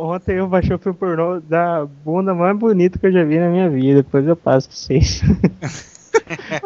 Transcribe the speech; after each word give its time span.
Ontem 0.00 0.36
eu 0.36 0.46
baixei 0.46 0.76
o 0.76 0.78
filme 0.78 0.96
pornô 0.96 1.40
da 1.40 1.84
bunda 2.04 2.32
mais 2.32 2.56
bonita 2.56 2.98
que 3.00 3.06
eu 3.06 3.10
já 3.12 3.24
vi 3.24 3.38
na 3.40 3.48
minha 3.48 3.68
vida. 3.68 4.02
Depois 4.04 4.24
eu 4.26 4.36
passo 4.36 4.68
com 4.68 4.74
vocês. 4.76 5.20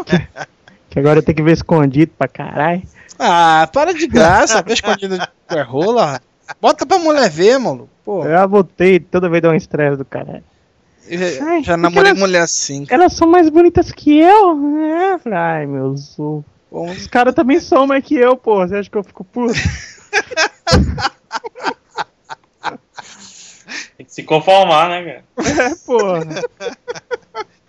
que, 0.04 0.28
que 0.90 0.98
agora 0.98 1.20
eu 1.20 1.22
tenho 1.22 1.36
que 1.36 1.42
ver 1.42 1.52
escondido 1.52 2.12
pra 2.18 2.28
caralho. 2.28 2.82
Ah, 3.18 3.66
para 3.72 3.94
de 3.94 4.06
graça, 4.06 4.60
ver 4.62 4.74
escondido 4.74 5.16
a 5.48 5.62
rola. 5.62 6.20
Bota 6.60 6.84
pra 6.84 6.98
mulher 6.98 7.30
ver, 7.30 7.56
mano. 7.58 7.88
Pô. 8.04 8.22
Eu 8.24 8.30
já 8.32 8.46
botei, 8.46 9.00
toda 9.00 9.30
vez 9.30 9.42
dá 9.42 9.48
um 9.48 9.54
estresse 9.54 9.96
do 9.96 10.04
caralho. 10.04 10.44
Eu 11.08 11.18
Ai, 11.46 11.62
já 11.64 11.74
namorei 11.76 12.10
elas- 12.10 12.20
mulher 12.20 12.42
assim. 12.42 12.84
Elas 12.90 13.14
são 13.14 13.26
mais 13.26 13.48
bonitas 13.48 13.90
que 13.92 14.18
eu? 14.20 14.76
É, 14.78 15.18
falei, 15.18 15.38
ai 15.38 15.66
meu. 15.66 15.94
Bom, 16.70 16.90
Os 16.90 17.06
caras 17.06 17.34
também 17.34 17.58
são 17.60 17.86
mais 17.86 18.04
que 18.04 18.14
eu, 18.14 18.36
pô. 18.36 18.56
Você 18.66 18.76
acha 18.76 18.90
que 18.90 18.96
eu 18.98 19.02
fico 19.04 19.24
puto? 19.24 19.54
Tem 24.02 24.04
que 24.06 24.14
se 24.14 24.22
conformar, 24.24 24.88
né, 24.88 25.04
cara? 25.04 25.24
É, 25.70 25.74
porra. 25.86 26.24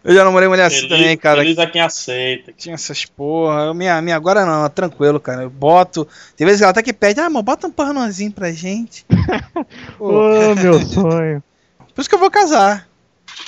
Eu 0.03 0.13
já 0.15 0.23
namorei 0.25 0.49
mulher 0.49 0.65
assim 0.65 0.81
Feliz, 0.81 0.89
também, 0.89 1.15
cara. 1.17 1.37
feliz 1.41 1.57
a 1.59 1.67
quem 1.67 1.79
aceita. 1.81 2.51
Tinha 2.57 2.73
essas 2.75 3.05
porra. 3.05 3.65
Eu, 3.65 3.73
minha, 3.73 4.01
minha 4.01 4.15
agora 4.15 4.45
não, 4.45 4.67
tranquilo, 4.69 5.19
cara. 5.19 5.43
Eu 5.43 5.49
boto. 5.49 6.07
Tem 6.35 6.45
vezes 6.45 6.59
que 6.59 6.63
ela 6.63 6.71
até 6.71 6.81
que 6.83 6.91
pede, 6.91 7.19
ah, 7.21 7.29
mas 7.29 7.43
bota 7.43 7.67
um 7.67 7.71
pornozinho 7.71 8.31
pra 8.31 8.51
gente. 8.51 9.05
Ô, 9.99 10.55
meu 10.55 10.81
sonho. 10.85 11.43
por 11.93 12.01
isso 12.01 12.09
que 12.09 12.15
eu 12.15 12.19
vou 12.19 12.31
casar. 12.31 12.87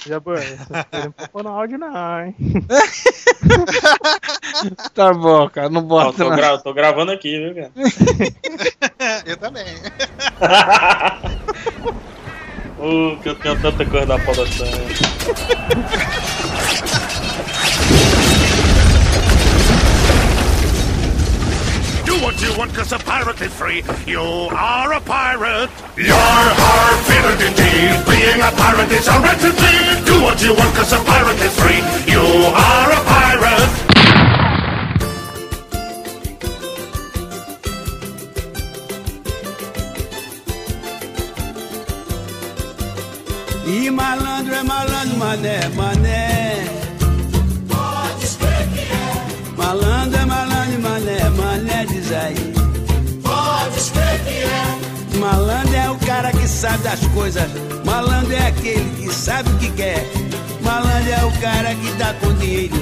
Já, 0.07 0.21
pô, 0.21 0.31
coisas 0.31 0.57
não 0.69 1.13
vou 1.17 1.27
pôr 1.31 1.43
no 1.43 1.49
áudio 1.49 1.77
não, 1.77 2.25
hein? 2.25 2.35
Tá 4.95 5.13
bom, 5.13 5.49
cara, 5.49 5.69
não 5.69 5.81
bota 5.83 6.23
tô, 6.23 6.29
não. 6.29 6.35
gra- 6.35 6.57
tô 6.57 6.73
gravando 6.73 7.11
aqui, 7.11 7.37
viu, 7.37 7.53
cara? 7.55 7.71
Eu 9.25 9.37
também. 9.37 9.65
Uh, 12.77 13.15
que 13.23 13.29
eu 13.29 13.35
tenho 13.35 13.55
tanta 13.61 13.85
coisa 13.85 14.05
da. 14.05 14.17
Do 22.05 22.19
what 22.21 22.41
you 22.41 22.57
want, 22.57 22.73
cause 22.73 22.91
a 22.91 22.99
pirate 22.99 23.41
is 23.41 23.53
free. 23.53 23.81
You 24.05 24.49
are 24.51 24.91
a 24.91 24.99
pirate. 24.99 25.69
You're 25.95 26.15
our 26.15 26.97
favorite 27.07 27.41
indeed. 27.47 28.05
Being 28.05 28.41
a 28.41 28.51
pirate 28.51 28.91
is 28.91 29.07
a 29.07 29.19
right 29.21 29.39
to 29.39 29.51
be. 29.51 30.05
Do 30.05 30.21
what 30.21 30.41
you 30.41 30.53
want, 30.53 30.75
cause 30.75 30.91
a 30.91 30.99
pirate 30.99 31.39
is 31.39 31.57
free. 31.57 31.81
You 32.11 32.19
are 32.19 32.91
a 32.91 33.03
pirate. 33.05 33.94
E 43.65 43.89
malandro 43.89 44.53
é 44.53 44.61
malandro, 44.61 45.17
mané, 45.17 45.59
mané. 45.69 46.65
Pode 47.67 48.23
escrever 48.23 48.67
que 48.69 48.79
é. 48.79 49.57
Malandro 49.57 50.19
é 50.19 50.25
malandro, 50.25 50.81
mané, 50.81 51.29
mané, 51.31 51.85
diz 51.85 52.11
aí. 52.11 52.53
Pode 53.23 53.77
escrever 53.77 54.19
que 54.23 55.15
é. 55.15 55.17
Malandro 55.17 55.75
é 55.75 55.89
o 55.89 55.97
cara 55.97 56.31
que 56.31 56.47
sabe 56.47 56.83
das 56.83 56.99
coisas. 57.07 57.49
Malandro 57.83 58.33
é 58.33 58.47
aquele 58.47 58.87
que 58.97 59.11
sabe 59.11 59.49
o 59.49 59.57
que 59.57 59.71
quer. 59.71 60.05
Malandro 60.61 61.11
é 61.11 61.25
o 61.25 61.31
cara 61.41 61.73
que 61.73 61.91
dá 61.93 62.13
com 62.13 62.33
dinheiro. 62.35 62.75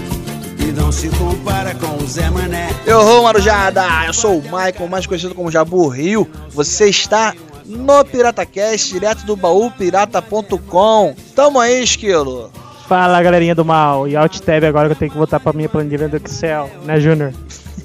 E 0.60 0.66
não 0.66 0.92
se 0.92 1.08
compara 1.10 1.74
com 1.76 2.04
o 2.04 2.06
Zé 2.06 2.30
Mané. 2.30 2.70
Eu 2.86 3.02
sou 3.02 3.24
Marujada, 3.24 3.86
eu 4.06 4.14
sou 4.14 4.40
o 4.40 4.44
Michael, 4.44 4.90
mais 4.90 5.08
conhecido 5.08 5.34
como 5.34 5.50
Jabu 5.50 5.88
Rio. 5.88 6.30
Você 6.50 6.90
está 6.90 7.34
no 7.66 8.04
PirataCast, 8.06 8.94
direto 8.94 9.26
do 9.26 9.36
baúpirata.com. 9.36 11.16
Tamo 11.36 11.60
aí, 11.60 11.84
Esquilo. 11.84 12.52
Fala, 12.88 13.22
galerinha 13.22 13.56
do 13.56 13.66
mal. 13.66 14.08
E 14.08 14.16
Alt 14.16 14.40
Tab 14.40 14.64
agora 14.66 14.88
que 14.88 14.94
eu 14.94 15.00
tenho 15.00 15.12
que 15.12 15.18
voltar 15.18 15.40
pra 15.40 15.54
minha 15.54 15.70
planilha 15.70 16.08
do 16.08 16.18
Excel, 16.18 16.70
né, 16.84 17.00
Júnior? 17.00 17.34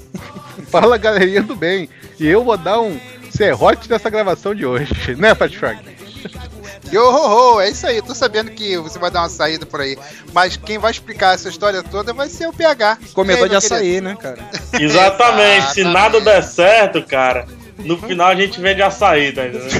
Fala 0.69 0.97
galerinha 0.97 1.41
do 1.41 1.55
bem. 1.55 1.89
E 2.19 2.27
eu 2.27 2.43
vou 2.43 2.57
dar 2.57 2.79
um 2.79 2.99
serrote 3.31 3.89
nessa 3.89 4.09
gravação 4.09 4.53
de 4.53 4.65
hoje, 4.65 5.15
né, 5.15 5.33
Pat 5.33 5.55
Frank? 5.55 5.81
Yo 6.91 7.03
ho 7.03 7.55
ho, 7.55 7.61
é 7.61 7.69
isso 7.69 7.85
aí. 7.85 8.01
Tô 8.01 8.15
sabendo 8.15 8.51
que 8.51 8.77
você 8.77 8.97
vai 8.97 9.11
dar 9.11 9.21
uma 9.21 9.29
saída 9.29 9.65
por 9.65 9.79
aí. 9.79 9.97
Mas 10.33 10.57
quem 10.57 10.77
vai 10.77 10.91
explicar 10.91 11.35
essa 11.35 11.49
história 11.49 11.83
toda 11.83 12.13
vai 12.13 12.27
ser 12.29 12.47
o 12.47 12.53
PH. 12.53 12.97
Comedor 13.13 13.37
de 13.37 13.43
aí, 13.43 13.49
meu 13.49 13.57
açaí, 13.57 14.01
né, 14.01 14.17
cara? 14.19 14.39
Exatamente, 14.79 15.73
se 15.73 15.81
Exatamente. 15.81 15.83
nada 15.83 16.21
der 16.21 16.43
certo, 16.43 17.03
cara, 17.03 17.45
no 17.83 17.97
final 17.97 18.27
a 18.27 18.35
gente 18.35 18.59
vende 18.59 18.81
açaí, 18.81 19.31
tá 19.31 19.47
entendendo? 19.47 19.69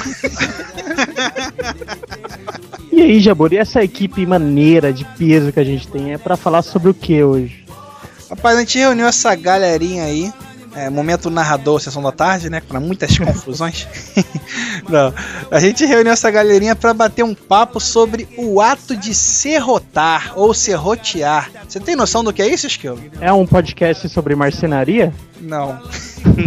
E 2.92 3.02
aí, 3.02 3.20
Jabor, 3.22 3.54
e 3.54 3.58
essa 3.58 3.82
equipe 3.82 4.26
maneira 4.26 4.92
de 4.92 5.06
peso 5.18 5.54
que 5.54 5.60
a 5.60 5.64
gente 5.64 5.88
tem 5.88 6.12
é 6.12 6.18
pra 6.18 6.36
falar 6.36 6.62
sobre 6.62 6.90
o 6.90 6.94
que 6.94 7.24
hoje? 7.24 7.64
Rapaz, 8.30 8.58
a 8.58 8.60
gente 8.60 8.78
reuniu 8.78 9.08
essa 9.08 9.34
galerinha 9.36 10.04
aí. 10.04 10.34
É, 10.76 10.90
momento 10.90 11.30
narrador, 11.30 11.80
sessão 11.80 12.02
da 12.02 12.12
tarde, 12.12 12.50
né? 12.50 12.62
Para 12.62 12.80
muitas 12.80 13.18
confusões. 13.20 13.88
Não. 14.88 15.14
A 15.52 15.60
gente 15.60 15.86
reuniu 15.86 16.12
essa 16.12 16.30
galerinha 16.30 16.76
para 16.76 16.94
bater 16.94 17.24
um 17.24 17.34
papo 17.34 17.80
sobre 17.80 18.28
o 18.38 18.62
ato 18.62 18.96
de 18.96 19.14
serrotar 19.14 20.34
ou 20.36 20.54
serrotear. 20.54 21.50
Você 21.68 21.80
tem 21.80 21.96
noção 21.96 22.24
do 22.24 22.32
que 22.32 22.42
é 22.42 22.48
isso, 22.48 22.68
Esquilo? 22.68 23.02
É 23.20 23.32
um 23.32 23.46
podcast 23.46 24.08
sobre 24.10 24.36
marcenaria? 24.36 25.14
Não. 25.42 25.80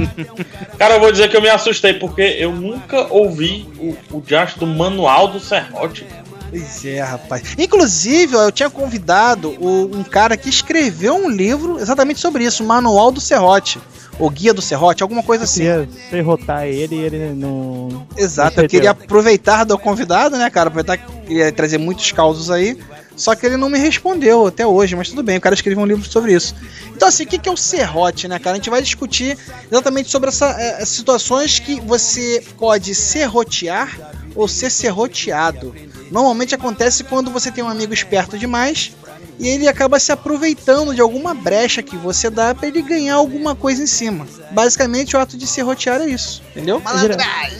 Cara, 0.78 0.94
eu 0.94 1.00
vou 1.00 1.10
dizer 1.10 1.28
que 1.28 1.36
eu 1.36 1.42
me 1.42 1.48
assustei, 1.48 1.94
porque 1.94 2.22
eu 2.22 2.52
nunca 2.52 3.12
ouvi 3.12 3.68
o, 3.78 4.18
o 4.18 4.20
diacho 4.20 4.58
do 4.58 4.66
manual 4.66 5.28
do 5.28 5.40
Serrote. 5.40 6.06
Pois 6.52 6.84
é, 6.84 7.00
rapaz. 7.00 7.42
Inclusive, 7.56 8.36
ó, 8.36 8.42
eu 8.44 8.52
tinha 8.52 8.68
convidado 8.68 9.48
o- 9.58 9.90
um 9.96 10.04
cara 10.04 10.36
que 10.36 10.50
escreveu 10.50 11.14
um 11.14 11.30
livro 11.30 11.78
exatamente 11.80 12.20
sobre 12.20 12.44
isso, 12.44 12.62
o 12.62 12.66
Manual 12.66 13.10
do 13.10 13.20
Serrote. 13.22 13.80
Ou 14.18 14.28
Guia 14.28 14.52
do 14.52 14.60
Serrote, 14.60 15.02
alguma 15.02 15.22
coisa 15.22 15.42
Eu 15.42 15.46
assim. 15.46 15.60
queria 15.62 15.88
serrotar 16.10 16.64
ele 16.66 16.96
e 16.96 16.98
ele 16.98 17.32
não. 17.34 18.06
Exato, 18.14 18.58
não 18.58 18.64
eu 18.64 18.68
queria 18.68 18.90
aproveitar 18.90 19.64
do 19.64 19.78
convidado, 19.78 20.36
né, 20.36 20.50
cara? 20.50 20.68
Aproveitar 20.68 20.98
que 20.98 21.10
queria 21.26 21.50
trazer 21.50 21.78
muitos 21.78 22.12
causos 22.12 22.50
aí. 22.50 22.76
Só 23.16 23.34
que 23.34 23.44
ele 23.46 23.56
não 23.56 23.68
me 23.70 23.78
respondeu 23.78 24.46
até 24.46 24.66
hoje, 24.66 24.94
mas 24.96 25.08
tudo 25.08 25.22
bem, 25.22 25.38
o 25.38 25.40
cara 25.40 25.54
escreveu 25.54 25.82
um 25.82 25.86
livro 25.86 26.04
sobre 26.10 26.34
isso. 26.34 26.54
Então, 26.94 27.08
assim, 27.08 27.24
o 27.24 27.26
que 27.26 27.48
é 27.48 27.52
o 27.52 27.56
serrote, 27.56 28.28
né, 28.28 28.38
cara? 28.38 28.52
A 28.54 28.58
gente 28.58 28.70
vai 28.70 28.82
discutir 28.82 29.36
exatamente 29.70 30.10
sobre 30.10 30.28
essa, 30.28 30.46
eh, 30.58 30.84
situações 30.84 31.58
que 31.58 31.80
você 31.80 32.42
pode 32.58 32.94
serrotear 32.94 33.98
ou 34.34 34.48
ser 34.48 34.70
serroteado. 34.70 35.74
Normalmente 36.10 36.54
acontece 36.54 37.04
quando 37.04 37.30
você 37.30 37.50
tem 37.50 37.64
um 37.64 37.68
amigo 37.68 37.94
esperto 37.94 38.38
demais 38.38 38.92
e 39.38 39.48
ele 39.48 39.66
acaba 39.66 39.98
se 39.98 40.12
aproveitando 40.12 40.94
de 40.94 41.00
alguma 41.00 41.34
brecha 41.34 41.82
que 41.82 41.96
você 41.96 42.30
dá 42.30 42.54
pra 42.54 42.68
ele 42.68 42.82
ganhar 42.82 43.14
alguma 43.14 43.54
coisa 43.54 43.82
em 43.82 43.86
cima. 43.86 44.26
Basicamente, 44.50 45.16
o 45.16 45.18
ato 45.18 45.36
de 45.36 45.46
serrotear 45.46 46.00
é 46.00 46.08
isso, 46.08 46.42
entendeu? 46.50 46.80
Malandragem. 46.80 47.58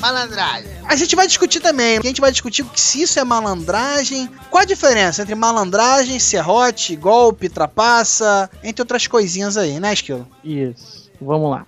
Malandragem. 0.00 0.70
A 0.84 0.96
gente 0.96 1.14
vai 1.14 1.26
discutir 1.26 1.60
também, 1.60 1.96
a 1.96 2.02
gente 2.02 2.20
vai 2.20 2.32
discutir 2.32 2.66
se 2.74 3.02
isso 3.02 3.20
é 3.20 3.24
malandragem. 3.24 4.28
Qual 4.50 4.62
a 4.62 4.66
diferença 4.66 5.22
entre 5.22 5.34
malandragem, 5.34 6.18
serrote, 6.18 6.96
golpe, 6.96 7.48
trapaça, 7.48 8.50
entre 8.62 8.82
outras 8.82 9.06
coisinhas 9.06 9.56
aí, 9.56 9.78
né, 9.78 9.92
Esquilo? 9.92 10.28
Isso. 10.44 11.10
Vamos 11.20 11.50
lá. 11.50 11.66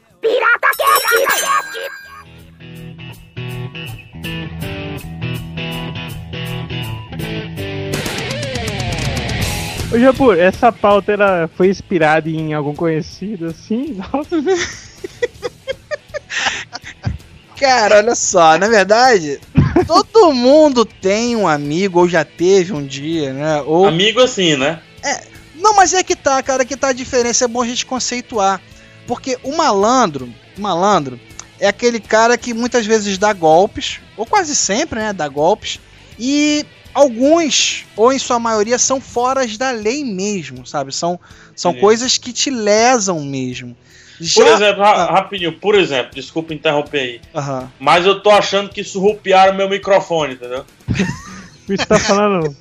Ô 9.94 9.98
Jabur, 9.98 10.36
essa 10.36 10.72
pauta 10.72 11.12
ela 11.12 11.48
foi 11.56 11.68
inspirada 11.68 12.28
em 12.28 12.52
algum 12.52 12.74
conhecido 12.74 13.46
assim? 13.46 13.94
Nossa, 14.12 14.42
Cara, 17.56 17.98
olha 17.98 18.16
só, 18.16 18.58
na 18.58 18.66
verdade, 18.66 19.38
todo 19.86 20.32
mundo 20.32 20.84
tem 20.84 21.36
um 21.36 21.46
amigo, 21.46 22.00
ou 22.00 22.08
já 22.08 22.24
teve 22.24 22.72
um 22.72 22.84
dia, 22.84 23.32
né? 23.32 23.62
Ou 23.62 23.86
Amigo 23.86 24.20
assim, 24.20 24.56
né? 24.56 24.80
Não, 25.54 25.76
mas 25.76 25.94
é 25.94 26.02
que 26.02 26.16
tá, 26.16 26.42
cara, 26.42 26.64
que 26.64 26.76
tá 26.76 26.88
a 26.88 26.92
diferença, 26.92 27.44
é 27.44 27.48
bom 27.48 27.62
a 27.62 27.66
gente 27.66 27.86
conceituar. 27.86 28.60
Porque 29.06 29.38
o 29.44 29.56
malandro, 29.56 30.28
o 30.58 30.60
malandro, 30.60 31.20
é 31.60 31.68
aquele 31.68 32.00
cara 32.00 32.36
que 32.36 32.52
muitas 32.52 32.84
vezes 32.84 33.16
dá 33.16 33.32
golpes, 33.32 34.00
ou 34.16 34.26
quase 34.26 34.56
sempre, 34.56 34.98
né, 34.98 35.12
dá 35.12 35.28
golpes, 35.28 35.78
e 36.18 36.66
alguns, 36.94 37.84
ou 37.96 38.12
em 38.12 38.18
sua 38.18 38.38
maioria, 38.38 38.78
são 38.78 39.00
fora 39.00 39.46
da 39.58 39.70
lei 39.72 40.04
mesmo, 40.04 40.64
sabe? 40.66 40.94
São, 40.94 41.18
são 41.54 41.72
Sim. 41.72 41.80
coisas 41.80 42.16
que 42.18 42.32
te 42.32 42.50
lesam 42.50 43.20
mesmo. 43.24 43.76
Por 44.16 44.24
Já- 44.46 44.54
exemplo, 44.54 44.82
ra- 44.82 44.92
Ah. 44.92 45.12
rapidinho, 45.12 45.52
por 45.52 45.74
exemplo, 45.74 46.14
desculpa 46.14 46.54
interromper 46.54 46.98
aí. 47.00 47.20
Mas 47.80 48.06
eu 48.06 48.20
tô 48.20 48.30
achando 48.30 48.70
que 48.70 48.84
surrupiaram 48.84 49.54
meu 49.54 49.68
microfone, 49.68 50.34
entendeu? 50.34 50.64
você 51.66 51.76
tá 51.84 51.98
falando. 51.98 52.54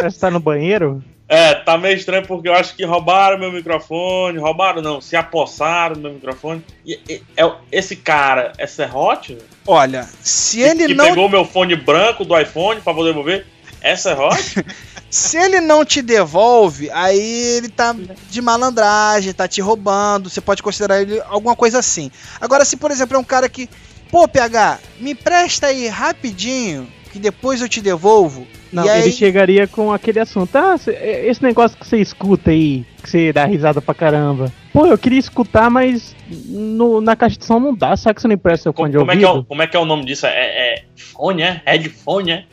Você 0.00 0.18
tá 0.18 0.30
no 0.30 0.40
banheiro? 0.40 1.02
É, 1.28 1.54
tá 1.54 1.78
meio 1.78 1.94
estranho 1.96 2.26
porque 2.26 2.48
eu 2.48 2.54
acho 2.54 2.74
que 2.74 2.84
roubaram 2.84 3.38
meu 3.38 3.52
microfone. 3.52 4.36
Roubaram 4.38 4.82
não, 4.82 5.00
se 5.00 5.14
apossaram 5.16 5.94
do 5.94 6.00
meu 6.00 6.12
microfone. 6.14 6.62
E, 6.84 6.98
e- 7.08 7.22
é, 7.36 7.50
esse 7.70 7.94
cara 7.96 8.52
é 8.58 8.66
serrote? 8.66 9.38
Olha, 9.66 10.06
se 10.20 10.56
Que- 10.58 10.62
ele 10.64 10.86
que 10.88 10.94
não 10.94 11.04
pegou 11.06 11.28
meu 11.28 11.44
fone 11.44 11.76
branco 11.76 12.24
do 12.24 12.38
iPhone 12.38 12.80
pra 12.80 12.92
poder 12.92 13.10
devolver? 13.10 13.46
É 13.80 13.96
serrote? 13.96 14.64
Se 15.10 15.36
ele 15.36 15.60
não 15.60 15.84
te 15.84 16.00
devolve, 16.02 16.88
aí 16.92 17.56
ele 17.56 17.68
tá 17.68 17.96
de 18.28 18.40
malandragem, 18.40 19.32
tá 19.32 19.48
te 19.48 19.60
roubando, 19.60 20.30
você 20.30 20.40
pode 20.40 20.62
considerar 20.62 21.02
ele 21.02 21.20
alguma 21.28 21.56
coisa 21.56 21.80
assim. 21.80 22.12
Agora, 22.40 22.64
se 22.64 22.76
por 22.76 22.92
exemplo 22.92 23.16
é 23.16 23.18
um 23.18 23.24
cara 23.24 23.48
que, 23.48 23.68
pô, 24.08 24.28
PH, 24.28 24.78
me 25.00 25.12
presta 25.16 25.66
aí 25.66 25.88
rapidinho, 25.88 26.86
que 27.12 27.18
depois 27.18 27.60
eu 27.60 27.68
te 27.68 27.80
devolvo. 27.80 28.46
Não, 28.72 28.84
e 28.84 28.88
aí, 28.88 29.02
ele 29.02 29.10
chegaria 29.12 29.66
com 29.66 29.92
aquele 29.92 30.20
assunto. 30.20 30.54
Ah, 30.54 30.78
cê- 30.78 30.92
esse 31.26 31.42
negócio 31.42 31.76
que 31.76 31.84
você 31.84 31.96
escuta 31.96 32.52
aí, 32.52 32.86
que 33.02 33.10
você 33.10 33.32
dá 33.32 33.44
risada 33.46 33.82
pra 33.82 33.92
caramba. 33.92 34.52
Pô, 34.72 34.86
eu 34.86 34.96
queria 34.96 35.18
escutar, 35.18 35.68
mas 35.68 36.14
no- 36.46 37.00
na 37.00 37.16
caixa 37.16 37.36
de 37.36 37.44
som 37.46 37.58
não 37.58 37.74
dá. 37.74 37.96
Sabe 37.96 38.14
que 38.14 38.20
você 38.22 38.28
não 38.28 38.34
empresta 38.34 38.62
seu 38.62 38.72
Como, 38.72 38.84
fone 38.86 38.92
de 38.92 38.98
como 38.98 39.10
é 39.10 39.16
que 39.16 39.24
é, 39.24 39.26
o, 39.26 39.30
ouvido? 39.30 39.46
como 39.48 39.62
é 39.62 39.66
que 39.66 39.76
é 39.76 39.80
o 39.80 39.84
nome 39.84 40.04
disso? 40.04 40.24
É, 40.26 40.30
é 40.74 40.84
fone, 40.96 41.42
é? 41.42 41.60
Headphone, 41.66 42.30
é? 42.30 42.44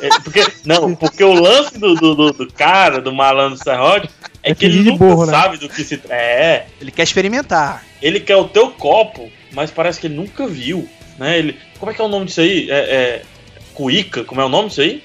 É, 0.00 0.08
porque, 0.20 0.44
não, 0.64 0.94
porque 0.94 1.22
o 1.24 1.32
lance 1.32 1.78
do, 1.78 1.94
do, 1.94 2.14
do- 2.14 2.32
do 2.32 2.52
cara, 2.52 3.00
do 3.00 3.12
malandro 3.12 3.56
serrote, 3.62 4.08
é, 4.42 4.50
É 4.50 4.54
que 4.54 4.64
ele 4.66 4.82
nunca 4.90 5.04
burro, 5.04 5.26
né? 5.26 5.32
sabe 5.32 5.56
do 5.58 5.68
que 5.68 5.84
se 5.84 5.96
trata. 5.96 6.14
É, 6.14 6.66
ele 6.80 6.90
quer 6.90 7.02
experimentar. 7.04 7.84
ele 8.02 8.20
quer 8.20 8.36
o 8.36 8.48
teu 8.48 8.70
copo, 8.70 9.30
mas 9.52 9.70
parece 9.70 10.00
que 10.00 10.06
ele 10.06 10.14
nunca 10.16 10.46
viu, 10.46 10.88
né? 11.18 11.38
Ele, 11.38 11.58
como 11.78 11.90
é 11.90 11.94
que 11.94 12.00
é 12.00 12.04
o 12.04 12.08
nome 12.08 12.26
disso 12.26 12.40
aí? 12.40 12.70
É, 12.70 12.76
é 12.76 13.22
cuíca, 13.72 14.24
como 14.24 14.40
é 14.40 14.44
o 14.44 14.48
nome 14.48 14.68
disso 14.68 14.80
aí? 14.82 15.02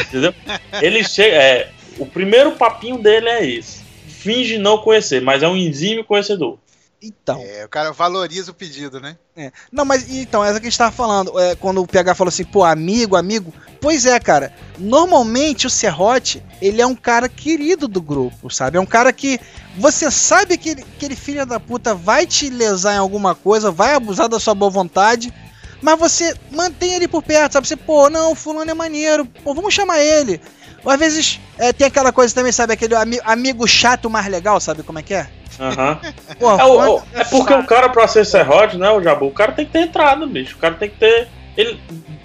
Entendeu? 0.00 0.34
Ele 0.80 1.04
chega, 1.04 1.36
é, 1.36 1.68
o 1.98 2.06
primeiro 2.06 2.52
papinho 2.52 2.98
dele 2.98 3.28
é 3.28 3.44
esse. 3.46 3.82
Finge 4.08 4.56
não 4.56 4.78
conhecer, 4.78 5.20
mas 5.20 5.42
é 5.42 5.48
um 5.48 5.56
exímio 5.56 6.04
conhecedor. 6.04 6.58
Então. 7.02 7.42
É, 7.44 7.64
o 7.64 7.68
cara 7.68 7.90
valoriza 7.92 8.52
o 8.52 8.54
pedido, 8.54 9.00
né? 9.00 9.16
Não, 9.72 9.84
mas 9.84 10.08
então, 10.08 10.44
essa 10.44 10.60
que 10.60 10.66
a 10.66 10.70
gente 10.70 10.78
tava 10.78 10.92
falando, 10.92 11.36
é, 11.40 11.56
quando 11.56 11.82
o 11.82 11.86
PH 11.86 12.14
falou 12.14 12.28
assim, 12.28 12.44
pô, 12.44 12.62
amigo, 12.64 13.16
amigo. 13.16 13.52
Pois 13.80 14.06
é, 14.06 14.20
cara. 14.20 14.52
Normalmente 14.78 15.66
o 15.66 15.70
Serrote, 15.70 16.42
ele 16.60 16.80
é 16.80 16.86
um 16.86 16.94
cara 16.94 17.28
querido 17.28 17.88
do 17.88 18.00
grupo, 18.00 18.48
sabe? 18.50 18.76
É 18.76 18.80
um 18.80 18.86
cara 18.86 19.12
que 19.12 19.40
você 19.76 20.10
sabe 20.10 20.56
que 20.56 20.68
ele- 20.70 20.84
aquele 20.96 21.16
filho 21.16 21.44
da 21.44 21.58
puta 21.58 21.94
vai 21.94 22.26
te 22.26 22.48
lesar 22.48 22.94
em 22.94 22.98
alguma 22.98 23.34
coisa, 23.34 23.70
vai 23.70 23.94
abusar 23.94 24.28
da 24.28 24.38
sua 24.38 24.54
boa 24.54 24.70
vontade, 24.70 25.32
mas 25.80 25.98
você 25.98 26.36
mantém 26.52 26.94
ele 26.94 27.08
por 27.08 27.22
perto, 27.22 27.54
sabe? 27.54 27.66
Você, 27.66 27.74
pô, 27.76 28.08
não, 28.08 28.34
fulano 28.36 28.70
é 28.70 28.74
maneiro, 28.74 29.24
pô, 29.24 29.52
vamos 29.54 29.74
chamar 29.74 29.98
ele. 30.00 30.40
Ou 30.84 30.90
às 30.92 30.98
vezes 30.98 31.40
é, 31.58 31.72
tem 31.72 31.86
aquela 31.86 32.12
coisa 32.12 32.32
também, 32.34 32.52
sabe? 32.52 32.74
Aquele 32.74 32.94
ami- 32.94 33.20
amigo 33.24 33.66
chato 33.66 34.08
mais 34.10 34.26
legal, 34.28 34.60
sabe 34.60 34.82
como 34.82 34.98
é 34.98 35.02
que 35.02 35.14
é? 35.14 35.28
Aham. 35.60 35.98
Pô, 36.38 36.50
É, 36.50 36.54
o- 36.54 36.58
fulano 36.58 36.94
o- 36.96 37.02
é 37.14 37.24
porque 37.24 37.52
o 37.54 37.64
cara, 37.66 37.88
pra 37.88 38.06
ser 38.08 38.24
serrote, 38.24 38.76
né, 38.76 38.90
o 38.90 39.02
Jabu, 39.02 39.26
o 39.26 39.30
cara 39.32 39.52
tem 39.52 39.66
que 39.66 39.72
ter 39.72 39.80
entrada, 39.80 40.26
bicho. 40.26 40.56
O 40.56 40.58
cara 40.58 40.74
tem 40.74 40.88
que 40.90 40.96
ter. 40.96 41.28
Ele, 41.56 41.78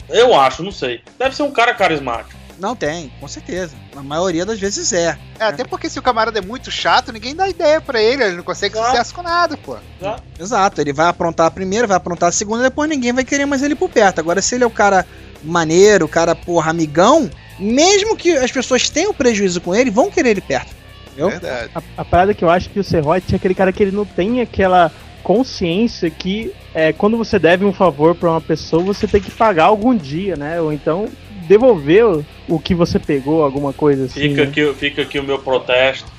eu 0.10 0.34
acho, 0.40 0.64
não 0.64 0.72
sei. 0.72 1.02
Deve 1.20 1.36
ser 1.36 1.44
um 1.44 1.52
cara 1.52 1.74
carismático. 1.74 2.36
Não 2.60 2.76
tem, 2.76 3.12
com 3.20 3.28
certeza. 3.28 3.76
Na 3.94 4.02
maioria 4.02 4.44
das 4.44 4.60
vezes 4.60 4.92
é. 4.92 5.16
É, 5.40 5.44
até 5.44 5.64
porque 5.64 5.88
se 5.90 6.00
o 6.00 6.02
camarada 6.02 6.40
é 6.40 6.42
muito 6.42 6.72
chato, 6.72 7.12
ninguém 7.12 7.36
dá 7.36 7.48
ideia 7.48 7.80
pra 7.80 8.02
ele, 8.02 8.24
ele 8.24 8.36
não 8.38 8.44
consegue 8.44 8.74
Claro. 8.74 8.90
sucesso 8.90 9.14
com 9.14 9.22
nada, 9.22 9.56
pô. 9.58 9.78
Exato, 10.40 10.82
ele 10.82 10.92
vai 10.92 11.08
aprontar 11.08 11.46
a 11.46 11.52
primeira, 11.52 11.86
vai 11.86 11.98
aprontar 11.98 12.30
a 12.30 12.32
segunda, 12.32 12.64
depois 12.64 12.90
ninguém 12.90 13.14
vai 13.14 13.24
querer 13.24 13.46
mais 13.46 13.62
ele 13.62 13.76
por 13.76 13.90
perto. 13.90 14.18
Agora, 14.20 14.42
se 14.42 14.56
ele 14.56 14.64
é 14.64 14.68
o 14.68 14.72
cara 14.72 15.06
maneiro, 15.44 16.06
o 16.06 16.10
cara, 16.10 16.34
porra, 16.36 16.72
amigão, 16.72 17.30
mesmo 17.60 18.16
que 18.18 18.36
as 18.36 18.52
pessoas 18.52 18.90
tenham 18.90 19.14
prejuízo 19.14 19.62
com 19.62 19.76
ele, 19.76 19.92
vão 19.92 20.10
querer 20.10 20.30
ele 20.32 20.42
perto. 20.42 20.76
Entendeu? 21.18 21.30
Verdade. 21.30 21.72
A, 21.76 21.82
a 21.98 22.06
parada 22.06 22.34
que 22.34 22.44
eu 22.44 22.50
acho 22.50 22.70
que 22.70 22.80
o 22.80 22.84
Serrote 22.84 23.34
é 23.34 23.36
aquele 23.36 23.56
cara 23.56 23.72
que 23.74 23.82
ele 23.82 23.92
não 23.92 24.06
tem 24.06 24.40
aquela 24.42 24.92
consciência 25.24 26.10
que 26.10 26.54
é, 26.74 26.94
quando 26.94 27.18
você 27.18 27.38
deve 27.38 27.66
um 27.66 27.74
favor 27.74 28.16
pra 28.16 28.30
uma 28.32 28.40
pessoa, 28.42 28.84
você 28.84 29.08
tem 29.08 29.20
que 29.22 29.32
pagar 29.32 29.66
algum 29.66 29.96
dia, 29.96 30.36
né? 30.38 30.62
Ou 30.62 30.72
então 30.72 31.10
devolver 31.48 32.06
o, 32.06 32.26
o 32.48 32.60
que 32.60 32.74
você 32.76 33.00
pegou, 33.00 33.44
alguma 33.44 33.74
coisa 33.74 34.06
assim. 34.06 34.22
Fica, 34.22 34.44
né? 34.44 34.50
aqui, 34.50 34.74
fica 34.76 35.02
aqui 35.02 35.20
o 35.20 35.24
meu 35.24 35.40
protesto. 35.40 36.10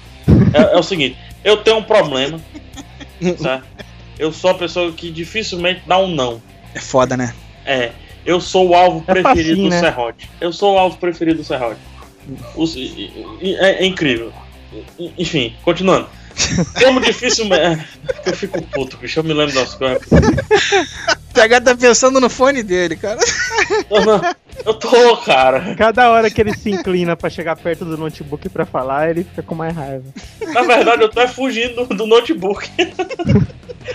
É, 0.52 0.74
é 0.74 0.78
o 0.78 0.82
seguinte, 0.82 1.16
eu 1.44 1.58
tenho 1.58 1.78
um 1.78 1.82
problema, 1.82 2.40
certo? 3.38 3.64
Eu 4.18 4.32
sou 4.32 4.50
a 4.50 4.54
pessoa 4.54 4.90
que 4.92 5.10
dificilmente 5.10 5.82
dá 5.86 5.96
um 5.98 6.08
não. 6.08 6.42
É 6.74 6.80
foda, 6.80 7.16
né? 7.16 7.34
É, 7.64 7.92
eu 8.26 8.40
sou 8.40 8.68
o 8.70 8.74
alvo 8.74 9.04
É 9.06 9.12
preferido 9.12 9.48
facinho, 9.50 9.64
do 9.64 9.70
né? 9.70 9.80
Serrote. 9.80 10.28
Eu 10.40 10.52
sou 10.52 10.74
o 10.74 10.78
alvo 10.78 10.96
preferido 10.98 11.38
do 11.38 11.44
Serrote. 11.44 11.80
Os- 12.56 12.76
é, 13.40 13.84
é 13.84 13.86
incrível. 13.86 14.32
Enfim, 15.16 15.54
continuando. 15.64 16.08
Como 16.82 17.00
dificilmente. 17.00 17.84
Eu 18.24 18.32
fico 18.36 18.62
puto, 18.62 18.96
bicho. 18.96 19.18
Eu 19.18 19.24
me 19.24 19.32
lembro 19.32 19.54
das 19.54 19.74
coisas. 19.74 20.02
O 20.06 21.34
PH 21.34 21.60
tá 21.60 21.76
pensando 21.76 22.20
no 22.20 22.30
fone 22.30 22.62
dele, 22.62 22.94
cara. 22.96 23.18
Eu, 23.90 24.04
não- 24.04 24.20
eu 24.64 24.74
tô, 24.74 25.16
cara. 25.18 25.74
Cada 25.76 26.10
hora 26.10 26.30
que 26.30 26.40
ele 26.40 26.56
se 26.56 26.70
inclina 26.70 27.16
pra 27.16 27.28
chegar 27.30 27.56
perto 27.56 27.84
do 27.84 27.96
notebook 27.96 28.48
pra 28.48 28.64
falar, 28.64 29.10
ele 29.10 29.24
fica 29.24 29.42
com 29.42 29.54
mais 29.54 29.74
raiva. 29.74 30.04
Na 30.52 30.62
verdade, 30.62 31.02
eu 31.02 31.08
tô 31.08 31.20
é 31.20 31.26
fugindo 31.28 31.84
do, 31.86 31.94
do 31.94 32.06
notebook. 32.06 32.68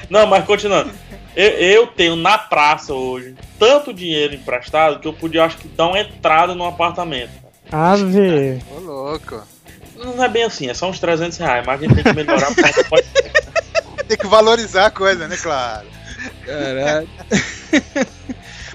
Não, 0.09 0.27
mas 0.27 0.43
continuando. 0.45 0.91
Eu, 1.35 1.49
eu 1.49 1.87
tenho 1.87 2.15
na 2.15 2.37
praça 2.37 2.93
hoje 2.93 3.35
tanto 3.57 3.93
dinheiro 3.93 4.35
emprestado 4.35 4.99
que 4.99 5.07
eu 5.07 5.13
podia, 5.13 5.45
acho 5.45 5.57
que, 5.57 5.67
dar 5.69 5.87
uma 5.87 5.99
entrada 5.99 6.53
no 6.53 6.65
apartamento. 6.65 7.31
Ave. 7.71 8.61
Ô, 8.75 8.79
louco. 8.81 9.41
Não 10.03 10.23
é 10.23 10.27
bem 10.29 10.44
assim, 10.44 10.69
é 10.69 10.73
só 10.73 10.89
uns 10.89 11.00
300 11.00 11.38
reais, 11.38 11.63
mas 11.65 11.79
a 11.79 11.83
gente 11.83 11.95
tem 11.95 12.03
que 12.03 12.13
melhorar 12.13 12.50
pode. 12.89 13.05
Tem 14.07 14.17
que 14.17 14.27
valorizar 14.27 14.88
a 14.88 14.91
coisa, 14.91 15.27
né, 15.27 15.38
claro. 15.38 15.88
Caralho. 16.45 17.09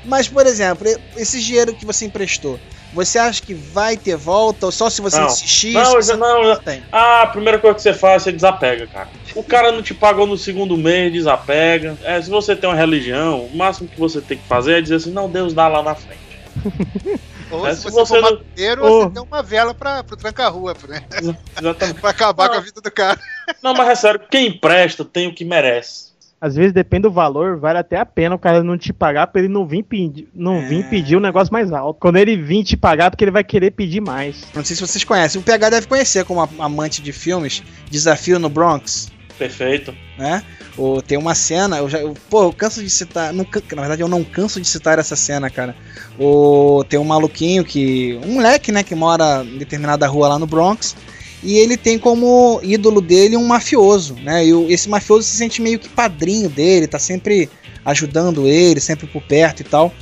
Mas, 0.04 0.28
por 0.28 0.46
exemplo, 0.46 0.86
esse 1.16 1.40
dinheiro 1.40 1.74
que 1.74 1.84
você 1.84 2.06
emprestou, 2.06 2.58
você 2.94 3.18
acha 3.18 3.42
que 3.42 3.52
vai 3.52 3.96
ter 3.96 4.16
volta 4.16 4.66
ou 4.66 4.72
só 4.72 4.88
se 4.88 5.02
você 5.02 5.18
Não. 5.18 5.26
insistir? 5.26 5.74
Não, 5.74 6.00
já 6.00 6.16
não, 6.16 6.44
já- 6.46 6.56
tem? 6.56 6.82
Ah, 6.90 7.22
a 7.22 7.26
primeira 7.26 7.58
coisa 7.58 7.76
que 7.76 7.82
você 7.82 7.92
faz, 7.92 8.22
você 8.22 8.32
desapega, 8.32 8.86
cara. 8.86 9.08
O 9.34 9.42
cara 9.42 9.70
não 9.70 9.82
te 9.82 9.92
pagou 9.92 10.26
no 10.26 10.38
segundo 10.38 10.76
mês, 10.78 11.12
desapega. 11.12 11.98
É, 12.02 12.20
se 12.22 12.30
você 12.30 12.56
tem 12.56 12.70
uma 12.70 12.76
religião, 12.76 13.44
o 13.46 13.56
máximo 13.56 13.88
que 13.88 14.00
você 14.00 14.22
tem 14.22 14.38
que 14.38 14.46
fazer 14.46 14.78
é 14.78 14.80
dizer 14.80 14.94
assim, 14.96 15.12
não, 15.12 15.28
Deus 15.28 15.52
dá 15.52 15.68
lá 15.68 15.82
na 15.82 15.94
frente. 15.94 16.20
Ou 17.50 17.66
É, 17.66 17.74
se 17.74 17.82
se 17.82 17.84
você, 17.90 17.96
você 18.14 18.20
for 18.20 18.22
não- 18.22 18.84
Ô. 18.84 19.02
você 19.04 19.10
tem 19.10 19.22
uma 19.22 19.42
vela 19.42 19.74
pra, 19.74 20.02
pro 20.04 20.16
tranca-rua, 20.16 20.74
né? 20.88 21.02
Exatamente. 21.12 21.94
pra 22.00 22.10
acabar 22.10 22.44
Não. 22.46 22.52
com 22.54 22.58
a 22.58 22.62
vida 22.62 22.80
do 22.80 22.90
cara. 22.90 23.18
Não, 23.62 23.74
mas 23.74 23.88
é 23.88 23.94
sério, 23.94 24.20
quem 24.30 24.48
empresta 24.48 25.04
tem 25.04 25.28
o 25.28 25.34
que 25.34 25.44
merece. 25.44 26.08
Às 26.40 26.54
vezes, 26.54 26.72
depende 26.72 27.02
do 27.02 27.10
valor, 27.10 27.58
vale 27.58 27.78
até 27.80 27.96
a 27.96 28.06
pena 28.06 28.36
o 28.36 28.38
cara 28.38 28.62
não 28.62 28.78
te 28.78 28.92
pagar 28.92 29.26
pra 29.26 29.40
ele 29.40 29.48
não 29.48 29.66
vir 29.66 29.82
pedir, 29.82 30.28
não 30.32 30.60
vir 30.68 30.88
pedir 30.88 31.16
um 31.16 31.20
negócio 31.20 31.52
mais 31.52 31.72
alto. 31.72 31.98
Quando 31.98 32.16
ele 32.16 32.36
vir 32.36 32.62
te 32.62 32.76
pagar, 32.76 33.10
porque 33.10 33.24
ele 33.24 33.32
vai 33.32 33.42
querer 33.42 33.72
pedir 33.72 34.00
mais. 34.00 34.44
Não 34.54 34.64
sei 34.64 34.76
se 34.76 34.86
vocês 34.86 35.02
conhecem. 35.02 35.40
O 35.40 35.44
PH 35.44 35.68
deve 35.70 35.88
conhecer 35.88 36.24
como 36.24 36.40
am- 36.40 36.48
amante 36.60 37.02
de 37.02 37.12
filmes, 37.12 37.60
Desafio 37.90 38.38
no 38.38 38.48
Bronx. 38.48 39.10
Perfeito. 39.38 39.94
né? 40.18 40.42
Ou 40.76 41.00
tem 41.00 41.16
uma 41.16 41.34
cena, 41.34 41.78
eu 41.78 41.88
já, 41.88 41.98
eu- 41.98 42.14
pô, 42.28 42.44
eu 42.44 42.52
canso 42.52 42.82
de 42.82 42.90
citar, 42.90 43.32
não 43.32 43.46
na 43.72 43.80
verdade 43.82 44.02
eu 44.02 44.08
não 44.08 44.22
canso 44.24 44.60
de 44.60 44.66
citar 44.68 44.98
essa 44.98 45.16
cena, 45.16 45.48
cara. 45.48 45.74
O 46.18 46.84
tem 46.88 46.98
um 46.98 47.04
maluquinho 47.04 47.64
que, 47.64 48.18
um 48.24 48.34
moleque, 48.34 48.70
né, 48.72 48.82
que 48.82 48.94
mora 48.94 49.44
em 49.44 49.58
determinada 49.58 50.06
rua 50.06 50.28
lá 50.28 50.38
no 50.38 50.46
Bronx, 50.46 50.96
e 51.42 51.56
ele 51.58 51.76
tem 51.76 51.98
como 51.98 52.60
ídolo 52.62 53.00
dele 53.00 53.36
um 53.36 53.46
mafioso, 53.46 54.14
né? 54.14 54.44
E 54.44 54.72
esse 54.72 54.88
mafioso 54.88 55.22
se 55.22 55.36
sente 55.36 55.62
meio 55.62 55.78
que 55.78 55.88
padrinho 55.88 56.48
dele, 56.48 56.86
tá 56.88 56.98
sempre 56.98 57.48
ajudando 57.84 58.46
ele, 58.48 58.80
sempre 58.80 59.06
por 59.06 59.22
perto 59.22 59.60
e 59.60 59.64
tal. 59.64 59.92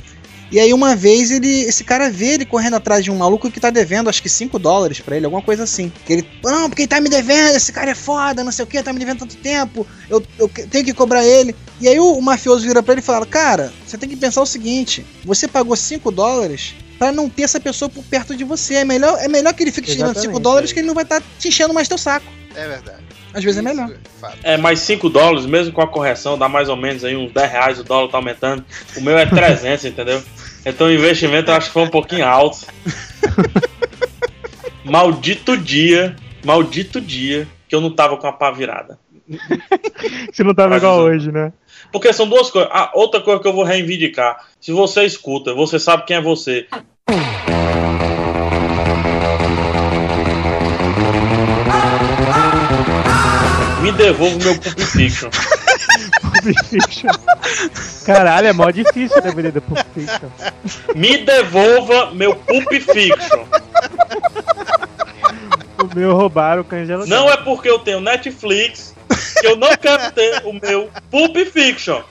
E 0.51 0.59
aí 0.59 0.73
uma 0.73 0.95
vez 0.95 1.29
ele, 1.31 1.61
esse 1.61 1.83
cara 1.83 2.09
vê 2.09 2.33
ele 2.33 2.45
correndo 2.45 2.75
atrás 2.75 3.03
de 3.03 3.11
um 3.11 3.17
maluco 3.17 3.51
que 3.51 3.59
tá 3.59 3.69
devendo 3.69 4.09
acho 4.09 4.21
que 4.21 4.29
5 4.29 4.57
dólares 4.57 4.99
pra 4.99 5.15
ele, 5.15 5.25
alguma 5.25 5.41
coisa 5.41 5.63
assim. 5.63 5.91
Que 6.05 6.13
ele, 6.13 6.27
não, 6.43 6.69
porque 6.69 6.83
ele 6.83 6.87
tá 6.87 7.01
me 7.01 7.09
devendo, 7.09 7.55
esse 7.55 7.71
cara 7.71 7.91
é 7.91 7.95
foda, 7.95 8.43
não 8.43 8.51
sei 8.51 8.63
o 8.63 8.67
que, 8.67 8.81
tá 8.81 8.93
me 8.93 8.99
devendo 8.99 9.19
tanto 9.19 9.35
tempo, 9.37 9.85
eu, 10.09 10.23
eu 10.39 10.49
tenho 10.69 10.85
que 10.85 10.93
cobrar 10.93 11.25
ele. 11.25 11.55
E 11.81 11.87
aí 11.87 11.99
o, 11.99 12.13
o 12.13 12.21
mafioso 12.21 12.65
vira 12.65 12.81
pra 12.81 12.93
ele 12.93 13.01
e 13.01 13.03
fala, 13.03 13.25
cara, 13.25 13.73
você 13.85 13.97
tem 13.97 14.09
que 14.09 14.15
pensar 14.15 14.41
o 14.41 14.45
seguinte, 14.45 15.05
você 15.23 15.47
pagou 15.47 15.75
5 15.75 16.11
dólares 16.11 16.75
pra 16.97 17.11
não 17.11 17.29
ter 17.29 17.43
essa 17.43 17.59
pessoa 17.59 17.89
por 17.89 18.03
perto 18.03 18.35
de 18.35 18.43
você. 18.43 18.75
É 18.75 18.85
melhor, 18.85 19.17
é 19.19 19.27
melhor 19.27 19.53
que 19.53 19.63
ele 19.63 19.71
fique 19.71 19.87
te 19.87 19.95
tirando 19.95 20.09
5 20.15 20.19
Exatamente, 20.19 20.43
dólares 20.43 20.71
é. 20.71 20.73
que 20.73 20.79
ele 20.79 20.87
não 20.87 20.95
vai 20.95 21.03
estar 21.03 21.21
te 21.39 21.47
enchendo 21.47 21.73
mais 21.73 21.87
teu 21.87 21.97
saco. 21.97 22.25
É 22.55 22.67
verdade. 22.67 23.06
Às 23.33 23.43
vezes 23.43 23.63
é 23.63 23.63
Isso 23.63 23.75
melhor. 23.75 23.97
fato. 24.19 24.37
É, 24.43 24.57
mais 24.57 24.79
5 24.79 25.09
dólares, 25.09 25.45
mesmo 25.45 25.73
com 25.73 25.81
a 25.81 25.87
correção, 25.87 26.37
dá 26.37 26.47
mais 26.49 26.69
ou 26.69 26.75
menos 26.75 27.03
aí 27.03 27.15
uns 27.15 27.31
10 27.31 27.51
reais, 27.51 27.79
o 27.79 27.83
dólar 27.83 28.09
tá 28.09 28.17
aumentando. 28.17 28.63
O 28.95 29.01
meu 29.01 29.17
é 29.17 29.25
300, 29.25 29.85
entendeu? 29.85 30.21
Então 30.65 30.87
o 30.87 30.91
investimento 30.91 31.51
eu 31.51 31.55
acho 31.55 31.67
que 31.67 31.73
foi 31.73 31.83
um 31.83 31.89
pouquinho 31.89 32.25
alto. 32.25 32.65
Maldito 34.83 35.57
dia, 35.57 36.15
maldito 36.45 37.01
dia 37.01 37.45
que 37.67 37.75
eu 37.75 37.81
não 37.81 37.91
tava 37.91 38.15
com 38.15 38.25
a 38.25 38.31
pá 38.31 38.51
virada. 38.51 38.97
Se 40.31 40.43
não 40.43 40.55
tava 40.55 40.77
igual 40.77 40.99
hoje, 40.99 41.31
né? 41.31 41.51
Porque 41.91 42.11
são 42.13 42.27
duas 42.27 42.49
coisas. 42.49 42.69
Ah, 42.73 42.91
outra 42.93 43.19
coisa 43.19 43.41
que 43.41 43.47
eu 43.47 43.53
vou 43.53 43.63
reivindicar. 43.63 44.47
Se 44.59 44.71
você 44.71 45.03
escuta, 45.03 45.53
você 45.53 45.77
sabe 45.77 46.05
quem 46.05 46.17
é 46.17 46.21
você. 46.21 46.67
Me 53.87 53.93
devolva 53.93 54.37
meu 54.43 54.59
Pulp 54.59 54.79
Fiction. 54.81 55.29
Pulp 56.21 56.65
Fiction. 56.65 57.09
Caralho, 58.05 58.47
é 58.47 58.51
mó 58.51 58.69
difícil 58.69 59.21
né, 59.21 59.29
Avenida 59.29 59.61
Pulp 59.61 59.79
Fiction. 59.93 60.29
Me 60.93 61.19
devolva 61.19 62.11
meu 62.11 62.35
Pulp 62.35 62.69
Fiction. 62.69 63.45
O 65.77 65.95
meu 65.95 66.13
roubaram 66.13 66.63
o 66.63 66.65
Cangelo. 66.65 67.05
Não 67.05 67.29
é 67.29 67.37
porque 67.37 67.69
eu 67.69 67.79
tenho 67.79 68.01
Netflix 68.01 68.93
que 69.39 69.47
eu 69.47 69.55
não 69.55 69.73
quero 69.77 70.11
ter 70.11 70.41
o 70.43 70.51
meu 70.51 70.89
Pulp 71.09 71.37
Fiction. 71.49 72.01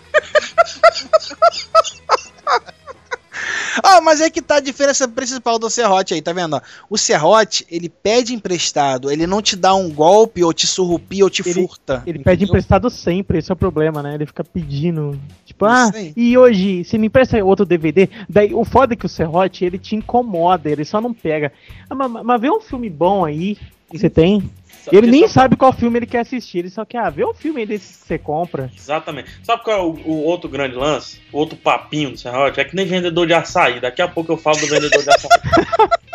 Ah, 3.82 4.00
mas 4.00 4.20
é 4.20 4.30
que 4.30 4.40
tá 4.42 4.56
a 4.56 4.60
diferença 4.60 5.06
principal 5.08 5.58
do 5.58 5.68
serrote 5.70 6.14
aí, 6.14 6.22
tá 6.22 6.32
vendo? 6.32 6.60
O 6.88 6.96
serrote, 6.96 7.66
ele 7.70 7.88
pede 7.88 8.34
emprestado, 8.34 9.10
ele 9.10 9.26
não 9.26 9.42
te 9.42 9.56
dá 9.56 9.74
um 9.74 9.90
golpe, 9.90 10.42
ou 10.42 10.52
te 10.52 10.66
surrupia, 10.66 11.24
ou 11.24 11.30
te 11.30 11.42
Ele- 11.46 11.66
furta. 11.66 12.02
Ele 12.06 12.18
pede 12.20 12.44
entendeu? 12.44 12.48
emprestado 12.48 12.90
sempre, 12.90 13.38
esse 13.38 13.50
é 13.50 13.54
o 13.54 13.56
problema, 13.56 14.02
né? 14.02 14.14
Ele 14.14 14.26
fica 14.26 14.42
pedindo. 14.44 15.18
Tipo, 15.44 15.64
ah, 15.66 15.90
e 16.16 16.36
hoje, 16.36 16.84
se 16.84 16.98
me 16.98 17.06
empresta 17.06 17.42
outro 17.44 17.64
DVD? 17.64 18.08
Daí, 18.28 18.52
o 18.54 18.64
foda 18.64 18.94
é 18.94 18.96
que 18.96 19.06
o 19.06 19.08
Serrote, 19.08 19.64
ele 19.64 19.78
te 19.78 19.94
incomoda, 19.96 20.70
ele 20.70 20.84
só 20.84 21.00
não 21.00 21.12
pega. 21.14 21.52
Ah, 21.88 21.94
mas, 21.94 22.10
mas 22.24 22.40
vê 22.40 22.50
um 22.50 22.60
filme 22.60 22.90
bom 22.90 23.24
aí, 23.24 23.56
que 23.90 23.98
você 23.98 24.10
tem. 24.10 24.50
Ele 24.92 25.06
nem 25.10 25.28
sabe 25.28 25.56
qual 25.56 25.72
filme 25.72 25.98
ele 25.98 26.06
quer 26.06 26.20
assistir, 26.20 26.58
ele 26.58 26.70
só 26.70 26.84
quer, 26.84 26.98
ah, 26.98 27.10
vê 27.10 27.24
um 27.24 27.34
filme 27.34 27.60
aí 27.60 27.66
desse 27.66 27.92
que 27.98 28.06
você 28.06 28.18
compra. 28.18 28.70
Exatamente. 28.76 29.30
Sabe 29.42 29.62
qual 29.62 29.76
é 29.76 29.80
o, 29.82 29.90
o 30.04 30.22
outro 30.24 30.48
grande 30.48 30.74
lance? 30.76 31.20
O 31.32 31.38
outro 31.38 31.56
papinho 31.56 32.10
do 32.12 32.18
serrote? 32.18 32.60
É 32.60 32.64
que 32.64 32.76
nem 32.76 32.86
vendedor 32.86 33.26
de 33.26 33.34
açaí. 33.34 33.80
Daqui 33.80 34.00
a 34.02 34.08
pouco 34.08 34.32
eu 34.32 34.36
falo 34.36 34.58
do 34.58 34.66
vendedor 34.66 35.02
de 35.02 35.10
açaí. 35.10 35.30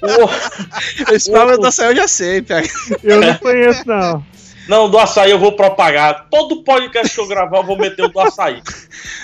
O- 0.00 1.12
Esse 1.12 1.30
papo 1.30 1.58
do 1.58 1.66
açaí 1.66 1.88
eu 1.88 1.96
já 1.96 2.06
sei, 2.06 2.40
pega. 2.40 2.68
Eu 3.02 3.20
não 3.20 3.34
conheço, 3.38 3.82
não. 3.86 4.24
Não, 4.68 4.90
do 4.90 4.98
açaí 4.98 5.30
eu 5.30 5.38
vou 5.38 5.52
propagar. 5.52 6.28
Todo 6.30 6.62
podcast 6.62 7.14
que 7.14 7.18
eu 7.18 7.26
gravar 7.26 7.56
eu 7.60 7.64
vou 7.64 7.78
meter 7.78 8.04
o 8.04 8.08
do 8.08 8.20
açaí. 8.20 8.62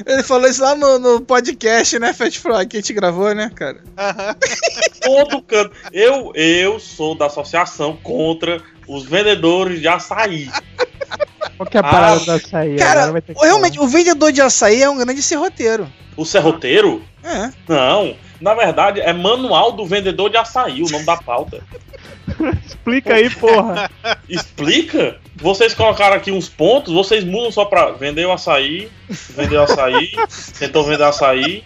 Ele 0.07 0.23
falou 0.23 0.49
isso 0.49 0.63
lá 0.63 0.75
no, 0.75 0.99
no 0.99 1.21
podcast, 1.21 1.99
né, 1.99 2.15
Fat 2.15 2.35
Frog, 2.39 2.67
que 2.67 2.79
a 2.79 2.81
gente 2.81 2.95
gravou, 2.95 3.35
né, 3.35 3.51
cara? 3.55 3.83
Todo 5.03 5.43
canto. 5.43 5.71
Eu, 5.93 6.33
eu 6.35 6.81
sou 6.81 7.15
da 7.15 7.27
associação 7.27 7.95
contra 8.03 8.63
os 8.89 9.05
vendedores 9.05 9.81
de 9.81 9.89
açaí. 9.89 10.51
Qual 11.57 11.69
que 11.69 11.77
é 11.77 11.81
a 11.81 11.85
Ah, 11.85 11.91
parada 11.91 12.25
da 12.25 12.35
açaí? 12.35 12.77
Cara, 12.77 13.13
realmente, 13.41 13.79
o 13.79 13.87
vendedor 13.87 14.33
de 14.33 14.41
açaí 14.41 14.83
é 14.83 14.89
um 14.89 14.99
grande 14.99 15.23
serroteiro. 15.23 15.89
O 16.17 16.25
serroteiro? 16.25 17.03
É. 17.23 17.51
Não. 17.69 18.17
Na 18.41 18.55
verdade, 18.55 19.01
é 19.01 19.13
manual 19.13 19.73
do 19.73 19.87
vendedor 19.87 20.29
de 20.31 20.37
açaí, 20.37 20.83
o 20.83 20.91
nome 20.91 21.05
da 21.05 21.17
pauta. 21.17 21.63
falar. 22.37 22.59
Explica 22.67 23.15
aí, 23.15 23.31
porra. 23.31 23.91
Explica? 24.29 25.17
Vocês 25.37 25.75
colocaram 25.75 26.17
aqui 26.17 26.31
uns 26.31 26.49
pontos, 26.49 26.93
vocês 26.93 27.25
mudam 27.25 27.51
só 27.51 27.65
pra 27.65 27.93
vender 27.93 28.27
o 28.27 28.33
açaí, 28.33 28.91
vender 29.31 29.57
o 29.57 29.63
açaí, 29.63 30.11
tentou 30.59 30.85
vender 30.85 31.05
açaí. 31.05 31.63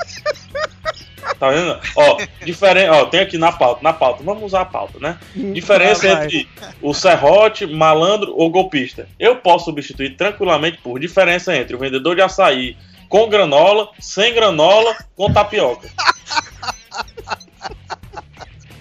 Tá 1.38 1.50
vendo? 1.50 1.78
Ó, 1.96 2.18
diferente, 2.44 2.90
ó, 2.90 3.04
tem 3.06 3.20
aqui 3.20 3.36
na 3.38 3.52
pauta, 3.52 3.80
na 3.82 3.92
pauta, 3.92 4.22
vamos 4.22 4.42
usar 4.44 4.62
a 4.62 4.64
pauta, 4.64 4.98
né? 4.98 5.18
Diferença 5.34 6.06
Ah, 6.06 6.24
entre 6.24 6.48
o 6.80 6.94
serrote, 6.94 7.66
malandro 7.66 8.34
ou 8.36 8.50
golpista. 8.50 9.08
Eu 9.18 9.36
posso 9.36 9.66
substituir 9.66 10.16
tranquilamente 10.16 10.78
por 10.78 10.98
diferença 10.98 11.56
entre 11.56 11.74
o 11.76 11.78
vendedor 11.78 12.14
de 12.14 12.22
açaí 12.22 12.76
com 13.08 13.28
granola, 13.28 13.88
sem 13.98 14.34
granola, 14.34 14.96
com 15.16 15.32
tapioca. 15.32 15.88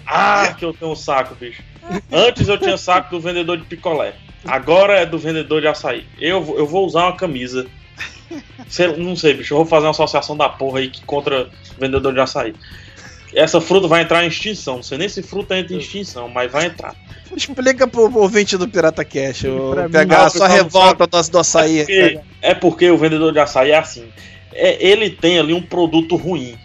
Ah, 0.06 0.54
que 0.58 0.64
eu 0.64 0.72
tenho 0.72 0.92
um 0.92 0.96
saco, 0.96 1.34
bicho. 1.34 1.62
Antes 2.12 2.48
eu 2.48 2.58
tinha 2.58 2.76
saco 2.76 3.10
do 3.10 3.20
vendedor 3.20 3.56
de 3.56 3.64
picolé. 3.64 4.14
Agora 4.46 4.94
é 4.94 5.06
do 5.06 5.18
vendedor 5.18 5.60
de 5.60 5.68
açaí. 5.68 6.06
Eu, 6.18 6.56
eu 6.56 6.66
vou 6.66 6.86
usar 6.86 7.04
uma 7.04 7.16
camisa. 7.16 7.66
Sei- 8.68 8.96
não 8.96 9.16
sei, 9.16 9.34
bicho. 9.34 9.54
Eu 9.54 9.58
vou 9.58 9.66
fazer 9.66 9.86
uma 9.86 9.92
associação 9.92 10.36
da 10.36 10.48
porra 10.48 10.80
aí 10.80 10.90
que 10.90 11.02
contra 11.04 11.48
vendedor 11.78 12.12
de 12.12 12.20
açaí. 12.20 12.54
Essa 13.34 13.60
fruta 13.60 13.86
vai 13.86 14.02
entrar 14.02 14.24
em 14.24 14.28
extinção. 14.28 14.76
Não 14.76 14.82
sei 14.82 14.98
nem 14.98 15.08
se 15.08 15.22
fruta 15.22 15.58
entra 15.58 15.74
em 15.74 15.78
extinção, 15.78 16.28
mas 16.28 16.50
vai 16.50 16.66
entrar. 16.66 16.94
Explica 17.36 17.86
pro 17.86 18.10
ouvinte 18.18 18.56
do 18.56 18.66
Pirata 18.66 19.04
Cash, 19.04 19.44
pegar 19.92 20.26
a 20.26 20.30
sua 20.30 20.48
revolta 20.48 21.06
do, 21.06 21.30
do 21.30 21.38
açaí. 21.38 21.80
É 21.80 21.84
porque, 21.84 22.20
é 22.40 22.54
porque 22.54 22.90
o 22.90 22.96
vendedor 22.96 23.32
de 23.32 23.38
açaí 23.38 23.70
é 23.70 23.78
assim. 23.78 24.08
É, 24.52 24.84
ele 24.84 25.10
tem 25.10 25.38
ali 25.38 25.52
um 25.52 25.62
produto 25.62 26.16
ruim. 26.16 26.56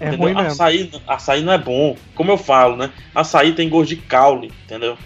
É 0.00 0.08
entendeu? 0.08 0.26
ruim 0.26 0.34
mesmo. 0.34 0.50
Açaí, 0.50 0.90
açaí 1.06 1.42
não 1.42 1.52
é 1.52 1.58
bom. 1.58 1.96
Como 2.14 2.30
eu 2.30 2.38
falo, 2.38 2.76
né? 2.76 2.90
Açaí 3.14 3.52
tem 3.52 3.68
gosto 3.68 3.90
de 3.90 3.96
caule, 3.96 4.50
entendeu? 4.64 4.96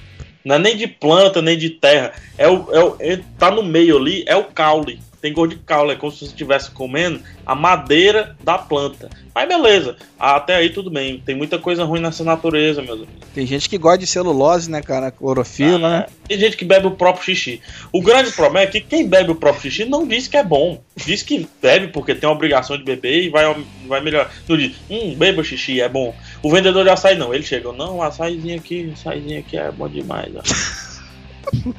Não 0.45 0.57
é 0.57 0.59
nem 0.59 0.76
de 0.76 0.87
planta, 0.87 1.40
nem 1.40 1.57
de 1.57 1.71
terra. 1.71 2.12
É 2.37 2.49
o, 2.49 2.69
é 2.73 2.85
o, 2.85 2.97
ele 3.00 3.25
tá 3.38 3.50
no 3.50 3.62
meio 3.62 3.97
ali, 3.97 4.25
é 4.26 4.37
o 4.37 4.45
caule. 4.45 5.00
Tem 5.23 5.33
gosto 5.33 5.50
de 5.55 5.62
caule, 5.62 5.93
é 5.93 5.95
como 5.95 6.11
se 6.11 6.19
você 6.19 6.25
estivesse 6.26 6.73
comendo 6.73 7.23
a 7.47 7.55
madeira 7.55 8.37
da 8.43 8.59
planta. 8.59 9.09
Mas 9.33 9.47
beleza, 9.49 9.97
até 10.19 10.57
aí 10.57 10.69
tudo 10.71 10.91
bem. 10.91 11.23
Tem 11.25 11.35
muita 11.35 11.61
coisa 11.61 11.85
ruim 11.85 12.00
nessa 12.00 12.25
natureza, 12.25 12.83
meus 12.83 12.97
amigos. 12.99 13.14
Tem 13.33 13.47
gente 13.47 13.69
que 13.69 13.79
gosta 13.79 13.99
de 13.99 14.07
celulose, 14.09 14.69
né, 14.69 14.83
cara? 14.83 15.12
Clorofila, 15.12 15.79
né? 16.00 16.07
Tem 16.26 16.37
gente 16.38 16.57
que 16.57 16.64
bebe 16.64 16.88
o 16.88 16.91
próprio 16.91 17.25
xixi. 17.25 17.62
O 17.93 18.02
grande 18.02 18.33
problema 18.33 18.64
é 18.64 18.67
que 18.67 18.81
quem 18.81 19.07
bebe 19.09 19.31
o 19.31 19.37
próprio 19.37 19.62
xixi 19.71 19.85
não 19.85 20.07
diz 20.07 20.26
que 20.26 20.37
é 20.37 20.43
bom. 20.43 20.83
Diz 20.97 21.23
que 21.23 21.49
bebe 21.62 21.87
porque 21.88 22.17
tem 22.17 22.29
a 22.29 22.33
obrigação 22.33 22.76
de 22.76 22.83
beber 22.83 23.23
e 23.23 23.29
vai, 23.31 23.45
vai 23.87 24.00
melhorar. 24.00 24.29
Não 24.49 24.57
diz, 24.57 24.73
hum, 24.91 25.14
beba 25.14 25.41
o 25.41 25.45
xixi, 25.45 25.81
é 25.81 25.88
bom. 25.88 26.12
O 26.43 26.50
vendedor 26.50 26.83
de 26.83 26.91
açaí 26.91 27.17
não. 27.17 27.33
Ele 27.33 27.45
chega, 27.45 27.73
não, 27.73 27.99
o 27.99 28.02
açaizinho 28.02 28.57
aqui, 28.59 28.88
o 28.91 28.93
açaizinho 28.93 29.38
aqui 29.38 29.57
é 29.57 29.71
bom 29.71 29.88
demais. 29.88 30.33
Ó. 30.35 30.43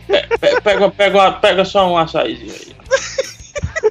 Pe- 0.07 0.27
pe- 0.39 0.61
Pega, 0.61 0.89
pega, 0.91 1.31
pega 1.33 1.65
só 1.65 1.89
um 1.91 1.97
açaizinho 1.97 2.51
aí. 2.51 2.73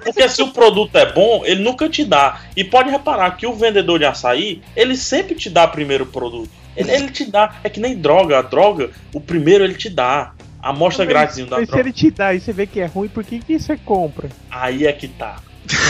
Porque 0.04 0.28
se 0.28 0.42
o 0.42 0.48
produto 0.52 0.96
é 0.96 1.12
bom, 1.12 1.42
ele 1.44 1.62
nunca 1.62 1.88
te 1.88 2.04
dá. 2.04 2.40
E 2.56 2.64
pode 2.64 2.90
reparar 2.90 3.36
que 3.36 3.46
o 3.46 3.54
vendedor 3.54 3.98
de 3.98 4.04
açaí, 4.04 4.60
ele 4.76 4.96
sempre 4.96 5.34
te 5.34 5.48
dá 5.50 5.66
primeiro 5.66 6.04
o 6.04 6.06
produto. 6.08 6.50
Ele, 6.76 6.90
ele 6.90 7.10
te 7.10 7.30
dá. 7.30 7.56
É 7.62 7.68
que 7.68 7.78
nem 7.80 7.96
droga. 7.96 8.38
A 8.38 8.42
droga, 8.42 8.90
o 9.12 9.20
primeiro 9.20 9.62
ele 9.64 9.74
te 9.74 9.88
dá. 9.90 10.32
A 10.62 10.70
amostra 10.70 11.04
grátis 11.04 11.38
da 11.46 11.56
Mas 11.56 11.66
se 11.66 11.72
droga. 11.72 11.80
ele 11.82 11.92
te 11.92 12.10
dá 12.10 12.32
e 12.34 12.40
você 12.40 12.52
vê 12.52 12.66
que 12.66 12.78
é 12.80 12.86
ruim, 12.86 13.08
por 13.08 13.24
que, 13.24 13.40
que 13.40 13.58
você 13.58 13.76
compra? 13.76 14.28
Aí 14.50 14.86
é 14.86 14.92
que 14.92 15.08
tá. 15.08 15.36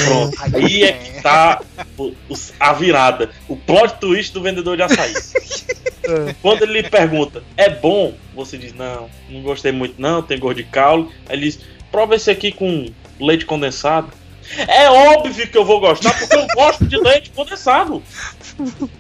Pronto. 0.07 0.37
Aí 0.55 0.83
é 0.85 0.93
que 0.93 1.23
tá 1.23 1.61
o- 1.99 2.13
a 2.59 2.73
virada. 2.73 3.31
O 3.49 3.57
plot 3.57 3.95
twist 4.01 4.33
do 4.33 4.43
vendedor 4.43 4.77
de 4.77 4.83
açaí. 4.83 5.13
Ah, 6.09 6.35
Quando 6.43 6.63
ele 6.63 6.81
lhe 6.83 6.89
pergunta, 6.91 7.43
é 7.57 7.69
bom? 7.71 8.15
Você 8.35 8.57
diz, 8.59 8.75
não, 8.75 9.09
não 9.29 9.43
gostei 9.43 9.73
muito 9.73 10.01
não, 10.01 10.23
tem 10.23 10.39
gosto 10.39 10.57
de 10.57 10.65
caule. 10.65 11.09
Aí 11.29 11.37
ele 11.37 11.47
diz, 11.47 11.61
prova 11.91 12.15
esse 12.17 12.31
aqui 12.31 12.51
com 12.51 12.87
leite 13.21 13.45
condensado. 13.47 14.11
É 14.69 14.91
óbvio 14.91 15.49
que 15.49 15.57
eu 15.57 15.65
vou 15.65 15.81
gostar, 15.81 16.19
porque 16.19 16.37
eu 16.37 16.47
gosto 16.55 16.85
de 16.87 16.97
leite 16.99 17.31
condensado. 17.31 18.03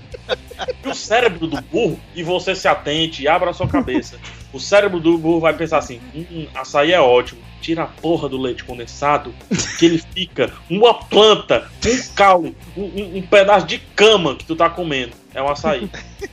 E 0.84 0.88
o 0.88 0.94
cérebro 0.94 1.48
do 1.48 1.60
burro, 1.62 2.00
e 2.14 2.22
você 2.22 2.54
se 2.54 2.68
atente 2.68 3.22
e 3.22 3.28
abra 3.28 3.50
a 3.50 3.52
sua 3.52 3.66
cabeça. 3.66 4.18
O 4.52 4.60
cérebro 4.60 5.00
do 5.00 5.16
burro 5.18 5.40
vai 5.40 5.54
pensar 5.54 5.78
assim: 5.78 6.00
hum, 6.14 6.46
açaí 6.54 6.92
é 6.92 7.00
ótimo. 7.00 7.40
Tira 7.60 7.84
a 7.84 7.86
porra 7.86 8.28
do 8.28 8.36
leite 8.36 8.64
condensado, 8.64 9.32
que 9.78 9.86
ele 9.86 10.02
fica 10.12 10.52
uma 10.68 10.92
planta, 10.94 11.70
um 11.86 12.14
caule, 12.14 12.56
um, 12.76 12.82
um- 12.82 13.16
um 13.18 13.22
pedaço 13.22 13.66
de 13.66 13.78
cama 13.78 14.34
que 14.34 14.44
tu 14.44 14.56
tá 14.56 14.68
comendo. 14.68 15.12
É 15.32 15.40
um 15.40 15.48
açaí. 15.48 15.88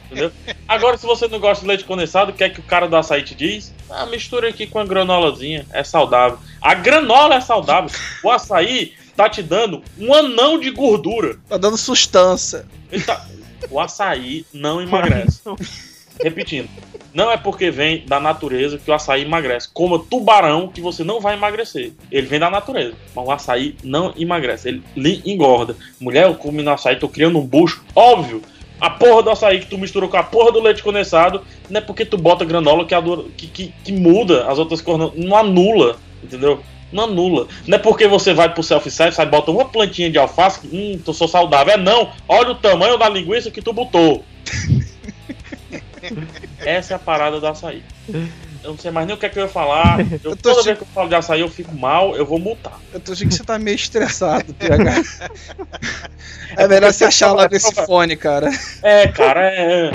Entendeu? 0.08 0.32
Agora, 0.68 0.98
se 0.98 1.06
você 1.06 1.28
não 1.28 1.40
gosta 1.40 1.62
de 1.62 1.68
leite 1.68 1.84
condensado, 1.86 2.32
o 2.32 2.34
que 2.34 2.44
é 2.44 2.50
que 2.50 2.60
o 2.60 2.64
cara 2.64 2.88
do 2.88 2.96
açaí 2.98 3.22
te 3.24 3.36
diz? 3.36 3.72
Ah, 3.90 4.08
mistura 4.08 4.50
aqui 4.50 4.66
com 4.66 4.80
a 4.80 4.86
granolazinha, 4.86 5.66
é 5.72 5.84
saudável. 5.84 6.40
A 6.60 6.74
granola 6.74 7.36
é 7.36 7.42
saudável. 7.42 7.92
O 8.24 8.30
açaí 8.32 8.94
tá 9.16 9.30
te 9.30 9.44
dando 9.44 9.84
um 10.00 10.12
anão 10.14 10.60
de 10.60 10.72
gordura. 10.72 11.38
Tá 11.48 11.58
dando 11.58 11.78
sustância. 11.78 12.66
Tá- 13.06 13.24
O 13.70 13.80
açaí 13.80 14.46
não 14.52 14.82
emagrece. 14.82 15.42
Repetindo, 16.24 16.68
não 17.14 17.32
é 17.32 17.38
porque 17.38 17.72
vem 17.72 18.04
da 18.06 18.20
natureza 18.20 18.78
que 18.78 18.90
o 18.90 18.94
açaí 18.94 19.24
emagrece. 19.24 19.70
Coma 19.74 20.00
tubarão 20.00 20.68
que 20.68 20.82
você 20.82 21.04
não 21.04 21.20
vai 21.20 21.36
emagrecer. 21.36 21.94
Ele 22.12 22.28
vem 22.28 22.40
da 22.40 22.50
natureza. 22.50 22.94
Mas 23.16 23.28
o 23.28 23.32
açaí 23.32 23.76
não 23.84 24.14
emagrece. 24.18 24.70
Ele 24.70 24.84
lhe 24.96 25.22
engorda. 25.26 25.76
Mulher, 26.00 26.26
eu 26.26 26.36
comi 26.36 26.62
no 26.62 26.72
açaí, 26.72 26.96
tô 26.98 27.10
criando 27.10 27.40
um 27.40 27.46
bucho. 27.46 27.84
Óbvio. 27.96 28.42
A 28.80 28.90
porra 28.90 29.24
do 29.24 29.30
açaí 29.30 29.60
que 29.60 29.66
tu 29.66 29.78
misturou 29.78 30.08
com 30.08 30.18
a 30.18 30.24
porra 30.24 30.52
do 30.52 30.62
leite 30.62 30.82
condensado, 30.82 31.42
não 31.70 31.80
é 31.80 31.82
porque 31.82 32.06
tu 32.06 32.18
bota 32.18 32.46
granola 32.46 32.86
que, 32.86 32.96
adora- 32.96 33.26
que, 33.36 33.48
que, 33.48 33.74
que 33.84 33.92
muda 33.92 34.48
as 34.48 34.58
outras 34.58 34.80
cores. 34.82 35.12
Não, 35.16 35.36
anula. 35.36 35.98
Entendeu? 36.24 36.62
Não 36.92 37.04
anula. 37.04 37.48
Não 37.68 37.76
é 37.76 37.80
porque 37.80 38.08
você 38.08 38.34
vai 38.34 38.54
pro 38.54 38.64
self-service, 38.64 39.20
aí 39.20 39.28
bota 39.28 39.52
uma 39.52 39.66
plantinha 39.66 40.10
de 40.10 40.18
alface, 40.18 40.62
hum, 40.72 41.00
tu 41.04 41.14
sou 41.14 41.28
saudável. 41.28 41.74
É 41.74 41.78
não. 41.78 42.10
Olha 42.28 42.52
o 42.52 42.56
tamanho 42.56 42.98
da 42.98 43.10
linguiça 43.10 43.52
que 43.52 43.62
tu 43.62 43.74
botou. 43.74 44.24
Essa 46.60 46.94
é 46.94 46.96
a 46.96 47.00
parada 47.00 47.40
do 47.40 47.48
açaí. 47.48 47.84
Eu 48.64 48.72
não 48.72 48.78
sei 48.78 48.92
mais 48.92 49.08
nem 49.08 49.16
o 49.16 49.20
que 49.20 49.26
é 49.26 49.30
que 49.30 49.40
eu 49.40 49.44
ia 49.44 49.50
falar. 49.50 50.00
Eu, 50.24 50.32
Eu 50.32 50.36
tô 50.36 50.50
toda 50.50 50.60
se- 50.62 50.66
vez 50.66 50.78
que 50.78 50.84
eu 50.84 50.88
falo 50.94 51.08
de 51.10 51.16
açaí 51.16 51.40
eu 51.42 51.50
fico 51.50 51.74
mal, 51.76 52.16
eu 52.16 52.26
vou 52.26 52.40
multar. 52.40 52.80
Eu 52.94 53.00
tô 53.00 53.14
achando 53.14 53.30
que 53.30 53.36
você 53.36 53.44
tá 53.44 53.58
meio 53.58 53.76
estressado, 53.76 54.54
PH. 54.54 55.04
É 56.58 56.68
melhor 56.68 56.92
você 56.92 57.06
achar 57.06 57.32
logo 57.32 57.56
esse 57.56 57.74
fone, 57.86 58.18
cara. 58.18 58.50
É, 58.82 59.08
cara, 59.08 59.42
é. 59.54 59.92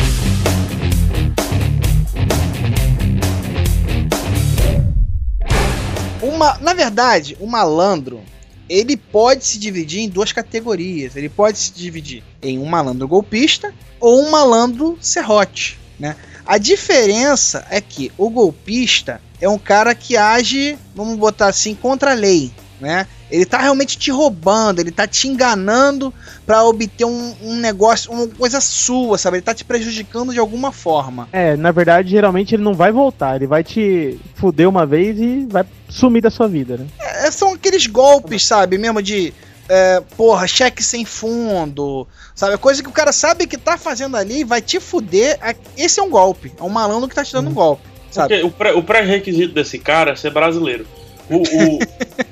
ma- 6.44 6.58
na 6.60 6.74
verdade, 6.74 7.36
o 7.40 7.46
malandro, 7.46 8.20
ele 8.68 8.96
pode 8.96 9.44
se 9.46 9.58
dividir 9.58 10.00
em 10.00 10.08
duas 10.08 10.32
categorias. 10.32 11.16
Ele 11.16 11.28
pode 11.28 11.58
se 11.58 11.72
dividir 11.72 12.22
em 12.42 12.58
um 12.58 12.66
malandro 12.66 13.08
golpista 13.08 13.72
ou 14.00 14.22
um 14.22 14.30
malandro 14.30 14.98
serrote, 15.00 15.78
né? 15.98 16.16
A 16.46 16.58
diferença 16.58 17.66
é 17.70 17.80
que 17.80 18.12
o 18.18 18.28
golpista 18.28 19.20
é 19.40 19.48
um 19.48 19.58
cara 19.58 19.94
que 19.94 20.16
age, 20.16 20.78
vamos 20.94 21.16
botar 21.16 21.46
assim, 21.46 21.74
contra 21.74 22.12
a 22.12 22.14
lei, 22.14 22.52
né? 22.80 23.06
Ele 23.30 23.44
tá 23.44 23.58
realmente 23.58 23.98
te 23.98 24.10
roubando, 24.10 24.78
ele 24.78 24.90
tá 24.90 25.06
te 25.06 25.26
enganando 25.26 26.14
pra 26.46 26.62
obter 26.62 27.04
um, 27.04 27.34
um 27.42 27.56
negócio, 27.56 28.12
uma 28.12 28.28
coisa 28.28 28.60
sua, 28.60 29.18
sabe? 29.18 29.38
Ele 29.38 29.44
tá 29.44 29.54
te 29.54 29.64
prejudicando 29.64 30.32
de 30.32 30.38
alguma 30.38 30.70
forma. 30.70 31.28
É, 31.32 31.56
na 31.56 31.72
verdade, 31.72 32.10
geralmente 32.10 32.54
ele 32.54 32.62
não 32.62 32.74
vai 32.74 32.92
voltar, 32.92 33.36
ele 33.36 33.46
vai 33.46 33.64
te 33.64 34.20
fuder 34.34 34.68
uma 34.68 34.86
vez 34.86 35.18
e 35.18 35.46
vai 35.50 35.64
sumir 35.88 36.22
da 36.22 36.30
sua 36.30 36.46
vida, 36.46 36.76
né? 36.76 36.86
É, 37.00 37.30
são 37.30 37.54
aqueles 37.54 37.86
golpes, 37.86 38.46
sabe? 38.46 38.78
Mesmo 38.78 39.02
de. 39.02 39.32
É, 39.68 40.00
porra, 40.16 40.46
cheque 40.46 40.82
sem 40.82 41.04
fundo. 41.04 42.06
Sabe? 42.34 42.56
Coisa 42.58 42.82
que 42.82 42.88
o 42.88 42.92
cara 42.92 43.12
sabe 43.12 43.46
que 43.46 43.56
tá 43.56 43.76
fazendo 43.78 44.16
ali 44.16 44.40
e 44.40 44.44
vai 44.44 44.60
te 44.60 44.78
fuder. 44.80 45.38
É- 45.42 45.54
Esse 45.76 46.00
é 46.00 46.02
um 46.02 46.10
golpe. 46.10 46.52
É 46.58 46.62
um 46.62 46.68
malandro 46.68 47.08
que 47.08 47.14
tá 47.14 47.24
te 47.24 47.32
dando 47.32 47.50
um 47.50 47.54
golpe. 47.54 47.82
Sabe? 48.10 48.28
Porque 48.34 48.46
o 48.46 48.50
pré- 48.50 48.72
o 48.74 48.82
pré-requisito 48.82 49.54
desse 49.54 49.78
cara 49.78 50.12
é 50.12 50.16
ser 50.16 50.30
brasileiro. 50.30 50.86
O. 51.30 51.36
o- 51.38 51.78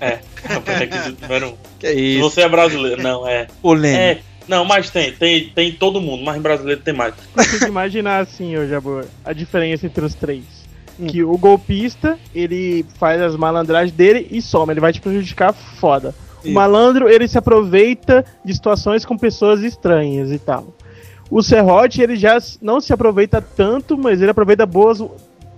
é, 0.01 0.19
é 0.49 0.57
o 0.57 0.61
pré-requisito 0.63 1.23
número 1.23 1.49
um. 1.51 1.55
Que 1.79 1.89
Se 1.89 1.99
isso, 2.19 2.21
você 2.31 2.41
é 2.43 2.49
brasileiro. 2.49 3.03
Não, 3.03 3.27
é. 3.27 3.47
polêmico. 3.61 4.01
É. 4.01 4.33
Não, 4.49 4.65
mas 4.65 4.91
tem, 4.91 5.13
tem, 5.13 5.49
tem 5.51 5.69
em 5.69 5.73
todo 5.73 6.01
mundo, 6.01 6.25
mas 6.25 6.37
em 6.37 6.41
brasileiro 6.41 6.81
tem 6.81 6.93
mais. 6.93 7.15
Consigo 7.33 7.67
imaginar 7.67 8.21
assim, 8.23 8.57
ô 8.57 8.67
Jabor, 8.67 9.07
a 9.25 9.33
diferença 9.33 9.87
entre 9.87 10.05
os 10.05 10.15
três. 10.15 10.43
Hum. 10.99 11.07
Que 11.07 11.23
o 11.23 11.39
golpista, 11.39 12.19
ele 12.35 12.85
faz 12.99 13.21
as 13.23 13.37
malandragens 13.37 13.93
dele 13.97 14.27
e 14.31 14.43
soma, 14.43 14.73
ele 14.73 14.81
vai 14.81 14.93
te 14.93 15.01
prejudicar 15.01 15.53
foda. 15.53 16.13
O 16.45 16.51
malandro, 16.53 17.09
ele 17.09 17.29
se 17.29 17.39
aproveita 17.39 18.25
de 18.45 18.53
situações 18.55 19.05
com 19.05 19.17
pessoas 19.17 19.61
estranhas 19.63 20.31
e 20.31 20.39
tal. 20.39 20.67
O 21.31 21.43
serrote, 21.43 22.03
ele 22.03 22.17
já 22.17 22.39
não 22.61 22.81
se 22.81 22.93
aproveita 22.93 23.41
tanto, 23.41 23.97
mas 23.97 24.21
ele 24.21 24.31
aproveita 24.31 24.67
boas. 24.67 24.99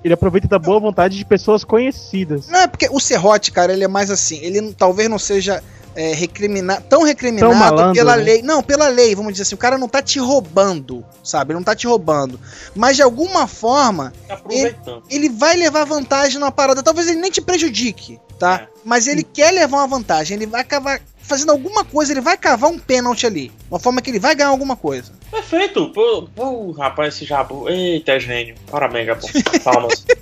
Ele 0.04 0.12
aproveita 0.14 0.46
da 0.46 0.58
boa 0.58 0.78
vontade 0.78 1.16
de 1.16 1.24
pessoas 1.24 1.64
conhecidas. 1.64 2.46
Não 2.48 2.60
é 2.60 2.66
porque 2.66 2.88
o 2.90 3.00
serrote, 3.00 3.50
cara, 3.50 3.72
ele 3.72 3.84
é 3.84 3.88
mais 3.88 4.10
assim. 4.10 4.38
Ele 4.42 4.72
talvez 4.74 5.08
não 5.08 5.18
seja 5.18 5.62
é, 5.96 6.12
recrimina- 6.12 6.78
tão 6.80 7.02
recriminado 7.04 7.50
Tão 7.52 7.58
malandro, 7.58 7.94
pela 7.94 8.14
né? 8.16 8.22
lei. 8.22 8.42
Não, 8.42 8.62
pela 8.62 8.88
lei, 8.88 9.14
vamos 9.14 9.32
dizer 9.32 9.44
assim. 9.44 9.54
O 9.54 9.58
cara 9.58 9.78
não 9.78 9.88
tá 9.88 10.02
te 10.02 10.18
roubando, 10.18 11.02
sabe? 11.22 11.52
Ele 11.52 11.58
não 11.58 11.64
tá 11.64 11.74
te 11.74 11.86
roubando. 11.86 12.38
Mas 12.74 12.96
de 12.96 13.02
alguma 13.02 13.46
forma, 13.46 14.12
Tá 14.28 14.34
aproveitando. 14.34 15.02
ele 15.10 15.30
vai 15.30 15.56
levar 15.56 15.84
vantagem 15.84 16.38
numa 16.38 16.52
parada. 16.52 16.82
Talvez 16.82 17.08
ele 17.08 17.20
nem 17.20 17.30
te 17.30 17.40
prejudique, 17.40 18.20
tá? 18.38 18.62
É. 18.62 18.68
Mas 18.84 19.06
ele 19.06 19.22
quer 19.22 19.50
levar 19.52 19.78
uma 19.78 19.86
vantagem. 19.88 20.36
Ele 20.36 20.46
vai 20.46 20.60
acabar 20.60 21.00
fazendo 21.22 21.50
alguma 21.52 21.84
coisa. 21.84 22.12
Ele 22.12 22.20
vai 22.20 22.36
cavar 22.36 22.70
um 22.70 22.78
pênalti 22.78 23.26
ali. 23.26 23.50
Uma 23.70 23.78
forma 23.78 24.00
que 24.02 24.10
ele 24.10 24.18
vai 24.18 24.34
ganhar 24.34 24.50
alguma 24.50 24.76
coisa. 24.76 25.12
Perfeito. 25.30 25.88
Pô, 25.90 26.28
pô, 26.34 26.70
rapaz, 26.72 27.14
esse 27.14 27.24
jabu. 27.24 27.68
Eita, 27.68 28.12
é 28.12 28.20
gênio. 28.20 28.54
Parabéns, 28.70 29.06
Gabão. 29.06 29.28
Palmas. 29.64 30.04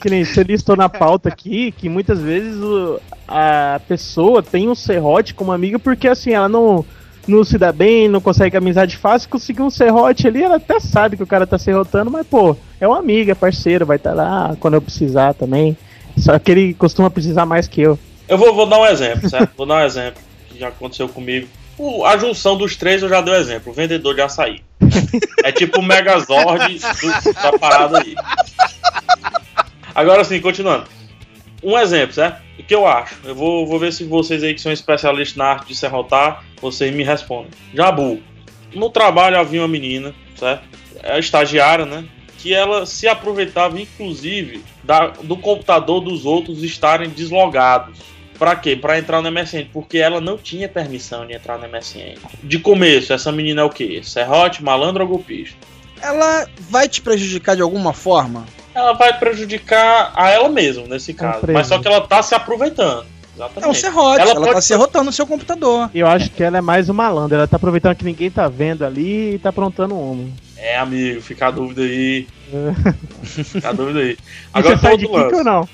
Que 0.00 0.10
nem 0.10 0.24
você 0.24 0.42
listou 0.42 0.74
na 0.76 0.88
pauta 0.88 1.28
aqui 1.28 1.70
que 1.72 1.88
muitas 1.88 2.18
vezes 2.18 2.56
o- 2.56 3.00
a 3.28 3.80
pessoa 3.86 4.42
tem 4.42 4.68
um 4.68 4.74
serrote 4.74 5.34
como 5.34 5.52
amiga 5.52 5.78
porque 5.78 6.08
assim, 6.08 6.32
ela 6.32 6.48
não, 6.48 6.84
não 7.26 7.44
se 7.44 7.56
dá 7.58 7.72
bem, 7.72 8.08
não 8.08 8.20
consegue 8.20 8.56
amizade 8.56 8.96
fácil, 8.96 9.28
conseguir 9.28 9.62
um 9.62 9.70
serrote 9.70 10.26
ali, 10.26 10.42
ela 10.42 10.56
até 10.56 10.80
sabe 10.80 11.16
que 11.16 11.22
o 11.22 11.26
cara 11.26 11.46
tá 11.46 11.56
serrotando, 11.58 12.10
mas 12.10 12.26
pô, 12.26 12.56
é 12.80 12.86
uma 12.88 12.98
amiga, 12.98 13.32
é 13.32 13.34
parceiro, 13.34 13.86
vai 13.86 13.96
estar 13.96 14.12
lá 14.14 14.56
quando 14.58 14.74
eu 14.74 14.82
precisar 14.82 15.34
também. 15.34 15.76
Só 16.18 16.38
que 16.38 16.50
ele 16.50 16.74
costuma 16.74 17.08
precisar 17.10 17.46
mais 17.46 17.66
que 17.68 17.80
eu. 17.80 17.98
Eu 18.28 18.36
vou, 18.36 18.54
vou 18.54 18.66
dar 18.66 18.78
um 18.80 18.86
exemplo, 18.86 19.28
certo? 19.30 19.50
Vou 19.56 19.66
dar 19.66 19.76
um 19.82 19.86
exemplo 19.86 20.20
que 20.48 20.58
já 20.58 20.68
aconteceu 20.68 21.08
comigo. 21.08 21.48
O- 21.78 22.04
a 22.04 22.16
junção 22.18 22.56
dos 22.56 22.76
três 22.76 23.02
eu 23.02 23.08
já 23.08 23.20
dei 23.20 23.32
o 23.32 23.36
exemplo. 23.36 23.72
O 23.72 23.74
vendedor 23.74 24.14
de 24.14 24.20
açaí. 24.20 24.60
É 25.42 25.50
tipo 25.50 25.80
o 25.80 25.82
Megazord 25.82 26.78
do- 26.78 27.32
da 27.32 27.58
parada 27.58 27.98
aí. 28.00 28.14
Agora 29.94 30.24
sim, 30.24 30.40
continuando. 30.40 30.84
Um 31.62 31.78
exemplo, 31.78 32.14
certo? 32.14 32.42
O 32.58 32.62
que 32.62 32.74
eu 32.74 32.86
acho? 32.86 33.16
Eu 33.24 33.34
vou, 33.34 33.66
vou 33.66 33.78
ver 33.78 33.92
se 33.92 34.04
vocês 34.04 34.42
aí 34.42 34.52
que 34.54 34.60
são 34.60 34.72
especialistas 34.72 35.36
na 35.36 35.44
arte 35.46 35.68
de 35.68 35.76
serrotar, 35.76 36.44
vocês 36.60 36.92
me 36.94 37.02
respondem. 37.04 37.50
Jabu. 37.74 38.20
No 38.74 38.90
trabalho 38.90 39.38
havia 39.38 39.60
uma 39.60 39.68
menina, 39.68 40.14
certo? 40.36 40.64
É 41.02 41.18
estagiária, 41.18 41.84
né? 41.84 42.04
Que 42.38 42.52
ela 42.54 42.84
se 42.86 43.06
aproveitava, 43.06 43.80
inclusive, 43.80 44.64
da- 44.82 45.08
do 45.08 45.36
computador 45.36 46.00
dos 46.00 46.24
outros 46.24 46.62
estarem 46.62 47.08
deslogados. 47.10 47.98
Pra 48.38 48.56
quê? 48.56 48.74
Pra 48.74 48.98
entrar 48.98 49.20
no 49.22 49.28
MSN. 49.30 49.66
Porque 49.72 49.98
ela 49.98 50.20
não 50.20 50.36
tinha 50.36 50.68
permissão 50.68 51.24
de 51.26 51.34
entrar 51.34 51.58
no 51.58 51.68
MSN. 51.68 52.16
De 52.42 52.58
começo, 52.58 53.12
essa 53.12 53.30
menina 53.30 53.60
é 53.60 53.64
o 53.64 53.70
quê? 53.70 54.00
Serrote, 54.02 54.64
malandro 54.64 55.04
ou 55.04 55.08
golpista? 55.10 55.56
Ela 56.02 56.46
vai 56.68 56.88
te 56.88 57.00
prejudicar 57.00 57.54
de 57.56 57.62
alguma 57.62 57.92
forma? 57.92 58.44
Ela 58.74 58.92
vai 58.94 59.16
prejudicar 59.18 60.12
a 60.14 60.30
ela 60.30 60.48
mesma, 60.48 60.86
nesse 60.86 61.14
caso. 61.14 61.34
Compreendo. 61.34 61.58
Mas 61.58 61.66
só 61.68 61.78
que 61.78 61.86
ela 61.86 62.00
tá 62.00 62.22
se 62.22 62.34
aproveitando. 62.34 63.04
Exatamente. 63.34 63.64
É 63.64 63.68
um 63.68 63.74
serrote. 63.74 64.20
Ela 64.20 64.30
Ela, 64.32 64.40
pode- 64.40 64.52
tá 64.54 64.60
serrotando 64.60 65.10
o 65.10 65.12
seu 65.12 65.26
computador. 65.26 65.90
Eu 65.94 66.06
acho 66.06 66.30
que 66.30 66.42
ela 66.42 66.58
é 66.58 66.60
mais 66.60 66.88
um 66.88 66.94
malandro, 66.94 67.36
ela 67.36 67.46
tá 67.46 67.56
aproveitando 67.56 67.94
que 67.96 68.04
ninguém 68.04 68.30
tá 68.30 68.48
vendo 68.48 68.84
ali 68.84 69.34
e 69.34 69.38
tá 69.38 69.48
aprontando 69.50 69.94
um. 69.94 70.30
É, 70.56 70.76
amigo, 70.78 71.20
fica 71.20 71.46
a 71.48 71.50
dúvida 71.50 71.82
aí. 71.82 72.26
fica 73.24 73.70
a 73.70 73.72
dúvida 73.72 74.00
aí. 74.00 74.16
Agora 74.52 74.76
você 74.76 74.80
tem 74.80 74.90
sai 74.90 74.96
de 74.98 75.06
outro 75.06 75.22
kick 75.24 75.34
ou 75.34 75.44
lance. 75.44 75.44
não? 75.44 75.68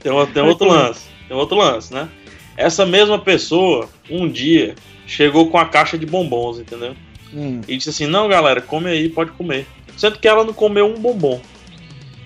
Tem, 0.00 0.26
tem 0.32 0.42
outro 0.42 0.68
lance. 0.68 1.00
Tem 1.28 1.36
outro 1.36 1.56
lance, 1.56 1.92
né? 1.92 2.08
Essa 2.56 2.86
mesma 2.86 3.18
pessoa, 3.18 3.88
um 4.10 4.28
dia, 4.28 4.74
chegou 5.06 5.50
com 5.50 5.58
a 5.58 5.66
caixa 5.66 5.98
de 5.98 6.06
bombons, 6.06 6.58
entendeu? 6.58 6.94
Hum. 7.34 7.60
E 7.66 7.76
disse 7.76 7.90
assim: 7.90 8.06
Não, 8.06 8.28
galera, 8.28 8.60
come 8.60 8.90
aí, 8.90 9.08
pode 9.08 9.32
comer. 9.32 9.66
Sendo 9.96 10.18
que 10.18 10.28
ela 10.28 10.44
não 10.44 10.52
comeu 10.52 10.86
um 10.86 10.98
bombom. 10.98 11.40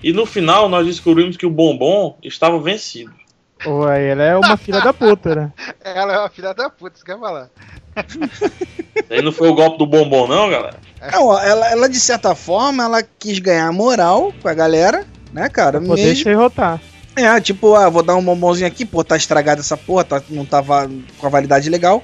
E 0.03 0.11
no 0.11 0.25
final 0.25 0.67
nós 0.67 0.85
descobrimos 0.85 1.37
que 1.37 1.45
o 1.45 1.49
bombom 1.49 2.17
estava 2.23 2.59
vencido. 2.59 3.13
Ué, 3.65 4.09
ela 4.09 4.23
é 4.23 4.35
uma 4.35 4.57
filha 4.57 4.81
da 4.81 4.91
puta, 4.91 5.35
né? 5.35 5.53
Ela 5.85 6.13
é 6.13 6.19
uma 6.19 6.29
filha 6.29 6.51
da 6.51 6.67
puta, 6.67 6.95
isso 6.95 7.05
que 7.05 7.11
eu 7.11 7.15
ia 7.15 7.21
falar. 7.21 7.49
Isso 8.07 9.05
aí 9.07 9.21
não 9.21 9.31
foi 9.31 9.49
o 9.49 9.53
golpe 9.53 9.77
do 9.77 9.85
bombom, 9.85 10.27
não, 10.27 10.49
galera? 10.49 10.79
Não, 11.11 11.39
ela, 11.39 11.67
ela, 11.71 11.89
de 11.89 11.99
certa 11.99 12.33
forma, 12.33 12.83
ela 12.83 13.03
quis 13.03 13.37
ganhar 13.37 13.71
moral 13.71 14.33
com 14.41 14.47
a 14.47 14.53
galera, 14.53 15.05
né, 15.31 15.47
cara? 15.47 15.79
Pra 15.79 15.89
poder 15.89 16.05
Mesmo-. 16.05 16.23
É, 17.15 17.39
tipo, 17.41 17.75
ah, 17.75 17.89
vou 17.89 18.01
dar 18.01 18.15
um 18.15 18.23
bombonzinho 18.23 18.67
aqui, 18.67 18.85
pô, 18.85 19.03
tá 19.03 19.17
estragada 19.17 19.61
essa 19.61 19.75
porra, 19.75 20.03
tá, 20.03 20.23
não 20.29 20.45
tava 20.45 20.89
com 21.17 21.27
a 21.27 21.29
validade 21.29 21.69
legal. 21.69 22.01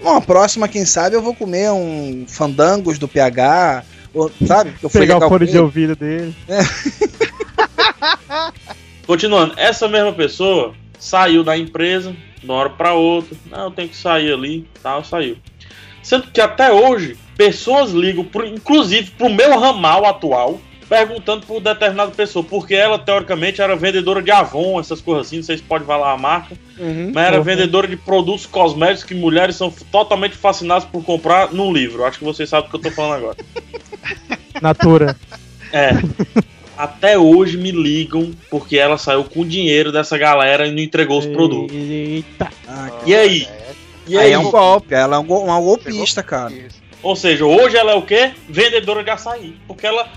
Uma 0.00 0.20
próxima, 0.20 0.68
quem 0.68 0.84
sabe, 0.84 1.16
eu 1.16 1.22
vou 1.22 1.34
comer 1.34 1.70
um 1.70 2.24
fandangos 2.28 2.98
do 2.98 3.08
PH, 3.08 3.84
ou, 4.14 4.30
sabe? 4.46 4.74
Eu 4.82 4.88
fui 4.88 5.00
Pegar 5.00 5.18
o 5.18 5.28
fone 5.28 5.46
de 5.46 5.58
ouvido 5.58 5.96
dele. 5.96 6.34
Continuando, 9.06 9.54
essa 9.56 9.88
mesma 9.88 10.12
pessoa 10.12 10.74
saiu 10.98 11.42
da 11.42 11.56
empresa 11.56 12.14
de 12.38 12.44
uma 12.44 12.54
hora 12.54 12.70
para 12.70 12.94
outra. 12.94 13.36
Não, 13.50 13.64
eu 13.64 13.70
tenho 13.70 13.88
que 13.88 13.96
sair 13.96 14.32
ali, 14.32 14.66
tal, 14.82 15.04
saiu. 15.04 15.36
Sendo 16.02 16.30
que 16.30 16.40
até 16.40 16.72
hoje, 16.72 17.16
pessoas 17.36 17.90
ligam, 17.90 18.24
pro, 18.24 18.46
inclusive 18.46 19.10
pro 19.12 19.28
meu 19.28 19.58
ramal 19.58 20.06
atual, 20.06 20.60
perguntando 20.88 21.44
por 21.46 21.60
determinada 21.60 22.10
pessoa, 22.12 22.44
porque 22.44 22.74
ela 22.74 22.98
teoricamente 22.98 23.60
era 23.60 23.76
vendedora 23.76 24.22
de 24.22 24.30
Avon, 24.30 24.80
essas 24.80 25.00
coisas 25.00 25.26
assim, 25.26 25.36
não 25.36 25.42
sei 25.42 25.56
se 25.58 25.62
pode 25.62 25.84
falar 25.84 26.12
a 26.12 26.16
marca, 26.16 26.54
Uhum. 26.78 27.10
mas 27.14 27.26
era 27.26 27.36
Uhum. 27.38 27.42
vendedora 27.42 27.86
de 27.86 27.96
produtos 27.96 28.46
cosméticos 28.46 29.04
que 29.04 29.14
mulheres 29.14 29.56
são 29.56 29.70
totalmente 29.92 30.36
fascinadas 30.36 30.84
por 30.84 31.04
comprar 31.04 31.52
num 31.52 31.72
livro. 31.72 32.04
Acho 32.04 32.18
que 32.18 32.24
vocês 32.24 32.48
sabem 32.48 32.68
do 32.68 32.70
que 32.70 32.76
eu 32.86 32.90
tô 32.90 32.96
falando 32.96 33.14
agora. 33.18 33.36
Natura. 34.62 35.16
É. 35.72 35.90
Até 36.76 37.18
hoje 37.18 37.56
me 37.56 37.70
ligam 37.72 38.30
porque 38.50 38.78
ela 38.78 38.96
saiu 38.96 39.24
com 39.24 39.40
o 39.40 39.44
dinheiro 39.44 39.90
dessa 39.90 40.16
galera 40.16 40.66
e 40.66 40.70
não 40.70 40.78
entregou 40.78 41.18
os 41.18 41.26
produtos. 41.26 41.74
Eita. 41.76 42.48
Ah, 42.66 42.90
E 43.04 43.14
aí? 43.14 43.48
E 44.06 44.16
aí 44.16 44.26
aí? 44.26 44.32
é 44.32 44.38
um 44.38 44.50
golpe, 44.50 44.94
ela 44.94 45.16
é 45.16 45.18
um 45.18 45.24
uma 45.26 45.60
golpista, 45.60 46.22
cara. 46.22 46.52
Isso. 46.52 46.78
Ou 47.02 47.14
seja, 47.14 47.44
hoje 47.44 47.76
ela 47.76 47.92
é 47.92 47.94
o 47.94 48.02
quê? 48.02 48.32
Vendedora 48.48 49.04
de 49.04 49.10
açaí. 49.10 49.56
Porque 49.66 49.86
ela 49.86 50.08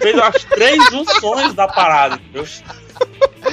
fez 0.00 0.18
as 0.18 0.44
três 0.44 0.84
junções 0.90 1.54
da 1.54 1.66
parada, 1.66 2.16
entendeu? 2.16 2.44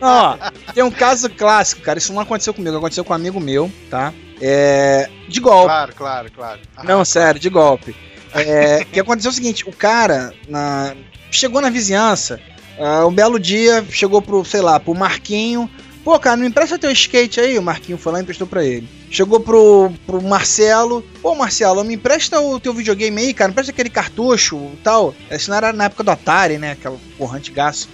Ó, 0.00 0.36
tem 0.74 0.82
um 0.82 0.90
caso 0.90 1.28
clássico, 1.30 1.82
cara. 1.82 1.98
Isso 1.98 2.12
não 2.12 2.20
aconteceu 2.22 2.54
comigo, 2.54 2.76
aconteceu 2.76 3.04
com 3.04 3.12
um 3.12 3.16
amigo 3.16 3.40
meu, 3.40 3.70
tá? 3.90 4.12
É. 4.40 5.08
De 5.28 5.40
golpe. 5.40 5.66
Claro, 5.66 5.94
claro, 5.94 6.32
claro. 6.32 6.60
Ah, 6.76 6.84
Não, 6.84 7.04
sério, 7.04 7.40
de 7.40 7.48
golpe. 7.48 7.94
É, 8.34 8.84
que 8.92 9.00
aconteceu 9.00 9.30
o 9.30 9.34
seguinte, 9.34 9.64
o 9.68 9.72
cara 9.72 10.32
na- 10.48 10.94
chegou 11.30 11.60
na 11.60 11.70
vizinhança, 11.70 12.40
ah, 12.78 13.04
um 13.06 13.12
belo 13.12 13.38
dia, 13.38 13.84
chegou 13.90 14.22
pro, 14.22 14.44
sei 14.44 14.60
lá, 14.60 14.78
pro 14.78 14.94
Marquinho. 14.94 15.68
Pô, 16.04 16.18
cara, 16.18 16.36
me 16.36 16.46
empresta 16.46 16.78
teu 16.78 16.90
skate 16.90 17.40
aí. 17.40 17.58
O 17.58 17.62
Marquinho 17.62 17.98
foi 17.98 18.12
lá 18.12 18.18
e 18.18 18.22
emprestou 18.22 18.46
pra 18.46 18.64
ele. 18.64 18.88
Chegou 19.10 19.40
pro, 19.40 19.92
pro 20.06 20.22
Marcelo. 20.22 21.02
Pô, 21.20 21.34
Marcelo, 21.34 21.84
me 21.84 21.94
empresta 21.94 22.40
o 22.40 22.58
teu 22.58 22.72
videogame 22.72 23.20
aí, 23.20 23.34
cara. 23.34 23.48
Me 23.48 23.52
empresta 23.52 23.72
aquele 23.72 23.90
cartucho 23.90 24.56
e 24.56 24.76
tal. 24.82 25.14
Isso 25.30 25.50
não 25.50 25.56
era 25.56 25.72
na 25.72 25.84
época 25.84 26.02
do 26.02 26.10
Atari, 26.10 26.58
né? 26.58 26.72
Aquela 26.72 26.96
porra 27.16 27.36
antigaço. 27.36 27.88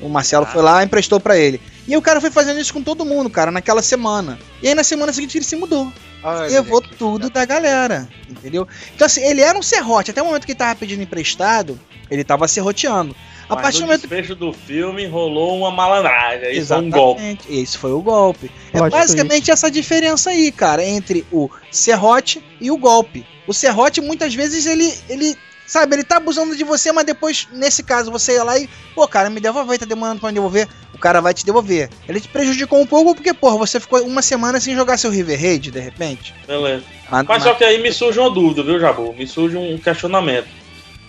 O 0.00 0.08
Marcelo 0.08 0.44
foi 0.46 0.62
lá 0.62 0.82
e 0.82 0.86
emprestou 0.86 1.18
pra 1.18 1.38
ele. 1.38 1.60
E 1.88 1.96
o 1.96 2.02
cara 2.02 2.20
foi 2.20 2.30
fazendo 2.30 2.58
isso 2.58 2.72
com 2.72 2.82
todo 2.82 3.04
mundo, 3.04 3.30
cara, 3.30 3.50
naquela 3.50 3.80
semana. 3.80 4.38
E 4.62 4.68
aí 4.68 4.74
na 4.74 4.82
semana 4.82 5.12
seguinte 5.12 5.38
ele 5.38 5.44
se 5.44 5.56
mudou. 5.56 5.90
Olha 6.22 6.48
levou 6.48 6.80
tudo 6.80 7.30
da 7.30 7.44
galera, 7.44 8.08
entendeu? 8.28 8.66
Então 8.94 9.06
assim, 9.06 9.22
ele 9.22 9.40
era 9.40 9.56
um 9.56 9.62
serrote. 9.62 10.10
Até 10.10 10.20
o 10.20 10.26
momento 10.26 10.44
que 10.44 10.52
ele 10.52 10.58
tava 10.58 10.74
pedindo 10.74 11.02
emprestado, 11.02 11.78
ele 12.10 12.24
tava 12.24 12.48
serroteando. 12.48 13.14
A 13.48 13.54
Mas 13.54 13.62
partir 13.62 13.78
do 13.78 13.80
no 13.82 13.86
momento 13.86 14.00
desfecho 14.00 14.34
do 14.34 14.52
filme 14.52 15.06
rolou 15.06 15.56
uma 15.56 15.70
malandragem. 15.70 16.56
Isso 16.56 16.74
é 16.74 16.76
um 16.78 16.90
golpe. 16.90 17.20
Exatamente, 17.22 17.54
Esse 17.54 17.78
foi 17.78 17.92
o 17.92 18.02
golpe. 18.02 18.50
É 18.72 18.88
basicamente 18.88 19.50
essa 19.50 19.70
diferença 19.70 20.30
aí, 20.30 20.50
cara, 20.50 20.84
entre 20.84 21.24
o 21.30 21.48
serrote 21.70 22.42
e 22.60 22.70
o 22.70 22.76
golpe. 22.76 23.24
O 23.46 23.54
serrote, 23.54 24.00
muitas 24.00 24.34
vezes, 24.34 24.66
ele, 24.66 24.92
ele 25.08 25.36
sabe, 25.66 25.94
ele 25.94 26.04
tá 26.04 26.16
abusando 26.16 26.56
de 26.56 26.64
você, 26.64 26.90
mas 26.90 27.04
depois, 27.04 27.46
nesse 27.52 27.82
caso, 27.82 28.10
você 28.10 28.34
ia 28.34 28.42
lá 28.42 28.58
e, 28.58 28.68
pô, 28.94 29.06
cara, 29.06 29.30
me 29.30 29.40
devolve, 29.40 29.78
tá 29.78 29.86
demorando 29.86 30.20
pra 30.20 30.28
me 30.30 30.34
devolver. 30.34 30.68
O 30.92 30.98
cara 30.98 31.20
vai 31.20 31.34
te 31.34 31.44
devolver. 31.44 31.90
Ele 32.08 32.20
te 32.20 32.28
prejudicou 32.28 32.80
um 32.80 32.86
pouco 32.86 33.14
porque, 33.14 33.32
porra, 33.34 33.58
você 33.58 33.78
ficou 33.78 34.00
uma 34.02 34.22
semana 34.22 34.58
sem 34.58 34.74
jogar 34.74 34.96
seu 34.96 35.10
River 35.10 35.40
Raid, 35.40 35.70
de 35.70 35.78
repente. 35.78 36.34
Beleza. 36.46 36.84
Mas, 37.10 37.26
Mas 37.26 37.42
só 37.42 37.54
que 37.54 37.62
aí 37.62 37.80
me 37.80 37.92
surge 37.92 38.18
uma 38.18 38.30
dúvida, 38.30 38.62
viu, 38.62 38.80
Jabu? 38.80 39.12
Me 39.12 39.26
surge 39.26 39.56
um 39.56 39.78
questionamento. 39.78 40.48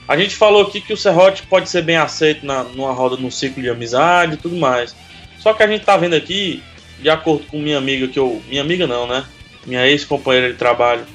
A 0.08 0.16
gente 0.18 0.36
falou 0.36 0.62
aqui 0.64 0.80
que 0.80 0.94
o 0.94 0.98
serrote 0.98 1.44
pode 1.44 1.70
ser 1.70 1.82
bem 1.82 1.98
aceito 1.98 2.46
na, 2.46 2.64
numa 2.64 2.94
roda, 2.94 3.18
num 3.18 3.30
ciclo 3.32 3.62
de 3.62 3.70
amizade 3.70 4.36
e 4.36 4.38
tudo 4.38 4.56
mais. 4.56 4.96
Só 5.40 5.54
que 5.54 5.64
a 5.64 5.68
gente 5.68 5.84
tá 5.86 5.98
vendo 5.98 6.16
aqui, 6.16 6.64
de 7.02 7.10
acordo 7.10 7.46
com 7.46 7.60
minha 7.60 7.78
amiga, 7.78 8.08
que 8.08 8.18
eu. 8.18 8.42
Minha 8.48 8.62
amiga 8.62 8.88
não, 8.88 9.06
né? 9.08 9.26
Minha 9.66 9.86
ex-companheira 9.88 10.52
de 10.52 10.58
trabalho. 10.58 11.06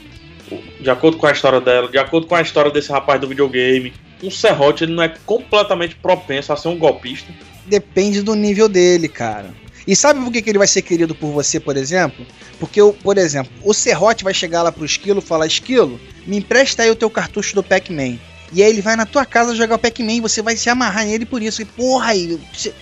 De 0.81 0.90
acordo 0.90 1.16
com 1.16 1.26
a 1.26 1.33
história 1.33 1.61
dela, 1.61 1.88
de 1.88 1.96
acordo 1.96 2.26
com 2.26 2.35
a 2.35 2.42
história 2.42 2.70
desse 2.70 2.92
rapaz 2.92 3.18
do 3.20 3.26
videogame, 3.28 3.92
um 4.22 4.31
serrote 4.31 4.87
não 4.87 5.02
é 5.02 5.09
completamente 5.24 5.94
propenso 5.94 6.52
a 6.52 6.57
ser 6.57 6.68
um 6.68 6.76
golpista. 6.78 7.33
Depende 7.64 8.20
do 8.20 8.35
nível 8.35 8.68
dele, 8.68 9.09
cara. 9.09 9.50
E 9.87 9.96
sabe 9.96 10.20
por 10.20 10.31
que, 10.31 10.42
que 10.42 10.50
ele 10.50 10.59
vai 10.59 10.66
ser 10.66 10.83
querido 10.83 11.14
por 11.14 11.33
você, 11.33 11.59
por 11.59 11.76
exemplo? 11.76 12.26
Porque, 12.61 12.81
o- 12.83 12.92
por 12.92 13.16
exemplo, 13.18 13.50
o 13.64 13.72
Serrote 13.72 14.22
vai 14.22 14.35
chegar 14.35 14.62
lá 14.62 14.70
pro 14.70 14.85
Esquilo 14.85 15.18
e 15.20 15.22
falar: 15.26 15.46
Esquilo, 15.46 15.98
me 16.26 16.37
empresta 16.37 16.83
aí 16.83 16.90
o 16.90 16.94
teu 16.96 17.09
cartucho 17.11 17.55
do 17.55 17.62
Pac-Man. 17.62 18.18
E 18.53 18.62
aí 18.62 18.71
ele 18.71 18.83
vai 18.83 18.97
na 18.97 19.07
tua 19.07 19.25
casa 19.25 19.55
jogar 19.55 19.77
o 19.77 19.79
Pac-Man 19.79 20.12
e 20.15 20.21
você 20.21 20.43
vai 20.43 20.57
se 20.57 20.69
amarrar 20.69 21.05
nele 21.07 21.25
por 21.25 21.43
isso. 21.43 21.62
E, 21.62 21.65
porra, 21.65 22.11
aí. 22.11 22.38
você- 22.53 22.75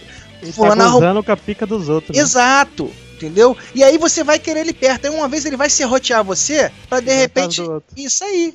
Ele 0.42 0.52
Fulano 0.52 0.82
tá 0.84 0.90
gozando 0.90 1.22
com 1.22 1.32
a 1.32 1.36
pica 1.36 1.66
dos 1.66 1.88
outros. 1.88 2.16
né? 2.16 2.22
Exato. 2.22 2.90
Entendeu? 3.14 3.56
E 3.74 3.84
aí 3.84 3.98
você 3.98 4.24
vai 4.24 4.38
querer 4.38 4.60
ele 4.60 4.72
perto. 4.72 5.04
Aí 5.06 5.10
uma 5.14 5.28
vez 5.28 5.44
ele 5.44 5.56
vai 5.56 5.68
serrotear 5.68 6.24
você 6.24 6.72
pra 6.88 7.00
de 7.00 7.12
repente. 7.12 7.62
Isso 7.96 8.24
aí. 8.24 8.54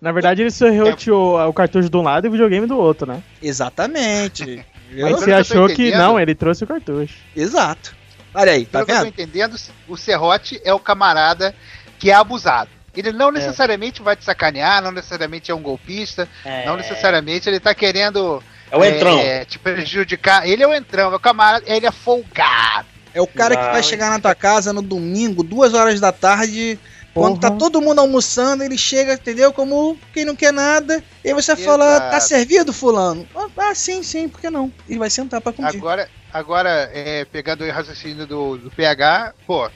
Na 0.00 0.10
verdade, 0.12 0.42
ele 0.42 0.50
serroteou 0.50 1.38
o 1.48 1.52
cartucho 1.52 1.88
de 1.90 1.96
um 1.96 2.02
lado 2.02 2.26
e 2.26 2.28
o 2.28 2.32
videogame 2.32 2.66
do 2.66 2.76
outro, 2.78 3.06
né? 3.06 3.22
Exatamente. 3.42 4.44
Mas 4.90 5.04
pelo 5.04 5.18
você 5.18 5.32
achou 5.32 5.68
que 5.68 5.90
não, 5.90 6.18
ele 6.18 6.34
trouxe 6.34 6.64
o 6.64 6.66
cartucho. 6.66 7.14
Exato. 7.34 7.94
Olha 8.34 8.52
aí, 8.52 8.64
tá 8.66 8.78
Pelo 8.84 8.86
que 8.86 8.92
eu 8.92 8.96
tô 8.96 9.02
vendo? 9.04 9.12
entendendo, 9.12 9.56
o 9.88 9.96
serrote 9.96 10.60
é 10.64 10.72
o 10.72 10.78
camarada 10.78 11.54
que 11.98 12.10
é 12.10 12.14
abusado. 12.14 12.70
Ele 12.96 13.12
não 13.12 13.30
necessariamente 13.30 14.02
vai 14.02 14.16
te 14.16 14.24
sacanear, 14.24 14.82
não 14.82 14.90
necessariamente 14.90 15.50
é 15.50 15.54
um 15.54 15.62
golpista, 15.62 16.28
não 16.64 16.76
necessariamente 16.76 17.48
ele 17.48 17.60
tá 17.60 17.74
querendo 17.74 18.42
É 18.70 18.76
o 18.76 18.84
entrão. 18.84 19.18
é, 19.18 19.44
te 19.44 19.58
prejudicar. 19.58 20.48
Ele 20.48 20.62
é 20.62 20.66
o 20.66 20.74
entrão, 20.74 21.12
é 21.12 21.16
o 21.16 21.20
camarada, 21.20 21.64
ele 21.66 21.86
é 21.86 21.90
folgado. 21.92 22.86
É 23.14 23.20
o 23.20 23.26
cara 23.26 23.56
que 23.56 23.72
vai 23.72 23.82
chegar 23.82 24.10
na 24.10 24.18
tua 24.20 24.34
casa 24.34 24.72
no 24.72 24.82
domingo, 24.82 25.42
duas 25.42 25.72
horas 25.72 25.98
da 25.98 26.12
tarde, 26.12 26.78
quando 27.14 27.40
tá 27.40 27.48
Porra. 27.48 27.58
todo 27.60 27.80
mundo 27.80 27.98
almoçando, 27.98 28.62
ele 28.62 28.76
chega, 28.76 29.14
entendeu? 29.14 29.50
Como 29.54 29.96
quem 30.12 30.26
não 30.26 30.36
quer 30.36 30.52
nada. 30.52 31.02
E 31.24 31.28
aí 31.28 31.34
você 31.34 31.56
fala, 31.56 31.86
Exato. 31.92 32.10
tá 32.10 32.20
servido, 32.20 32.74
fulano? 32.74 33.26
Ah, 33.56 33.74
sim, 33.74 34.02
sim, 34.02 34.28
por 34.28 34.38
que 34.38 34.50
não? 34.50 34.70
Ele 34.86 34.98
vai 34.98 35.08
sentar 35.08 35.40
pra 35.40 35.50
comer. 35.50 35.68
Agora, 35.68 36.10
agora 36.30 36.90
é, 36.92 37.24
pegando 37.24 37.64
o 37.64 37.70
raciocínio 37.70 38.26
do, 38.26 38.58
do 38.58 38.70
PH, 38.70 39.32
pô, 39.46 39.70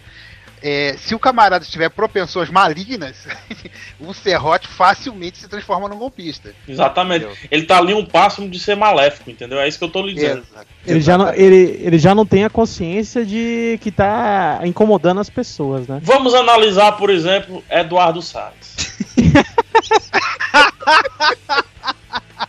é, 0.63 0.97
se 0.99 1.15
o 1.15 1.19
camarada 1.19 1.65
tiver 1.65 1.89
propensões 1.89 2.51
malignas, 2.51 3.27
o 3.99 4.13
serrote 4.13 4.69
facilmente 4.69 5.39
se 5.39 5.49
transforma 5.49 5.89
num 5.89 5.97
golpista. 5.97 6.55
Exatamente. 6.69 7.25
Entendeu? 7.25 7.39
Ele 7.51 7.63
tá 7.65 7.79
ali 7.79 7.95
um 7.95 8.05
passo 8.05 8.47
de 8.49 8.59
ser 8.59 8.77
maléfico, 8.77 9.31
entendeu? 9.31 9.59
É 9.59 9.67
isso 9.67 9.79
que 9.79 9.85
eu 9.85 9.91
tô 9.91 10.03
lhe 10.03 10.15
dizendo. 10.15 10.45
Exato. 10.51 10.67
Ele 10.87 11.01
já, 11.01 11.19
não, 11.19 11.33
ele, 11.35 11.81
ele 11.83 11.99
já 11.99 12.15
não 12.15 12.27
tem 12.27 12.45
a 12.45 12.51
consciência 12.51 13.25
de 13.25 13.79
que 13.83 13.91
tá 13.91 14.61
incomodando 14.65 15.21
as 15.21 15.31
pessoas, 15.31 15.87
né? 15.87 16.01
Vamos 16.03 16.35
analisar, 16.35 16.93
por 16.93 17.11
exemplo, 17.11 17.63
Eduardo 17.71 18.23
Salles. 18.23 18.77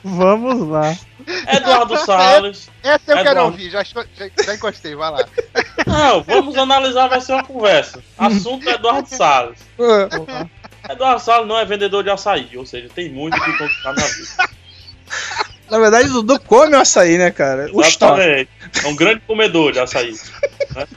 Vamos 0.03 0.67
lá. 0.67 0.97
Eduardo 1.47 1.97
Salles. 1.97 2.69
Essa 2.83 3.11
eu 3.11 3.17
É 3.17 3.23
quero 3.23 3.43
ouvir, 3.45 3.69
já, 3.69 3.83
já, 3.83 4.05
já 4.43 4.55
encostei, 4.55 4.95
vai 4.95 5.11
lá. 5.11 5.25
Não, 5.87 6.23
vamos 6.23 6.57
analisar, 6.57 7.07
vai 7.07 7.21
ser 7.21 7.33
uma 7.33 7.43
conversa. 7.43 8.03
Assunto 8.17 8.67
Eduardo 8.69 9.09
Salles. 9.09 9.59
Eduardo 10.89 11.21
Salles 11.21 11.47
não 11.47 11.57
é 11.57 11.65
vendedor 11.65 12.03
de 12.03 12.09
açaí, 12.09 12.49
ou 12.55 12.65
seja, 12.65 12.89
tem 12.93 13.09
muito 13.09 13.39
que 13.39 13.57
conquistar 13.57 13.93
na 13.93 14.03
vida. 14.03 14.49
Na 15.69 15.79
verdade, 15.79 16.09
o 16.09 16.13
Dudu 16.13 16.39
come 16.41 16.75
o 16.75 16.79
açaí, 16.79 17.17
né, 17.17 17.31
cara? 17.31 17.69
Exatamente. 17.73 18.49
É 18.83 18.87
um 18.87 18.95
grande 18.95 19.21
comedor 19.21 19.71
de 19.71 19.79
açaí. 19.79 20.13
né? 20.75 20.87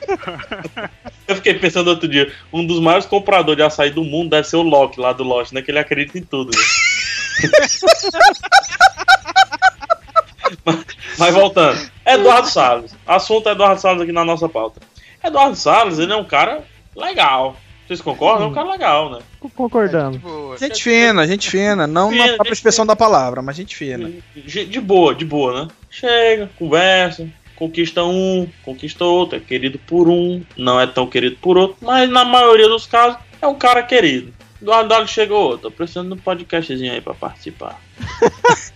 Eu 1.28 1.36
fiquei 1.36 1.54
pensando 1.54 1.88
outro 1.88 2.08
dia, 2.08 2.32
um 2.52 2.66
dos 2.66 2.80
maiores 2.80 3.06
compradores 3.06 3.56
de 3.56 3.62
açaí 3.62 3.90
do 3.90 4.02
mundo 4.02 4.30
deve 4.30 4.48
ser 4.48 4.56
o 4.56 4.62
Loki 4.62 5.00
lá 5.00 5.12
do 5.12 5.22
Lost, 5.22 5.52
né? 5.52 5.62
Que 5.62 5.70
ele 5.70 5.78
acredita 5.78 6.18
em 6.18 6.22
tudo. 6.22 6.50
né? 6.50 6.62
mas, 10.64 10.84
mas 11.18 11.34
voltando. 11.34 11.90
Eduardo 12.06 12.48
Salles. 12.48 12.94
Assunto 13.06 13.48
Eduardo 13.48 13.80
Salles 13.80 14.02
aqui 14.02 14.12
na 14.12 14.24
nossa 14.24 14.48
pauta. 14.48 14.80
Eduardo 15.22 15.56
Salles, 15.56 15.98
ele 15.98 16.12
é 16.12 16.16
um 16.16 16.24
cara 16.24 16.64
legal. 16.96 17.56
Vocês 17.86 18.00
concordam? 18.00 18.46
É 18.46 18.50
um 18.50 18.54
cara 18.54 18.70
legal, 18.70 19.10
né? 19.10 19.18
Concordando. 19.54 20.16
Tipo, 20.16 20.56
Gente 20.58 20.82
fina, 20.82 21.26
gente 21.26 21.50
fina. 21.50 21.86
Não 21.86 22.10
Fina, 22.10 22.28
na 22.28 22.34
própria 22.34 22.54
expressão 22.54 22.86
da 22.86 22.96
palavra, 22.96 23.42
mas 23.42 23.56
gente 23.56 23.76
fina. 23.76 24.10
De, 24.34 24.64
de 24.64 24.80
boa, 24.80 25.14
de 25.14 25.24
boa, 25.24 25.64
né? 25.64 25.68
Chega, 25.90 26.50
conversa, 26.58 27.28
conquista 27.54 28.02
um, 28.02 28.48
conquista 28.64 29.04
outro, 29.04 29.36
é 29.36 29.40
querido 29.40 29.78
por 29.78 30.08
um, 30.08 30.42
não 30.56 30.80
é 30.80 30.86
tão 30.86 31.06
querido 31.06 31.36
por 31.36 31.58
outro, 31.58 31.76
mas 31.82 32.08
na 32.08 32.24
maioria 32.24 32.68
dos 32.68 32.86
casos 32.86 33.18
é 33.40 33.46
um 33.46 33.54
cara 33.54 33.82
querido. 33.82 34.32
Eduardo 34.62 34.88
Dali 34.88 35.06
chegou, 35.06 35.58
tô 35.58 35.70
precisando 35.70 36.14
de 36.14 36.14
um 36.14 36.22
podcastzinho 36.22 36.92
aí 36.92 37.02
pra 37.02 37.12
participar. 37.12 37.78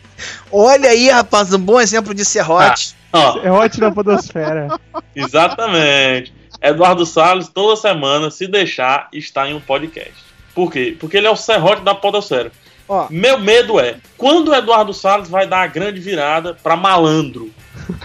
Olha 0.50 0.90
aí, 0.90 1.08
rapaz, 1.08 1.52
um 1.52 1.58
bom 1.58 1.80
exemplo 1.80 2.14
de 2.14 2.24
serrote. 2.24 2.94
É 3.42 3.50
ótimo 3.50 3.86
na 3.86 3.92
podosfera. 3.92 4.68
exatamente. 5.16 6.32
Eduardo 6.60 7.06
Salles, 7.06 7.48
toda 7.48 7.76
semana, 7.76 8.30
se 8.30 8.46
deixar, 8.46 9.08
está 9.12 9.48
em 9.48 9.54
um 9.54 9.60
podcast. 9.60 10.14
Por 10.54 10.72
quê? 10.72 10.96
Porque 10.98 11.16
ele 11.16 11.26
é 11.26 11.30
o 11.30 11.36
serrote 11.36 11.82
da 11.82 11.94
podosfera. 11.94 12.50
Ó. 12.88 13.06
Meu 13.10 13.38
medo 13.38 13.78
é, 13.78 13.96
quando 14.16 14.48
o 14.48 14.54
Eduardo 14.54 14.94
Salles 14.94 15.28
vai 15.28 15.46
dar 15.46 15.62
a 15.62 15.66
grande 15.66 16.00
virada 16.00 16.54
pra 16.54 16.74
malandro? 16.74 17.50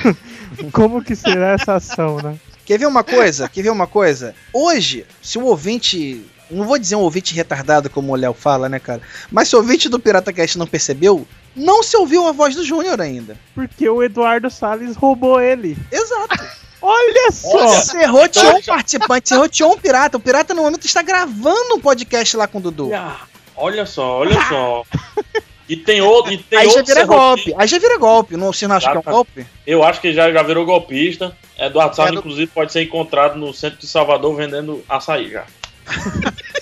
Como 0.71 1.03
que 1.03 1.15
será 1.15 1.53
essa 1.53 1.75
ação, 1.75 2.17
né? 2.17 2.37
Quer 2.65 2.77
ver 2.77 2.85
uma 2.85 3.03
coisa? 3.03 3.49
Quer 3.49 3.63
ver 3.63 3.71
uma 3.71 3.87
coisa? 3.87 4.35
Hoje, 4.53 5.05
se 5.21 5.37
o 5.37 5.45
ouvinte. 5.45 6.25
Não 6.51 6.65
vou 6.65 6.77
dizer 6.77 6.95
um 6.95 6.99
ouvinte 6.99 7.33
retardado, 7.33 7.89
como 7.89 8.11
o 8.11 8.15
Léo 8.15 8.33
fala, 8.33 8.69
né, 8.69 8.77
cara? 8.77 9.01
Mas 9.31 9.47
se 9.47 9.55
o 9.55 9.59
ouvinte 9.59 9.89
do 9.89 9.99
Pirata 9.99 10.31
Cast 10.31 10.57
não 10.57 10.67
percebeu, 10.67 11.25
não 11.55 11.81
se 11.83 11.95
ouviu 11.97 12.27
a 12.27 12.31
voz 12.31 12.55
do 12.55 12.63
Júnior 12.63 12.99
ainda. 13.01 13.37
Porque 13.55 13.87
o 13.89 14.01
Eduardo 14.03 14.49
Salles 14.49 14.95
roubou 14.95 15.39
ele. 15.41 15.77
Exato. 15.91 16.43
Olha 16.81 17.31
só! 17.31 17.67
Você 17.67 18.05
roteou 18.05 18.57
um 18.57 18.61
participante, 18.61 19.29
você 19.29 19.35
roteou 19.35 19.73
um 19.73 19.77
pirata. 19.77 20.17
O 20.17 20.19
pirata, 20.19 20.53
no 20.53 20.63
momento, 20.63 20.85
está 20.85 21.01
gravando 21.01 21.75
um 21.75 21.79
podcast 21.79 22.35
lá 22.35 22.45
com 22.47 22.57
o 22.57 22.61
Dudu. 22.61 22.91
Ah, 22.93 23.21
Olha 23.55 23.85
só, 23.85 24.19
olha 24.19 24.39
só. 24.49 24.83
E 25.69 25.77
tem 25.77 26.01
outro. 26.01 26.33
E 26.33 26.37
tem 26.37 26.59
Aí 26.59 26.65
já 26.69 26.71
outro 26.79 26.85
vira 26.87 26.99
serrote- 27.07 27.43
golpe. 27.45 27.55
Aí 27.57 27.67
já 27.69 27.79
vira 27.79 27.97
golpe. 27.97 28.35
Não, 28.35 28.51
você 28.51 28.67
não 28.67 28.75
acha 28.75 28.91
que 28.91 28.97
é 28.97 28.99
um 28.99 29.03
golpe? 29.03 29.45
Eu 29.65 29.81
acho 29.81 30.01
que 30.01 30.13
já, 30.13 30.29
já 30.29 30.43
virou 30.43 30.65
golpista. 30.65 31.35
Eduardo 31.57 31.95
Salles, 31.95 32.11
É, 32.11 32.15
no- 32.15 32.19
inclusive, 32.19 32.47
pode 32.53 32.73
ser 32.73 32.81
encontrado 32.83 33.37
no 33.39 33.53
centro 33.53 33.79
de 33.79 33.87
Salvador 33.87 34.35
vendendo 34.35 34.83
açaí 34.89 35.31
já. 35.31 35.45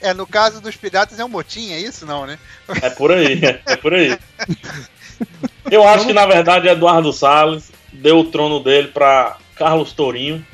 é, 0.00 0.14
no 0.14 0.26
caso 0.26 0.60
dos 0.60 0.76
piratas 0.76 1.18
é 1.18 1.24
um 1.24 1.28
motim, 1.28 1.72
é 1.72 1.80
isso 1.80 2.06
não, 2.06 2.26
né? 2.26 2.38
É 2.82 2.90
por 2.90 3.12
aí, 3.12 3.40
é 3.66 3.76
por 3.76 3.94
aí. 3.94 4.16
Eu 5.70 5.86
acho 5.86 6.06
que, 6.06 6.12
na 6.12 6.26
verdade, 6.26 6.68
Eduardo 6.68 7.12
Salles 7.12 7.72
deu 7.92 8.18
o 8.20 8.24
trono 8.24 8.60
dele 8.60 8.88
para 8.88 9.36
Carlos 9.56 9.92
Tourinho. 9.92 10.44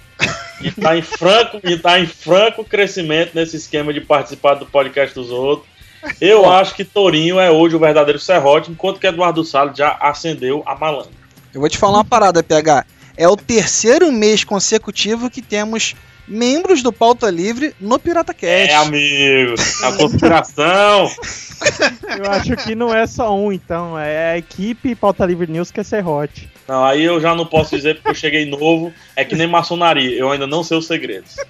E 0.60 0.70
tá 0.70 0.96
em 0.96 1.02
franco, 1.02 1.60
e 1.64 1.76
tá 1.76 1.98
em 1.98 2.06
franco 2.06 2.64
crescimento 2.64 3.32
nesse 3.34 3.56
esquema 3.56 3.92
de 3.92 4.00
participar 4.00 4.54
do 4.54 4.64
podcast 4.64 5.14
dos 5.14 5.30
outros. 5.30 5.68
Eu 6.20 6.48
acho 6.50 6.74
que 6.74 6.84
Tourinho 6.84 7.38
é 7.38 7.50
hoje 7.50 7.74
o 7.74 7.80
verdadeiro 7.80 8.18
serrote, 8.18 8.70
enquanto 8.70 9.00
que 9.00 9.06
Eduardo 9.06 9.44
Salles 9.44 9.76
já 9.76 9.96
acendeu 10.00 10.62
a 10.64 10.76
malandra. 10.76 11.10
Eu 11.52 11.60
vou 11.60 11.68
te 11.68 11.78
falar 11.78 11.98
uma 11.98 12.04
parada, 12.04 12.42
PH. 12.42 12.86
É 13.16 13.28
o 13.28 13.36
terceiro 13.36 14.10
mês 14.10 14.44
consecutivo 14.44 15.28
que 15.28 15.42
temos 15.42 15.94
membros 16.26 16.82
do 16.82 16.92
Pauta 16.92 17.30
Livre 17.30 17.74
no 17.80 17.98
Pirata 17.98 18.32
Cast. 18.32 18.72
É, 18.72 18.76
amigo. 18.76 19.54
A 19.82 19.92
conspiração. 19.92 21.10
Eu 22.18 22.30
acho 22.30 22.56
que 22.56 22.74
não 22.74 22.94
é 22.94 23.06
só 23.06 23.34
um, 23.34 23.52
então. 23.52 23.98
É 23.98 24.32
a 24.32 24.38
equipe 24.38 24.94
Pauta 24.94 25.24
Livre 25.24 25.50
News 25.50 25.70
que 25.70 25.80
é 25.80 25.84
serrote. 25.84 26.48
Não, 26.66 26.84
aí 26.84 27.02
eu 27.02 27.20
já 27.20 27.34
não 27.34 27.44
posso 27.44 27.76
dizer 27.76 27.96
porque 27.96 28.10
eu 28.10 28.14
cheguei 28.14 28.46
novo. 28.46 28.92
É 29.16 29.24
que 29.24 29.34
nem 29.34 29.46
maçonaria. 29.46 30.16
Eu 30.16 30.30
ainda 30.30 30.46
não 30.46 30.64
sei 30.64 30.78
os 30.78 30.86
segredos. 30.86 31.36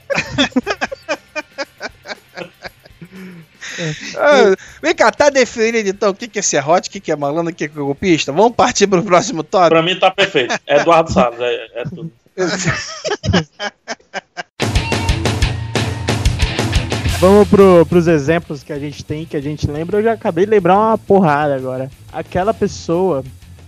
Ah, 4.16 4.54
vem 4.82 4.94
cá, 4.94 5.10
tá 5.10 5.30
definido 5.30 5.88
então 5.88 6.10
o 6.10 6.14
que, 6.14 6.28
que 6.28 6.38
é 6.38 6.42
serrote, 6.42 6.88
o 6.88 6.92
que, 6.92 7.00
que 7.00 7.10
é 7.10 7.16
malandro, 7.16 7.52
o 7.52 7.54
que, 7.54 7.68
que 7.68 7.78
é 7.78 7.82
golpista? 7.82 8.30
Vamos 8.30 8.54
partir 8.54 8.86
pro 8.86 9.02
próximo 9.02 9.42
tópico? 9.42 9.70
Pra 9.70 9.82
mim 9.82 9.98
tá 9.98 10.10
perfeito. 10.10 10.54
Eduardo 10.66 11.10
Salles, 11.10 11.40
é, 11.40 11.80
é 11.80 11.84
tudo. 11.84 12.12
Vamos 17.22 17.46
pro, 17.46 17.86
pros 17.86 18.08
exemplos 18.08 18.64
que 18.64 18.72
a 18.72 18.80
gente 18.80 19.04
tem, 19.04 19.24
que 19.24 19.36
a 19.36 19.40
gente 19.40 19.70
lembra. 19.70 19.98
Eu 19.98 20.02
já 20.02 20.12
acabei 20.14 20.44
de 20.44 20.50
lembrar 20.50 20.76
uma 20.76 20.98
porrada 20.98 21.54
agora. 21.54 21.88
Aquela 22.12 22.52
pessoa 22.52 23.22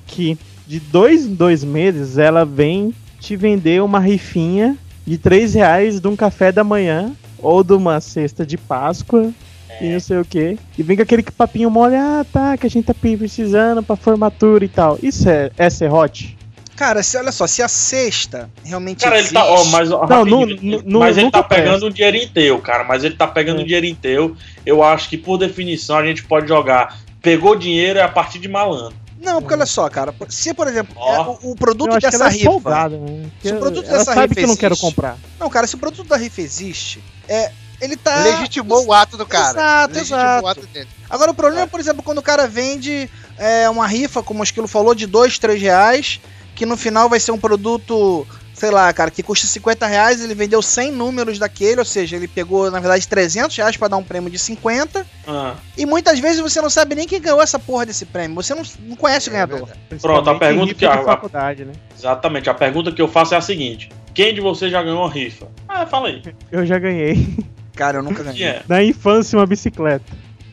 que 0.08 0.36
de 0.66 0.80
dois 0.80 1.24
em 1.24 1.36
dois 1.36 1.62
meses 1.62 2.18
ela 2.18 2.44
vem 2.44 2.92
te 3.20 3.36
vender 3.36 3.80
uma 3.80 4.00
rifinha 4.00 4.76
de 5.06 5.16
três 5.18 5.54
reais 5.54 6.00
de 6.00 6.08
um 6.08 6.16
café 6.16 6.50
da 6.50 6.64
manhã 6.64 7.12
ou 7.38 7.62
de 7.62 7.74
uma 7.74 8.00
cesta 8.00 8.44
de 8.44 8.58
Páscoa 8.58 9.32
e 9.80 9.92
não 9.92 10.00
sei 10.00 10.18
o 10.18 10.24
que. 10.24 10.58
E 10.76 10.82
vem 10.82 10.96
com 10.96 11.04
aquele 11.04 11.22
papinho 11.22 11.70
mole, 11.70 11.94
ah 11.94 12.26
tá, 12.32 12.56
que 12.56 12.66
a 12.66 12.70
gente 12.70 12.86
tá 12.86 12.94
precisando 12.94 13.84
pra 13.84 13.94
formatura 13.94 14.64
e 14.64 14.68
tal. 14.68 14.98
Isso 15.00 15.28
é, 15.28 15.52
é 15.56 15.70
serrote? 15.70 16.33
Cara, 16.76 17.02
se, 17.02 17.16
olha 17.16 17.30
só, 17.30 17.46
se 17.46 17.62
a 17.62 17.68
sexta 17.68 18.50
realmente 18.64 19.04
Cara, 19.04 19.18
ele 19.18 19.28
tá. 19.28 19.44
Ó, 19.44 19.64
mas, 19.66 19.88
Não, 19.88 21.00
mas 21.00 21.16
ele 21.16 21.30
tá 21.30 21.42
pegando 21.42 21.86
um 21.86 21.90
dinheirinho 21.90 22.28
teu, 22.30 22.58
cara. 22.58 22.84
Mas 22.84 23.04
ele 23.04 23.14
tá 23.14 23.26
pegando 23.26 23.60
É. 23.60 23.62
um 23.62 23.66
dinheirinho 23.66 23.96
teu. 23.96 24.36
Eu 24.66 24.82
acho 24.82 25.08
que, 25.08 25.16
por 25.16 25.38
definição, 25.38 25.96
a 25.96 26.04
gente 26.04 26.24
pode 26.24 26.48
jogar. 26.48 26.98
Pegou 27.22 27.56
dinheiro 27.56 27.98
é 27.98 28.02
a 28.02 28.08
partir 28.08 28.38
de 28.38 28.48
malandro. 28.48 28.94
Não, 29.24 29.40
porque 29.40 29.54
olha 29.54 29.64
só, 29.64 29.88
cara, 29.88 30.14
se 30.28 30.52
por 30.52 30.68
exemplo, 30.68 30.94
Ó. 30.98 31.14
é, 31.14 31.20
o, 31.20 31.52
o 31.52 31.56
produto 31.56 31.98
dessa 31.98 32.16
ela 32.16 32.26
é 32.28 32.32
rifa. 32.32 32.44
folgada, 32.44 32.98
né? 32.98 33.30
Se 33.42 33.52
o 33.52 33.58
produto 33.58 33.86
ela 33.86 33.98
dessa 33.98 34.12
sabe 34.12 34.20
rifa 34.28 34.34
que 34.34 34.40
eu 34.44 34.48
não 34.48 34.56
quero 34.56 34.74
existe, 34.74 34.86
comprar. 34.86 35.16
Não, 35.40 35.48
cara, 35.48 35.66
se 35.66 35.74
o 35.74 35.78
produto 35.78 36.06
da 36.06 36.16
rifa 36.16 36.42
existe, 36.42 37.02
é. 37.28 37.50
Ele 37.80 37.96
tá. 37.96 38.22
Legitimou 38.22 38.86
o 38.86 38.92
ato 38.92 39.16
do 39.16 39.26
cara. 39.26 39.50
Exato, 39.58 39.94
Legitimou 39.94 40.20
exato. 40.22 40.44
o 40.44 40.48
ato 40.48 40.66
dele. 40.68 40.88
Agora 41.10 41.30
o 41.30 41.34
problema 41.34 41.62
é, 41.62 41.66
por 41.66 41.80
exemplo, 41.80 42.02
quando 42.02 42.18
o 42.18 42.22
cara 42.22 42.46
vende 42.46 43.10
é, 43.36 43.68
uma 43.68 43.86
rifa, 43.86 44.22
como 44.22 44.40
o 44.40 44.44
Esquilo 44.44 44.68
falou, 44.68 44.94
de 44.94 45.06
2, 45.06 45.38
3 45.38 45.60
reais, 45.60 46.20
que 46.54 46.64
no 46.66 46.76
final 46.76 47.08
vai 47.08 47.18
ser 47.20 47.32
um 47.32 47.38
produto, 47.38 48.26
sei 48.52 48.70
lá, 48.70 48.92
cara, 48.92 49.10
que 49.10 49.22
custa 49.22 49.46
50 49.46 49.86
reais, 49.86 50.22
ele 50.22 50.34
vendeu 50.34 50.62
100 50.62 50.92
números 50.92 51.38
daquele, 51.38 51.78
ou 51.80 51.84
seja, 51.84 52.16
ele 52.16 52.28
pegou, 52.28 52.70
na 52.70 52.78
verdade, 52.80 53.06
300 53.08 53.56
reais 53.56 53.76
pra 53.76 53.88
dar 53.88 53.96
um 53.96 54.02
prêmio 54.04 54.30
de 54.30 54.38
50, 54.38 55.04
Ah, 55.26 55.54
e 55.76 55.84
muitas 55.86 56.18
vezes 56.20 56.40
você 56.40 56.60
não 56.60 56.70
sabe 56.70 56.94
nem 56.94 57.06
quem 57.06 57.20
ganhou 57.20 57.42
essa 57.42 57.58
porra 57.58 57.86
desse 57.86 58.04
prêmio, 58.06 58.34
você 58.34 58.54
não, 58.54 58.62
não 58.80 58.96
conhece 58.96 59.28
o 59.28 59.32
ganhador. 59.32 59.68
Pronto, 60.00 60.30
a 60.30 60.38
pergunta 60.38 60.74
que 60.74 60.86
a- 60.86 61.02
faculdade, 61.02 61.64
né? 61.64 61.72
exatamente. 61.96 62.48
A 62.48 62.54
pergunta 62.54 62.92
que 62.92 63.02
eu 63.02 63.08
faço 63.08 63.34
é 63.34 63.36
a 63.36 63.40
seguinte: 63.40 63.88
quem 64.14 64.32
de 64.34 64.40
vocês 64.40 64.70
já 64.70 64.82
ganhou 64.82 65.00
uma 65.02 65.10
rifa? 65.12 65.48
Ah, 65.68 65.84
fala 65.86 66.08
aí. 66.08 66.22
Eu 66.52 66.64
já 66.64 66.78
ganhei. 66.78 67.36
Cara, 67.74 67.98
eu 67.98 68.02
nunca 68.04 68.22
Que 68.22 68.30
ganhei. 68.38 68.44
é? 68.46 68.62
Na 68.68 68.82
infância, 68.84 69.36
uma 69.38 69.46
bicicleta. 69.46 70.04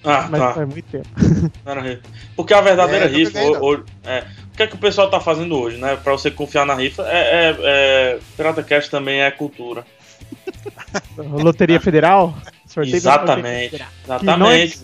Ah, 0.04 0.28
Mas 0.32 0.42
tá. 0.42 0.54
faz 0.56 0.68
muito 0.68 0.86
tempo. 0.90 1.08
Não 1.64 1.72
era 1.74 1.82
rifa. 1.82 2.02
Porque 2.36 2.56
a 2.56 2.62
verdadeira 2.62 3.06
É, 3.06 3.08
rifa. 3.08 3.32
ganhei, 3.34 3.52
não. 3.52 3.62
ho- 3.62 3.76
ho- 3.76 3.84
é, 4.04 4.24
o 4.54 4.58
que 4.58 4.64
é 4.64 4.68
que 4.68 4.76
o 4.76 4.80
pessoal 4.80 5.10
tá 5.10 5.20
fazendo 5.20 5.58
hoje, 5.58 5.78
né? 5.78 5.96
Pra 5.96 6.14
você 6.14 6.30
confiar 6.30 6.66
na 6.66 6.76
rifa, 6.76 7.04
é. 7.08 7.18
é, 7.18 7.58
é 7.62 8.20
Pirata 8.36 8.62
Cast 8.64 8.92
também 8.92 9.22
é 9.22 9.32
cultura. 9.32 9.86
Loteria 11.18 11.80
Federal? 11.80 12.36
Sorteio 12.66 12.96
Exatamente. 12.96 13.72
Federal. 13.72 13.90
Exatamente. 14.06 14.80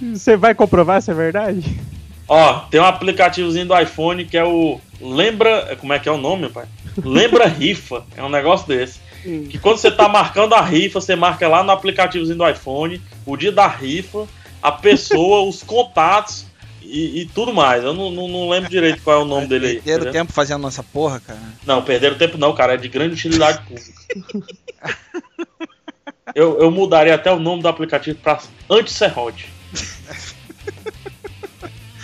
Você 0.00 0.36
vai 0.36 0.54
comprovar 0.54 1.00
se 1.00 1.10
é 1.10 1.14
verdade? 1.14 1.80
Ó, 2.28 2.60
tem 2.70 2.80
um 2.80 2.84
aplicativozinho 2.84 3.66
do 3.66 3.78
iPhone 3.78 4.24
que 4.24 4.36
é 4.36 4.44
o 4.44 4.80
Lembra. 5.00 5.76
Como 5.76 5.92
é 5.92 5.98
que 5.98 6.08
é 6.08 6.12
o 6.12 6.16
nome, 6.16 6.48
pai? 6.48 6.66
Lembra 7.04 7.46
Rifa. 7.46 8.04
É 8.16 8.22
um 8.22 8.28
negócio 8.28 8.66
desse. 8.68 9.00
Que 9.22 9.58
quando 9.58 9.78
você 9.78 9.90
tá 9.90 10.08
marcando 10.08 10.54
a 10.54 10.60
rifa, 10.60 11.00
você 11.00 11.14
marca 11.14 11.46
lá 11.46 11.62
no 11.62 11.70
aplicativozinho 11.70 12.38
do 12.38 12.48
iPhone, 12.48 13.00
o 13.24 13.36
dia 13.36 13.52
da 13.52 13.68
rifa, 13.68 14.26
a 14.60 14.72
pessoa, 14.72 15.42
os 15.48 15.62
contatos 15.62 16.46
e, 16.92 17.22
e 17.22 17.26
tudo 17.26 17.54
mais. 17.54 17.82
Eu 17.82 17.94
não, 17.94 18.10
não, 18.10 18.28
não 18.28 18.50
lembro 18.50 18.68
direito 18.68 19.02
qual 19.02 19.20
é 19.20 19.22
o 19.22 19.26
nome 19.26 19.46
dele 19.46 19.66
aí. 19.66 19.74
Perderam 19.76 20.02
entendeu? 20.02 20.12
tempo 20.12 20.32
fazendo 20.32 20.68
essa 20.68 20.82
porra, 20.82 21.18
cara. 21.20 21.40
Não, 21.66 21.82
perderam 21.82 22.18
tempo 22.18 22.36
não, 22.36 22.54
cara. 22.54 22.74
É 22.74 22.76
de 22.76 22.88
grande 22.88 23.14
utilidade 23.14 23.62
pública. 23.66 23.92
eu, 26.34 26.60
eu 26.60 26.70
mudaria 26.70 27.14
até 27.14 27.32
o 27.32 27.38
nome 27.38 27.62
do 27.62 27.68
aplicativo 27.68 28.18
pra 28.22 28.38
Anti-Serrote. 28.68 29.48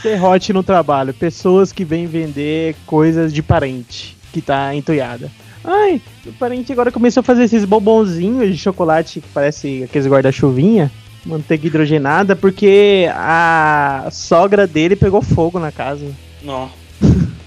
Serrote 0.01 0.53
no 0.53 0.62
trabalho. 0.62 1.12
Pessoas 1.12 1.70
que 1.70 1.85
vêm 1.85 2.07
vender 2.07 2.74
coisas 2.87 3.33
de 3.33 3.42
parente 3.42 4.16
que 4.33 4.40
tá 4.40 4.74
entuiada. 4.74 5.31
Ai, 5.64 6.01
o 6.24 6.33
parente 6.33 6.72
agora 6.72 6.90
começou 6.90 7.20
a 7.20 7.24
fazer 7.24 7.44
esses 7.44 7.64
bombonzinhos 7.64 8.48
de 8.48 8.57
chocolate 8.57 9.20
que 9.20 9.29
parece 9.29 9.83
aqueles 9.83 10.07
guarda-chuvinha. 10.07 10.90
Manteiga 11.26 11.66
hidrogenada, 11.66 12.35
porque 12.37 13.09
a 13.14 14.09
sogra 14.11 14.66
dele 14.66 14.96
pegou 14.96 15.20
fogo 15.20 15.59
na 15.59 15.70
casa. 15.72 16.07
Não. 16.42 16.70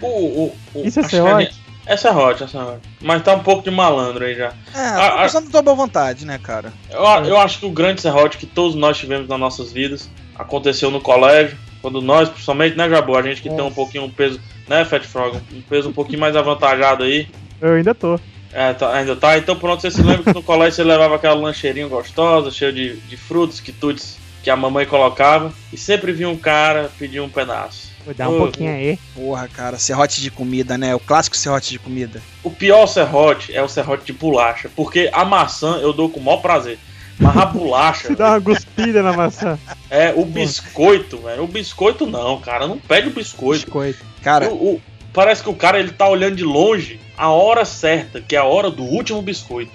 O, 0.00 0.06
o, 0.06 0.56
o, 0.74 0.84
Isso 0.84 0.98
é 0.98 1.02
acho 1.04 1.10
que 1.10 1.16
a 1.16 1.22
serrote? 1.24 1.44
gente- 1.44 1.60
É 1.86 1.96
serrote, 1.96 2.42
é 2.42 2.48
serrote. 2.48 2.80
Mas 3.00 3.22
tá 3.22 3.34
um 3.36 3.40
pouco 3.44 3.62
de 3.62 3.70
malandro 3.70 4.24
aí 4.24 4.34
já. 4.34 4.52
É, 4.74 5.10
tô 5.10 5.16
pensando 5.18 5.44
da 5.44 5.50
tua 5.52 5.62
boa 5.62 5.76
vontade, 5.76 6.26
né, 6.26 6.38
cara? 6.42 6.72
Eu, 6.90 7.00
eu 7.24 7.38
acho 7.38 7.60
que 7.60 7.66
o 7.66 7.70
grande 7.70 8.00
serrote 8.00 8.36
que 8.36 8.44
todos 8.46 8.74
nós 8.74 8.98
tivemos 8.98 9.28
nas 9.28 9.38
nossas 9.38 9.72
vidas 9.72 10.10
aconteceu 10.36 10.90
no 10.90 11.00
colégio. 11.00 11.56
Quando 11.80 12.00
nós, 12.02 12.28
principalmente, 12.28 12.76
né, 12.76 12.88
Jabu? 12.88 13.16
A 13.16 13.22
gente 13.22 13.40
que 13.42 13.48
tem 13.48 13.60
um 13.60 13.70
pouquinho 13.72 14.02
um 14.04 14.10
peso, 14.10 14.40
né, 14.68 14.84
Fat 14.84 15.04
Frog? 15.04 15.38
Um 15.52 15.60
peso 15.62 15.88
um 15.88 15.92
pouquinho 15.92 16.18
mais 16.18 16.34
avantajado 16.34 17.04
aí. 17.04 17.28
Eu 17.60 17.74
ainda 17.74 17.94
tô. 17.94 18.18
É, 18.52 18.72
tá- 18.74 18.92
ainda 18.94 19.16
tá. 19.16 19.38
Então 19.38 19.56
pronto, 19.56 19.80
você 19.80 19.90
se 19.90 20.02
lembra 20.02 20.24
que 20.24 20.34
no 20.34 20.42
colégio 20.42 20.74
você 20.76 20.84
levava 20.84 21.16
aquela 21.16 21.34
lancheirinha 21.34 21.88
gostosa, 21.88 22.50
cheia 22.50 22.72
de, 22.72 22.96
de 22.96 23.16
frutos, 23.16 23.60
quitutes 23.60 24.18
que 24.42 24.50
a 24.50 24.56
mamãe 24.56 24.84
colocava. 24.86 25.52
E 25.72 25.76
sempre 25.76 26.12
vinha 26.12 26.28
um 26.28 26.36
cara 26.36 26.90
pedir 26.98 27.20
um 27.20 27.28
pedaço. 27.28 27.90
Vou 28.04 28.12
dar 28.12 28.28
um 28.28 28.34
Ô, 28.34 28.38
pouquinho 28.38 28.72
aí. 28.74 28.98
Porra, 29.14 29.46
cara, 29.48 29.78
serrote 29.78 30.20
de 30.20 30.30
comida, 30.30 30.76
né? 30.76 30.92
O 30.94 30.98
clássico 31.00 31.36
serrote 31.36 31.70
de 31.70 31.78
comida. 31.78 32.20
O 32.42 32.50
pior 32.50 32.86
serrote 32.88 33.54
é 33.54 33.62
o 33.62 33.68
serrote 33.68 34.04
de 34.04 34.12
bolacha. 34.12 34.68
Porque 34.74 35.08
a 35.12 35.24
maçã 35.24 35.76
eu 35.78 35.92
dou 35.92 36.10
com 36.10 36.18
o 36.18 36.22
maior 36.24 36.38
prazer. 36.38 36.78
Mas 37.18 37.36
a 37.36 37.46
bolacha 37.46 38.08
Você 38.08 38.16
dá 38.16 38.30
uma 38.30 38.38
guspida 38.40 39.02
na 39.02 39.12
maçã. 39.12 39.56
é 39.88 40.12
o 40.16 40.24
biscoito, 40.24 41.18
velho. 41.18 41.44
O 41.44 41.46
biscoito 41.46 42.04
não, 42.06 42.40
cara. 42.40 42.66
Não 42.66 42.76
pede 42.76 43.06
o 43.08 43.12
biscoito. 43.12 43.64
Biscoito. 43.66 44.04
Cara, 44.22 44.48
O- 44.50 44.74
o- 44.74 44.82
parece 45.12 45.42
que 45.42 45.48
o 45.50 45.54
cara 45.54 45.78
ele 45.78 45.92
tá 45.92 46.08
olhando 46.08 46.34
de 46.36 46.42
longe 46.44 46.98
a 47.22 47.28
hora 47.28 47.64
certa, 47.64 48.20
que 48.20 48.34
é 48.34 48.38
a 48.40 48.44
hora 48.44 48.68
do 48.68 48.82
último 48.82 49.22
biscoito. 49.22 49.70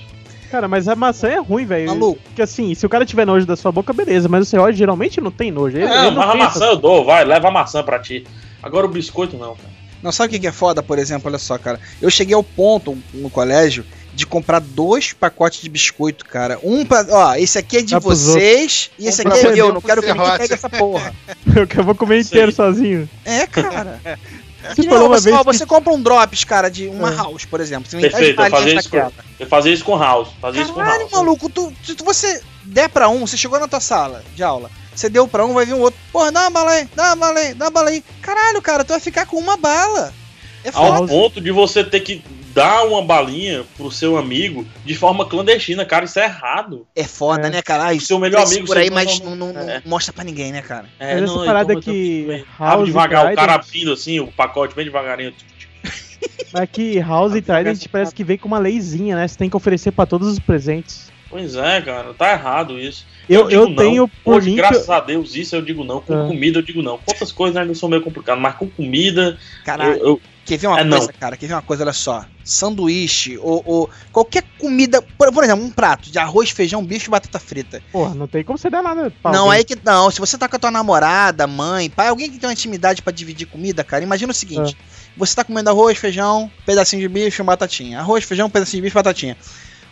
Cara, 0.52 0.68
mas 0.68 0.86
a 0.90 0.98
maçã 0.98 1.30
é 1.30 1.40
ruim, 1.40 1.66
velho. 1.66 1.88
Maluco. 1.88 2.22
Porque 2.22 2.42
assim, 2.42 2.76
se 2.76 2.86
o 2.86 2.90
cara 2.90 3.06
tiver 3.06 3.26
nojo 3.26 3.46
da 3.46 3.56
sua 3.56 3.72
boca, 3.72 3.94
beleza. 3.94 4.28
Mas 4.28 4.42
o 4.42 4.46
serrote 4.46 4.78
geralmente 4.78 5.22
não 5.22 5.32
tem 5.32 5.50
nojo. 5.50 5.78
Ele, 5.78 5.88
Não, 5.88 6.08
ele 6.08 6.12
não 6.12 6.18
mas 6.18 6.30
a 6.30 6.36
maçã 6.36 6.66
eu 6.66 6.76
dou, 6.76 7.06
vai, 7.06 7.24
leva 7.24 7.48
a 7.48 7.52
maçã 7.52 7.82
pra 7.82 8.00
ti. 8.00 8.26
Agora 8.62 8.86
o 8.86 8.90
biscoito 8.90 9.38
não, 9.38 9.56
cara. 9.56 9.70
não 10.04 10.12
sabe 10.12 10.28
o 10.28 10.32
que 10.32 10.40
que 10.42 10.48
é 10.48 10.52
foda, 10.52 10.84
por 10.84 11.00
exemplo? 11.00 11.30
Olha 11.30 11.38
só, 11.38 11.58
cara. 11.58 11.80
Eu 12.02 12.10
cheguei 12.10 12.36
ao 12.36 12.44
ponto 12.44 12.98
no 13.14 13.30
colégio 13.30 13.86
de 14.14 14.26
comprar 14.28 14.60
dois 14.60 15.14
pacotes 15.14 15.62
de 15.62 15.70
biscoito, 15.70 16.26
cara. 16.26 16.60
Um 16.62 16.84
pra. 16.86 17.06
Ó, 17.10 17.36
esse 17.36 17.58
aqui 17.58 17.78
é 17.78 17.82
de 17.82 17.98
pros 17.98 18.24
vocês 18.24 18.92
e 19.00 19.08
esse 19.08 19.22
aqui 19.26 19.40
é 19.40 19.52
meu. 19.54 19.74
Não 19.74 19.82
quero 19.82 20.02
que 20.02 20.12
ninguém 20.12 20.38
pegue 20.38 20.54
essa 20.54 20.70
porra. 20.70 21.14
Eu 21.56 21.66
que 21.66 21.82
vou 21.82 21.96
comer 21.96 22.20
inteiro 22.20 22.52
sozinho. 22.52 23.10
É, 23.24 23.48
cara. 23.48 24.02
Falou 24.76 25.00
não, 25.00 25.06
uma 25.08 25.20
você, 25.20 25.30
vez 25.30 25.36
ó, 25.36 25.44
que- 25.44 25.58
você 25.58 25.66
compra 25.66 25.94
um 25.94 26.02
drops, 26.02 26.44
cara, 26.44 26.70
de 26.70 26.88
uma 26.88 27.12
É. 27.12 27.16
house, 27.16 27.46
por 27.46 27.60
exemplo. 27.60 27.90
Você 27.90 28.00
Perfeito, 28.00 28.42
eu 28.42 28.50
fazia 28.50 28.76
isso 28.80 28.90
com, 28.90 29.12
eu 29.40 29.48
fazia 29.48 29.74
isso 29.74 29.84
com 29.86 29.98
House. 29.98 30.30
Fazia 30.42 30.62
isso 30.62 30.74
com 30.74 30.80
Caralho, 30.80 31.02
House. 31.02 31.12
maluco, 31.12 31.50
tu, 31.50 31.74
se 31.84 31.96
tu- 31.96 32.04
você 32.04 32.42
der 32.64 32.90
pra 32.90 33.10
um, 33.10 33.26
você 33.26 33.38
chegou 33.38 33.60
na 33.60 33.68
tua 33.68 33.80
sala 33.80 34.24
de 34.36 34.44
aula, 34.44 34.70
você 34.94 35.10
deu 35.10 35.28
pra 35.28 35.46
um, 35.46 35.54
vai 35.54 35.66
vir 35.66 35.74
um 35.74 35.80
outro. 35.82 36.00
Porra, 36.12 36.32
dá 36.32 36.42
uma 36.42 36.50
bala 36.50 36.72
aí, 36.72 36.90
dá 36.96 37.04
uma 37.08 37.16
bala 37.16 37.40
aí, 37.40 37.54
dá 37.54 37.66
uma 37.66 37.72
bala 37.72 37.90
aí. 37.90 38.04
Caralho, 38.22 38.62
cara, 38.62 38.84
tu 38.84 38.90
vai 38.90 39.00
ficar 39.00 39.26
com 39.26 39.38
uma 39.38 39.56
bala. 39.58 40.14
É 40.64 40.72
Ao 40.74 41.06
ponto 41.08 41.40
de 41.40 41.52
você 41.52 41.84
ter 41.84 42.00
que 42.02 42.22
dar 42.58 42.86
uma 42.88 43.04
balinha 43.04 43.64
pro 43.78 43.92
seu 43.92 44.18
amigo 44.18 44.66
de 44.84 44.96
forma 44.96 45.26
clandestina, 45.28 45.86
cara, 45.86 46.06
isso 46.06 46.18
é 46.20 46.24
errado. 46.24 46.88
É 46.96 47.04
foda, 47.04 47.48
É. 47.48 47.52
né, 47.52 47.62
cara? 47.62 47.84
Ai, 47.84 48.00
Seu 48.00 48.18
melhor 48.18 48.46
amigo, 48.48 48.66
por 48.66 48.78
aí, 48.80 48.90
mas 48.90 49.20
não- 49.20 49.36
não, 49.36 49.54
não- 49.54 49.62
é. 49.70 49.80
mostra 49.86 50.12
pra 50.12 50.24
ninguém, 50.24 50.52
né, 50.52 50.64
cara? 50.64 50.86
É, 51.00 51.14
Mas 51.14 51.24
essa 51.26 51.34
não, 51.36 51.46
parada 51.46 51.74
então, 51.74 51.84
que 51.84 52.44
House 52.60 52.86
devagar, 52.88 53.20
o 53.22 53.26
Trident- 53.28 53.36
cara 53.48 53.54
abrindo 53.62 53.94
assim, 53.94 54.20
o 54.20 54.28
pacote 54.28 54.76
bem 54.76 54.86
devagarinho. 54.86 55.32
Mas 56.52 56.70
que 56.72 57.00
House 57.00 57.36
e 57.36 57.42
Trident 57.42 57.86
parece 57.92 58.14
que 58.16 58.24
vem 58.24 58.38
com 58.38 58.48
uma 58.48 58.58
leizinha, 58.58 59.16
né? 59.16 59.28
Você 59.28 59.38
tem 59.38 59.50
que 59.50 59.56
oferecer 59.56 59.92
pra 59.92 60.06
todos 60.08 60.28
os 60.28 60.40
presentes. 60.40 61.12
Pois 61.30 61.56
é, 61.56 61.82
cara, 61.82 62.14
tá 62.14 62.32
errado 62.32 62.80
isso. 62.80 63.06
Eu, 63.30 63.48
digo 63.48 63.62
eu 63.62 63.70
não. 63.70 63.76
tenho 63.76 64.08
por 64.24 64.36
Hoje, 64.38 64.50
mim. 64.50 64.56
graças 64.56 64.88
eu- 64.88 64.94
a 64.94 65.00
Deus, 65.02 65.36
isso 65.36 65.56
eu 65.56 65.62
digo 65.62 65.84
não. 65.84 66.00
Com 66.02 66.14
Ah. 66.14 66.28
comida 66.28 66.58
eu 66.60 66.64
digo 66.64 66.82
não. 66.82 66.98
Com 66.98 67.12
outras 67.12 67.32
coisas 67.34 67.56
ainda 67.58 67.76
são 67.76 67.90
meio 67.90 68.02
complicado, 68.02 68.40
mas 68.40 68.56
com 68.56 68.68
comida, 68.68 69.38
Caralho. 69.66 69.92
eu, 70.00 70.06
eu- 70.08 70.22
Quer 70.48 70.58
ver 70.58 70.68
uma 70.68 70.80
É, 70.80 70.84
não. 70.84 70.98
coisa, 70.98 71.12
cara? 71.14 71.36
Quer 71.36 71.48
ver 71.48 71.54
uma 71.56 71.62
coisa? 71.62 71.84
Olha 71.84 71.92
só. 71.94 72.26
Sanduíche 72.44 73.38
ou, 73.38 73.62
ou 73.66 73.90
qualquer 74.12 74.44
comida. 74.58 75.02
Por, 75.02 75.32
por 75.34 75.44
exemplo, 75.44 75.66
um 75.66 75.70
prato 75.70 76.10
de 76.10 76.18
arroz, 76.18 76.50
feijão, 76.50 76.84
bife 76.84 77.08
e 77.08 77.12
batata 77.12 77.38
frita. 77.40 77.84
Porra, 77.92 78.16
não 78.16 78.28
tem 78.28 78.44
como 78.44 78.58
você 78.58 78.70
dar 78.70 78.82
nada 78.82 79.12
pra 79.22 79.32
não, 79.32 79.44
alguém. 79.46 79.58
aí 79.58 79.64
que 79.66 79.78
não. 79.84 80.10
Se 80.10 80.20
você 80.22 80.38
tá 80.38 80.48
com 80.48 80.56
a 80.56 80.60
tua 80.60 80.72
namorada, 80.72 81.46
mãe, 81.46 81.90
pai, 81.90 82.08
alguém 82.08 82.32
que 82.32 82.40
tem 82.40 82.48
uma 82.48 82.54
intimidade 82.54 83.02
pra 83.02 83.12
dividir 83.12 83.46
comida, 83.48 83.84
cara, 83.84 84.04
imagina 84.04 84.32
o 84.32 84.36
seguinte: 84.36 84.78
você 85.18 85.36
tá 85.36 85.44
comendo 85.44 85.70
arroz, 85.70 85.98
feijão, 85.98 86.50
pedacinho 86.66 87.02
de 87.02 87.10
bife 87.10 87.40
e 87.40 87.42
uma 87.42 87.52
batatinha. 87.52 88.00
Arroz, 88.00 88.24
feijão, 88.24 88.50
pedacinho 88.50 88.82
de 88.82 88.88
bife 88.88 88.94
e 88.94 89.00
batatinha. 89.02 89.38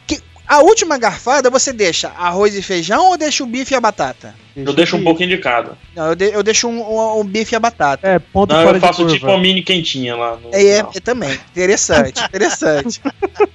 Que, 0.07 0.21
a 0.47 0.61
última 0.61 0.97
garfada 0.97 1.49
você 1.49 1.73
deixa 1.73 2.09
arroz 2.09 2.55
e 2.55 2.61
feijão 2.61 3.07
ou 3.09 3.17
deixa 3.17 3.43
o 3.43 3.47
bife 3.47 3.73
e 3.73 3.77
a 3.77 3.81
batata? 3.81 4.33
Eu 4.55 4.73
deixo 4.73 4.95
um 4.95 5.13
de 5.13 5.37
cada. 5.37 5.77
Não, 5.95 6.07
eu, 6.07 6.15
de- 6.15 6.31
eu 6.31 6.41
deixo 6.41 6.67
um, 6.67 6.79
um- 6.81 7.19
um 7.19 7.23
bife 7.25 7.53
e 7.53 7.57
a 7.57 7.59
batata. 7.59 8.07
É, 8.07 8.19
ponto 8.19 8.53
Não, 8.53 8.63
fora 8.63 8.77
eu 8.77 8.81
faço 8.81 9.05
tipo 9.07 9.25
uma 9.27 9.37
mini 9.37 9.61
quentinha 9.61 10.15
lá 10.15 10.37
no. 10.37 10.53
É, 10.53 10.63
é, 10.63 10.77
é 10.79 10.99
também. 11.01 11.33
Interessante, 11.51 12.23
interessante. 12.23 13.01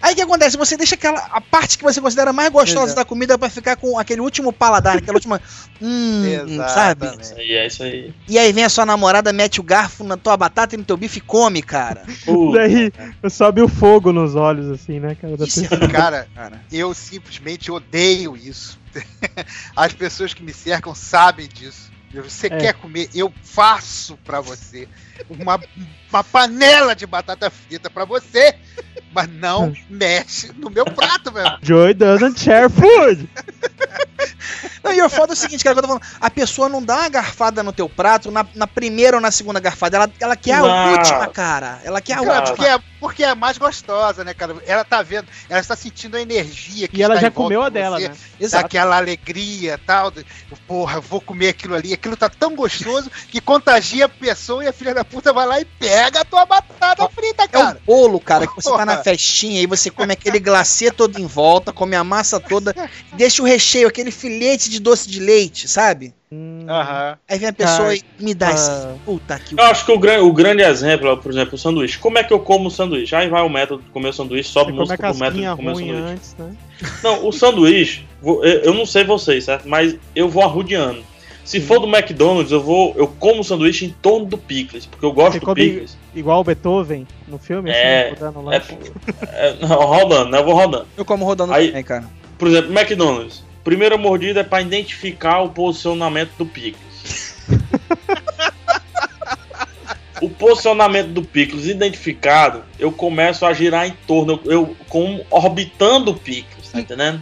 Aí 0.03 0.13
o 0.13 0.17
que 0.17 0.23
acontece? 0.23 0.57
Você 0.59 0.77
deixa 0.77 0.95
aquela. 0.95 1.21
A 1.33 1.41
parte 1.41 1.79
que 1.79 1.85
você 1.85 2.01
considera 2.01 2.33
mais 2.33 2.51
gostosa 2.51 2.87
Exato. 2.87 2.97
da 2.97 3.05
comida 3.05 3.39
pra 3.39 3.49
ficar 3.49 3.77
com 3.77 3.99
aquele 3.99 4.21
último 4.21 4.53
paladar, 4.53 4.99
aquela 4.99 5.17
última. 5.17 5.41
Hum, 5.81 6.23
sabe? 6.69 7.07
Exatamente. 7.07 7.23
Isso 7.23 7.35
aí, 7.39 7.53
é 7.53 7.67
isso 7.67 7.83
aí. 7.83 8.15
E 8.29 8.39
aí 8.39 8.53
vem 8.53 8.65
a 8.65 8.69
sua 8.69 8.85
namorada, 8.85 9.33
mete 9.33 9.61
o 9.61 9.63
garfo 9.65 10.05
na 10.05 10.17
tua 10.17 10.37
batata 10.37 10.75
e 10.75 10.79
no 10.79 10.85
teu 10.85 10.97
bife 10.97 11.19
e 11.19 11.23
come, 11.23 11.63
cara. 11.63 12.03
Puta, 12.25 12.59
Daí 12.59 12.93
sobe 13.31 13.63
o 13.63 13.69
fogo 13.69 14.13
nos 14.13 14.35
olhos, 14.35 14.69
assim, 14.71 15.01
né, 15.01 15.15
cara? 15.15 15.35
Isso 15.41 15.65
é. 15.65 15.89
Cara, 15.89 16.29
Cara. 16.35 16.61
eu 16.71 16.93
simplesmente 16.93 17.71
odeio 17.71 18.37
isso. 18.37 18.79
As 19.77 19.93
pessoas 19.93 20.35
que 20.35 20.43
me 20.43 20.53
cercam 20.53 20.95
sabem 20.95 21.49
disso. 21.49 21.91
Você 22.13 22.49
É. 22.49 22.57
quer 22.57 22.75
comer, 22.75 23.09
eu 23.15 23.33
faço 23.43 24.17
pra 24.25 24.41
você 24.41 24.89
uma, 25.29 25.61
uma 26.11 26.25
panela 26.25 26.95
de 26.95 27.07
batata 27.07 27.51
frita 27.51 27.91
pra 27.91 28.05
você, 28.05 28.55
mas 29.13 29.29
não 29.29 29.73
mexe 29.89 30.53
no 30.57 30.71
meu 30.71 30.85
prato, 30.85 31.33
meu. 31.33 31.45
Joy 31.63 31.95
doesn't 31.95 32.39
share 32.41 32.69
food. 32.71 33.29
Não, 34.83 34.93
e 34.93 35.03
o 35.03 35.09
foda 35.11 35.33
é 35.33 35.35
o 35.35 35.37
seguinte, 35.37 35.63
cara, 35.63 35.77
eu 35.77 35.83
tô 35.83 35.89
falando, 35.89 36.03
a 36.21 36.31
pessoa 36.31 36.69
não 36.69 36.83
dá 36.83 36.97
uma 37.01 37.09
garfada 37.09 37.63
no 37.63 37.73
teu 37.73 37.89
prato 37.89 38.31
na, 38.31 38.47
na 38.55 38.67
primeira 38.67 39.17
ou 39.17 39.21
na 39.21 39.31
segunda 39.31 39.61
garfada, 39.61 39.97
ela, 39.97 40.11
ela 40.19 40.37
quer 40.37 40.55
a 40.55 40.63
Não. 40.63 40.93
última, 40.93 41.27
cara. 41.29 41.81
Ela 41.85 42.01
quer 42.01 42.15
a 42.15 42.17
Cara, 42.25 42.39
última. 42.41 42.57
porque, 42.57 42.71
é, 42.71 42.79
porque 42.99 43.25
é 43.25 43.35
mais 43.35 43.59
gostosa, 43.59 44.25
né, 44.25 44.33
cara? 44.35 44.57
Ela 44.67 44.85
tá 44.85 45.03
vendo, 45.03 45.29
ela 45.49 45.61
está 45.61 45.77
sentindo 45.77 46.17
a 46.17 46.21
energia 46.21 46.89
que 46.89 46.97
E 46.99 47.03
ela 47.03 47.15
já 47.17 47.29
em 47.29 47.31
volta 47.31 47.37
comeu 47.43 47.63
a 47.63 47.69
de 47.69 47.75
dela, 47.75 47.99
você, 47.99 48.09
né? 48.09 48.17
Exato. 48.41 48.63
Daquela 48.65 48.97
alegria 48.97 49.75
e 49.75 49.87
tal. 49.87 50.11
de, 50.11 50.25
Porra, 50.67 50.97
eu 50.99 51.03
vou 51.03 51.21
comer 51.21 51.49
aquilo 51.51 51.75
ali. 51.75 51.93
Aquilo 51.93 52.17
tá 52.17 52.29
tão 52.29 52.55
gostoso 52.55 53.11
que 53.29 53.41
contagia 53.41 54.07
a 54.07 54.09
pessoa 54.09 54.65
e 54.65 54.69
a 54.69 54.73
filha 54.73 54.95
da 54.95 55.05
puta 55.11 55.33
vai 55.33 55.47
lá 55.47 55.61
e 55.61 55.65
pega 55.65 56.21
a 56.21 56.25
tua 56.25 56.45
batata 56.47 57.09
frita, 57.09 57.43
É 57.43 57.47
o 57.47 57.49
cara. 57.51 57.81
bolo, 57.87 58.21
cara, 58.21 58.47
que 58.47 58.55
você 58.55 58.71
tá 58.71 58.87
na 58.87 59.03
festinha 59.03 59.61
e 59.61 59.67
você 59.67 59.91
come 59.91 60.13
aquele 60.13 60.39
glacê 60.39 60.91
todo 60.91 61.19
em 61.19 61.27
volta, 61.27 61.73
come 61.73 61.97
a 61.97 62.05
massa 62.05 62.39
toda, 62.41 62.75
deixa 63.15 63.43
o 63.43 63.47
recheio, 63.47 63.89
aquele 63.89 64.11
filete 64.11 64.71
de 64.71 64.81
doce 64.81 65.09
de 65.09 65.21
leite, 65.21 65.69
sabe? 65.69 66.15
Hum, 66.33 66.65
Aham. 66.69 67.19
Aí 67.29 67.39
vem 67.41 67.49
a 67.49 67.53
pessoa 67.53 67.89
Cara, 67.89 67.97
e 67.97 68.05
me 68.21 68.35
dá 68.35 68.53
esse. 68.53 68.71
ah. 68.71 68.95
Puta 69.05 69.37
que. 69.41 69.59
Eu 69.59 69.65
acho 69.65 69.85
que 69.85 69.91
o, 69.91 69.99
gran, 69.99 70.23
o 70.23 70.33
grande 70.33 70.63
exemplo, 70.63 71.11
é, 71.11 71.17
por 71.17 71.33
exemplo, 71.33 71.57
o 71.57 71.59
sanduíche. 71.59 71.99
Como 71.99 72.19
é 72.19 72.23
que 72.23 72.33
eu 72.33 72.39
como 72.39 72.69
o 72.69 72.71
sanduíche? 72.71 73.17
Aí 73.17 73.29
vai 73.29 73.43
o 73.43 73.49
método 73.49 73.83
de 73.83 73.91
comer 73.91 74.11
o 74.11 74.13
sanduíche, 74.13 74.49
sobe 74.49 74.71
Você 74.73 74.97
come 74.97 75.09
a 75.09 75.09
música 75.09 75.11
pro 75.11 75.19
método 75.19 75.41
de 75.41 75.57
comer 75.57 75.73
o 75.73 75.77
sanduíche. 75.77 76.13
antes, 76.13 76.37
né? 76.39 76.57
Não, 77.03 77.27
o 77.27 77.33
sanduíche, 77.33 78.07
eu 78.63 78.73
não 78.73 78.87
sei 78.87 79.03
vocês, 79.03 79.45
certo? 79.45 79.69
Mas 79.69 79.97
eu 80.15 80.29
vou 80.29 80.45
arrudeando. 80.45 81.05
Se 81.45 81.61
for 81.61 81.81
do 81.81 81.87
McDonald's, 81.89 82.53
eu 82.53 82.63
vou. 82.63 82.95
Eu 82.97 83.09
como 83.09 83.41
o 83.41 83.45
sanduíche 83.45 83.87
em 83.87 83.91
torno 83.91 84.27
do 84.27 84.39
picles, 84.39 84.87
porque 84.87 85.05
eu 85.05 85.13
gosto 85.13 85.33
Você 85.35 85.41
do 85.41 85.55
picles. 85.55 85.99
igual 86.15 86.41
o 86.41 86.45
Beethoven 86.45 87.07
no 87.27 87.39
filme? 87.39 87.71
É, 87.71 88.11
assim, 88.11 88.15
rodando 88.21 88.43
lá. 88.43 88.55
É, 88.55 88.63
é, 89.33 89.57
não, 89.61 89.69
rodando, 89.69 90.31
né? 90.31 90.39
Eu 90.39 90.45
vou 90.45 90.55
rodando. 90.55 90.87
Eu 90.97 91.05
como 91.05 91.25
rodando 91.25 91.53
Aí- 91.53 91.69
também, 91.69 91.83
cara. 91.85 92.05
Por 92.39 92.49
exemplo, 92.49 92.73
McDonald's. 92.73 93.43
Primeira 93.65 93.99
mordida 93.99 94.41
é 94.41 94.45
pra 94.45 94.63
identificar 94.63 95.41
o 95.43 95.51
posicionamento 95.51 96.31
do 96.39 96.47
picles. 96.47 97.37
o 100.23 100.29
posicionamento 100.29 101.09
do 101.09 101.23
picles 101.23 101.67
identificado, 101.67 102.63
eu 102.79 102.93
começo 102.93 103.45
a 103.45 103.53
girar 103.53 103.87
em 103.87 103.93
torno, 104.07 104.41
eu, 104.45 104.53
eu 104.53 104.77
como 104.89 105.25
orbitando 105.31 106.13
o 106.13 106.15
picles, 106.15 106.71
tá 106.71 106.81
entendendo? 106.81 107.21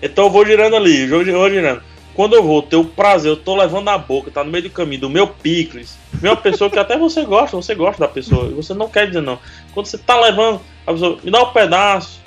então 0.00 0.26
eu 0.26 0.30
vou 0.30 0.46
girando 0.46 0.76
ali, 0.76 1.10
eu 1.10 1.24
vou 1.38 1.50
girando. 1.50 1.82
Quando 2.14 2.34
eu 2.34 2.42
vou 2.42 2.60
ter 2.62 2.76
o 2.76 2.84
prazer, 2.84 3.30
eu 3.30 3.36
tô 3.36 3.56
levando 3.56 3.84
na 3.84 3.96
boca, 3.96 4.30
tá 4.30 4.44
no 4.44 4.50
meio 4.50 4.64
do 4.64 4.70
caminho 4.70 5.00
do 5.02 5.10
meu 5.10 5.26
picles, 5.26 5.96
uma 6.22 6.36
pessoa 6.36 6.68
que 6.70 6.78
até 6.78 6.96
você 6.98 7.24
gosta, 7.24 7.56
você 7.56 7.74
gosta 7.74 8.00
da 8.00 8.08
pessoa, 8.08 8.46
e 8.48 8.54
você 8.54 8.74
não 8.74 8.88
quer 8.88 9.06
dizer 9.06 9.22
não. 9.22 9.38
Quando 9.72 9.86
você 9.86 9.96
tá 9.98 10.20
levando, 10.20 10.60
a 10.86 10.92
pessoa 10.92 11.18
me 11.22 11.30
dá 11.30 11.42
um 11.42 11.52
pedaço, 11.52 12.20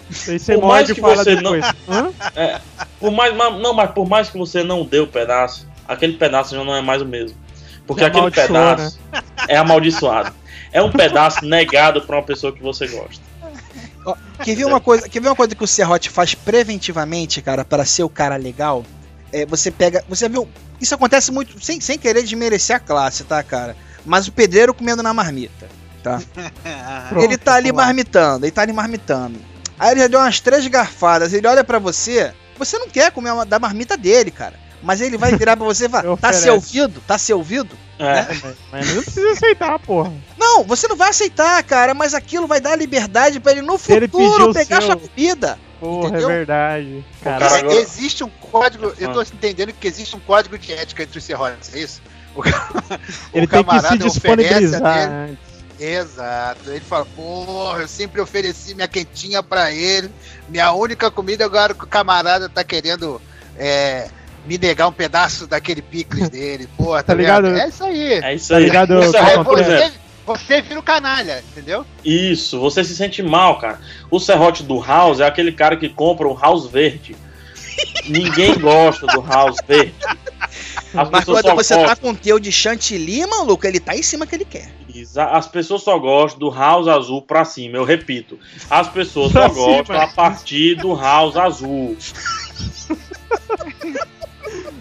por 0.56 0.68
mais 0.68 0.88
que 0.96 1.02
você 1.02 1.36
depois. 1.36 1.66
Hã? 1.88 2.12
por 3.00 3.12
mais, 3.12 3.36
mas- 3.36 3.62
não, 3.62 3.74
mas 3.74 3.92
por 3.92 4.08
mais 4.08 4.30
que 4.30 4.38
você 4.38 4.64
não 4.64 4.84
dê 4.84 5.00
o 5.00 5.08
pedaço, 5.08 5.68
aquele 5.88 6.14
pedaço 6.14 6.56
já 6.56 6.64
não 6.64 6.76
é 6.76 6.82
mais 6.82 7.02
o 7.02 7.06
mesmo. 7.06 7.38
Porque 7.86 8.02
Já 8.02 8.08
aquele 8.08 8.24
pedaço 8.32 9.00
é 9.48 9.58
amaldiçoado. 9.58 10.34
É 10.72 10.82
um 10.82 10.92
pedaço 10.92 11.46
negado 11.46 12.02
pra 12.02 12.18
uma 12.18 12.24
pessoa 12.24 12.52
que 12.52 12.62
você 12.62 12.88
gosta. 12.88 13.24
Quer 14.44 14.56
ver 14.56 14.66
uma 14.66 14.80
coisa, 14.82 15.08
quer 15.10 15.20
ver 15.22 15.30
uma 15.30 15.36
coisa 15.36 15.56
que 15.56 15.64
o 15.64 15.68
Serrote 15.68 16.10
faz 16.10 16.36
preventivamente, 16.36 17.42
cara, 17.42 17.64
para 17.66 17.86
ser 17.86 18.04
o 18.04 18.10
cara 18.10 18.36
legal? 18.36 18.84
É, 19.42 19.46
você 19.46 19.70
pega, 19.72 20.04
você 20.08 20.30
viu, 20.30 20.48
isso 20.80 20.96
acontece 20.96 21.32
muito 21.32 21.64
sem, 21.64 21.82
sem 21.82 21.98
querer 21.98 22.24
desmerecer 22.24 22.76
a 22.76 22.80
classe, 22.80 23.24
tá, 23.26 23.42
cara? 23.44 23.76
Mas 24.06 24.28
o 24.28 24.32
pedreiro 24.32 24.74
comendo 24.74 25.04
na 25.04 25.14
marmita, 25.14 25.68
tá? 26.04 26.22
Pronto, 27.10 27.24
ele 27.24 27.38
tá 27.38 27.56
ali 27.56 27.72
marmitando, 27.74 28.46
ele 28.46 28.52
tá 28.52 28.62
ali 28.62 28.72
marmitando. 28.74 29.38
Aí 29.78 29.92
ele 29.92 30.00
já 30.02 30.08
deu 30.08 30.20
umas 30.20 30.40
três 30.40 30.66
garfadas, 30.68 31.34
ele 31.34 31.46
olha 31.48 31.64
pra 31.64 31.80
você, 31.80 32.34
você 32.58 32.78
não 32.78 32.88
quer 32.88 33.12
comer 33.12 33.32
uma, 33.32 33.46
da 33.46 33.60
marmita 33.60 33.98
dele, 33.98 34.32
cara. 34.32 34.54
Mas 34.82 35.02
ele 35.02 35.18
vai 35.18 35.36
virar 35.36 35.58
pra 35.58 35.66
você 35.66 35.88
e 35.88 35.90
falar, 35.90 36.04
tá 36.18 36.30
Oferece. 36.30 36.42
se 36.44 36.50
ouvido? 36.50 37.02
Tá 37.08 37.18
se 37.18 37.34
ouvido? 37.34 37.76
É. 38.00 38.26
Mas 38.72 38.94
não 38.94 39.02
precisa 39.04 39.32
aceitar, 39.32 39.80
porra. 39.80 40.14
Não, 40.38 40.64
você 40.64 40.88
não 40.88 40.96
vai 40.96 41.10
aceitar, 41.10 41.62
cara, 41.64 41.94
mas 41.94 42.14
aquilo 42.14 42.46
vai 42.46 42.62
dar 42.62 42.76
liberdade 42.78 43.40
pra 43.40 43.52
ele 43.54 43.62
no 43.62 43.74
ele 43.90 44.08
futuro 44.08 44.52
o 44.52 44.54
pegar 44.54 44.82
seu- 44.82 44.92
sua 44.92 44.98
comida. 45.10 45.58
Porra, 45.80 46.08
Entendeu? 46.10 46.30
é 46.30 46.34
verdade. 46.38 47.06
cara 47.24 47.74
Existe 47.74 48.24
um 48.24 48.30
código, 48.30 48.94
eu 48.98 49.12
tô 49.14 49.22
entendendo 49.22 49.74
que 49.74 49.88
existe 49.88 50.16
um 50.16 50.20
código 50.20 50.58
de 50.58 50.72
ética 50.74 51.04
entre 51.04 51.18
os 51.18 51.24
serrotes, 51.24 51.74
é 51.76 51.80
isso? 51.80 52.02
O, 52.36 52.42
ele 53.34 53.46
o 53.46 53.48
tem 53.48 53.48
que 53.48 53.48
se 53.48 53.64
camarada 53.64 53.88
oferece 53.88 54.04
a 54.04 54.08
disponibilizar 54.08 55.10
dele. 55.28 55.38
Exato. 55.80 56.70
Ele 56.70 56.80
fala, 56.80 57.06
porra, 57.16 57.82
eu 57.82 57.88
sempre 57.88 58.22
ofereci 58.22 58.74
minha 58.74 58.88
quentinha 58.88 59.44
pra 59.44 59.72
ele. 59.72 60.10
Minha 60.48 60.72
única 60.72 61.12
comida 61.12 61.44
agora 61.46 61.74
que 61.74 61.84
o 61.84 61.88
camarada 61.88 62.48
tá 62.48 62.64
querendo 62.64 63.22
é, 63.58 64.08
me 64.46 64.58
negar 64.58 64.88
um 64.88 64.92
pedaço 64.94 65.46
daquele 65.48 65.82
picles 65.82 66.30
dele. 66.30 66.70
Porra, 66.78 67.04
tá, 67.04 67.08
Tá 67.08 67.14
ligado? 67.14 67.48
ligado? 67.48 67.66
É 67.66 67.68
isso 67.70 67.84
aí. 67.84 68.14
É 68.14 68.36
isso 68.36 68.50
Tá 68.50 68.58
aí. 68.58 68.64
ligado? 68.64 68.92
O 68.94 69.00
o 69.00 69.02
que 69.02 69.12
Serrote, 69.12 69.38
Aí 69.38 69.44
por 69.44 69.60
exemplo, 69.60 70.00
você, 70.26 70.62
vira 70.62 70.80
o 70.80 70.84
canalha, 70.84 71.44
entendeu? 71.52 71.86
isso, 72.04 72.60
você 72.60 72.84
se 72.84 72.96
sente 72.96 73.22
mal, 73.24 73.58
cara. 73.60 73.80
O 74.10 74.20
serrote 74.20 74.64
do 74.64 74.80
House 74.80 75.20
é 75.20 75.26
aquele 75.28 75.52
cara 75.52 75.78
que 75.78 75.88
compra 75.90 76.28
um 76.28 76.38
House 76.38 76.68
verde. 76.68 77.16
Ninguém 78.08 78.58
gosta 78.60 79.06
do 79.08 79.22
House 79.22 79.58
verde. 79.68 79.94
As 80.94 81.10
Mas 81.10 81.26
quando 81.26 81.42
só 81.42 81.56
você 81.56 81.76
gostam. 81.76 81.86
tá 81.86 81.96
com 81.96 82.12
o 82.12 82.16
teu 82.16 82.40
de 82.40 82.52
chantilly, 82.52 83.26
maluco, 83.28 83.68
ele 83.68 83.80
tá 83.80 83.96
em 83.96 84.02
cima 84.04 84.26
que 84.26 84.36
ele 84.36 84.46
quer. 84.46 84.70
As 85.18 85.46
pessoas 85.48 85.84
só 85.84 86.00
gostam 86.00 86.40
do 86.40 86.50
house 86.50 86.88
azul 86.88 87.22
pra 87.22 87.44
cima, 87.44 87.76
eu 87.78 87.84
repito. 87.84 88.40
As 88.70 88.88
pessoas 88.88 89.34
só 89.34 89.40
Pra 89.48 89.48
gostam 89.50 89.86
cima. 89.98 90.04
a 90.04 90.08
partir 90.08 90.76
do 90.76 90.96
house 90.96 91.36
azul. 91.36 91.98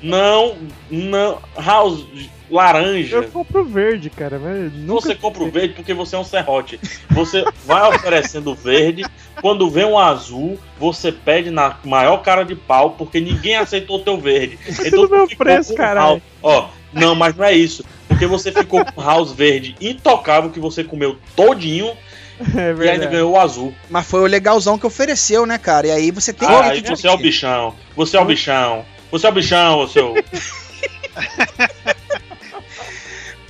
Não, 0.03 0.57
não. 0.91 1.41
House 1.57 2.05
laranja. 2.55 3.17
Eu 3.17 3.25
compro 3.31 3.65
verde, 3.65 4.09
cara. 4.11 4.39
Nunca... 4.39 5.03
Você 5.03 5.15
compra 5.15 5.43
o 5.43 5.51
verde 5.51 5.75
porque 5.75 5.93
você 5.93 6.17
é 6.17 6.19
um 6.19 6.25
serrote. 6.25 6.81
Você 7.11 7.45
vai 7.67 7.89
oferecendo 7.95 8.55
verde. 8.55 9.05
Quando 9.41 9.69
vem 9.69 9.85
um 9.85 9.99
azul, 9.99 10.59
você 10.79 11.11
pede 11.13 11.51
na 11.51 11.77
maior 11.85 12.19
cara 12.19 12.45
de 12.45 12.55
pau 12.55 12.93
porque 12.93 13.21
ninguém 13.21 13.57
aceitou 13.57 13.97
o 13.97 14.03
teu 14.03 14.19
verde. 14.19 14.59
Então 14.85 15.09
meu 15.09 15.27
preço, 15.29 15.75
house- 15.77 16.23
Ó, 16.43 16.69
não, 16.93 17.15
mas 17.15 17.35
não 17.35 17.45
é 17.45 17.53
isso. 17.53 17.85
Porque 18.07 18.27
você 18.27 18.53
ficou 18.53 18.85
com 18.85 19.01
o 19.01 19.05
house 19.05 19.33
verde 19.33 19.75
intocável 19.81 20.51
que 20.51 20.61
você 20.61 20.85
comeu 20.85 21.19
todinho 21.35 21.93
É 22.57 22.85
e 22.85 22.89
ainda 22.91 23.07
ganhou 23.07 23.33
o 23.33 23.39
azul. 23.41 23.75
Mas 23.89 24.07
foi 24.07 24.21
o 24.21 24.27
legalzão 24.27 24.79
que 24.79 24.87
ofereceu, 24.87 25.47
né, 25.47 25.57
cara? 25.59 25.87
E 25.87 25.91
aí 25.91 26.11
você 26.11 26.33
tem 26.33 26.49
Ah, 26.49 26.63
que 26.65 26.71
aí 26.71 26.81
você 26.83 27.07
é 27.07 27.11
o 27.11 27.17
bichão. 27.17 27.75
Você 27.97 28.17
é 28.17 28.21
o 28.21 28.25
bichão. 28.25 28.85
Você 29.11 29.27
é 29.27 29.31
o 29.31 29.33
bichão, 29.33 29.89
seu. 29.89 30.15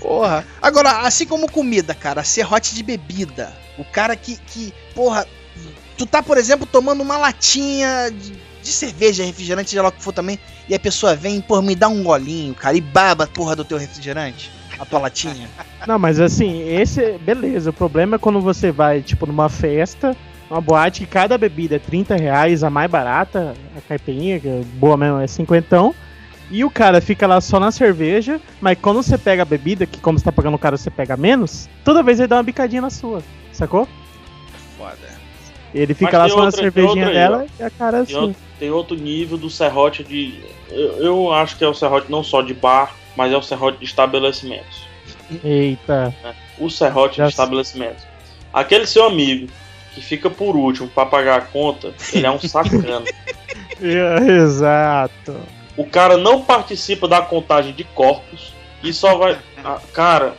Porra. 0.05 0.44
Agora, 0.61 0.98
assim 0.98 1.26
como 1.26 1.50
comida, 1.50 1.94
cara, 1.94 2.22
serrote 2.22 2.74
de 2.74 2.82
bebida. 2.82 3.50
O 3.78 3.84
cara 3.86 4.14
que, 4.14 4.36
que, 4.36 4.70
porra, 4.94 5.26
tu 5.96 6.05
tá, 6.05 6.22
por 6.22 6.36
exemplo, 6.36 6.66
tomando 6.70 7.02
uma 7.02 7.16
latinha 7.16 8.11
de, 8.11 8.34
de 8.62 8.68
cerveja, 8.70 9.24
refrigerante, 9.24 9.70
seja 9.70 9.80
lá 9.80 9.88
o 9.88 9.92
que 9.92 10.02
for 10.02 10.12
também, 10.12 10.38
e 10.68 10.74
a 10.74 10.78
pessoa 10.78 11.16
vem, 11.16 11.40
porra, 11.40 11.62
me 11.62 11.74
dá 11.74 11.88
um 11.88 12.02
golinho, 12.02 12.55
cara, 12.55 12.76
e 12.76 12.82
baba 12.82 13.26
porra 13.26 13.57
do 13.57 13.64
teu 13.64 13.78
refrigerante. 13.78 14.50
A 14.78 14.84
tua 14.84 14.98
latinha. 14.98 15.48
Não, 15.88 15.98
mas 15.98 16.20
assim, 16.20 16.68
esse, 16.68 17.16
beleza. 17.18 17.70
O 17.70 17.72
problema 17.72 18.16
é 18.16 18.18
quando 18.18 18.42
você 18.42 18.70
vai, 18.70 19.00
tipo, 19.00 19.24
numa 19.24 19.48
festa, 19.48 20.14
uma 20.50 20.61
boate 20.61 21.00
que 21.00 21.07
cada 21.07 21.38
bebida 21.38 21.76
é 21.76 21.78
30 21.78 22.14
reais, 22.16 22.62
a 22.62 22.68
mais 22.68 22.90
barata, 22.90 23.55
a 23.74 23.80
caipirinha, 23.80 24.38
que 24.38 24.48
é 24.48 24.61
boa 24.74 24.98
mesmo, 24.98 25.20
é 25.20 25.26
50. 25.26 25.94
E 26.51 26.64
o 26.64 26.70
cara 26.70 27.01
fica 27.01 27.26
lá 27.26 27.40
só 27.40 27.59
na 27.59 27.70
cerveja, 27.72 28.40
mas 28.61 28.78
quando 28.80 29.03
você 29.03 29.16
pega 29.18 29.42
a 29.42 29.47
bebida, 29.47 29.86
que 29.86 29.99
como 30.01 30.18
você 30.18 30.24
tá 30.26 30.32
pagando 30.32 30.55
o 30.55 30.59
cara, 30.59 30.76
você 30.76 30.90
pega 30.90 31.16
menos, 31.16 31.68
toda 31.84 32.03
vez 32.03 32.18
ele 32.20 32.28
dá 32.28 32.36
uma 32.36 32.42
bicadinha 32.42 32.82
na 32.82 32.90
sua, 32.90 33.22
sacou? 33.53 33.88
Foda. 34.76 35.14
Ele 35.74 35.95
fica 35.95 36.12
Mas 36.12 36.20
lá 36.20 36.24
tem 36.26 36.30
só 36.34 36.38
na 36.40 36.45
outra- 36.47 36.61
tem 36.62 36.70
cervejinha 36.72 37.07
aí, 37.09 37.14
dela 37.14 37.47
e 37.59 37.62
a 37.62 37.70
cara 37.70 38.05
Tem 38.05 38.14
assim. 38.16 38.26
outro, 38.26 38.36
tem 38.61 38.70
outro 38.70 38.97
nível 38.97 39.36
do 39.38 39.51
serrote 39.51 40.05
de. 40.05 40.38
Eu, 40.70 40.92
eu 41.03 41.32
acho 41.32 41.57
que 41.57 41.64
é 41.64 41.68
o 41.68 41.74
serrote 41.74 42.11
não 42.11 42.22
só 42.22 42.42
de 42.42 42.55
bar, 42.55 42.95
mas 43.16 43.32
é 43.32 43.36
o 43.36 43.42
serrote 43.42 43.78
de 43.78 43.84
estabelecimentos. 43.84 44.86
Eita. 45.42 46.14
O 46.59 46.68
serrote 46.70 47.16
Já 47.16 47.24
de 47.24 47.30
estabelecimentos. 47.30 48.05
Aquele 48.53 48.86
seu 48.86 49.05
amigo 49.05 49.49
que 49.95 50.01
fica 50.01 50.30
por 50.30 50.55
último 50.57 50.86
pra 50.88 51.07
pagar 51.07 51.38
a 51.38 51.40
conta, 51.40 51.92
ele 52.12 52.26
é 52.26 52.30
um 52.30 52.38
sacana. 52.47 53.03
Exato. 53.80 55.36
O 55.77 55.85
cara 55.85 56.16
não 56.16 56.43
participa 56.43 57.07
da 57.09 57.20
contagem 57.22 57.72
de 57.72 57.85
corpos 57.85 58.53
e 58.83 58.93
só 58.93 59.16
vai. 59.16 59.39
Ah, 59.64 59.79
cara, 59.93 60.35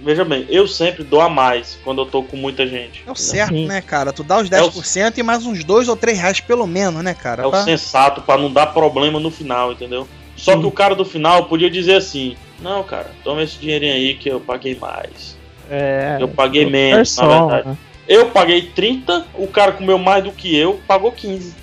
veja 0.00 0.24
bem, 0.24 0.46
eu 0.48 0.66
sempre 0.66 1.02
dou 1.04 1.20
a 1.20 1.28
mais 1.28 1.78
quando 1.84 2.02
eu 2.02 2.06
tô 2.06 2.22
com 2.22 2.36
muita 2.36 2.66
gente. 2.66 3.02
É 3.06 3.10
o 3.10 3.14
certo, 3.14 3.54
né, 3.54 3.80
cara? 3.80 4.12
Tu 4.12 4.22
dá 4.22 4.38
os 4.38 4.50
É 4.50 4.62
o- 4.62 4.70
10% 4.70 5.18
e 5.18 5.22
mais 5.22 5.46
uns 5.46 5.64
2 5.64 5.88
ou 5.88 5.96
3 5.96 6.18
reais 6.18 6.40
pelo 6.40 6.66
menos, 6.66 7.02
né, 7.02 7.14
cara? 7.14 7.42
É 7.42 7.46
o 7.46 7.50
Pra- 7.50 7.62
sensato 7.64 8.20
pra 8.22 8.36
não 8.36 8.52
dar 8.52 8.66
problema 8.68 9.18
no 9.20 9.30
final, 9.30 9.72
entendeu? 9.72 10.06
Só 10.36 10.58
que 10.58 10.66
o 10.66 10.70
cara 10.70 10.94
do 10.96 11.04
final 11.04 11.44
podia 11.46 11.70
dizer 11.70 11.94
assim: 11.96 12.36
Não, 12.60 12.82
cara, 12.82 13.10
toma 13.22 13.42
esse 13.42 13.56
dinheirinho 13.58 13.94
aí 13.94 14.14
que 14.14 14.28
eu 14.28 14.40
paguei 14.40 14.74
mais. 14.76 15.36
É. 15.70 16.16
Eu 16.20 16.28
paguei 16.28 16.66
menos, 16.66 17.16
na 17.16 17.26
verdade. 17.48 17.78
Eu 18.06 18.26
paguei 18.30 18.62
30, 18.62 19.24
o 19.34 19.46
cara 19.46 19.72
comeu 19.72 19.96
mais 19.98 20.22
do 20.24 20.30
que 20.32 20.54
eu, 20.56 20.80
pagou 20.86 21.10
15. 21.12 21.54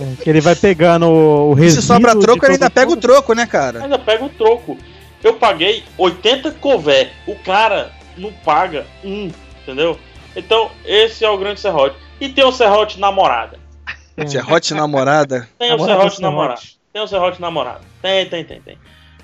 É, 0.00 0.22
que 0.22 0.28
ele 0.28 0.40
vai 0.40 0.56
pegando 0.56 1.06
o, 1.06 1.50
o 1.50 1.54
resíduo. 1.54 1.82
se 1.82 1.86
sobra 1.86 2.18
troco, 2.18 2.44
ele 2.44 2.54
ainda 2.54 2.70
pega 2.70 2.90
o 2.90 2.96
troco, 2.96 3.34
né, 3.34 3.46
cara? 3.46 3.82
Ainda 3.82 3.98
pega 3.98 4.24
o 4.24 4.28
troco. 4.28 4.76
Eu 5.22 5.34
paguei 5.34 5.84
80 5.96 6.52
cové. 6.52 7.12
O 7.26 7.36
cara 7.36 7.92
não 8.16 8.32
paga 8.32 8.86
um, 9.04 9.30
entendeu? 9.62 9.98
Então, 10.36 10.70
esse 10.84 11.24
é 11.24 11.30
o 11.30 11.38
grande 11.38 11.60
serrote. 11.60 11.96
E 12.20 12.28
tem 12.28 12.44
o 12.44 12.52
serrote 12.52 12.98
namorada. 12.98 13.58
É. 14.16 14.26
Serrote 14.26 14.74
namorada. 14.74 15.48
Tem 15.58 15.72
o 15.72 15.78
serrote 15.78 16.20
namorado. 16.20 16.60
Tem 16.92 17.02
o 17.02 17.06
serrote 17.06 17.40
namorado. 17.40 17.84
Tem, 18.00 18.26
tem, 18.26 18.44
tem, 18.44 18.60
tem. 18.60 18.78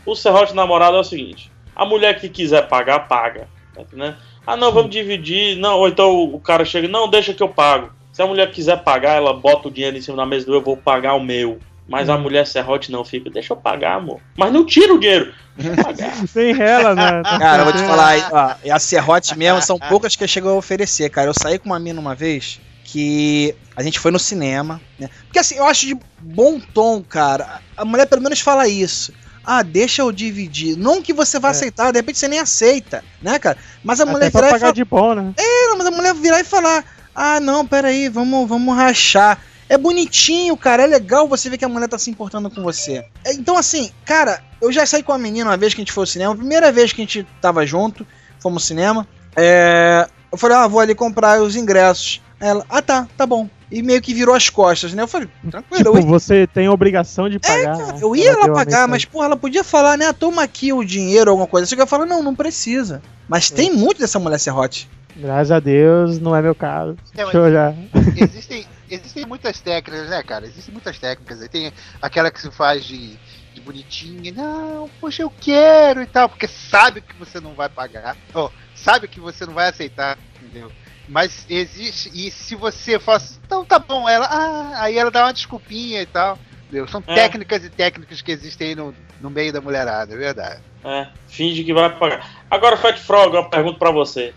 O 0.05 0.17
serrote 0.17 0.55
namorado 0.55 0.97
é 0.97 1.01
o 1.01 1.05
seguinte: 1.05 1.51
a 1.75 1.85
mulher 1.85 2.19
que 2.21 2.29
quiser 2.29 2.67
pagar, 2.69 3.07
paga. 3.07 3.49
Entendendo? 3.79 4.17
Ah, 4.47 4.57
não, 4.57 4.73
vamos 4.73 4.91
dividir. 4.91 5.57
Não, 5.57 5.79
ou 5.79 5.89
então 5.89 6.25
o 6.25 6.41
cara 6.41 6.65
chega, 6.65 6.89
não, 6.89 7.09
deixa 7.09 7.33
que 7.33 7.43
eu 7.43 7.49
pago. 7.49 7.93
Se 8.21 8.25
a 8.25 8.27
mulher 8.27 8.51
quiser 8.51 8.77
pagar, 8.85 9.17
ela 9.17 9.33
bota 9.33 9.69
o 9.69 9.71
dinheiro 9.71 9.97
em 9.97 10.03
cima 10.03 10.15
da 10.19 10.27
mesa 10.27 10.45
do 10.45 10.53
eu 10.53 10.61
vou 10.61 10.77
pagar 10.77 11.15
o 11.15 11.25
meu. 11.25 11.59
Mas 11.89 12.11
a 12.11 12.19
mulher 12.19 12.47
serrote 12.47 12.93
não 12.93 13.03
fica, 13.03 13.31
deixa 13.31 13.55
eu 13.55 13.57
pagar, 13.57 13.95
amor. 13.95 14.21
Mas 14.37 14.53
não 14.53 14.67
tira 14.67 14.93
o 14.93 15.01
dinheiro. 15.01 15.33
Sem 16.29 16.53
rela, 16.53 16.95
né? 16.95 17.23
Cara, 17.39 17.63
eu 17.63 17.65
vou 17.65 17.73
te 17.73 17.83
falar, 17.83 18.29
ó, 18.31 18.55
e 18.63 18.71
a 18.71 18.79
serrote 18.79 19.39
mesmo 19.39 19.63
são 19.63 19.79
poucas 19.79 20.15
que 20.17 20.29
chegam 20.29 20.51
a 20.53 20.57
oferecer, 20.57 21.09
cara. 21.09 21.31
Eu 21.31 21.35
saí 21.35 21.59
com 21.59 21.71
uma 21.71 21.79
mina 21.81 21.99
uma 21.99 22.15
vez 22.15 22.61
que 22.85 23.55
a 23.75 23.83
gente 23.83 23.99
foi 23.99 24.11
no 24.11 24.19
cinema, 24.19 24.83
né? 24.99 25.09
Porque 25.25 25.39
assim, 25.39 25.55
eu 25.57 25.65
acho 25.65 25.87
de 25.87 25.97
bom 26.21 26.61
tom, 26.61 27.03
cara. 27.03 27.63
A 27.75 27.87
mulher 27.87 28.05
pelo 28.07 28.21
menos 28.21 28.41
fala 28.41 28.69
isso. 28.69 29.15
Ah, 29.43 29.63
deixa 29.63 30.03
eu 30.03 30.13
dividir. 30.13 30.77
Não 30.77 31.01
que 31.01 31.15
você 31.15 31.39
vá 31.39 31.49
É. 31.49 31.51
aceitar, 31.53 31.91
de 31.91 31.99
repente 31.99 32.19
você 32.19 32.29
nem 32.29 32.39
aceita, 32.39 33.03
né, 33.23 33.39
cara? 33.39 33.57
Mas 33.83 33.99
a 33.99 34.05
mulher 34.05 34.27
Até 34.27 34.33
pra 34.33 34.41
virar 34.43 34.49
e 34.49 34.53
pagar 34.53 34.61
falar. 34.61 34.73
de 34.75 34.85
bom, 34.85 35.15
né? 35.15 35.33
Não, 35.71 35.79
mas 35.79 35.87
a 35.87 35.91
mulher 35.91 36.15
virar 36.15 36.39
e 36.41 36.45
falar: 36.45 36.85
Ah, 37.23 37.39
não, 37.39 37.67
peraí, 37.67 38.09
vamos, 38.09 38.49
vamos 38.49 38.75
rachar. 38.75 39.39
É 39.69 39.77
bonitinho, 39.77 40.57
cara. 40.57 40.85
É 40.85 40.87
legal 40.87 41.29
você 41.29 41.51
ver 41.51 41.59
que 41.59 41.65
a 41.67 41.69
mulher 41.69 41.87
tá 41.87 41.99
se 41.99 42.11
importando 42.11 42.51
com 42.51 42.63
você. 42.63 43.05
É, 43.23 43.35
Então, 43.35 43.59
assim, 43.59 43.91
cara, 44.07 44.43
eu 44.59 44.73
já 44.73 44.87
saí 44.87 45.03
com 45.03 45.13
a 45.13 45.19
menina 45.19 45.51
uma 45.51 45.57
vez 45.59 45.75
que 45.75 45.83
a 45.83 45.85
gente 45.85 45.93
foi 45.93 46.05
ao 46.05 46.07
cinema. 46.07 46.35
Primeira 46.35 46.73
vez 46.73 46.95
que 46.95 47.03
a 47.03 47.05
gente 47.05 47.27
tava 47.39 47.67
junto, 47.67 48.07
fomos 48.41 48.63
ao 48.63 48.67
cinema. 48.67 49.07
É, 49.37 50.09
eu 50.33 50.39
falei, 50.39 50.57
ah, 50.57 50.67
vou 50.67 50.81
ali 50.81 50.95
comprar 50.95 51.43
os 51.43 51.57
ingressos. 51.57 52.23
Ela, 52.41 52.65
ah, 52.71 52.81
tá, 52.81 53.07
tá 53.19 53.27
bom. 53.27 53.51
E 53.71 53.83
meio 53.83 54.01
que 54.01 54.15
virou 54.15 54.35
as 54.35 54.49
costas, 54.49 54.95
né? 54.95 55.03
Eu 55.03 55.07
falei, 55.09 55.29
tranquilo, 55.51 55.93
Tipo, 55.93 56.07
você 56.07 56.47
tem 56.47 56.71
obrigação 56.71 57.29
de 57.29 57.39
pagar. 57.39 57.77
né? 57.77 57.99
eu 58.01 58.17
ia 58.17 58.31
Ela 58.31 58.39
lá 58.39 58.45
deu 58.47 58.55
a 58.55 58.57
pagar, 58.57 58.89
mas, 58.89 59.05
porra, 59.05 59.27
ela 59.27 59.37
podia 59.37 59.63
falar, 59.63 59.99
né? 59.99 60.11
Toma 60.15 60.43
aqui 60.43 60.73
o 60.73 60.83
dinheiro, 60.83 61.31
alguma 61.31 61.47
coisa. 61.47 61.67
Você 61.67 61.77
ia 61.77 61.87
falar, 61.87 62.07
não, 62.07 62.23
não 62.23 62.35
precisa. 62.35 63.03
Mas 63.29 63.51
tem 63.51 63.71
muito 63.71 63.99
dessa 63.99 64.19
mulher 64.19 64.41
serrote. 64.41 64.89
Graças 65.21 65.51
a 65.53 65.61
Deus, 65.61 66.19
não 66.19 66.35
é 66.35 66.41
meu 66.43 66.55
caso. 66.55 66.97
É, 67.15 67.23
Deixa 67.25 67.37
eu 67.37 67.53
já. 67.53 67.75
existem, 68.17 68.67
existem 68.91 69.27
muitas 69.27 69.61
técnicas, 69.61 70.09
né, 70.09 70.23
cara? 70.23 70.47
Existem 70.47 70.73
muitas 70.73 70.99
técnicas. 70.99 71.43
Aí 71.43 71.49
Tem 71.49 71.73
aquela 72.01 72.31
que 72.31 72.41
se 72.41 72.51
faz 72.51 72.85
de, 72.85 73.17
de 73.55 73.61
bonitinha, 73.61 74.33
não, 74.33 74.89
poxa, 75.01 75.23
eu 75.23 75.31
quero 75.41 76.03
e 76.03 76.07
tal, 76.07 76.29
porque 76.29 76.49
sabe 76.49 77.01
que 77.01 77.15
você 77.17 77.39
não 77.41 77.53
vai 77.55 77.69
pagar, 77.69 78.17
ó, 78.35 78.49
sabe 78.75 79.09
que 79.09 79.21
você 79.21 79.45
não 79.45 79.53
vai 79.53 79.69
aceitar, 79.69 80.17
entendeu? 80.43 80.71
Mas 81.09 81.45
existe, 81.51 82.11
e 82.15 82.31
se 82.31 82.55
você 82.55 82.99
fala 82.99 83.19
assim, 83.19 83.39
então 83.45 83.65
tá 83.65 83.79
bom, 83.79 84.09
ela, 84.09 84.27
ah, 84.27 84.83
aí 84.85 84.97
ela 84.97 85.11
dá 85.11 85.25
uma 85.25 85.33
desculpinha 85.33 86.01
e 86.03 86.07
tal. 86.07 86.39
Entendeu? 86.69 86.87
São 86.87 87.03
É. 87.09 87.15
técnicas 87.15 87.65
e 87.65 87.69
técnicas 87.69 88.23
que 88.23 88.31
existem 88.31 88.69
aí 88.69 88.75
no, 88.77 88.95
no 89.21 89.29
meio 89.29 89.53
da 89.53 89.61
mulherada, 89.61 90.15
é 90.15 90.17
verdade. 90.17 90.61
É, 90.85 91.09
finge 91.27 91.65
que 91.65 91.75
vai 91.75 91.91
pagar. 91.99 92.45
Agora, 92.49 92.77
Fred 92.77 93.01
Frog, 93.01 93.35
eu 93.35 93.45
pergunto 93.47 93.77
pra 93.77 93.91
você. 93.91 94.33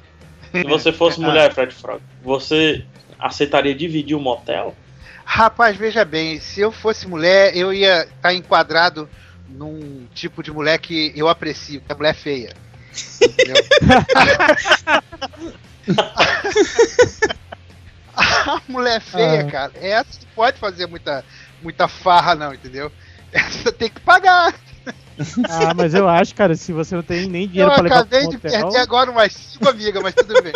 Se 0.53 0.63
você 0.63 0.91
fosse 0.93 1.19
mulher, 1.21 1.53
Fred 1.53 1.73
Frog, 1.73 2.01
você 2.23 2.85
aceitaria 3.19 3.73
dividir 3.75 4.15
o 4.15 4.19
motel? 4.19 4.75
Rapaz, 5.25 5.75
veja 5.75 6.05
bem, 6.05 6.39
se 6.39 6.61
eu 6.61 6.71
fosse 6.71 7.07
mulher, 7.07 7.55
eu 7.55 7.73
ia 7.73 8.03
estar 8.03 8.33
enquadrado 8.33 9.09
num 9.49 10.07
tipo 10.13 10.43
de 10.43 10.51
mulher 10.51 10.77
que 10.79 11.11
eu 11.15 11.27
aprecio, 11.29 11.81
que 11.81 11.91
é 11.91 11.93
a 11.93 11.97
mulher 11.97 12.13
feia. 12.15 12.53
Entendeu? 13.21 13.55
a 18.15 18.61
mulher 18.67 19.01
feia, 19.01 19.41
Ah. 19.41 19.51
cara, 19.51 19.71
essa 19.75 20.19
não 20.21 20.27
pode 20.35 20.59
fazer 20.59 20.87
muita, 20.87 21.23
muita 21.61 21.87
farra, 21.87 22.35
não, 22.35 22.53
entendeu? 22.53 22.91
Essa 23.33 23.71
tem 23.71 23.89
que 23.89 23.99
pagar. 24.01 24.53
Ah, 25.49 25.73
mas 25.75 25.93
eu 25.93 26.07
acho, 26.09 26.33
cara, 26.35 26.55
se 26.55 26.71
você 26.73 26.95
não 26.95 27.03
tem 27.03 27.27
nem 27.27 27.47
dinheiro 27.47 27.69
eu 27.71 27.73
pra 27.75 27.83
levar 27.83 27.95
pro 28.05 28.17
acabei 28.17 28.27
de 28.27 28.35
motel, 28.35 28.51
perder 28.51 28.77
agora 28.79 29.11
umas 29.11 29.33
cinco 29.33 29.69
amigas, 29.69 30.01
mas 30.01 30.13
tudo 30.15 30.41
bem. 30.41 30.53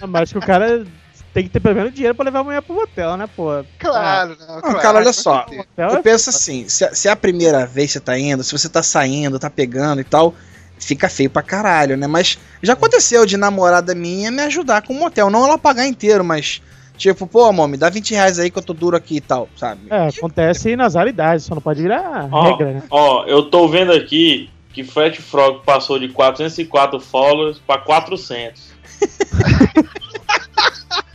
ah, 0.00 0.06
mas 0.06 0.22
acho 0.22 0.32
que 0.34 0.38
o 0.38 0.42
cara 0.42 0.84
tem 1.32 1.44
que 1.44 1.50
ter 1.50 1.60
pelo 1.60 1.74
menos 1.74 1.92
dinheiro 1.94 2.14
pra 2.14 2.24
levar 2.24 2.40
a 2.40 2.44
mulher 2.44 2.62
pro 2.62 2.74
motel, 2.74 3.16
né, 3.16 3.26
pô? 3.26 3.64
Claro, 3.78 4.36
não, 4.38 4.46
Não, 4.56 4.60
claro, 4.60 4.78
cara, 4.80 4.98
olha 4.98 5.12
só. 5.12 5.46
Motel 5.50 5.90
Eu 5.90 5.96
é- 5.96 6.02
penso 6.02 6.30
assim, 6.30 6.68
se, 6.68 6.94
se 6.94 7.08
é 7.08 7.10
a 7.10 7.16
primeira 7.16 7.64
vez 7.66 7.88
que 7.88 7.92
você 7.94 8.00
tá 8.00 8.18
indo, 8.18 8.44
se 8.44 8.52
você 8.52 8.68
tá 8.68 8.82
saindo, 8.82 9.38
tá 9.38 9.48
pegando 9.48 10.00
e 10.00 10.04
tal, 10.04 10.34
fica 10.78 11.08
feio 11.08 11.30
pra 11.30 11.42
caralho, 11.42 11.96
né? 11.96 12.06
Mas 12.06 12.38
já 12.62 12.74
aconteceu 12.74 13.24
de 13.24 13.36
namorada 13.36 13.94
minha 13.94 14.30
me 14.30 14.42
ajudar 14.42 14.82
com 14.82 14.92
o 14.92 14.98
motel. 14.98 15.30
Não 15.30 15.46
ela 15.46 15.56
pagar 15.58 15.86
inteiro, 15.86 16.22
mas 16.24 16.60
tipo, 16.96 17.26
pô, 17.26 17.44
amor, 17.44 17.68
me 17.68 17.76
dá 17.76 17.90
20 17.90 18.12
reais 18.14 18.38
aí 18.38 18.50
que 18.50 18.58
eu 18.58 18.62
tô 18.62 18.72
duro 18.72 18.96
aqui 18.96 19.16
e 19.16 19.20
tal, 19.20 19.48
sabe? 19.56 19.82
É, 19.90 20.08
acontece 20.08 20.74
nas 20.76 20.94
realidades, 20.94 21.44
só 21.44 21.54
não 21.54 21.62
pode 21.62 21.82
virar 21.82 22.28
Ó, 22.30 22.42
regra, 22.50 22.72
né? 22.72 22.82
ó, 22.90 23.24
eu 23.26 23.44
tô 23.50 23.68
vendo 23.68 23.92
aqui 23.92 24.48
que 24.72 24.82
Fred 24.84 25.20
Frog 25.20 25.62
passou 25.64 25.98
de 25.98 26.08
404 26.08 26.98
followers 27.00 27.58
pra 27.58 27.78
400. 27.78 28.72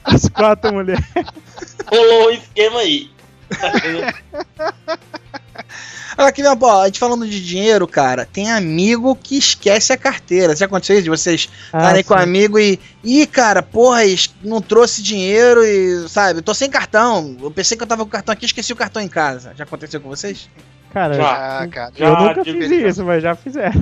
As 0.04 0.28
quatro 0.30 0.74
mulheres. 0.74 1.04
Rolou 1.92 2.28
um 2.28 2.32
esquema 2.32 2.80
aí. 2.80 3.10
Olha 6.18 6.30
aqui, 6.30 6.42
meu, 6.42 6.58
pô, 6.58 6.68
a 6.72 6.86
gente 6.88 6.98
falando 6.98 7.28
de 7.28 7.46
dinheiro, 7.46 7.88
cara, 7.88 8.26
tem 8.26 8.50
amigo 8.50 9.16
que 9.16 9.38
esquece 9.38 9.94
a 9.94 9.98
carteira. 9.98 10.56
Já 10.56 10.66
aconteceu 10.66 10.96
isso 10.96 11.04
de 11.04 11.10
vocês 11.12 11.48
Ah, 11.72 11.78
estarem 11.78 12.04
com 12.04 12.18
sim. 12.18 12.24
amigo 12.24 12.58
e. 12.58 12.80
Ih, 13.04 13.28
cara, 13.28 13.62
porra, 13.62 14.02
não 14.44 14.60
trouxe 14.60 15.04
dinheiro 15.04 15.64
e. 15.64 16.10
Sabe, 16.10 16.42
tô 16.42 16.56
sem 16.56 16.72
cartão. 16.72 17.38
Eu 17.40 17.52
pensei 17.52 17.78
que 17.78 17.84
eu 17.84 17.88
tava 17.88 18.02
com 18.04 18.08
o 18.10 18.12
cartão 18.12 18.34
aqui 18.34 18.46
esqueci 18.46 18.74
o 18.74 18.76
cartão 18.76 19.02
em 19.02 19.08
casa. 19.08 19.54
Já 19.56 19.64
aconteceu 19.64 20.02
com 20.02 20.10
vocês? 20.10 20.50
Cara, 20.92 21.14
Já. 21.14 21.60
Ah, 21.62 21.68
cara. 21.68 21.92
eu 21.96 22.08
Já 22.08 22.20
nunca 22.20 22.44
fiz 22.44 22.72
isso, 22.72 23.06
mas 23.06 23.22
já 23.22 23.36
fizeram. 23.36 23.82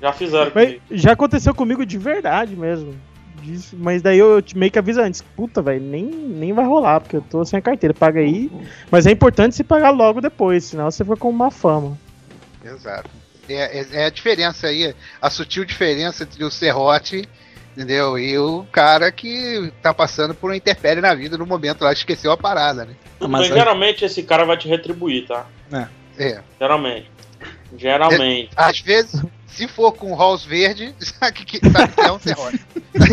Já 0.00 0.12
fizeram 0.12 0.50
já 0.90 1.12
aconteceu 1.12 1.54
comigo 1.54 1.86
de 1.86 1.96
verdade 1.96 2.56
mesmo. 2.56 2.96
Disso- 3.42 3.76
Mas 3.78 4.00
daí 4.02 4.18
eu 4.18 4.40
te- 4.40 4.56
meio 4.56 4.70
que 4.70 4.78
aviso 4.78 5.00
antes, 5.00 5.20
puta, 5.20 5.60
velho, 5.60 5.82
nem, 5.82 6.04
nem 6.04 6.52
vai 6.52 6.64
rolar, 6.64 7.00
porque 7.00 7.16
eu 7.16 7.22
tô 7.22 7.44
sem 7.44 7.58
a 7.58 7.62
carteira, 7.62 7.92
paga 7.94 8.20
aí. 8.20 8.50
Mas 8.90 9.06
é 9.06 9.10
importante 9.10 9.54
se 9.56 9.64
pagar 9.64 9.90
logo 9.90 10.20
depois, 10.20 10.64
senão 10.64 10.90
você 10.90 11.04
fica 11.04 11.16
com 11.16 11.28
uma 11.30 11.50
fama. 11.50 11.98
Exato. 12.64 13.10
É, 13.48 13.80
é- 13.80 13.86
é 13.92 14.04
a 14.06 14.10
diferença 14.10 14.68
aí, 14.68 14.94
a 15.20 15.28
sutil 15.28 15.64
diferença 15.64 16.22
entre 16.22 16.44
o 16.44 16.50
serrote, 16.50 17.28
entendeu? 17.76 18.16
E 18.18 18.38
o 18.38 18.64
cara 18.70 19.10
que 19.10 19.72
tá 19.82 19.92
passando 19.92 20.32
por 20.34 20.50
uma 20.50 20.56
intempérie 20.56 21.00
na 21.02 21.14
vida 21.14 21.36
no 21.36 21.44
momento 21.44 21.82
lá, 21.82 21.92
esqueceu 21.92 22.30
a 22.30 22.36
parada, 22.36 22.84
né? 22.84 22.94
Mas 23.20 23.42
aí- 23.50 23.58
Geralmente 23.58 24.04
esse 24.04 24.22
cara 24.22 24.44
vai 24.44 24.56
te 24.56 24.68
retribuir, 24.68 25.26
tá? 25.26 25.46
É. 26.18 26.40
Geralmente. 26.60 27.10
Geralmente. 27.76 28.50
Às 28.56 28.80
vezes, 28.80 29.22
se 29.46 29.68
for 29.68 29.92
com 29.92 30.14
Halls 30.14 30.44
verde, 30.44 30.94
sabe 31.00 31.44
que, 31.44 31.58
sabe 31.70 31.92
que 31.92 32.00
é 32.00 32.12
um 32.12 32.18
serrote. 32.18 32.60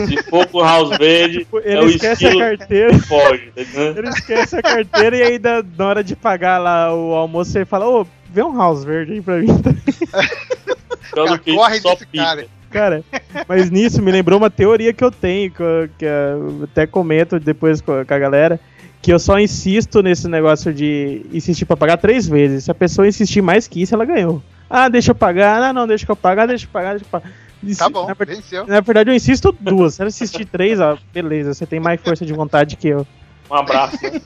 Se 0.07 0.23
for 0.23 0.45
com 0.47 0.59
house 0.61 0.97
verde, 0.97 1.47
Ele 1.63 1.77
é 1.77 1.81
o 1.81 1.87
esquece 1.89 2.25
estilo 2.25 2.43
a 2.43 2.57
carteira. 2.57 2.91
que 2.93 2.99
foge, 2.99 3.51
tá? 3.55 3.81
Ele 3.97 4.09
esquece 4.09 4.55
a 4.57 4.61
carteira 4.61 5.17
e 5.17 5.23
aí 5.23 5.39
da- 5.39 5.63
na 5.77 5.87
hora 5.87 6.03
de 6.03 6.15
pagar 6.15 6.57
lá 6.57 6.93
o 6.93 7.13
almoço 7.13 7.57
ele 7.57 7.65
fala, 7.65 7.87
ô, 7.87 8.05
vê 8.29 8.43
um 8.43 8.57
house 8.57 8.83
verde 8.83 9.13
aí 9.13 9.21
pra 9.21 9.37
mim. 9.37 9.47
Corre 11.55 11.79
desse 11.79 12.05
pica. 12.05 12.23
cara. 12.23 12.47
Cara, 12.69 13.03
mas 13.47 13.71
nisso 13.71 13.99
me 13.99 14.11
lembrou 14.11 14.37
uma 14.37 14.49
teoria 14.51 14.93
que 14.93 15.03
eu 15.03 15.09
tenho, 15.09 15.49
que 15.49 15.59
eu, 15.59 15.89
que 15.97 16.05
eu 16.05 16.65
até 16.65 16.85
comento 16.85 17.39
depois 17.39 17.81
com 17.81 17.93
a 17.93 18.03
galera, 18.03 18.59
que 19.01 19.13
eu 19.13 19.19
só 19.19 19.39
insisto 19.39 20.01
nesse 20.01 20.27
negócio 20.27 20.73
de 20.73 21.25
insistir 21.31 21.65
pra 21.65 21.77
pagar 21.77 21.97
três 21.97 22.27
vezes. 22.27 22.65
Se 22.65 22.71
a 22.71 22.75
pessoa 22.75 23.07
insistir 23.07 23.41
mais 23.41 23.67
que 23.67 23.81
isso, 23.81 23.93
ela 23.95 24.05
ganhou. 24.05 24.41
Ah, 24.69 24.89
deixa 24.89 25.11
eu 25.11 25.15
pagar. 25.15 25.61
Ah, 25.61 25.73
não, 25.73 25.87
deixa 25.87 26.05
que 26.05 26.11
eu 26.11 26.15
pagar, 26.15 26.47
deixa 26.47 26.65
eu 26.65 26.69
pagar, 26.69 26.91
deixa 26.91 27.05
eu 27.05 27.09
pagar. 27.09 27.31
Tá 27.77 27.89
bom, 27.89 28.07
Na, 28.07 28.13
venceu. 28.13 28.65
na 28.67 28.79
verdade, 28.79 29.09
eu 29.09 29.15
insisto 29.15 29.51
duas. 29.59 29.95
Se 29.95 30.01
ela 30.01 30.07
insistir 30.09 30.45
três, 30.45 30.79
ó, 30.79 30.97
beleza, 31.13 31.53
você 31.53 31.65
tem 31.65 31.79
mais 31.79 31.99
força 32.01 32.25
de 32.25 32.31
vontade 32.33 32.77
que 32.77 32.87
eu. 32.87 33.05
Um 33.51 33.55
abraço. 33.55 33.97
né? 34.01 34.21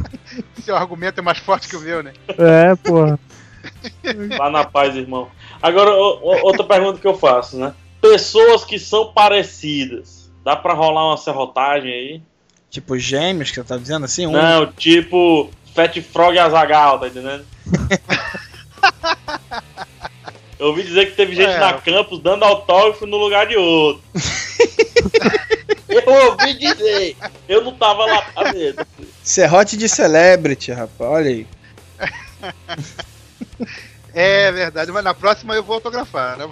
Seu 0.62 0.76
argumento 0.76 1.18
é 1.18 1.22
mais 1.22 1.38
forte 1.38 1.68
que 1.68 1.76
o 1.76 1.80
meu, 1.80 2.02
né? 2.02 2.12
É, 2.38 2.74
porra. 2.76 3.18
Vá 4.38 4.50
na 4.50 4.64
paz, 4.64 4.94
irmão. 4.94 5.28
Agora, 5.60 5.90
outra 5.92 6.64
pergunta 6.64 6.98
que 7.00 7.06
eu 7.06 7.14
faço, 7.18 7.58
né? 7.58 7.74
Pessoas 8.00 8.64
que 8.64 8.78
são 8.78 9.12
parecidas. 9.12 10.30
Dá 10.44 10.54
pra 10.56 10.72
rolar 10.72 11.08
uma 11.08 11.16
serrotagem 11.16 11.92
aí? 11.92 12.22
Tipo 12.70 12.98
gêmeos, 12.98 13.50
que 13.50 13.56
você 13.56 13.64
tá 13.64 13.76
dizendo 13.76 14.04
assim? 14.04 14.26
Um... 14.26 14.32
Não, 14.32 14.66
tipo 14.72 15.50
Fat 15.74 15.96
Frog 16.02 16.34
e 16.34 16.38
Azagal, 16.38 17.00
tá 17.00 17.08
entendendo? 17.08 17.44
Eu 20.58 20.68
ouvi 20.68 20.82
dizer 20.82 21.06
que 21.06 21.12
teve 21.16 21.36
gente 21.36 21.50
É. 21.50 21.58
na 21.58 21.74
campus 21.74 22.20
dando 22.20 22.44
autógrafo 22.44 23.06
no 23.06 23.16
lugar 23.16 23.46
de 23.46 23.56
outro. 23.56 24.02
Eu 25.88 26.02
ouvi 26.30 26.54
dizer. 26.54 27.16
Eu 27.48 27.62
não 27.62 27.72
tava 27.74 28.04
lá 28.04 28.22
pra 28.22 28.52
ver. 28.52 28.74
Serrote 29.22 29.76
de 29.76 29.88
celebrity, 29.88 30.72
rapaz. 30.72 31.10
Olha 31.10 31.30
aí. 31.30 31.46
É 34.14 34.50
verdade, 34.50 34.90
mas 34.90 35.04
na 35.04 35.14
próxima 35.14 35.54
eu 35.54 35.62
vou 35.62 35.74
autografar. 35.74 36.38
Né? 36.38 36.48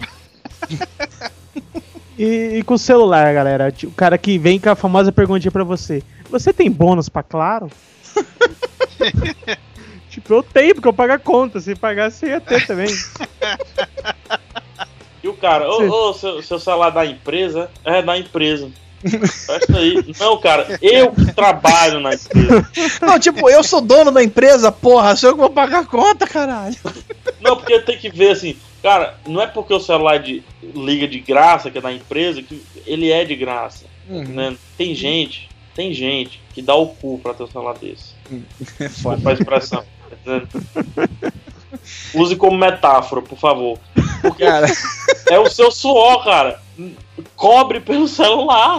E, 2.18 2.58
e 2.58 2.62
com 2.62 2.74
o 2.74 2.78
celular, 2.78 3.32
galera, 3.34 3.72
o 3.84 3.90
cara 3.90 4.16
que 4.16 4.38
vem 4.38 4.58
com 4.58 4.70
a 4.70 4.76
famosa 4.76 5.12
perguntinha 5.12 5.52
pra 5.52 5.64
você: 5.64 6.02
Você 6.30 6.52
tem 6.52 6.70
bônus 6.70 7.08
pra 7.08 7.22
claro? 7.22 7.70
tipo, 10.08 10.32
eu 10.32 10.42
tenho, 10.42 10.74
porque 10.74 10.88
eu 10.88 10.92
pago 10.94 11.12
a 11.12 11.18
conta. 11.18 11.60
Se 11.60 11.74
pagar, 11.74 12.10
você 12.10 12.28
ia 12.28 12.40
ter 12.40 12.66
também. 12.66 12.88
E 15.22 15.28
o 15.28 15.34
cara, 15.34 15.68
ô, 15.68 16.14
seu, 16.14 16.40
seu 16.40 16.60
celular 16.60 16.90
da 16.90 17.04
empresa? 17.04 17.68
É, 17.84 18.00
da 18.00 18.16
empresa. 18.16 18.70
Presta 19.02 19.76
aí. 19.76 20.14
Não, 20.20 20.38
cara, 20.38 20.78
eu 20.80 21.10
que 21.10 21.32
trabalho 21.32 21.98
na 21.98 22.14
empresa. 22.14 22.70
Não, 23.02 23.18
tipo, 23.18 23.50
eu 23.50 23.64
sou 23.64 23.80
dono 23.80 24.12
da 24.12 24.22
empresa, 24.22 24.70
porra. 24.70 25.16
Sou 25.16 25.30
eu 25.30 25.34
que 25.34 25.40
vou 25.40 25.50
pagar 25.50 25.80
a 25.80 25.84
conta, 25.84 26.28
caralho. 26.28 26.76
Não, 27.40 27.56
porque 27.56 27.80
tem 27.80 27.98
que 27.98 28.08
ver 28.08 28.30
assim, 28.30 28.56
cara, 28.82 29.18
não 29.26 29.40
é 29.40 29.46
porque 29.46 29.72
o 29.74 29.80
celular 29.80 30.18
de, 30.18 30.42
liga 30.62 31.06
de 31.06 31.20
graça, 31.20 31.70
que 31.70 31.78
é 31.78 31.80
da 31.80 31.92
empresa, 31.92 32.42
que 32.42 32.62
ele 32.86 33.10
é 33.10 33.24
de 33.24 33.34
graça. 33.36 33.84
Uhum. 34.08 34.22
né? 34.24 34.56
Tem 34.78 34.94
gente, 34.94 35.48
tem 35.74 35.92
gente 35.92 36.40
que 36.54 36.62
dá 36.62 36.74
o 36.74 36.88
cu 36.88 37.18
pra 37.18 37.34
ter 37.34 37.42
um 37.42 37.48
celular 37.48 37.76
desse. 37.78 38.14
É 38.80 38.88
Desculpa 38.88 39.30
a 39.30 39.32
expressão. 39.32 39.84
entendendo? 40.12 40.48
Use 42.14 42.36
como 42.36 42.56
metáfora, 42.56 43.22
por 43.22 43.38
favor. 43.38 43.78
Porque 44.22 44.44
Cara, 44.44 44.66
é 45.30 45.38
o 45.38 45.50
seu 45.50 45.70
suor, 45.70 46.24
cara. 46.24 46.60
Cobre 47.34 47.80
pelo 47.80 48.08
celular. 48.08 48.78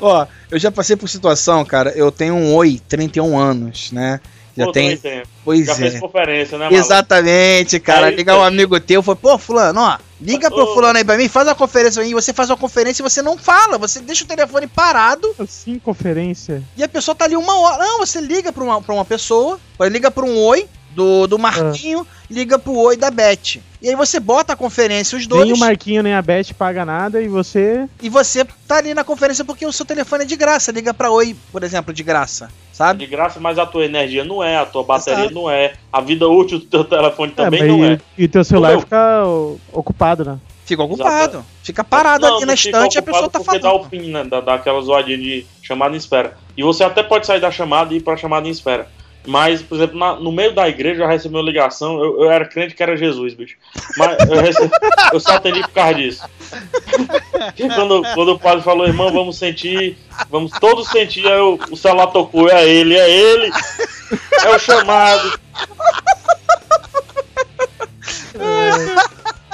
ó, 0.00 0.26
eu 0.50 0.58
já 0.58 0.70
passei 0.70 0.96
por 0.96 1.08
situação, 1.08 1.64
cara. 1.64 1.90
Eu 1.90 2.10
tenho 2.10 2.34
um 2.34 2.54
Oi, 2.54 2.80
31 2.88 3.38
anos, 3.38 3.92
né? 3.92 4.20
Já 4.60 4.66
Pô, 4.66 4.72
tem. 4.72 5.00
Pois 5.44 5.66
Já 5.66 5.74
fez 5.74 5.94
é. 5.94 5.98
conferência, 6.00 6.58
né, 6.58 6.64
maluco? 6.66 6.80
Exatamente, 6.80 7.80
cara. 7.80 8.06
Aí, 8.06 8.14
Ligar 8.16 8.34
um 8.34 8.38
cara. 8.38 8.48
amigo 8.48 8.78
teu, 8.80 9.02
foi, 9.02 9.16
pô, 9.16 9.38
fulano, 9.38 9.80
ó, 9.80 9.98
liga 10.20 10.50
pro 10.50 10.64
Ô. 10.64 10.74
fulano 10.74 10.98
aí 10.98 11.04
pra 11.04 11.16
mim, 11.16 11.28
faz 11.28 11.46
uma 11.48 11.54
conferência 11.54 12.02
aí, 12.02 12.12
você 12.12 12.32
faz 12.32 12.50
uma 12.50 12.56
conferência 12.56 13.02
e 13.02 13.04
você 13.08 13.22
não 13.22 13.38
fala, 13.38 13.78
você 13.78 14.00
deixa 14.00 14.24
o 14.24 14.26
telefone 14.26 14.66
parado 14.66 15.34
Assim, 15.38 15.78
conferência. 15.78 16.62
e 16.76 16.82
a 16.82 16.88
pessoa 16.88 17.14
tá 17.14 17.24
ali 17.24 17.36
uma 17.36 17.58
hora. 17.58 17.78
Não, 17.78 17.98
você 17.98 18.20
liga 18.20 18.52
pra 18.52 18.62
uma, 18.64 18.80
pra 18.82 18.94
uma 18.94 19.04
pessoa, 19.04 19.58
liga 19.80 20.10
pra 20.10 20.24
um 20.24 20.36
oi 20.36 20.66
do, 20.94 21.26
do 21.26 21.38
Marquinho, 21.38 22.06
liga 22.28 22.58
pro 22.58 22.74
oi 22.76 22.96
da 22.96 23.10
Beth. 23.10 23.60
E 23.82 23.88
aí 23.88 23.96
você 23.96 24.20
bota 24.20 24.52
a 24.52 24.56
conferência, 24.56 25.16
os 25.16 25.26
dois, 25.26 25.44
Nem 25.44 25.54
o 25.54 25.58
Marquinho 25.58 26.02
nem 26.02 26.12
a 26.14 26.20
Beth 26.20 26.52
paga 26.58 26.84
nada 26.84 27.22
e 27.22 27.28
você. 27.28 27.88
e 28.02 28.10
você 28.10 28.44
tá 28.68 28.76
ali 28.76 28.92
na 28.92 29.04
conferência 29.04 29.42
porque 29.44 29.64
o 29.64 29.72
seu 29.72 29.86
telefone 29.86 30.24
é 30.24 30.26
de 30.26 30.36
graça. 30.36 30.70
Liga 30.72 30.92
pra 30.92 31.10
oi, 31.10 31.34
por 31.50 31.62
exemplo, 31.62 31.94
de 31.94 32.02
graça, 32.02 32.50
sabe? 32.80 33.04
De 33.04 33.10
graça, 33.10 33.38
mas 33.38 33.58
a 33.58 33.66
tua 33.66 33.84
energia 33.84 34.24
não 34.24 34.42
é, 34.42 34.56
a 34.56 34.64
tua 34.64 34.82
bateria 34.82 35.24
Exato. 35.24 35.34
não 35.34 35.50
é, 35.50 35.74
a 35.92 36.00
vida 36.00 36.26
útil 36.26 36.58
do 36.58 36.64
teu 36.64 36.82
telefone 36.82 37.32
também 37.32 37.60
mas 37.60 37.68
não 37.68 37.84
e, 37.84 37.92
é. 37.92 38.00
e 38.16 38.26
teu 38.26 38.42
celular 38.42 38.70
Entendeu? 38.70 38.84
fica 38.84 39.78
ocupado, 39.78 40.24
né? 40.24 40.38
Fica 40.64 40.82
ocupado. 40.84 41.44
Fica 41.62 41.84
parado 41.84 42.24
Não, 42.24 42.36
ali 42.36 42.40
não 42.40 42.46
na 42.46 42.54
estante 42.54 42.94
e 42.94 42.98
a 42.98 43.02
pessoa 43.02 43.28
tá 43.28 43.40
porque 43.40 43.58
dá 43.58 43.70
o 43.70 43.78
falando. 43.78 43.90
pin, 43.90 44.10
né? 44.10 44.24
Dá, 44.24 44.40
dá 44.40 44.54
aquela 44.54 44.80
zoadinha 44.80 45.18
de 45.18 45.44
chamada 45.60 45.94
em 45.94 45.98
espera. 45.98 46.38
E 46.56 46.62
você 46.62 46.84
até 46.84 47.02
pode 47.02 47.26
sair 47.26 47.40
da 47.40 47.50
chamada 47.50 47.92
e 47.92 47.98
ir 47.98 48.00
pra 48.00 48.16
chamada 48.16 48.46
em 48.46 48.50
espera. 48.50 48.88
Mas, 49.26 49.60
por 49.62 49.76
exemplo, 49.76 49.98
na- 49.98 50.16
no 50.16 50.32
meio 50.32 50.54
da 50.54 50.66
igreja 50.68 51.02
eu 51.02 51.08
recebi 51.08 51.34
uma 51.34 51.42
ligação. 51.42 52.02
Eu, 52.02 52.22
eu 52.24 52.30
era 52.30 52.44
crente 52.46 52.74
que 52.74 52.82
era 52.82 52.96
Jesus, 52.96 53.34
bicho. 53.34 53.56
Mas 53.96 54.16
eu, 54.28 54.40
recebi- 54.40 54.70
eu 55.12 55.20
só 55.20 55.32
atendi 55.34 55.60
por 55.60 55.70
causa 55.70 55.94
disso. 55.94 56.24
Quando, 57.74 58.02
quando 58.14 58.32
o 58.32 58.38
padre 58.38 58.64
falou, 58.64 58.86
irmão, 58.86 59.12
vamos 59.12 59.36
sentir, 59.38 59.96
vamos 60.30 60.50
todos 60.58 60.88
sentir, 60.88 61.26
aí 61.26 61.38
o, 61.38 61.58
o 61.70 61.76
celular 61.76 62.06
tocou, 62.08 62.48
é 62.48 62.66
ele, 62.66 62.96
é 62.96 63.10
ele, 63.10 63.50
é 64.44 64.48
o 64.50 64.58
chamado. 64.58 65.38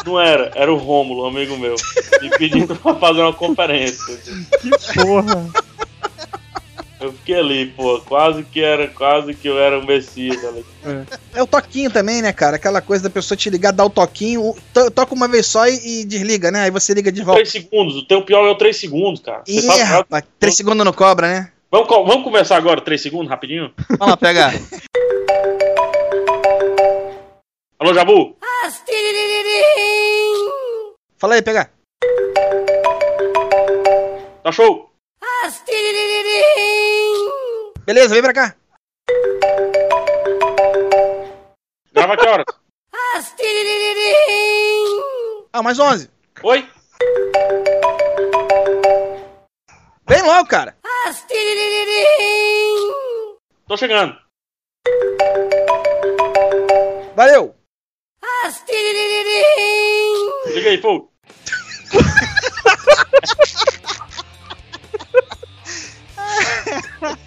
Não 0.04 0.20
era, 0.20 0.52
era 0.54 0.72
o 0.72 0.76
Rômulo, 0.76 1.26
amigo 1.26 1.56
meu, 1.56 1.74
me 2.22 2.30
pedindo 2.30 2.76
pra 2.76 2.94
fazer 2.94 3.22
uma 3.22 3.32
conferência. 3.32 4.16
Que 4.60 4.70
porra. 5.02 5.48
Eu 7.06 7.12
fiquei 7.12 7.38
ali, 7.38 7.66
pô, 7.66 8.00
quase 8.00 8.42
que 8.42 8.60
era, 8.60 8.88
quase 8.88 9.32
que 9.34 9.46
eu 9.48 9.58
era 9.58 9.78
o 9.78 9.86
Messias 9.86 10.44
ali. 10.44 10.64
É 11.34 11.42
o 11.42 11.46
toquinho 11.46 11.90
também, 11.90 12.22
né, 12.22 12.32
cara? 12.32 12.56
Aquela 12.56 12.80
coisa 12.80 13.04
da 13.04 13.10
pessoa 13.10 13.36
te 13.36 13.50
ligar, 13.50 13.70
dar 13.72 13.84
o 13.84 13.90
toquinho, 13.90 14.54
to- 14.72 14.90
toca 14.90 15.14
uma 15.14 15.28
vez 15.28 15.46
só 15.46 15.66
e, 15.68 16.00
e 16.00 16.04
desliga, 16.04 16.50
né? 16.50 16.62
Aí 16.62 16.70
você 16.70 16.94
liga 16.94 17.12
de 17.12 17.22
volta. 17.22 17.40
3 17.42 17.50
segundos, 17.52 17.96
o 17.96 18.06
teu 18.06 18.22
pior 18.22 18.46
é 18.46 18.50
o 18.50 18.54
3 18.54 18.74
segundos, 18.76 19.20
cara. 19.20 19.42
Você 19.44 19.58
Ih, 19.58 19.62
sabe- 19.62 19.82
rapaz, 19.82 20.24
três 20.40 20.56
segundos 20.56 20.84
não 20.84 20.92
cobra, 20.92 21.28
né? 21.28 21.52
vamos, 21.70 21.88
co- 21.88 22.04
vamos 22.06 22.24
conversar 22.24 22.56
agora, 22.56 22.80
3 22.80 23.00
segundos, 23.02 23.28
rapidinho? 23.28 23.70
Vamos 23.98 24.12
lá, 24.12 24.16
pegar. 24.16 24.54
Alô, 27.78 27.92
Jabu? 27.92 28.36
Fala 31.18 31.34
aí, 31.34 31.42
pegar. 31.42 31.70
Tá 34.42 34.52
show? 34.52 34.90
Beleza, 37.86 38.14
vem 38.14 38.22
pra 38.22 38.34
cá. 38.34 38.56
Grava 41.92 42.16
que 42.16 42.26
horas? 42.26 42.44
Ah, 45.52 45.62
mais 45.62 45.78
11. 45.78 46.10
Oi? 46.42 46.68
Vem 50.08 50.22
logo, 50.22 50.48
cara. 50.48 50.76
Tô 53.68 53.76
chegando. 53.76 54.18
Valeu. 57.14 57.54
Liga 60.46 60.70
aí, 60.70 60.78
pô. 60.78 61.08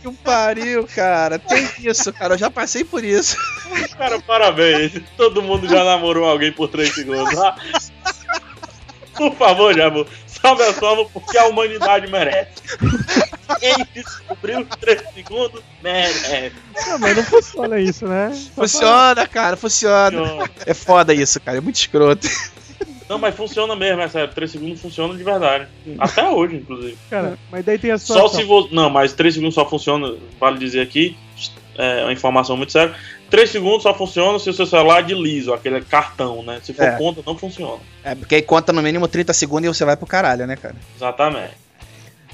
Que 0.01 0.11
pariu, 0.23 0.87
cara. 0.95 1.39
Tem 1.39 1.69
isso, 1.79 2.11
cara. 2.13 2.33
Eu 2.33 2.37
já 2.37 2.49
passei 2.49 2.83
por 2.83 3.03
isso. 3.03 3.37
Cara, 3.97 4.19
parabéns. 4.21 4.93
Todo 5.15 5.41
mundo 5.41 5.67
já 5.67 5.83
namorou 5.83 6.25
alguém 6.27 6.51
por 6.51 6.67
3 6.67 6.93
segundos. 6.93 7.37
Ah. 7.37 7.55
Por 9.15 9.35
favor, 9.35 9.75
Jabu, 9.75 10.07
salve 10.25 10.63
a 10.63 10.73
salva 10.73 11.03
porque 11.11 11.37
a 11.37 11.47
humanidade 11.47 12.09
merece. 12.09 12.51
Quem 13.59 13.75
descobriu 13.93 14.61
os 14.61 14.77
3 14.77 15.03
segundos 15.13 15.61
merece. 15.83 16.53
Não, 16.87 16.99
mas 16.99 17.17
não 17.17 17.23
funciona 17.23 17.79
isso, 17.79 18.07
né? 18.07 18.31
Funciona, 18.55 19.27
cara. 19.27 19.57
Funciona. 19.57 20.49
É 20.65 20.73
foda 20.73 21.13
isso, 21.13 21.39
cara. 21.41 21.57
É 21.57 21.61
muito 21.61 21.75
escroto. 21.75 22.29
Não, 23.09 23.17
mas 23.17 23.33
funciona 23.35 23.75
mesmo, 23.75 24.01
é 24.01 24.07
sério. 24.07 24.31
3 24.33 24.51
segundos 24.51 24.79
funciona 24.79 25.15
de 25.17 25.23
verdade. 25.23 25.67
Até 25.97 26.29
hoje, 26.29 26.57
inclusive. 26.57 26.95
Cara, 27.09 27.37
mas 27.51 27.65
daí 27.65 27.79
tem 27.79 27.89
a 27.91 27.97
Só 27.97 28.13
situação. 28.13 28.39
se 28.39 28.45
você. 28.45 28.75
Não, 28.75 28.89
mas 28.89 29.13
3 29.13 29.33
segundos 29.33 29.55
só 29.55 29.67
funciona, 29.67 30.13
vale 30.39 30.59
dizer 30.59 30.81
aqui. 30.81 31.17
É 31.75 32.03
uma 32.03 32.13
informação 32.13 32.55
muito 32.55 32.71
séria. 32.71 32.93
3 33.29 33.49
segundos 33.49 33.83
só 33.83 33.93
funciona 33.93 34.37
se 34.37 34.49
o 34.49 34.53
seu 34.53 34.65
celular 34.65 34.99
é 34.99 35.03
de 35.03 35.15
liso, 35.15 35.53
aquele 35.53 35.81
cartão, 35.81 36.43
né? 36.43 36.59
Se 36.61 36.73
for 36.73 36.83
É. 36.83 36.97
conta, 36.97 37.21
não 37.25 37.37
funciona. 37.37 37.81
É, 38.03 38.13
porque 38.13 38.35
aí 38.35 38.41
conta 38.41 38.71
no 38.73 38.81
mínimo 38.81 39.07
30 39.07 39.33
segundos 39.33 39.65
e 39.65 39.73
você 39.73 39.85
vai 39.85 39.95
pro 39.97 40.05
caralho, 40.05 40.45
né, 40.45 40.55
cara? 40.55 40.75
Exatamente. 40.95 41.53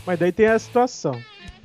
Mas 0.06 0.20
daí 0.20 0.32
tem 0.32 0.48
a 0.48 0.58
situação. 0.60 1.18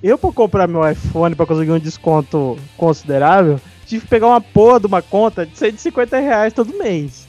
Eu, 0.03 0.17
pra 0.19 0.31
comprar 0.33 0.67
meu 0.69 0.89
iPhone 0.89 1.35
pra 1.35 1.47
conseguir 1.47 1.73
um 1.73 1.79
desconto 1.79 2.59
considerável, 2.77 3.61
tive 3.87 4.03
que 4.05 4.09
pegar 4.09 4.29
uma 4.29 4.41
porra 4.41 4.81
de 4.81 4.87
uma 4.87 5.03
conta 5.03 5.45
de 5.45 5.57
150 5.59 6.19
reais 6.19 6.53
todo 6.53 6.73
mês. 6.79 7.20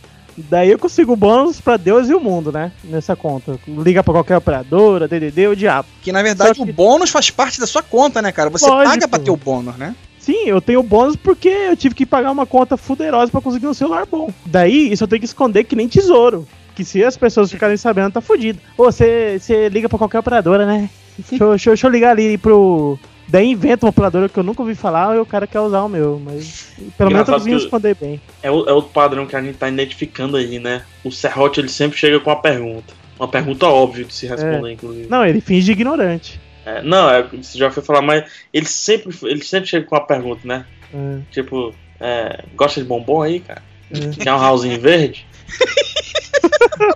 Daí 0.49 0.69
eu 0.71 0.79
consigo 0.79 1.15
bônus 1.15 1.59
pra 1.61 1.77
Deus 1.77 2.09
e 2.09 2.13
o 2.13 2.19
mundo, 2.19 2.51
né? 2.51 2.71
Nessa 2.83 3.15
conta. 3.15 3.59
Liga 3.67 4.03
pra 4.03 4.13
qualquer 4.13 4.37
operadora, 4.37 5.07
DDD, 5.07 5.47
o 5.47 5.55
diabo. 5.55 5.87
Que 6.01 6.11
na 6.11 6.21
verdade 6.23 6.55
que- 6.55 6.61
o 6.69 6.73
bônus 6.73 7.09
faz 7.09 7.29
parte 7.29 7.59
da 7.59 7.67
sua 7.67 7.81
conta, 7.83 8.21
né, 8.21 8.31
cara? 8.31 8.49
Você 8.49 8.65
Lógico. 8.67 8.89
paga 8.91 9.07
pra 9.07 9.19
ter 9.19 9.31
o 9.31 9.37
bônus, 9.37 9.75
né? 9.77 9.95
Sim, 10.19 10.43
eu 10.45 10.61
tenho 10.61 10.83
bônus 10.83 11.15
porque 11.15 11.49
eu 11.49 11.75
tive 11.75 11.95
que 11.95 12.05
pagar 12.05 12.31
uma 12.31 12.45
conta 12.45 12.77
fuderosa 12.77 13.31
pra 13.31 13.41
conseguir 13.41 13.67
um 13.67 13.73
celular 13.73 14.05
bom. 14.05 14.29
Daí, 14.45 14.91
isso 14.91 15.03
eu 15.03 15.07
tenho 15.07 15.19
que 15.19 15.25
esconder 15.25 15.63
que 15.63 15.75
nem 15.75 15.87
tesouro. 15.87 16.47
Que 16.75 16.85
se 16.85 17.03
as 17.03 17.17
pessoas 17.17 17.51
ficarem 17.51 17.75
sabendo, 17.75 18.13
tá 18.13 18.21
fudido. 18.21 18.59
Ô, 18.77 18.85
você 18.85 19.39
liga 19.71 19.89
pra 19.89 19.97
qualquer 19.97 20.19
operadora, 20.19 20.65
né? 20.65 20.89
Deixa 21.29 21.87
eu 21.87 21.89
ligar 21.91 22.11
ali 22.11 22.37
pro. 22.37 22.97
Daí 23.31 23.47
inventa 23.49 23.85
uma 23.85 23.91
operadora 23.91 24.27
que 24.27 24.37
eu 24.37 24.43
nunca 24.43 24.61
ouvi 24.61 24.75
falar 24.75 25.15
e 25.15 25.19
o 25.19 25.25
cara 25.25 25.47
quer 25.47 25.61
usar 25.61 25.83
o 25.83 25.87
meu. 25.89 26.21
Mas 26.23 26.73
pelo 26.97 27.11
menos 27.11 27.29
eu 27.29 27.33
consegui 27.35 27.55
que- 27.55 27.63
esconder 27.63 27.95
bem. 27.95 28.19
É 28.43 28.51
o, 28.51 28.67
é 28.67 28.73
o 28.73 28.81
padrão 28.83 29.25
que 29.25 29.35
a 29.37 29.41
gente 29.41 29.57
tá 29.57 29.69
identificando 29.69 30.35
aí, 30.35 30.59
né? 30.59 30.83
O 31.01 31.09
Serrote, 31.11 31.61
ele 31.61 31.69
sempre 31.69 31.97
chega 31.97 32.19
com 32.19 32.29
uma 32.29 32.41
pergunta. 32.41 32.93
Uma 33.17 33.29
pergunta 33.29 33.67
óbvia 33.67 34.03
de 34.03 34.13
se 34.13 34.27
responder, 34.27 34.73
inclusive. 34.73 35.07
Não, 35.09 35.25
ele 35.25 35.39
finge 35.39 35.67
de 35.67 35.71
ignorante. 35.71 36.41
É, 36.65 36.81
não, 36.81 37.09
é, 37.09 37.23
você 37.23 37.57
já 37.57 37.71
foi 37.71 37.81
falar, 37.81 38.01
mas 38.01 38.29
ele 38.53 38.65
sempre, 38.65 39.15
ele 39.23 39.43
sempre 39.43 39.69
chega 39.69 39.85
com 39.85 39.95
uma 39.95 40.05
pergunta, 40.05 40.41
né? 40.45 40.65
É, 40.93 41.19
Tipo, 41.31 41.73
é, 42.01 42.43
gosta 42.55 42.81
de 42.81 42.87
bombom 42.87 43.21
aí, 43.21 43.39
cara? 43.39 43.61
é. 43.93 44.09
Quer 44.21 44.33
um 44.33 44.43
housezinho 44.43 44.79
verde? 44.81 45.25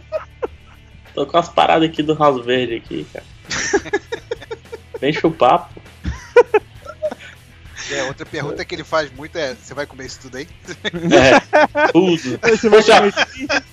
Tô 1.16 1.26
com 1.26 1.38
as 1.38 1.48
paradas 1.48 1.88
aqui 1.88 2.04
do 2.04 2.14
house 2.14 2.44
verde 2.46 2.76
aqui, 2.76 3.08
cara. 3.14 3.26
Vem 5.00 5.14
chupar, 5.14 5.70
pô. 5.74 5.80
É, 7.92 8.04
outra 8.04 8.26
pergunta 8.26 8.66
que 8.66 8.76
ele 8.76 8.84
faz 8.84 9.12
muito 9.12 9.38
é: 9.38 9.56
você 9.56 9.74
vai 9.74 9.86
comer 9.86 10.08
isso 10.08 10.20
tudo 10.22 10.38
aí? 10.38 10.48
É, 10.84 11.92
tudo. 11.92 12.40
Você 12.42 12.70
vai 12.70 12.82
Poxa, 12.82 12.98
comer? 13.00 13.64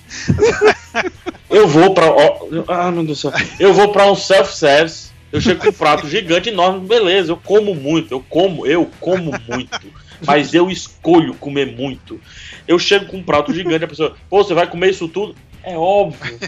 Eu 1.49 1.67
vou 1.67 1.93
pra. 1.93 2.11
ó, 2.11 2.47
ah, 2.67 2.91
meu 2.91 3.03
Deus 3.03 3.21
do 3.21 3.31
céu. 3.31 3.41
Eu 3.59 3.73
vou 3.73 3.91
pra 3.91 4.11
um 4.11 4.15
self-service. 4.15 5.11
Eu 5.31 5.41
chego 5.41 5.61
com 5.61 5.69
um 5.69 5.73
prato 5.73 6.07
gigante, 6.07 6.49
enorme, 6.49 6.87
beleza. 6.87 7.31
Eu 7.31 7.37
como 7.37 7.73
muito. 7.73 8.13
Eu 8.13 8.23
como, 8.29 8.67
eu 8.67 8.89
como 8.99 9.31
muito. 9.49 9.91
Mas 10.25 10.53
eu 10.53 10.69
escolho 10.69 11.33
comer 11.33 11.75
muito. 11.75 12.21
Eu 12.67 12.77
chego 12.77 13.07
com 13.07 13.17
um 13.17 13.23
prato 13.23 13.51
gigante, 13.51 13.83
a 13.83 13.87
pessoa, 13.87 14.15
pô, 14.29 14.43
você 14.43 14.53
vai 14.53 14.67
comer 14.67 14.91
isso 14.91 15.07
tudo? 15.07 15.35
É 15.63 15.75
óbvio. 15.75 16.39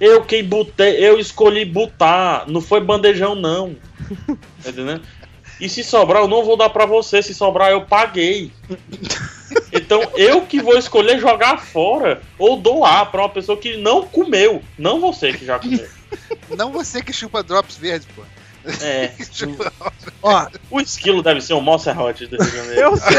Eu 0.00 0.24
que 0.24 0.42
botei, 0.42 0.96
eu 0.96 1.20
escolhi 1.20 1.64
botar. 1.64 2.44
Não 2.48 2.60
foi 2.60 2.80
bandejão, 2.80 3.36
não. 3.36 3.76
Tá 4.62 4.70
entendendo? 4.70 5.02
E 5.62 5.68
se 5.68 5.84
sobrar, 5.84 6.22
eu 6.22 6.28
não 6.28 6.44
vou 6.44 6.56
dar 6.56 6.68
pra 6.70 6.84
você. 6.86 7.22
Se 7.22 7.32
sobrar, 7.32 7.70
eu 7.70 7.82
paguei. 7.86 8.50
Então 9.70 10.02
eu 10.16 10.42
que 10.42 10.62
vou 10.62 10.78
escolher 10.78 11.18
jogar 11.20 11.58
fora 11.58 12.22
ou 12.38 12.56
doar 12.58 13.10
pra 13.10 13.20
uma 13.22 13.28
pessoa 13.28 13.56
que 13.58 13.76
não 13.76 14.02
comeu. 14.06 14.62
Não 14.78 14.98
você 15.00 15.30
que 15.32 15.44
já 15.44 15.58
comeu. 15.58 15.86
Não 16.56 16.72
você 16.72 17.02
que 17.02 17.12
chupa 17.12 17.42
drops 17.42 17.76
verdes, 17.76 18.08
pô. 18.16 18.22
É. 18.80 19.12
Chupa- 19.30 19.70
Ó, 20.22 20.46
O 20.70 20.80
esquilo 20.80 21.22
deve 21.22 21.40
ser 21.42 21.52
um 21.52 21.60
mó 21.60 21.76
serrote 21.76 22.26
do 22.26 22.36
Rio 22.42 22.50
de 22.50 22.56
Janeiro. 22.56 22.80
Eu 22.80 22.96
sei, 22.96 23.16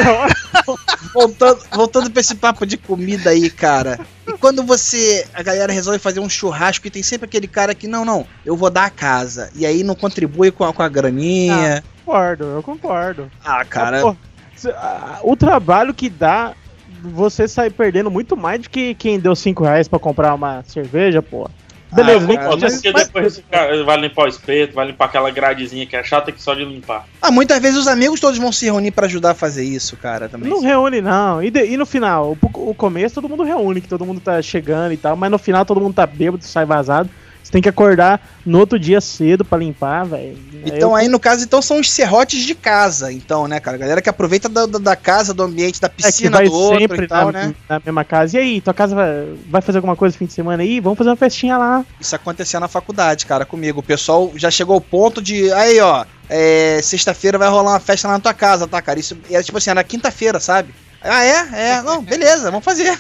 voltando, 1.14 1.60
voltando 1.72 2.10
pra 2.10 2.22
esse 2.22 2.36
papo 2.36 2.66
de 2.66 2.78
comida 2.78 3.30
aí, 3.32 3.50
cara. 3.50 4.00
E 4.28 4.34
quando 4.34 4.64
você. 4.64 5.28
A 5.34 5.44
galera 5.44 5.72
resolve 5.72 6.00
fazer 6.00 6.20
um 6.20 6.30
churrasco 6.30 6.88
e 6.88 6.92
tem 6.92 7.04
sempre 7.04 7.26
aquele 7.26 7.48
cara 7.48 7.76
que, 7.76 7.88
não, 7.88 8.04
não, 8.06 8.26
eu 8.46 8.56
vou 8.56 8.70
dar 8.70 8.86
a 8.86 8.90
casa. 8.90 9.52
E 9.56 9.66
aí 9.66 9.84
não 9.84 9.96
contribui 9.96 10.50
com 10.52 10.64
a, 10.64 10.74
com 10.74 10.82
a 10.82 10.90
graninha. 10.90 11.84
Concordo, 12.06 12.44
eu 12.46 12.64
concordo. 12.64 13.32
Ah, 13.44 13.64
cara. 13.66 14.00
Ah, 14.00 14.02
pô, 14.02 14.16
cê- 14.56 14.74
ah, 14.76 15.20
o 15.24 15.36
trabalho 15.36 15.94
que 15.94 16.10
dá, 16.10 16.54
você 17.02 17.48
sai 17.48 17.70
perdendo 17.70 18.10
muito 18.12 18.36
mais 18.38 18.62
do 18.62 18.70
que 18.70 18.94
quem 18.96 19.20
deu 19.20 19.36
5 19.36 19.64
reais 19.64 19.88
pra 19.88 20.00
comprar 20.00 20.34
uma 20.34 20.64
cerveja, 20.64 21.22
pô. 21.22 21.50
Beleza, 21.92 22.26
Ah, 22.26 22.28
nem 22.28 22.38
cara, 22.38 22.58
mas- 22.58 22.82
depois 22.82 23.44
vai 23.86 23.98
limpar 23.98 24.26
o 24.26 24.28
espeto, 24.28 24.74
vai 24.74 24.88
limpar 24.88 25.06
aquela 25.06 25.30
gradezinha 25.30 25.86
que 25.86 25.96
é 25.96 26.04
chata 26.04 26.32
que 26.32 26.42
só 26.42 26.56
de 26.56 26.66
limpar. 26.66 27.06
Ah, 27.22 27.30
muitas 27.30 27.60
vezes 27.62 27.78
os 27.78 27.88
amigos 27.88 28.20
todos 28.20 28.40
vão 28.40 28.52
se 28.52 28.66
reunir 28.66 28.90
pra 28.90 29.06
ajudar 29.06 29.32
a 29.32 29.36
fazer 29.36 29.64
isso, 29.64 29.96
cara, 29.96 30.28
também. 30.28 30.50
Não 30.50 30.60
reúne, 30.62 31.02
não. 31.02 31.44
E, 31.44 31.52
de- 31.52 31.66
e 31.68 31.78
no 31.78 31.86
final? 31.86 32.36
O, 32.42 32.70
o 32.72 32.74
começo 32.74 33.14
todo 33.14 33.30
mundo 33.30 33.44
reúne, 33.44 33.80
que 33.80 33.88
todo 33.88 34.06
mundo 34.08 34.20
tá 34.20 34.42
chegando 34.42 34.92
e 34.92 34.98
tal, 34.98 35.16
mas 35.16 35.30
no 35.30 35.38
final 35.38 35.66
todo 35.66 35.80
mundo 35.80 35.94
tá 35.94 36.08
bêbado, 36.08 36.44
sai 36.44 36.66
vazado. 36.66 37.10
Você 37.44 37.52
tem 37.52 37.62
que 37.62 37.68
acordar 37.68 38.22
no 38.46 38.58
outro 38.58 38.80
dia 38.80 39.02
cedo 39.02 39.44
pra 39.44 39.58
limpar, 39.58 40.06
velho. 40.06 40.38
Então 40.66 40.96
aí, 40.96 41.10
no 41.10 41.20
caso, 41.20 41.44
então 41.44 41.62
são 41.62 41.78
os 41.82 41.92
serrotes 41.92 42.40
de 42.46 42.56
casa, 42.56 43.12
então, 43.12 43.50
né, 43.50 43.60
cara? 43.60 43.78
Galera 43.78 44.02
que 44.02 44.08
aproveita 44.10 44.48
da, 44.48 44.66
da- 44.66 44.96
casa, 44.96 45.34
do 45.34 45.44
ambiente, 45.44 45.82
da 45.82 45.88
É 45.88 45.90
piscina 45.90 46.38
vai 46.38 46.48
do 46.48 46.54
outro 46.54 46.80
sempre 46.80 47.04
e 47.04 47.08
tal, 47.08 47.34
na, 47.34 47.48
né? 47.48 47.56
na 47.68 47.82
mesma 47.86 48.06
casa. 48.06 48.38
E 48.38 48.40
aí, 48.40 48.62
tua 48.62 48.74
casa 48.74 48.96
vai, 48.96 49.36
vai 49.50 49.62
fazer 49.62 49.80
alguma 49.80 49.96
coisa 49.98 50.16
no 50.16 50.20
fim 50.20 50.26
de 50.26 50.32
semana 50.32 50.64
aí? 50.64 50.80
Vamos 50.80 50.98
fazer 50.98 51.10
uma 51.10 51.18
festinha 51.18 51.58
lá. 51.58 51.86
Isso 52.00 52.16
acontecia 52.16 52.62
na 52.62 52.70
faculdade, 52.70 53.26
cara, 53.26 53.46
comigo. 53.46 53.82
O 53.82 53.84
pessoal 53.84 54.32
já 54.36 54.50
chegou 54.50 54.76
ao 54.76 54.82
ponto 54.82 55.22
de. 55.22 55.52
Aí, 55.52 55.82
ó, 55.82 56.06
é, 56.30 56.80
sexta-feira 56.82 57.38
vai 57.38 57.50
rolar 57.50 57.72
uma 57.74 57.80
festa 57.82 58.08
lá 58.08 58.14
na 58.14 58.20
tua 58.22 58.34
casa, 58.34 58.66
tá, 58.68 58.82
cara? 58.82 58.98
Isso 59.00 59.18
era 59.30 59.44
tipo 59.44 59.58
assim, 59.58 59.70
era 59.70 59.84
quinta-feira, 59.84 60.40
sabe? 60.40 60.74
Ah, 61.02 61.26
é? 61.26 61.48
É, 61.72 61.82
não, 61.82 62.02
beleza, 62.02 62.50
vamos 62.50 62.64
fazer. 62.64 62.98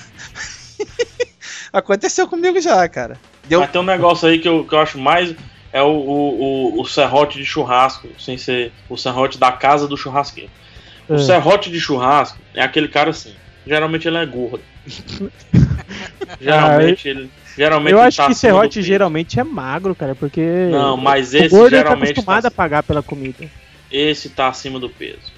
Aconteceu 1.71 2.27
comigo 2.27 2.59
já, 2.59 2.87
cara. 2.89 3.17
Deu. 3.47 3.59
Mas 3.61 3.71
tem 3.71 3.81
um 3.81 3.85
negócio 3.85 4.27
aí 4.27 4.39
que 4.39 4.47
eu, 4.47 4.63
que 4.65 4.73
eu 4.73 4.79
acho 4.79 4.97
mais. 4.97 5.35
É 5.71 5.81
o, 5.81 5.87
o, 5.87 6.75
o, 6.77 6.81
o 6.81 6.85
serrote 6.85 7.37
de 7.37 7.45
churrasco, 7.45 8.07
sem 8.19 8.37
ser 8.37 8.71
o 8.87 8.95
serrote 8.95 9.39
da 9.39 9.51
casa 9.51 9.87
do 9.87 9.97
churrasqueiro. 9.97 10.49
O 11.09 11.15
É. 11.15 11.17
serrote 11.17 11.71
de 11.71 11.79
churrasco 11.79 12.37
é 12.53 12.61
aquele 12.61 12.87
cara 12.87 13.09
assim. 13.09 13.33
Geralmente 13.65 14.07
ele 14.07 14.17
é 14.17 14.25
gordo. 14.25 14.61
geralmente 16.39 17.07
ele. 17.07 17.29
Geralmente 17.57 17.91
Eu 17.93 18.01
acho 18.01 18.17
tá 18.17 18.27
que 18.27 18.35
serrote 18.35 18.81
geralmente 18.81 19.39
é 19.39 19.43
magro, 19.43 19.93
cara, 19.95 20.15
porque. 20.15 20.41
Não, 20.71 20.97
mas 20.97 21.33
o 21.33 21.37
esse 21.37 21.49
gordo 21.49 21.75
ele 21.75 21.83
tá 21.83 21.89
geralmente 21.89 22.11
acostumado 22.11 22.41
tá- 22.43 22.47
a 22.47 22.51
pagar 22.51 22.83
pela 22.83 23.03
comida. 23.03 23.47
Esse 23.91 24.29
tá 24.29 24.47
acima 24.47 24.79
do 24.79 24.89
peso. 24.89 25.31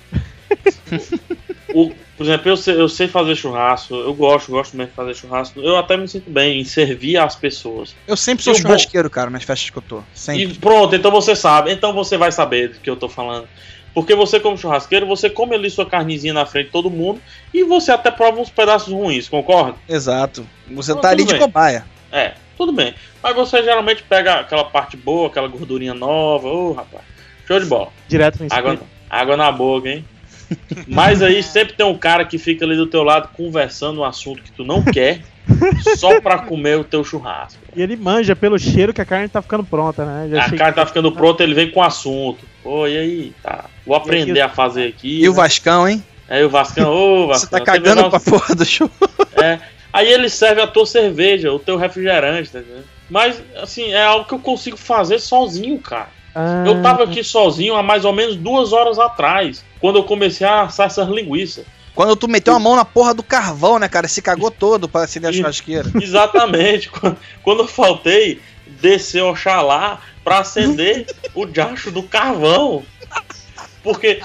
O- 1.73 1.91
por 2.17 2.23
exemplo, 2.25 2.49
eu 2.49 2.57
sei, 2.57 2.79
eu 2.79 2.87
sei 2.89 3.07
fazer 3.07 3.35
churrasco, 3.35 3.93
eu 3.93 4.13
gosto, 4.13 4.51
gosto 4.51 4.75
mesmo 4.77 4.89
de 4.91 4.95
fazer 4.95 5.13
churrasco. 5.15 5.59
Eu 5.59 5.75
até 5.77 5.97
me 5.97 6.07
sinto 6.07 6.29
bem 6.29 6.61
em 6.61 6.63
servir 6.65 7.17
às 7.17 7.35
pessoas. 7.35 7.95
Eu 8.07 8.15
sempre 8.15 8.43
sou 8.43 8.53
E 8.53 8.55
o 8.57 8.59
churrasqueiro, 8.59 9.09
cara, 9.09 9.29
nas 9.29 9.43
festas 9.43 9.69
que 9.69 9.77
eu 9.77 9.81
tô. 9.81 10.01
Sempre. 10.13 10.43
E 10.43 10.53
pronto, 10.55 10.95
então 10.95 11.11
você 11.11 11.35
sabe. 11.35 11.71
Então 11.71 11.93
você 11.93 12.17
vai 12.17 12.31
saber 12.31 12.69
do 12.69 12.79
que 12.79 12.89
eu 12.89 12.95
tô 12.95 13.09
falando. 13.09 13.47
Porque 13.93 14.13
você, 14.13 14.39
como 14.41 14.57
churrasqueiro, 14.57 15.05
você 15.07 15.29
come 15.29 15.55
ali 15.55 15.69
sua 15.69 15.85
carnezinha 15.85 16.33
na 16.33 16.45
frente 16.45 16.65
de 16.65 16.71
todo 16.73 16.89
mundo 16.89 17.21
e 17.53 17.63
você 17.63 17.91
até 17.93 18.11
prova 18.11 18.41
uns 18.41 18.49
pedaços 18.49 18.91
ruins, 18.91 19.29
concorda? 19.29 19.75
Exato. 19.87 20.45
Você 20.71 20.93
Não, 20.93 20.99
tá 21.01 21.09
ali 21.09 21.19
tudo 21.23 21.27
de 21.27 21.33
bem. 21.39 21.41
cobaia. 21.47 21.85
É, 22.11 22.33
tudo 22.57 22.73
bem. 22.73 22.93
Mas 23.23 23.33
você 23.35 23.63
geralmente 23.63 24.03
pega 24.03 24.41
aquela 24.41 24.65
parte 24.65 24.97
boa, 24.97 25.27
aquela 25.27 25.47
gordurinha 25.47 25.93
nova. 25.93 26.47
Ô, 26.47 26.73
rapaz, 26.73 27.03
show 27.47 27.57
de 27.57 27.65
bola. 27.65 27.87
Direto 28.07 28.43
no 28.43 28.47
Água, 28.51 28.73
espelho. 28.73 28.89
água 29.09 29.37
na 29.37 29.49
boca, 29.51 29.87
hein? 29.89 30.05
Mas 30.87 31.21
aí 31.21 31.41
sempre 31.43 31.73
tem 31.75 31.85
um 31.85 31.97
cara 31.97 32.25
que 32.25 32.37
fica 32.37 32.65
ali 32.65 32.75
do 32.75 32.87
teu 32.87 33.03
lado 33.03 33.29
conversando 33.35 34.01
um 34.01 34.03
assunto 34.03 34.41
que 34.43 34.51
tu 34.51 34.63
não 34.63 34.81
quer, 34.83 35.21
só 35.97 36.19
pra 36.21 36.39
comer 36.39 36.77
o 36.77 36.83
teu 36.83 37.03
churrasco. 37.03 37.59
E 37.75 37.81
ele 37.81 37.95
manja 37.95 38.35
pelo 38.35 38.57
cheiro 38.57 38.93
que 38.93 39.01
a 39.01 39.05
carne 39.05 39.27
tá 39.29 39.41
ficando 39.41 39.63
pronta, 39.63 40.05
né? 40.05 40.29
Já 40.31 40.45
A 40.45 40.51
cara 40.57 40.73
tá 40.73 40.85
ficando 40.85 41.11
pronta, 41.11 41.43
ele 41.43 41.53
vem 41.53 41.69
com 41.71 41.79
o 41.79 41.83
assunto. 41.83 42.45
Pô, 42.63 42.87
e 42.87 42.97
aí? 42.97 43.33
Tá. 43.43 43.65
Vou 43.85 43.95
aprender 43.95 44.41
a 44.41 44.49
fazer 44.49 44.87
aqui. 44.87 45.21
E 45.21 45.27
o 45.29 45.31
né? 45.31 45.37
Vascão, 45.37 45.87
hein? 45.87 46.03
Aí 46.27 46.43
o 46.43 46.49
Vascão, 46.49 46.91
ô 46.91 47.27
Você 47.33 47.45
Vascão. 47.45 47.49
tá 47.49 47.57
você 47.59 47.65
cagando 47.65 48.01
vai 48.01 48.09
pra 48.09 48.19
porra 48.19 48.55
do 48.55 48.65
show. 48.65 48.89
um- 49.01 49.41
É. 49.43 49.59
Aí 49.93 50.11
ele 50.11 50.27
serve 50.29 50.61
a 50.61 50.67
tua 50.67 50.85
cerveja, 50.85 51.53
o 51.53 51.59
teu 51.59 51.77
refrigerante, 51.77 52.49
tá 52.49 52.59
entendendo? 52.59 52.83
Mas, 53.09 53.41
assim, 53.61 53.91
é 53.93 54.03
algo 54.03 54.25
que 54.25 54.33
eu 54.33 54.39
consigo 54.39 54.75
fazer 54.75 55.19
sozinho, 55.19 55.77
cara. 55.79 56.07
Ah, 56.33 56.63
Eu 56.65 56.81
tava 56.81 57.03
aqui 57.03 57.23
sozinho 57.23 57.75
há 57.75 57.83
mais 57.83 58.03
ou 58.03 58.11
menos 58.11 58.35
duas 58.35 58.73
horas 58.73 58.99
atrás, 58.99 59.63
quando 59.85 59.97
eu 59.97 60.03
comecei 60.03 60.47
a 60.47 60.63
assar 60.63 60.87
essas 60.87 61.07
linguiças. 61.07 61.63
Quando 61.93 62.15
tu 62.15 62.27
meteu 62.27 62.55
a 62.55 62.59
mão 62.59 62.75
na 62.75 62.83
porra 62.83 63.13
do 63.13 63.21
carvão, 63.21 63.77
né, 63.77 63.87
cara? 63.87 64.07
Se 64.07 64.19
cagou 64.19 64.49
todo 64.49 64.89
pra 64.89 65.03
acender 65.03 65.29
a 65.29 65.33
churrasqueira. 65.33 65.91
Exatamente. 66.01 66.89
Quando- 66.89 67.61
eu 67.61 67.67
faltei 67.67 68.41
descer 68.81 69.21
Oxalá 69.21 70.01
pra 70.23 70.39
acender 70.39 71.05
o 71.35 71.45
diacho 71.45 71.91
do 71.91 72.01
carvão. 72.01 72.83
Porque 73.83 74.19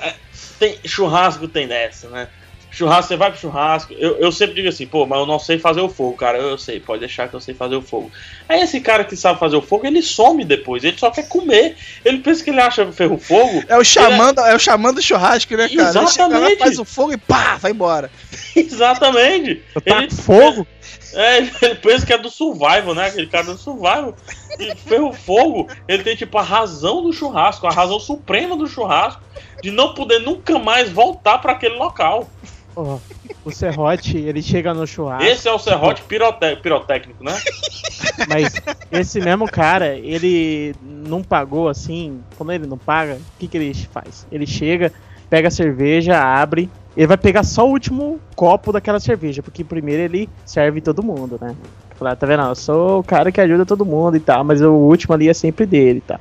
é, 0.00 0.14
tem, 0.60 0.78
churrasco 0.84 1.48
tem 1.48 1.66
dessa, 1.66 2.08
né? 2.08 2.28
Churrasco, 2.70 3.08
você 3.08 3.16
vai 3.16 3.30
pro 3.30 3.40
churrasco. 3.40 3.92
Eu, 3.94 4.16
eu 4.18 4.30
sempre 4.32 4.54
digo 4.54 4.68
assim, 4.68 4.86
pô, 4.86 5.04
mas 5.06 5.18
eu 5.18 5.26
não 5.26 5.38
sei 5.38 5.58
fazer 5.58 5.80
o 5.80 5.88
fogo, 5.88 6.16
cara. 6.16 6.38
Eu, 6.38 6.56
sei, 6.58 6.78
pode 6.80 7.00
deixar 7.00 7.28
que 7.28 7.34
eu 7.34 7.40
sei 7.40 7.54
fazer 7.54 7.76
o 7.76 7.82
fogo. 7.82 8.10
Aí 8.48 8.60
esse 8.60 8.80
cara 8.80 9.04
que 9.04 9.16
sabe 9.16 9.38
fazer 9.38 9.56
o 9.56 9.62
fogo, 9.62 9.86
ele 9.86 10.02
some 10.02 10.44
depois, 10.44 10.84
ele 10.84 10.96
só 10.98 11.10
quer 11.10 11.28
comer. 11.28 11.76
Ele 12.04 12.18
pensa 12.18 12.42
que 12.44 12.50
ele 12.50 12.60
acha 12.60 12.90
ferro 12.92 13.18
fogo. 13.18 13.62
É 13.68 13.76
o 13.76 13.84
xamã, 13.84 14.32
do- 14.32 14.40
é 14.42 14.54
o 14.54 14.58
xamã 14.58 14.92
do 14.94 15.02
churrasco, 15.02 15.56
né, 15.56 15.68
cara? 15.68 15.98
Ele 15.98 16.06
chega 16.08 16.26
lá, 16.28 16.36
Exatamente. 16.38 16.58
faz 16.58 16.78
o 16.78 16.84
fogo 16.84 17.12
e 17.12 17.16
pá, 17.16 17.56
vai 17.56 17.72
embora. 17.72 18.10
Exatamente. 18.54 19.62
Eu 19.74 19.80
taco 19.80 20.02
Ele- 20.02 20.10
fogo. 20.10 20.66
É, 21.12 21.38
ele 21.38 21.74
pensa 21.76 22.06
que 22.06 22.12
é 22.12 22.18
do 22.18 22.30
survival, 22.30 22.94
né? 22.94 23.06
Aquele 23.06 23.26
cara 23.26 23.44
do 23.46 23.58
survival. 23.58 24.14
E 24.58 24.74
ferro 24.76 25.12
fogo, 25.12 25.68
ele 25.88 26.02
tem 26.02 26.14
tipo 26.16 26.36
a 26.38 26.42
razão 26.42 27.02
do 27.02 27.12
churrasco, 27.12 27.66
a 27.66 27.70
razão 27.72 27.98
suprema 27.98 28.56
do 28.56 28.66
churrasco, 28.66 29.22
de 29.62 29.70
não 29.70 29.94
poder 29.94 30.20
nunca 30.20 30.58
mais 30.58 30.90
voltar 30.90 31.38
pra 31.38 31.52
aquele 31.52 31.76
local. 31.76 32.28
Ó, 32.76 32.98
o 33.44 33.50
Serrote, 33.50 34.16
ele 34.16 34.42
chega 34.42 34.72
no 34.72 34.86
churrasco. 34.86 35.24
Esse 35.24 35.48
é 35.48 35.52
o 35.52 35.58
serrote 35.58 36.02
pirote- 36.02 36.56
pirotécnico, 36.56 37.24
né? 37.24 37.36
Mas 38.28 38.52
esse 38.92 39.20
mesmo 39.20 39.46
cara, 39.50 39.96
ele 39.96 40.74
não 40.80 41.22
pagou 41.22 41.68
assim. 41.68 42.22
Como 42.36 42.52
ele 42.52 42.66
não 42.66 42.78
paga, 42.78 43.14
o 43.14 43.38
que, 43.38 43.48
que 43.48 43.56
ele 43.56 43.74
faz? 43.92 44.26
Ele 44.30 44.46
chega, 44.46 44.92
pega 45.30 45.48
a 45.48 45.50
cerveja, 45.50 46.20
abre. 46.20 46.68
Ele 46.96 47.06
vai 47.06 47.16
pegar 47.16 47.44
só 47.44 47.66
o 47.66 47.70
último 47.70 48.20
copo 48.34 48.72
daquela 48.72 48.98
cerveja, 48.98 49.42
porque 49.42 49.62
primeiro 49.62 50.02
ele 50.02 50.28
serve 50.44 50.80
todo 50.80 51.02
mundo, 51.02 51.38
né? 51.40 51.54
Falar, 51.96 52.16
tá 52.16 52.26
vendo? 52.26 52.42
Eu 52.42 52.54
sou 52.54 52.98
o 52.98 53.04
cara 53.04 53.30
que 53.30 53.40
ajuda 53.40 53.64
todo 53.64 53.86
mundo 53.86 54.16
e 54.16 54.20
tal, 54.20 54.42
mas 54.42 54.60
o 54.60 54.72
último 54.72 55.14
ali 55.14 55.28
é 55.28 55.34
sempre 55.34 55.64
dele 55.64 56.02
tal. 56.04 56.18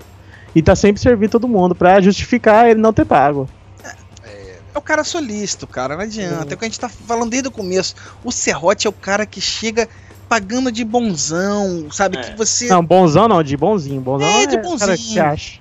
E 0.55 0.61
tá 0.61 0.75
sempre 0.75 1.01
servindo 1.01 1.31
todo 1.31 1.47
mundo 1.47 1.73
pra 1.73 1.99
justificar 1.99 2.69
ele 2.69 2.79
não 2.79 2.93
ter 2.93 3.05
pago. 3.05 3.49
É 4.73 4.77
o 4.77 4.81
cara 4.81 5.03
solícito, 5.03 5.65
cara, 5.65 5.95
não 5.95 6.03
adianta. 6.03 6.53
É 6.53 6.55
o 6.55 6.57
que 6.57 6.65
a 6.65 6.67
gente 6.67 6.79
tá 6.79 6.87
falando 6.87 7.31
desde 7.31 7.47
o 7.47 7.51
começo. 7.51 7.95
O 8.23 8.31
Serrote 8.31 8.85
é 8.85 8.89
o 8.89 8.93
cara 8.93 9.25
que 9.25 9.41
chega 9.41 9.89
pagando 10.27 10.71
de 10.71 10.85
bonzão, 10.85 11.87
sabe? 11.91 12.17
É. 12.17 12.21
Que 12.21 12.37
você. 12.37 12.67
Não, 12.67 12.85
bonzão 12.85 13.27
não, 13.27 13.41
de 13.41 13.57
bonzinho. 13.57 13.99
Bonzão 13.99 14.27
É, 14.27 14.43
é, 14.43 14.45
de 14.45 14.55
o 14.57 14.61
cara 14.61 14.91
bonzinho. 14.91 14.97
que 14.97 15.19
acha. 15.19 15.59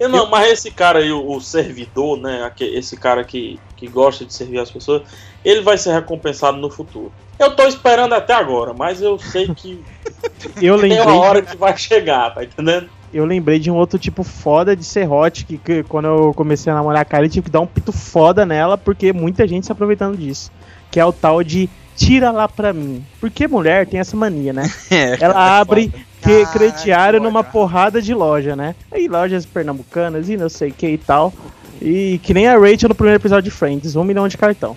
Eu 0.00 0.08
não, 0.08 0.28
mas 0.28 0.50
esse 0.50 0.70
cara 0.70 0.98
aí, 0.98 1.12
o, 1.12 1.30
o 1.36 1.40
servidor, 1.40 2.18
né? 2.18 2.50
Esse 2.60 2.96
cara 2.96 3.22
que, 3.24 3.58
que 3.76 3.86
gosta 3.86 4.24
de 4.24 4.34
servir 4.34 4.58
as 4.58 4.70
pessoas, 4.70 5.02
ele 5.44 5.60
vai 5.60 5.78
ser 5.78 5.92
recompensado 5.92 6.56
no 6.56 6.70
futuro. 6.70 7.12
Eu 7.38 7.54
tô 7.54 7.64
esperando 7.64 8.14
até 8.14 8.32
agora, 8.32 8.72
mas 8.72 9.00
eu 9.00 9.18
sei 9.18 9.52
que 9.54 9.82
Eu 10.60 10.78
tem 10.78 10.90
lembrei. 10.90 11.00
uma 11.00 11.20
hora 11.20 11.42
que 11.42 11.56
vai 11.56 11.76
chegar, 11.76 12.34
tá 12.34 12.44
entendendo? 12.44 12.88
eu 13.14 13.24
lembrei 13.24 13.60
de 13.60 13.70
um 13.70 13.76
outro 13.76 13.96
tipo 13.96 14.24
foda 14.24 14.74
de 14.74 14.82
serrote 14.82 15.44
que, 15.44 15.56
que 15.56 15.84
quando 15.84 16.06
eu 16.06 16.34
comecei 16.34 16.72
a 16.72 16.74
namorar 16.74 17.02
a 17.02 17.04
cara, 17.04 17.24
eu 17.24 17.30
tive 17.30 17.44
que 17.44 17.50
dar 17.50 17.60
um 17.60 17.66
pito 17.66 17.92
foda 17.92 18.44
nela, 18.44 18.76
porque 18.76 19.12
muita 19.12 19.46
gente 19.46 19.66
se 19.66 19.70
aproveitando 19.70 20.18
disso. 20.18 20.50
Que 20.90 20.98
é 20.98 21.04
o 21.04 21.12
tal 21.12 21.42
de 21.44 21.70
tira 21.96 22.32
lá 22.32 22.48
pra 22.48 22.72
mim. 22.72 23.04
Porque 23.20 23.46
mulher 23.46 23.86
tem 23.86 24.00
essa 24.00 24.16
mania, 24.16 24.52
né? 24.52 24.68
É, 24.90 25.16
Ela 25.20 25.58
abre 25.60 25.92
que 26.24 26.46
crediário 26.46 27.20
numa 27.20 27.44
porrada 27.44 28.00
de 28.00 28.14
loja, 28.14 28.56
né? 28.56 28.74
Aí 28.90 29.06
lojas 29.06 29.44
pernambucanas 29.44 30.28
e 30.28 30.36
não 30.36 30.48
sei 30.48 30.70
o 30.70 30.74
que 30.74 30.88
e 30.88 30.98
tal. 30.98 31.32
E 31.80 32.18
que 32.22 32.32
nem 32.32 32.48
a 32.48 32.58
Rachel 32.58 32.88
no 32.88 32.94
primeiro 32.94 33.20
episódio 33.20 33.50
de 33.50 33.56
Friends, 33.56 33.94
um 33.94 34.04
milhão 34.04 34.26
de 34.26 34.38
cartão. 34.38 34.74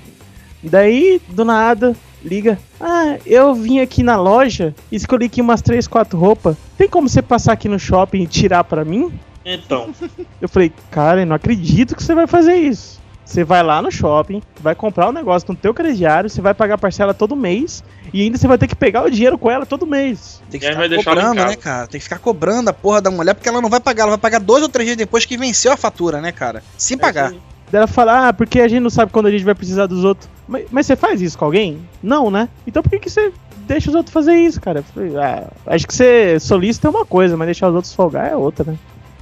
Daí, 0.61 1.21
do 1.29 1.45
nada, 1.45 1.95
liga. 2.23 2.59
Ah, 2.81 3.17
eu 3.25 3.55
vim 3.55 3.79
aqui 3.79 4.03
na 4.03 4.17
loja, 4.17 4.75
escolhi 4.91 5.27
aqui 5.27 5.41
umas 5.41 5.61
3, 5.61 5.87
4 5.87 6.17
roupas. 6.19 6.57
Tem 6.77 6.89
como 6.89 7.07
você 7.07 7.21
passar 7.21 7.53
aqui 7.53 7.69
no 7.69 7.79
shopping 7.79 8.23
e 8.23 8.27
tirar 8.27 8.63
pra 8.63 8.83
mim? 8.83 9.11
Então, 9.45 9.93
Eu 10.41 10.49
falei, 10.49 10.73
cara, 10.91 11.21
eu 11.21 11.25
não 11.25 11.35
acredito 11.35 11.95
que 11.95 12.03
você 12.03 12.13
vai 12.13 12.27
fazer 12.27 12.55
isso. 12.55 12.99
Você 13.27 13.43
vai 13.43 13.61
lá 13.61 13.81
no 13.81 13.91
shopping, 13.91 14.41
vai 14.61 14.73
comprar 14.73 15.09
o 15.09 15.11
negócio 15.11 15.49
no 15.49 15.55
teu 15.55 15.73
crediário, 15.73 16.29
você 16.29 16.39
vai 16.41 16.53
pagar 16.53 16.75
a 16.75 16.77
parcela 16.77 17.13
todo 17.13 17.35
mês 17.35 17.83
e 18.13 18.21
ainda 18.21 18.37
você 18.37 18.47
vai 18.47 18.57
ter 18.57 18.67
que 18.67 18.75
pegar 18.75 19.03
o 19.03 19.11
dinheiro 19.11 19.37
com 19.37 19.51
ela 19.51 19.65
todo 19.65 19.85
mês. 19.85 20.41
Tem 20.49 20.57
que 20.57 20.65
E 20.65 20.69
ficar 20.71 21.03
cobrando, 21.03 21.35
né, 21.43 21.55
cara? 21.57 21.87
Tem 21.87 21.99
que 21.99 22.03
ficar 22.05 22.19
cobrando 22.19 22.69
a 22.69 22.73
porra 22.73 23.01
da 23.01 23.11
mulher 23.11 23.33
porque 23.33 23.49
ela 23.49 23.59
não 23.59 23.69
vai 23.69 23.81
pagar. 23.81 24.03
Ela 24.03 24.11
vai 24.11 24.17
pagar 24.17 24.39
dois 24.39 24.63
ou 24.63 24.69
três 24.69 24.87
dias 24.87 24.97
depois 24.97 25.25
que 25.25 25.35
venceu 25.37 25.73
a 25.73 25.77
fatura, 25.77 26.21
né, 26.21 26.31
cara? 26.31 26.63
Sem 26.77 26.97
pagar. 26.97 27.33
é 27.33 27.37
Daí 27.69 27.79
ela 27.79 27.87
fala, 27.87 28.29
ah, 28.29 28.33
porque 28.33 28.61
a 28.61 28.67
gente 28.69 28.79
não 28.79 28.89
sabe 28.89 29.11
quando 29.11 29.25
a 29.25 29.31
gente 29.31 29.43
vai 29.43 29.53
precisar 29.53 29.87
dos 29.87 30.05
outros. 30.05 30.29
Mas, 30.47 30.65
mas 30.71 30.85
você 30.85 30.95
faz 30.95 31.21
isso 31.21 31.37
com 31.37 31.43
alguém? 31.43 31.85
Não, 32.01 32.31
né? 32.31 32.47
Então 32.65 32.81
por 32.81 32.89
que, 32.89 32.97
que 32.97 33.09
você 33.09 33.33
deixa 33.67 33.89
os 33.89 33.95
outros 33.95 34.13
fazer 34.13 34.35
isso, 34.35 34.61
cara? 34.61 34.85
Ah, 35.21 35.51
acho 35.73 35.85
que 35.85 35.93
ser 35.93 36.39
solista 36.39 36.87
é 36.87 36.91
uma 36.91 37.05
coisa, 37.05 37.35
mas 37.35 37.47
deixar 37.47 37.67
os 37.67 37.75
outros 37.75 37.93
folgar 37.93 38.31
é 38.31 38.37
outra, 38.37 38.71
né? 38.71 38.77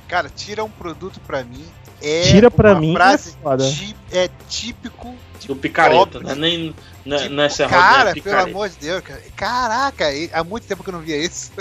Cara, 0.07 0.29
tira 0.29 0.63
um 0.63 0.69
produto 0.69 1.19
pra 1.25 1.43
mim. 1.43 1.65
É 2.07 2.21
Tira 2.21 2.51
pra 2.51 2.75
mim, 2.75 2.93
frase 2.93 3.31
é 3.31 3.33
foda. 3.41 3.63
tí- 3.67 3.95
é 4.11 4.29
típico 4.47 5.15
do 5.47 5.55
picareta, 5.55 6.19
Óbvio. 6.19 6.21
né? 6.21 6.35
Nem 6.35 6.75
não 7.03 7.17
é- 7.17 7.21
Tipo, 7.23 7.33
não 7.33 7.43
é 7.43 7.49
cara, 7.49 8.09
é 8.11 8.13
pelo 8.13 8.39
amor 8.39 8.69
de 8.69 8.75
Deus, 8.77 9.01
cara. 9.03 9.21
Caraca, 9.35 10.05
há 10.33 10.43
muito 10.43 10.67
tempo 10.67 10.83
que 10.83 10.89
eu 10.89 10.93
não 10.93 11.01
via 11.01 11.17
isso. 11.17 11.51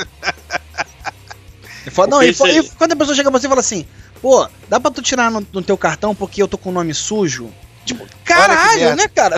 E 1.86 1.90
fala- 1.90 2.08
não, 2.08 2.22
e, 2.22 2.28
e 2.30 2.70
quando 2.76 2.92
a 2.92 2.96
pessoa 2.96 3.16
chega 3.16 3.30
pra 3.30 3.40
você 3.40 3.46
e 3.46 3.48
fala 3.48 3.60
assim, 3.60 3.86
pô, 4.20 4.46
dá 4.68 4.78
pra 4.78 4.90
tu 4.90 5.00
tirar 5.00 5.30
no, 5.30 5.46
no 5.52 5.62
teu 5.62 5.76
cartão 5.78 6.14
porque 6.14 6.42
eu 6.42 6.48
tô 6.48 6.58
com 6.58 6.68
o 6.68 6.72
nome 6.72 6.92
sujo? 6.94 7.50
Tipo, 7.86 8.06
caralho, 8.24 8.96
né, 8.96 9.06
cara? 9.08 9.36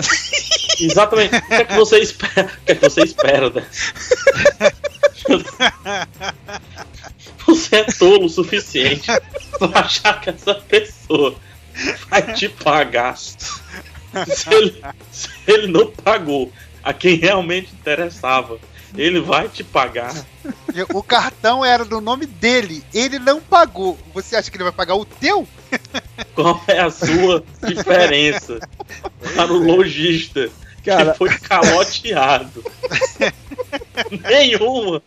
Exatamente. 0.79 1.35
O 1.35 1.41
que 1.47 1.53
é 1.53 1.63
que 1.65 1.73
você 1.75 1.99
espera? 2.03 2.49
O 2.61 2.65
que 2.65 2.71
é 2.71 2.75
que 2.75 2.81
você 2.89 3.01
espera, 3.01 3.49
né? 3.49 3.65
Você 7.57 7.77
é 7.77 7.83
tolo 7.85 8.25
o 8.25 8.29
suficiente 8.29 9.07
pra 9.57 9.79
achar 9.79 10.19
que 10.19 10.29
essa 10.29 10.55
pessoa 10.55 11.35
vai 12.09 12.33
te 12.33 12.49
pagar. 12.49 13.17
Se 13.17 13.39
ele, 14.51 14.81
se 15.11 15.29
ele 15.47 15.67
não 15.67 15.89
pagou 15.91 16.51
a 16.83 16.93
quem 16.93 17.15
realmente 17.15 17.73
interessava, 17.73 18.59
ele 18.95 19.21
vai 19.21 19.47
te 19.47 19.63
pagar. 19.63 20.13
O 20.93 21.01
cartão 21.01 21.63
era 21.63 21.85
do 21.85 22.01
nome 22.01 22.25
dele, 22.25 22.83
ele 22.93 23.19
não 23.19 23.39
pagou. 23.39 23.97
Você 24.13 24.35
acha 24.35 24.49
que 24.51 24.57
ele 24.57 24.63
vai 24.63 24.73
pagar 24.73 24.95
o 24.95 25.05
teu? 25.05 25.47
Qual 26.35 26.61
é 26.67 26.79
a 26.79 26.89
sua 26.89 27.43
diferença 27.65 28.59
para 29.35 29.53
o 29.53 29.57
lojista 29.57 30.49
Cara, 30.87 31.11
que 31.11 31.17
foi 31.17 31.37
caloteado? 31.39 32.63
Nenhuma. 34.23 35.03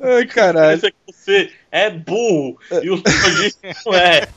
Ai, 0.00 0.26
caralho. 0.26 0.80
Que 0.80 0.94
você 1.06 1.52
é 1.74 1.90
burro 1.90 2.56
e 2.82 2.88
o 2.88 2.94
lojista 2.94 3.58
não 3.84 3.92
é. 3.94 4.28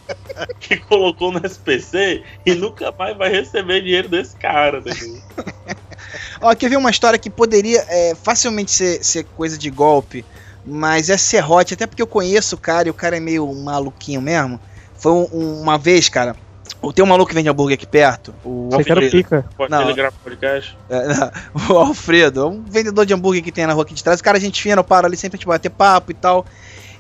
Que 0.60 0.76
colocou 0.78 1.32
no 1.32 1.40
SPC 1.46 2.24
e 2.44 2.56
nunca 2.56 2.92
mais 2.98 3.16
vai 3.16 3.30
receber 3.30 3.82
dinheiro 3.82 4.10
desse 4.10 4.36
cara. 4.36 4.80
ligado? 4.80 5.22
Ó, 6.42 6.56
quer 6.56 6.70
ver 6.70 6.78
uma 6.78 6.90
história 6.90 7.20
que 7.20 7.30
poderia 7.30 7.86
é, 7.88 8.16
facilmente 8.16 8.72
ser, 8.72 9.04
ser 9.04 9.24
coisa 9.36 9.56
de 9.58 9.70
golpe, 9.70 10.26
mas 10.66 11.10
é 11.12 11.18
serrote, 11.18 11.76
até 11.76 11.86
porque 11.86 12.02
eu 12.02 12.08
conheço 12.08 12.56
o 12.56 12.60
cara 12.60 12.88
e 12.88 12.92
o 12.92 12.94
cara 12.94 13.18
é 13.18 13.20
meio 13.20 13.46
maluquinho 13.54 14.22
mesmo. 14.22 14.60
Foi 14.98 15.12
um- 15.12 15.28
um- 15.32 15.62
uma 15.62 15.78
vez, 15.78 16.10
cara, 16.10 16.36
tem 16.96 17.04
um 17.04 17.08
maluco 17.08 17.30
que 17.30 17.36
vende 17.36 17.50
hambúrguer 17.50 17.76
aqui 17.76 17.86
perto, 17.88 18.34
o 18.44 18.70
você 18.72 18.84
quer 18.84 18.94
o 18.94 18.96
Alfredo. 18.96 19.12
pica. 19.12 19.46
Pode 19.56 19.72
Não. 19.72 20.12
podcast. 20.24 20.78
É, 20.90 21.08
não, 21.08 21.32
o 21.76 21.78
Alfredo, 21.80 22.42
é 22.42 22.46
um 22.46 22.64
vendedor 22.64 23.06
de 23.06 23.14
hambúrguer 23.14 23.44
que 23.44 23.52
tem 23.52 23.66
na 23.68 23.74
rua 23.74 23.84
aqui 23.84 23.94
de 23.94 24.04
trás. 24.04 24.20
O 24.20 24.24
cara, 24.24 24.38
a 24.38 24.42
gente 24.42 24.62
fina, 24.62 24.80
eu 24.80 24.84
paro 24.84 25.06
ali 25.06 25.18
sempre 25.18 25.36
a 25.36 25.38
gente 25.38 25.48
bater 25.48 25.70
papo 25.70 26.12
e 26.12 26.14
tal. 26.16 26.46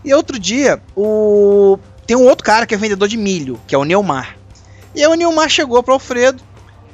E 0.03 0.13
outro 0.13 0.39
dia, 0.39 0.81
o 0.95 1.77
tem 2.07 2.15
um 2.15 2.25
outro 2.25 2.45
cara 2.45 2.65
que 2.65 2.73
é 2.73 2.77
vendedor 2.77 3.07
de 3.09 3.17
milho, 3.17 3.59
que 3.67 3.75
é 3.75 3.77
o 3.77 3.83
Neumar. 3.83 4.37
E 4.95 5.01
aí 5.01 5.07
o 5.07 5.15
Neumar 5.15 5.49
chegou 5.49 5.83
pro 5.83 5.93
Alfredo, 5.93 6.41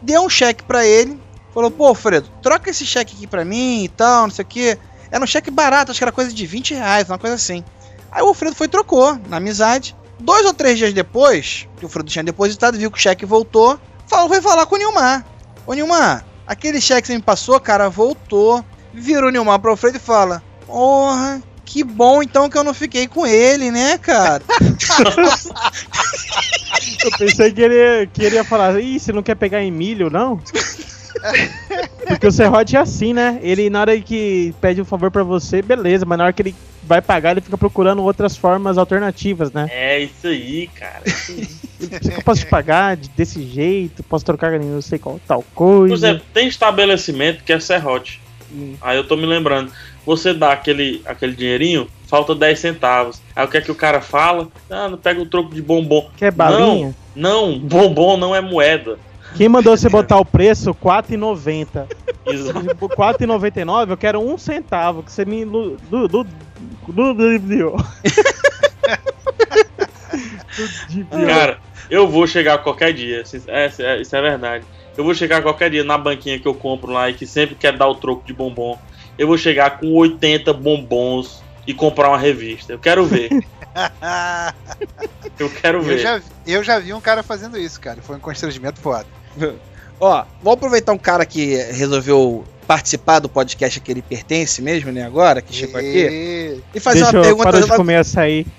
deu 0.02 0.24
um 0.24 0.30
cheque 0.30 0.64
pra 0.64 0.86
ele, 0.86 1.22
falou: 1.54 1.70
pô, 1.70 1.86
Alfredo, 1.86 2.28
troca 2.42 2.72
esse 2.72 2.86
cheque 2.86 3.16
aqui 3.16 3.28
pra 3.28 3.46
mim 3.46 3.84
e 3.84 3.90
tal, 3.90 4.24
não 4.24 4.32
sei 4.32 4.44
o 4.44 4.48
quê. 4.48 4.78
Era 5.12 5.24
um 5.24 5.28
cheque 5.28 5.52
barato, 5.52 5.92
acho 5.92 6.00
que 6.00 6.04
era 6.04 6.12
coisa 6.12 6.34
de 6.34 6.46
20 6.46 6.74
reais, 6.74 7.08
uma 7.08 7.20
coisa 7.20 7.36
assim. 7.36 7.64
Aí 8.12 8.24
o 8.24 8.28
Alfredo 8.28 8.56
foi 8.56 8.68
trocou, 8.68 9.20
na 9.30 9.38
amizade. 9.38 9.96
Dois 10.20 10.46
ou 10.46 10.54
três 10.54 10.78
dias 10.78 10.94
depois, 10.94 11.68
que 11.78 11.86
o 11.86 11.88
Alfredo 11.88 12.10
tinha 12.10 12.24
depositado, 12.24 12.78
viu 12.78 12.90
que 12.90 12.98
o 12.98 13.02
cheque 13.02 13.26
voltou, 13.26 13.80
falou, 14.08 14.28
foi 14.28 14.42
falar 14.42 14.66
com 14.66 14.76
o 14.76 14.78
Nilmar. 14.80 15.24
Ô 15.68 15.74
Nilmar, 15.74 16.26
aquele 16.48 16.82
cheque 16.82 17.04
que 17.04 17.08
você 17.08 17.16
me 17.16 17.22
passou, 17.22 17.60
cara, 17.60 17.90
voltou. 17.90 18.66
Vira 18.92 19.28
o 19.28 19.30
Nilmar 19.30 19.60
pro 19.60 19.72
Alfredo 19.72 19.98
e 19.98 20.00
fala: 20.00 20.42
Porra, 20.66 21.42
que 21.74 21.84
bom 21.84 22.22
então 22.22 22.48
que 22.48 22.56
eu 22.56 22.64
não 22.64 22.72
fiquei 22.74 23.08
com 23.08 23.26
ele, 23.26 23.72
né, 23.72 23.98
cara? 23.98 24.44
Eu 27.04 27.12
pensei 27.18 27.52
que 27.52 27.62
ele, 27.62 28.08
que 28.14 28.24
ele 28.24 28.36
ia 28.36 28.44
falar, 28.44 28.80
ih, 28.80 29.00
você 29.00 29.12
não 29.12 29.24
quer 29.24 29.34
pegar 29.36 29.64
em 29.64 29.72
milho, 29.72 30.08
não? 30.10 30.40
Porque 32.08 32.28
o 32.28 32.32
serrote 32.32 32.76
é 32.76 32.80
assim, 32.80 33.12
né? 33.14 33.40
Ele, 33.42 33.70
na 33.72 33.82
hora 33.82 34.00
que 34.00 34.54
pede 34.62 34.82
um 34.82 34.86
favor 34.86 35.10
pra 35.10 35.24
você, 35.24 35.64
beleza, 35.64 36.06
mas 36.06 36.18
na 36.18 36.26
hora 36.26 36.34
que 36.34 36.42
ele 36.44 36.56
vai 36.84 37.02
pagar, 37.02 37.32
ele 37.32 37.42
fica 37.42 37.58
procurando 37.58 38.04
outras 38.04 38.38
formas 38.38 38.78
alternativas, 38.78 39.52
né? 39.52 39.68
É 39.72 40.00
isso 40.02 40.28
aí, 40.28 40.68
cara. 40.68 41.02
Isso 41.06 41.32
aí. 41.32 41.48
Você 41.80 42.12
que 42.12 42.18
eu 42.18 42.22
posso 42.22 42.42
te 42.42 42.48
pagar 42.48 42.96
de- 42.96 43.10
desse 43.10 43.42
jeito, 43.46 44.04
posso 44.04 44.24
trocar 44.24 44.54
em 44.54 44.60
não 44.66 44.82
sei 44.82 45.00
qual 45.00 45.20
tal 45.28 45.42
Por 45.42 45.54
coisa. 45.56 45.94
exemplo, 45.94 46.26
tem 46.34 46.48
estabelecimento 46.48 47.44
que 47.44 47.52
é 47.52 47.60
serrote. 47.60 48.22
Hum. 48.54 48.76
Aí 48.82 48.98
eu 48.98 49.08
tô 49.08 49.16
me 49.16 49.26
lembrando. 49.26 49.72
Você 50.06 50.34
dá 50.34 50.52
aquele, 50.52 51.02
aquele 51.06 51.34
dinheirinho, 51.34 51.88
falta 52.08 52.36
10 52.36 52.60
centavos. 52.60 53.22
Aí 53.36 53.44
o 53.46 53.48
que 53.48 53.58
é 53.58 53.62
que 53.62 53.72
o 53.72 53.76
cara 53.76 54.02
fala? 54.02 54.48
Ah, 54.70 54.88
não 54.90 54.98
pega 54.98 55.22
o 55.22 55.26
troco 55.26 55.54
de 55.54 55.62
bombom. 55.62 56.10
Quer 56.18 56.32
balinha? 56.32 56.96
Não, 57.16 57.58
bombom 57.58 58.18
não 58.18 58.36
é 58.36 58.42
moeda. 58.42 59.00
Quem 59.36 59.50
mandou 59.50 59.76
você 59.76 59.90
botar 59.90 60.18
o 60.18 60.26
preço? 60.26 60.72
R$4,90. 60.72 61.88
Exato. 62.28 62.76
Por 62.76 62.90
R$4,99 62.90 63.90
eu 63.90 63.98
quero 63.98 64.20
um 64.20 64.38
centavo 64.38 65.02
que 65.04 65.12
você 65.12 65.26
me. 65.26 65.44
lu- 65.44 65.78
Cara, 71.10 71.60
eu 71.90 72.08
vou 72.08 72.26
chegar 72.28 72.58
qualquer 72.60 72.94
dia. 72.94 73.22
Isso 73.22 73.38
é, 73.48 73.68
isso 73.68 73.82
é- 73.82 74.02
isso 74.02 74.16
é 74.16 74.22
verdade. 74.22 74.66
Eu 74.98 75.04
vou 75.04 75.14
chegar 75.14 75.42
qualquer 75.42 75.70
dia 75.70 75.84
na 75.84 75.98
banquinha 75.98 76.40
que 76.40 76.48
eu 76.48 76.54
compro 76.54 76.92
lá 76.92 77.10
e 77.10 77.14
que 77.14 77.26
sempre 77.26 77.56
quer 77.56 77.76
dar 77.76 77.88
o 77.88 77.96
troco 77.96 78.26
de 78.26 78.34
bombom. 78.34 78.78
Eu 79.18 79.28
vou 79.28 79.38
chegar 79.38 79.80
com 79.80 79.92
80 79.94 80.54
bombons 80.54 81.44
e 81.66 81.74
comprar 81.74 82.10
uma 82.10 82.18
revista. 82.18 82.74
Eu 82.74 82.80
quero 82.80 83.06
ver. 83.06 83.30
Eu 85.40 85.50
quero 85.50 85.80
Eu 85.80 85.84
ver. 85.84 85.98
já, 85.98 86.22
eu 86.46 86.64
já 86.64 86.78
vi 86.80 86.94
um 86.94 87.02
cara 87.02 87.24
fazendo 87.24 87.58
isso, 87.58 87.80
cara. 87.82 88.02
Foi 88.02 88.16
um 88.16 88.20
constrangimento 88.20 88.80
foda. 88.80 89.06
Ó, 90.00 90.24
vou 90.42 90.54
aproveitar 90.54 90.94
um 90.94 90.98
cara 90.98 91.26
que 91.26 91.56
resolveu 91.72 92.46
participar 92.64 93.20
do 93.20 93.30
podcast 93.30 93.80
que 93.80 93.92
ele 93.92 94.02
pertence 94.02 94.62
mesmo, 94.62 94.92
né, 94.92 95.04
agora, 95.04 95.42
que 95.42 95.54
chegou 95.54 95.78
aqui, 95.80 95.88
E- 96.08 96.60
e 96.74 96.80
fazer 96.80 97.02
Deixa 97.02 97.12
uma 97.12 97.20
eu 97.20 97.24
pergunta 97.24 97.52
de 97.62 97.68
logo, 97.70 97.92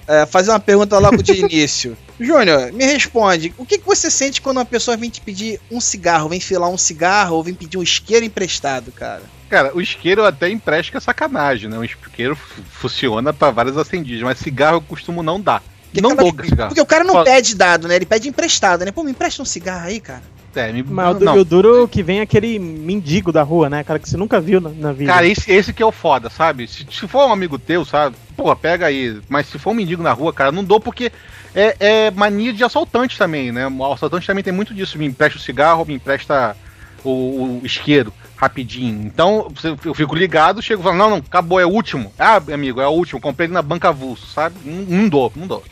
é, 0.07 0.27
fazer 0.27 0.51
uma 0.51 0.61
pergunta 0.61 0.99
logo 0.99 1.23
de 1.23 1.33
início. 1.41 1.97
Júnior, 2.21 2.73
me 2.73 2.85
responde, 2.85 3.53
o 3.59 3.67
que, 3.67 3.79
que 3.79 3.87
você 3.87 4.11
sente 4.11 4.41
quando 4.41 4.59
uma 4.59 4.65
pessoa 4.65 4.97
vem 4.97 5.11
te 5.11 5.21
pedir 5.21 5.61
um 5.71 5.81
cigarro, 5.81 6.29
vem 6.29 6.39
filar 6.39 6.71
um 6.71 6.79
cigarro 6.79 7.37
ou 7.37 7.43
vem 7.43 7.55
pedir 7.55 7.77
um 7.79 7.83
isqueiro 7.83 8.25
emprestado, 8.25 8.93
cara? 8.93 9.23
Cara, 9.49 9.77
o 9.77 9.81
isqueiro 9.81 10.21
eu 10.23 10.27
até 10.27 10.49
empresto 10.49 10.91
que 10.93 10.97
é 10.97 11.01
sacanagem, 11.01 11.69
né? 11.69 11.77
O 11.79 11.85
isqueiro 11.85 12.37
fu- 12.37 12.63
funciona 12.71 13.33
pra 13.33 13.51
várias 13.51 13.77
acendidas, 13.77 14.23
mas 14.23 14.39
cigarro 14.39 14.77
eu 14.77 14.81
costumo 14.83 15.23
não 15.23 15.41
dar. 15.41 15.63
Porque 15.87 16.01
não 16.01 16.11
cada- 16.17 16.23
dou 16.31 16.45
cigarro. 16.45 16.69
Porque 16.71 16.81
o 16.81 16.87
cara 16.87 17.05
não 17.05 17.15
Fala- 17.15 17.25
pede 17.25 17.55
dado, 17.55 17.87
né? 17.87 17.95
Ele 17.97 18.07
pede 18.07 18.29
emprestado, 18.29 18.85
né? 18.85 18.91
Pô, 18.91 19.03
me 19.05 19.11
empresta 19.13 19.43
um 19.43 19.45
cigarro 19.45 19.87
aí, 19.87 20.01
cara. 20.01 20.23
É, 20.57 20.73
me- 20.73 20.83
Mas 20.83 21.17
o 21.17 21.19
du- 21.19 21.25
não. 21.25 21.37
o 21.39 21.45
duro 21.45 21.89
que 21.89 22.03
vem 22.03 22.19
é 22.21 22.23
aquele 22.23 22.59
mendigo 22.59 23.33
da 23.33 23.43
rua, 23.43 23.69
né? 23.69 23.83
Cara 23.85 23.99
que 23.99 24.09
você 24.09 24.17
nunca 24.17 24.41
viu 24.41 24.61
na, 24.61 24.71
na 24.71 24.93
vida. 24.93 25.13
Cara, 25.13 25.27
esse, 25.27 25.51
esse 25.51 25.73
que 25.73 25.83
é 25.83 25.87
o 25.87 25.93
foda, 25.93 26.31
sabe? 26.31 26.67
Se, 26.69 26.87
se 26.91 27.09
for 27.09 27.27
um 27.29 27.33
amigo 27.33 27.59
teu, 27.59 27.85
sabe? 27.85 28.17
Pô, 28.37 28.55
pega 28.55 28.87
aí. 28.87 29.21
Mas 29.29 29.47
se 29.47 29.59
for 29.59 29.71
um 29.71 29.75
mendigo 29.75 30.03
na 30.03 30.13
rua, 30.13 30.33
cara, 30.33 30.53
não 30.53 30.63
dou 30.65 30.79
porque 30.81 31.11
é, 31.55 31.77
é 32.07 32.11
mania 32.11 32.53
de 32.53 32.63
assaltante 32.65 33.19
também, 33.19 33.51
né? 33.53 33.67
O 33.67 33.93
assaltante 33.93 34.27
também 34.27 34.45
tem 34.45 34.53
muito 34.53 34.73
disso. 34.75 34.99
Me 34.99 35.07
empresta 35.07 35.39
o 35.39 35.43
cigarro, 35.43 35.85
me 35.85 35.95
empresta 35.95 36.57
o, 37.05 37.11
o 37.11 37.61
isqueiro 37.65 38.13
rapidinho. 38.37 39.03
Então 39.07 39.53
eu 39.85 39.95
fico 39.95 40.15
ligado, 40.15 40.61
chego 40.61 40.83
e 40.83 40.85
falo, 40.85 40.97
não, 40.97 41.11
não, 41.11 41.17
acabou, 41.19 41.59
é 41.61 41.65
o 41.67 41.71
último. 41.71 42.13
Ah, 42.19 42.37
amigo, 42.53 42.81
é 42.81 42.87
o 42.87 42.91
último. 42.91 43.21
Comprei 43.21 43.47
ele 43.47 43.55
na 43.55 43.63
banca 43.63 43.89
avulso, 43.89 44.27
sabe? 44.27 44.57
Não, 44.65 44.83
não 44.83 45.09
dou, 45.09 45.33
não 45.35 45.47
dou. 45.47 45.63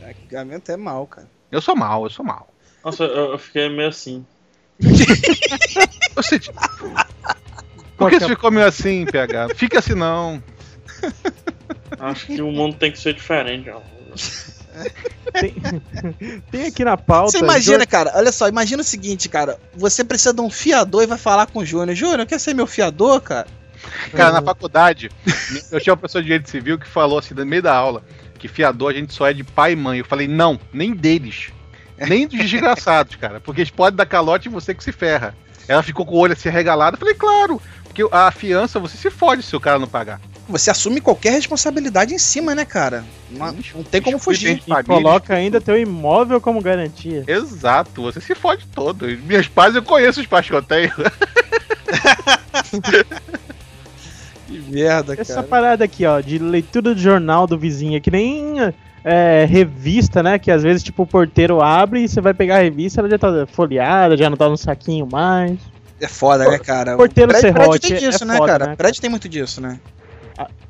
Carregamento 0.00 0.70
é 0.70 0.76
mal, 0.76 1.06
cara. 1.06 1.28
Eu 1.50 1.60
sou 1.60 1.76
mal, 1.76 2.04
eu 2.04 2.10
sou 2.10 2.24
mal. 2.24 2.48
Nossa, 2.86 3.02
eu, 3.02 3.32
eu 3.32 3.38
fiquei 3.38 3.68
meio 3.68 3.88
assim. 3.88 4.24
Por 7.98 8.08
que 8.10 8.20
você 8.20 8.28
ficou 8.28 8.52
meio 8.52 8.68
assim, 8.68 9.04
PH? 9.06 9.48
Fica 9.56 9.80
assim 9.80 9.94
não. 9.94 10.40
Acho 11.98 12.26
que 12.26 12.40
o 12.40 12.52
mundo 12.52 12.76
tem 12.76 12.92
que 12.92 12.98
ser 13.00 13.14
diferente. 13.14 13.68
ó. 13.70 13.80
Tem, 15.32 15.56
tem 16.52 16.66
aqui 16.66 16.84
na 16.84 16.96
pauta. 16.96 17.32
Você 17.32 17.38
imagina, 17.38 17.84
cara, 17.84 18.12
olha 18.14 18.30
só, 18.30 18.46
imagina 18.46 18.82
o 18.82 18.84
seguinte, 18.84 19.28
cara. 19.28 19.58
Você 19.74 20.04
precisa 20.04 20.32
de 20.32 20.40
um 20.40 20.48
fiador 20.48 21.02
e 21.02 21.08
vai 21.08 21.18
falar 21.18 21.46
com 21.48 21.58
o 21.58 21.64
Júnior. 21.64 21.96
Júnior, 21.96 22.24
quer 22.24 22.38
ser 22.38 22.54
meu 22.54 22.68
fiador, 22.68 23.20
cara? 23.20 23.48
Cara, 24.12 24.30
na 24.30 24.42
faculdade, 24.42 25.10
eu 25.72 25.80
tinha 25.80 25.92
uma 25.92 26.00
pessoa 26.00 26.22
de 26.22 26.28
direito 26.28 26.48
civil 26.48 26.78
que 26.78 26.86
falou 26.86 27.18
assim, 27.18 27.34
no 27.34 27.44
meio 27.44 27.62
da 27.62 27.74
aula, 27.74 28.04
que 28.38 28.46
fiador 28.46 28.92
a 28.92 28.94
gente 28.94 29.12
só 29.12 29.26
é 29.26 29.32
de 29.32 29.42
pai 29.42 29.72
e 29.72 29.76
mãe. 29.76 29.98
Eu 29.98 30.04
falei, 30.04 30.28
não, 30.28 30.60
nem 30.72 30.94
deles. 30.94 31.50
Nem 31.98 32.26
dos 32.26 32.38
desgraçados, 32.38 33.16
cara. 33.16 33.40
Porque 33.40 33.62
eles 33.62 33.70
podem 33.70 33.96
dar 33.96 34.06
calote 34.06 34.48
e 34.48 34.50
você 34.50 34.74
que 34.74 34.84
se 34.84 34.92
ferra. 34.92 35.34
Ela 35.68 35.82
ficou 35.82 36.06
com 36.06 36.14
o 36.14 36.18
olho 36.18 36.32
assim 36.32 36.48
regalado. 36.48 36.96
Eu 36.96 37.00
falei, 37.00 37.14
claro, 37.14 37.60
porque 37.84 38.04
a 38.12 38.30
fiança 38.30 38.78
você 38.78 38.96
se 38.96 39.10
fode 39.10 39.42
se 39.42 39.56
o 39.56 39.60
cara 39.60 39.78
não 39.78 39.88
pagar. 39.88 40.20
Você 40.48 40.70
assume 40.70 41.00
qualquer 41.00 41.32
responsabilidade 41.32 42.14
em 42.14 42.18
cima, 42.18 42.54
né, 42.54 42.64
cara? 42.64 43.04
Não, 43.30 43.56
não 43.74 43.82
tem 43.82 44.00
como 44.00 44.18
fugir. 44.18 44.62
E 44.64 44.84
coloca 44.84 45.34
ainda 45.34 45.60
teu 45.60 45.76
imóvel 45.76 46.40
como 46.40 46.60
garantia. 46.60 47.24
Exato, 47.26 48.02
você 48.02 48.20
se 48.20 48.34
fode 48.34 48.64
todo. 48.66 49.06
Meus 49.24 49.48
pais, 49.48 49.74
eu 49.74 49.82
conheço 49.82 50.20
os 50.20 50.26
pais 50.26 50.46
que 50.46 50.54
eu 50.54 50.62
tenho. 50.62 50.92
Que 54.46 54.60
merda, 54.60 55.14
Essa 55.18 55.34
cara. 55.34 55.46
parada 55.46 55.84
aqui, 55.84 56.06
ó, 56.06 56.20
de 56.20 56.38
leitura 56.38 56.94
do 56.94 57.00
jornal 57.00 57.48
do 57.48 57.58
vizinho, 57.58 57.96
é 57.96 58.00
que 58.00 58.10
nem 58.12 58.72
é, 59.08 59.46
revista, 59.48 60.20
né? 60.20 60.36
Que 60.36 60.50
às 60.50 60.64
vezes, 60.64 60.82
tipo, 60.82 61.04
o 61.04 61.06
porteiro 61.06 61.62
abre 61.62 62.02
e 62.02 62.08
você 62.08 62.20
vai 62.20 62.34
pegar 62.34 62.56
a 62.56 62.62
revista, 62.62 63.00
ela 63.00 63.08
já 63.08 63.16
tá 63.16 63.46
folheada, 63.46 64.16
já 64.16 64.28
não 64.28 64.36
tá 64.36 64.48
no 64.48 64.56
saquinho 64.56 65.06
mais. 65.10 65.60
É 66.00 66.08
foda, 66.08 66.48
né, 66.50 66.58
cara? 66.58 66.94
O 66.94 66.98
Porteiro 66.98 67.30
prédio, 67.30 67.48
serrote 67.48 67.80
prédio 67.80 67.88
tem 67.88 67.96
é 67.96 68.10
disso, 68.10 68.24
né, 68.24 68.36
foda, 68.36 68.52
cara? 68.52 68.66
né? 68.66 68.76
Prédio 68.76 69.00
tem 69.00 69.08
muito 69.08 69.28
disso, 69.28 69.60
né? 69.60 69.78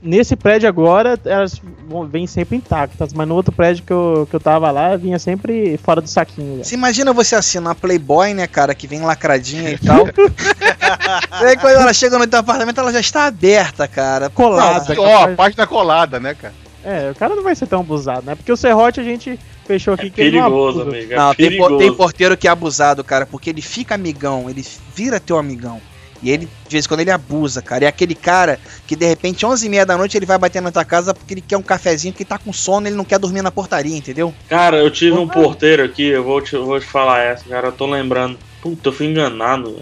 Nesse 0.00 0.36
prédio 0.36 0.68
agora, 0.68 1.18
elas 1.24 1.60
vêm 2.08 2.28
sempre 2.28 2.58
intactas, 2.58 3.12
mas 3.12 3.26
no 3.26 3.34
outro 3.34 3.50
prédio 3.50 3.82
que 3.82 3.92
eu, 3.92 4.28
que 4.30 4.36
eu 4.36 4.38
tava 4.38 4.70
lá, 4.70 4.94
vinha 4.94 5.18
sempre 5.18 5.76
fora 5.78 6.00
do 6.00 6.08
saquinho. 6.08 6.58
já. 6.58 6.64
Você 6.64 6.74
imagina 6.76 7.12
você 7.12 7.34
assinar 7.34 7.74
Playboy, 7.74 8.32
né, 8.34 8.46
cara, 8.46 8.72
que 8.72 8.86
vem 8.86 9.00
lacradinha 9.00 9.70
e 9.70 9.78
tal. 9.78 10.06
e 10.06 10.10
aí 11.44 11.56
quando 11.56 11.80
ela 11.80 11.92
chega 11.92 12.18
no 12.18 12.26
teu 12.26 12.38
apartamento, 12.38 12.78
ela 12.78 12.92
já 12.92 13.00
está 13.00 13.26
aberta, 13.26 13.88
cara. 13.88 14.30
Colada. 14.30 14.94
Não, 14.94 15.02
Ó, 15.02 15.24
a 15.24 15.28
página 15.28 15.66
colada, 15.66 16.20
né, 16.20 16.34
cara? 16.34 16.54
É, 16.86 17.10
o 17.10 17.14
cara 17.16 17.34
não 17.34 17.42
vai 17.42 17.56
ser 17.56 17.66
tão 17.66 17.80
abusado, 17.80 18.24
né? 18.24 18.36
Porque 18.36 18.52
o 18.52 18.56
serrote 18.56 19.00
a 19.00 19.02
gente 19.02 19.36
fechou 19.66 19.94
aqui 19.94 20.06
É 20.06 20.10
que 20.10 20.20
ele 20.20 20.36
não 20.38 20.44
perigoso, 20.44 20.82
abusa. 20.82 20.96
amigo. 20.96 21.12
É 21.12 21.16
Não, 21.16 21.34
tem, 21.34 21.48
perigoso. 21.48 21.78
tem 21.78 21.92
porteiro 21.92 22.36
que 22.36 22.46
é 22.46 22.50
abusado, 22.52 23.02
cara, 23.02 23.26
porque 23.26 23.50
ele 23.50 23.60
fica 23.60 23.96
amigão, 23.96 24.48
ele 24.48 24.64
vira 24.94 25.18
teu 25.18 25.36
amigão. 25.36 25.80
E 26.22 26.30
ele, 26.30 26.46
de 26.46 26.70
vez 26.72 26.84
em 26.84 26.88
quando, 26.88 27.00
ele 27.00 27.10
abusa, 27.10 27.60
cara. 27.60 27.84
É 27.84 27.88
aquele 27.88 28.14
cara 28.14 28.60
que, 28.86 28.94
de 28.94 29.04
repente, 29.04 29.44
11h30 29.44 29.84
da 29.84 29.96
noite, 29.98 30.16
ele 30.16 30.24
vai 30.24 30.38
bater 30.38 30.62
na 30.62 30.70
tua 30.70 30.84
casa 30.84 31.12
porque 31.12 31.34
ele 31.34 31.40
quer 31.40 31.56
um 31.56 31.62
cafezinho, 31.62 32.12
porque 32.12 32.24
tá 32.24 32.38
com 32.38 32.52
sono, 32.52 32.86
ele 32.86 32.94
não 32.96 33.04
quer 33.04 33.18
dormir 33.18 33.42
na 33.42 33.50
portaria, 33.50 33.96
entendeu? 33.96 34.32
Cara, 34.48 34.76
eu 34.78 34.88
tive 34.90 35.18
um 35.18 35.26
porteiro 35.28 35.84
aqui, 35.84 36.04
eu 36.06 36.22
vou 36.22 36.40
te, 36.40 36.56
vou 36.56 36.78
te 36.78 36.86
falar 36.86 37.18
essa, 37.20 37.44
cara. 37.48 37.66
Eu 37.68 37.72
tô 37.72 37.84
lembrando. 37.86 38.38
Puta, 38.62 38.88
eu 38.88 38.92
fui 38.92 39.06
enganado. 39.06 39.74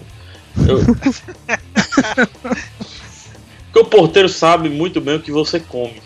velho. 0.57 0.69
Eu... 0.69 0.79
Porque 3.71 3.79
o 3.79 3.85
porteiro 3.85 4.27
sabe 4.29 4.69
muito 4.69 4.99
bem 4.99 5.17
o 5.17 5.21
que 5.21 5.31
você 5.31 5.59
come. 5.59 6.01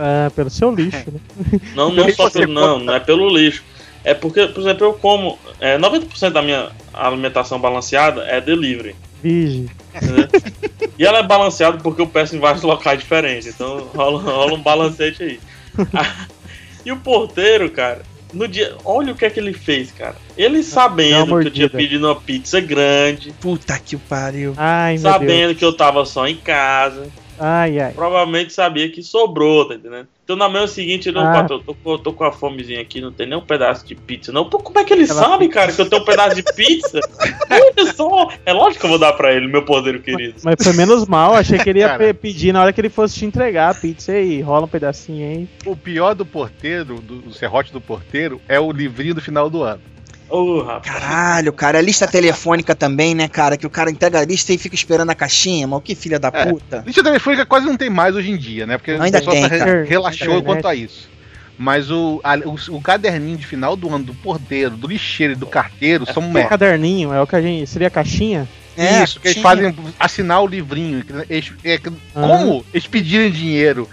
É, 0.00 0.30
pelo 0.30 0.48
seu 0.48 0.74
lixo, 0.74 1.04
né? 1.10 1.60
Não, 1.74 1.92
não 1.92 2.10
só 2.12 2.30
pelo, 2.30 2.52
não, 2.52 2.78
não 2.78 2.94
é 2.94 3.00
pelo 3.00 3.28
lixo. 3.28 3.62
É 4.02 4.14
porque, 4.14 4.46
por 4.46 4.60
exemplo, 4.60 4.86
eu 4.86 4.94
como. 4.94 5.38
É, 5.60 5.78
90% 5.78 6.30
da 6.30 6.40
minha 6.42 6.70
alimentação 6.92 7.60
balanceada 7.60 8.22
é 8.22 8.40
delivery. 8.40 8.96
Vige. 9.22 9.68
e 10.98 11.04
ela 11.04 11.18
é 11.18 11.22
balanceada 11.22 11.76
porque 11.78 12.00
eu 12.00 12.06
peço 12.06 12.34
em 12.34 12.38
vários 12.38 12.62
locais 12.64 12.98
diferentes. 12.98 13.48
Então 13.48 13.88
rola, 13.94 14.22
rola 14.22 14.54
um 14.54 14.62
balancete 14.62 15.22
aí. 15.22 15.40
Ah, 15.94 16.26
e 16.84 16.90
o 16.90 16.96
porteiro, 16.96 17.68
cara, 17.70 18.02
no 18.32 18.48
dia. 18.48 18.74
Olha 18.84 19.12
o 19.12 19.16
que 19.16 19.24
é 19.24 19.30
que 19.30 19.38
ele 19.38 19.52
fez, 19.52 19.90
cara. 19.90 20.16
Ele 20.36 20.62
sabendo 20.62 21.38
que 21.40 21.48
eu 21.48 21.50
tinha 21.50 21.68
pedido 21.68 22.06
uma 22.06 22.16
pizza 22.16 22.60
grande, 22.60 23.34
Puta 23.40 23.78
que 23.78 23.96
pariu. 23.96 24.54
Ai, 24.56 24.94
meu 24.94 25.02
Deus. 25.02 25.14
sabendo 25.14 25.54
que 25.54 25.64
eu 25.64 25.72
tava 25.74 26.04
só 26.06 26.26
em 26.26 26.36
casa, 26.36 27.06
Ai, 27.40 27.80
ai. 27.80 27.92
provavelmente 27.92 28.52
sabia 28.52 28.88
que 28.90 29.02
sobrou, 29.02 29.66
tá 29.66 29.74
entendendo? 29.74 30.06
Então 30.22 30.36
na 30.36 30.48
manhã 30.48 30.66
seguinte, 30.68 31.08
ele, 31.08 31.18
Ah. 31.18 31.42
tô, 31.42 31.58
tô, 31.58 31.74
com- 31.74 31.98
tô 31.98 32.12
com 32.12 32.22
a 32.24 32.30
fomezinha 32.30 32.80
aqui, 32.80 33.00
não 33.00 33.10
tem 33.10 33.26
nem 33.26 33.36
um 33.36 33.40
pedaço 33.44 33.84
de 33.84 33.94
pizza, 33.96 34.30
não. 34.30 34.48
Pô, 34.48 34.58
como 34.58 34.78
é 34.78 34.84
que 34.84 34.92
ele 34.92 35.04
Aquela 35.04 35.20
sabe, 35.22 35.48
cara, 35.48 35.72
que 35.72 35.80
eu 35.80 35.88
tenho 35.88 36.02
um 36.02 36.04
pedaço 36.04 36.36
de 36.36 36.42
pizza? 36.54 37.00
Olha 37.50 37.92
só! 37.92 38.28
É 38.46 38.52
lógico 38.52 38.80
que 38.80 38.86
eu 38.86 38.90
vou 38.90 38.98
dar 38.98 39.12
pra 39.14 39.32
ele, 39.32 39.48
meu 39.48 39.64
porteiro 39.64 40.00
querido. 40.00 40.34
Mas 40.44 40.54
foi 40.62 40.72
menos 40.74 41.06
mal, 41.08 41.34
achei 41.34 41.58
que 41.58 41.68
ele 41.70 41.80
ia 41.80 41.88
Cara. 41.88 41.98
pe- 41.98 42.14
pedir 42.14 42.52
na 42.52 42.60
hora 42.62 42.72
que 42.72 42.80
ele 42.80 42.88
fosse 42.90 43.14
te 43.16 43.24
entregar 43.24 43.70
a 43.70 43.74
pizza 43.74 44.12
aí, 44.12 44.40
rola 44.40 44.66
um 44.66 44.68
pedacinho 44.68 45.26
aí. 45.28 45.48
O 45.66 45.74
pior 45.74 46.14
do 46.14 46.24
porteiro, 46.24 46.96
do, 47.00 47.16
do 47.16 47.32
serrote 47.32 47.72
do 47.72 47.80
porteiro, 47.80 48.40
é 48.48 48.60
o 48.60 48.70
livrinho 48.70 49.14
do 49.14 49.20
final 49.20 49.50
do 49.50 49.62
ano. 49.64 49.80
Rapaz. 50.30 50.82
Caralho, 50.94 51.52
cara, 51.52 51.78
a 51.78 51.82
lista 51.82 52.06
telefônica 52.06 52.74
também, 52.74 53.14
né, 53.14 53.26
cara? 53.28 53.56
Que 53.56 53.66
o 53.66 53.70
cara 53.70 53.90
entrega 53.90 54.20
a 54.20 54.24
lista 54.24 54.52
e 54.52 54.58
fica 54.58 54.74
esperando 54.74 55.10
a 55.10 55.14
caixinha, 55.14 55.66
mas 55.66 55.82
que 55.82 55.94
filha 55.94 56.18
da 56.18 56.28
É. 56.32 56.46
puta. 56.46 56.82
Lista 56.86 57.02
telefônica 57.02 57.44
quase 57.46 57.66
não 57.66 57.76
tem 57.76 57.90
mais 57.90 58.14
hoje 58.14 58.30
em 58.30 58.36
dia, 58.36 58.66
né? 58.66 58.78
Porque 58.78 58.92
Ainda 58.92 59.18
pessoal 59.18 59.34
tem, 59.34 59.48
tá 59.48 59.58
cara. 59.58 59.84
relaxou 59.84 60.42
quanto 60.42 60.68
a 60.68 60.74
isso. 60.74 61.08
Mas 61.58 61.90
o, 61.90 62.20
a- 62.24 62.36
o, 62.38 62.76
o 62.76 62.80
caderninho 62.80 63.36
de 63.36 63.46
final 63.46 63.76
do 63.76 63.92
ano 63.94 64.04
do 64.04 64.14
porteiro, 64.14 64.76
do 64.76 64.86
lixeiro 64.86 65.34
e 65.34 65.36
do 65.36 65.46
carteiro 65.46 66.06
são 66.10 66.22
É 66.22 66.26
merda. 66.26 66.48
caderninho, 66.48 67.12
é 67.12 67.20
o 67.20 67.26
que 67.26 67.36
a 67.36 67.42
gente. 67.42 67.66
Seria 67.68 67.88
a 67.88 67.90
caixinha? 67.90 68.48
É, 68.78 69.02
Isso, 69.02 69.20
que 69.20 69.28
eles 69.28 69.42
fazem 69.42 69.74
assinar 69.98 70.42
o 70.42 70.46
livrinho. 70.46 71.04
Eles, 71.28 71.52
é, 71.62 71.78
Ah. 72.14 72.20
Como 72.20 72.64
eles 72.72 72.86
pedirem 72.86 73.30
dinheiro 73.30 73.86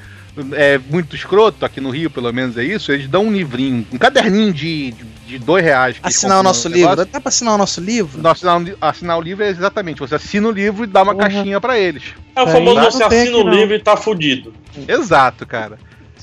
é 0.54 0.78
muito 0.78 1.16
escroto, 1.16 1.66
aqui 1.66 1.80
no 1.82 1.90
Rio 1.90 2.10
pelo 2.10 2.32
menos 2.34 2.58
é 2.58 2.64
isso, 2.64 2.92
eles 2.92 3.08
dão 3.08 3.26
um 3.26 3.32
livrinho, 3.32 3.86
um 3.92 3.98
caderninho 3.98 4.54
de, 4.54 4.92
de, 4.92 5.06
de 5.26 5.40
dois 5.40 5.64
reais. 5.64 5.98
Assinar 6.04 6.40
o 6.40 6.44
nosso 6.44 6.68
no 6.70 6.76
livro. 6.76 6.90
negócio. 6.92 7.12
Dá 7.12 7.20
pra 7.22 7.30
assinar 7.30 7.54
o 7.56 7.58
nosso 7.58 7.82
livro? 7.82 8.22
Não, 8.22 8.32
assinar, 8.32 8.62
assinar 8.82 9.18
o 9.18 9.22
livro 9.22 9.44
é 9.44 9.50
exatamente, 9.50 10.00
você 10.00 10.16
assina 10.16 10.48
o 10.48 10.52
livro 10.52 10.84
e 10.84 10.88
dá 10.88 11.04
uma 11.04 11.14
Porra. 11.16 11.30
caixinha 11.30 11.60
pra 11.62 11.78
eles. 11.78 12.04
É 12.36 12.42
o 12.42 12.48
famoso 12.48 12.82
você 12.82 13.04
assina 13.04 13.38
o 13.38 13.50
livro 13.50 13.76
e 13.76 13.80
tá 13.80 13.96
fudido. 13.98 14.54
Exato, 14.88 15.46
cara. 15.46 15.78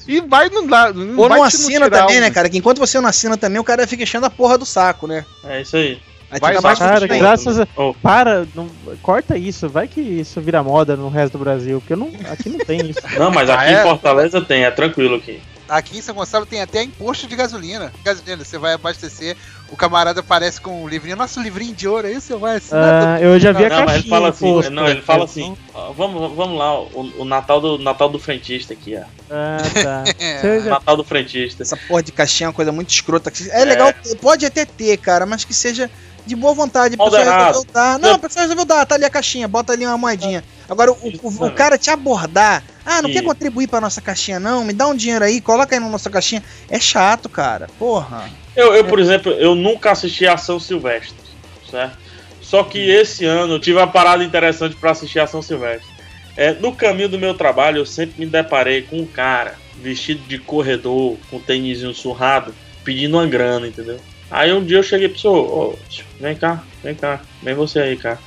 E 0.07 0.21
vai 0.21 0.49
no 0.51 0.69
lá. 0.69 0.89
Ou 1.17 1.29
não 1.29 1.43
assina 1.43 1.89
também, 1.89 2.19
um- 2.19 2.21
né, 2.21 2.31
cara? 2.31 2.49
Que 2.51 2.59
enquanto 2.59 2.79
você 2.79 3.01
não 3.01 3.09
assina 3.09 3.37
também, 3.39 3.59
o 3.59 3.65
cara 3.65 3.87
fica 3.87 4.03
enchendo 4.03 4.27
a 4.27 4.31
porra 4.31 4.59
do 4.59 4.67
saco, 4.67 5.07
né? 5.07 5.25
É 5.45 5.62
isso 5.62 5.77
aí. 5.77 5.99
Aí 6.31 6.41
Vai 6.41 6.61
mais 6.61 6.79
Cara, 6.79 7.01
Continua. 7.01 7.18
graças 7.18 7.61
a. 7.61 7.68
Oh. 7.77 7.95
Para, 7.95 8.47
não... 8.55 8.68
corta 9.03 9.37
isso. 9.37 9.68
Vai 9.68 9.87
que 9.87 10.01
isso 10.01 10.41
vira 10.41 10.62
moda 10.62 10.97
no 10.97 11.09
resto 11.09 11.39
do 11.39 11.45
Brasil. 11.45 11.81
Porque 11.81 11.93
eu 11.93 11.97
não... 11.97 12.11
aqui 12.31 12.49
não 12.49 12.59
tem 12.59 12.91
isso. 12.91 13.01
Não, 13.18 13.31
mas 13.31 13.49
Ah, 13.49 13.61
aqui 13.61 13.72
é? 13.75 13.81
em 13.81 13.83
Fortaleza 13.83 14.41
tem, 14.41 14.64
é 14.64 14.70
tranquilo 14.70 15.16
aqui. 15.16 15.41
Aqui 15.66 15.97
em 15.97 16.03
São 16.03 16.14
Gonçalo 16.14 16.45
tem 16.45 16.61
até 16.61 16.83
imposto 16.83 17.27
de 17.27 17.35
gasolina. 17.35 17.91
Gasolina, 18.05 18.45
você 18.45 18.59
vai 18.59 18.75
abastecer, 18.75 19.35
o 19.70 19.77
camarada 19.77 20.20
aparece 20.20 20.61
com 20.61 20.85
um 20.85 20.87
livrinho. 20.87 21.16
Nosso 21.16 21.41
livrinho 21.41 21.75
de 21.75 21.89
ouro 21.89 22.07
aí, 22.07 22.20
você 22.20 22.37
vai 22.37 22.57
assinar. 22.57 23.16
Ah, 23.16 23.20
eu 23.20 23.41
já 23.41 23.51
vi 23.51 23.64
a 23.64 23.68
Não, 23.70 23.77
mas 23.77 23.87
caixinha. 23.87 24.01
ele 24.01 24.09
fala 24.11 24.29
assim, 24.29 24.45
posto, 24.53 24.70
não, 24.70 24.89
ele 24.89 25.01
fala 25.01 25.25
assim, 25.25 25.57
ó, 25.72 25.93
vamos, 25.93 26.37
vamos 26.37 26.59
lá, 26.59 26.79
o, 26.79 27.12
o 27.20 27.25
Natal 27.25 27.62
do 27.62 27.79
Natal 27.79 28.11
do 28.11 28.18
frentista 28.18 28.75
aqui, 28.75 28.95
ó. 28.95 29.05
Ah, 29.31 29.57
tá. 29.83 30.05
É. 30.20 30.61
Natal 30.68 30.99
do 30.99 31.05
frentista. 31.05 31.62
Essa 31.62 31.79
porra 31.79 32.03
de 32.03 32.12
caixinha 32.12 32.47
é 32.47 32.49
uma 32.49 32.55
coisa 32.55 32.70
muito 32.70 32.91
escrota. 32.91 33.33
É, 33.51 33.64
legal, 33.64 33.93
pode 34.20 34.45
até 34.45 34.66
ter, 34.66 34.99
cara, 34.99 35.25
mas 35.25 35.45
que 35.47 35.55
seja 35.55 35.91
de 36.27 36.35
boa 36.37 36.55
vontade. 36.55 36.95
A 36.95 36.99
pessoa 37.05 37.25
resolveu 37.47 37.72
dar. 37.72 37.99
Não, 37.99 38.14
a 38.14 38.18
pessoa 38.18 38.43
resolveu 38.43 38.64
dar, 38.64 38.87
tá 38.87 38.95
ali 38.95 39.05
a 39.05 39.11
caixinha, 39.11 39.47
bota 39.49 39.72
ali 39.72 39.85
uma 39.87 39.99
moedinha. 39.99 40.43
Agora, 40.68 40.93
o, 40.93 40.95
o- 40.95 41.29
o 41.47 41.51
cara 41.53 41.77
te 41.79 41.91
abordar, 41.91 42.62
ah, 42.87 43.03
não 43.03 43.11
quer 43.12 43.22
contribuir 43.22 43.66
pra 43.68 43.81
nossa 43.81 44.01
caixinha, 44.01 44.41
não? 44.41 44.64
Me 44.64 44.72
dá 44.72 44.87
um 44.87 44.95
dinheiro 44.95 45.25
aí, 45.25 45.41
coloca 45.41 45.75
aí 45.75 45.81
na 45.81 45.89
nossa 45.89 46.09
caixinha. 46.09 46.43
É 46.70 46.81
chato, 46.81 47.29
cara. 47.29 47.68
Porra. 47.79 48.31
Eu, 48.57 48.75
eu, 48.75 48.85
por 48.85 48.99
exemplo, 48.99 49.33
eu 49.33 49.55
nunca 49.55 49.91
assisti 49.91 50.27
a 50.27 50.35
Ação 50.35 50.59
Silvestre, 50.61 51.14
certo? 51.70 51.99
Só 52.41 52.62
que 52.62 52.79
esse 52.91 53.25
ano 53.25 53.55
eu 53.55 53.59
tive 53.61 53.79
uma 53.79 53.87
parada 53.87 54.22
interessante 54.22 54.77
pra 54.77 54.93
assistir 54.93 55.18
a 55.18 55.25
Ação 55.25 55.43
Silvestre. 55.43 55.89
É, 56.37 56.53
no 56.53 56.75
caminho 56.75 57.09
do 57.09 57.18
meu 57.18 57.35
trabalho, 57.35 57.79
eu 57.79 57.87
sempre 57.87 58.20
me 58.20 58.27
deparei 58.27 58.83
com 58.83 58.99
um 58.99 59.07
cara 59.07 59.55
vestido 59.83 60.22
de 60.27 60.39
corredor, 60.39 61.16
com 61.31 61.39
tênisinho 61.39 61.93
surrado, 61.95 62.55
pedindo 62.85 63.16
uma 63.16 63.27
grana, 63.27 63.66
entendeu? 63.66 63.99
Aí 64.35 64.53
um 64.53 64.64
dia 64.64 64.78
eu 64.78 64.82
cheguei 64.82 65.09
pro 65.09 65.16
senhor, 65.16 65.37
ô, 65.37 65.78
vem 66.18 66.35
cá, 66.35 66.61
vem 66.82 66.93
cá, 66.93 67.20
vem 67.41 67.55
você 67.55 67.78
aí, 67.78 67.97
cara. 67.97 68.18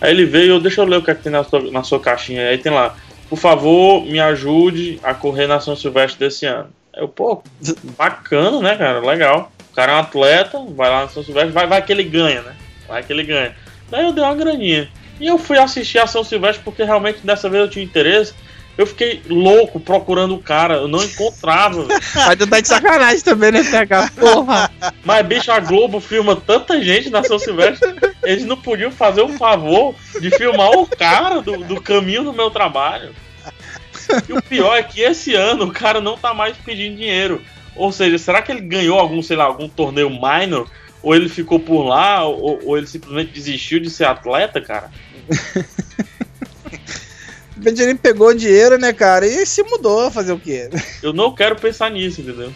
Aí 0.00 0.10
ele 0.10 0.24
veio, 0.24 0.58
deixa 0.58 0.80
eu 0.80 0.84
ler 0.84 0.96
o 0.96 1.02
que, 1.02 1.12
é 1.12 1.14
que 1.14 1.22
tem 1.22 1.30
na 1.30 1.44
sua, 1.44 1.70
na 1.70 1.84
sua 1.84 2.00
caixinha. 2.00 2.48
Aí 2.48 2.58
tem 2.58 2.72
lá, 2.72 2.96
por 3.28 3.38
favor, 3.38 4.04
me 4.04 4.18
ajude 4.18 4.98
a 5.04 5.14
correr 5.14 5.46
na 5.46 5.60
São 5.60 5.76
Silvestre 5.76 6.18
desse 6.18 6.46
ano. 6.46 6.68
Eu, 6.92 7.06
pô, 7.06 7.44
bacana, 7.96 8.60
né, 8.60 8.74
cara? 8.74 8.98
Legal. 8.98 9.52
O 9.70 9.74
cara 9.76 9.92
é 9.92 9.94
um 9.94 10.00
atleta, 10.00 10.58
vai 10.70 10.90
lá 10.90 11.02
na 11.02 11.08
São 11.10 11.22
Silvestre, 11.22 11.52
vai, 11.52 11.68
vai 11.68 11.80
que 11.80 11.92
ele 11.92 12.02
ganha, 12.02 12.42
né? 12.42 12.56
Vai 12.88 13.04
que 13.04 13.12
ele 13.12 13.22
ganha. 13.22 13.54
Daí 13.88 14.04
eu 14.04 14.12
dei 14.12 14.24
uma 14.24 14.34
graninha. 14.34 14.88
E 15.20 15.28
eu 15.28 15.38
fui 15.38 15.58
assistir 15.58 16.00
a 16.00 16.08
São 16.08 16.24
Silvestre 16.24 16.64
porque 16.64 16.82
realmente 16.82 17.20
dessa 17.24 17.48
vez 17.48 17.62
eu 17.62 17.70
tinha 17.70 17.84
interesse. 17.84 18.34
Eu 18.76 18.86
fiquei 18.86 19.22
louco 19.26 19.80
procurando 19.80 20.34
o 20.34 20.42
cara, 20.42 20.74
eu 20.74 20.88
não 20.88 21.02
encontrava. 21.02 21.86
Mas 22.14 22.36
tu 22.36 22.46
tá 22.46 22.60
de 22.60 22.68
sacanagem 22.68 23.20
também, 23.20 23.50
né, 23.50 23.64
PH? 23.64 24.10
Porra. 24.18 24.70
Mas, 25.02 25.26
bicho, 25.26 25.50
a 25.50 25.60
Globo 25.60 25.98
filma 25.98 26.36
tanta 26.36 26.82
gente 26.82 27.08
na 27.08 27.24
São 27.24 27.38
Silvestre, 27.38 27.94
eles 28.22 28.44
não 28.44 28.56
podiam 28.56 28.90
fazer 28.90 29.22
o 29.22 29.30
favor 29.30 29.94
de 30.20 30.30
filmar 30.30 30.70
o 30.72 30.86
cara 30.86 31.40
do, 31.40 31.58
do 31.64 31.80
caminho 31.80 32.22
do 32.22 32.34
meu 32.34 32.50
trabalho. 32.50 33.14
E 34.28 34.32
o 34.32 34.42
pior 34.42 34.76
é 34.76 34.82
que 34.82 35.00
esse 35.00 35.34
ano 35.34 35.64
o 35.64 35.72
cara 35.72 36.00
não 36.00 36.18
tá 36.18 36.34
mais 36.34 36.56
pedindo 36.58 36.96
dinheiro. 36.96 37.40
Ou 37.74 37.90
seja, 37.90 38.18
será 38.18 38.42
que 38.42 38.52
ele 38.52 38.60
ganhou 38.60 38.98
algum, 38.98 39.22
sei 39.22 39.36
lá, 39.36 39.44
algum 39.44 39.68
torneio 39.68 40.10
minor? 40.10 40.68
Ou 41.02 41.14
ele 41.14 41.28
ficou 41.28 41.58
por 41.58 41.82
lá? 41.82 42.24
Ou, 42.24 42.60
ou 42.64 42.76
ele 42.76 42.86
simplesmente 42.86 43.32
desistiu 43.32 43.80
de 43.80 43.88
ser 43.88 44.04
atleta, 44.04 44.60
cara? 44.60 44.90
O 47.66 47.68
Benjamin 47.68 47.96
pegou 47.96 48.28
o 48.28 48.34
dinheiro, 48.34 48.78
né, 48.78 48.92
cara? 48.92 49.26
E 49.26 49.44
se 49.44 49.60
mudou, 49.64 50.08
fazer 50.08 50.30
o 50.30 50.38
quê? 50.38 50.70
Eu 51.02 51.12
não 51.12 51.34
quero 51.34 51.56
pensar 51.56 51.90
nisso, 51.90 52.20
entendeu? 52.20 52.52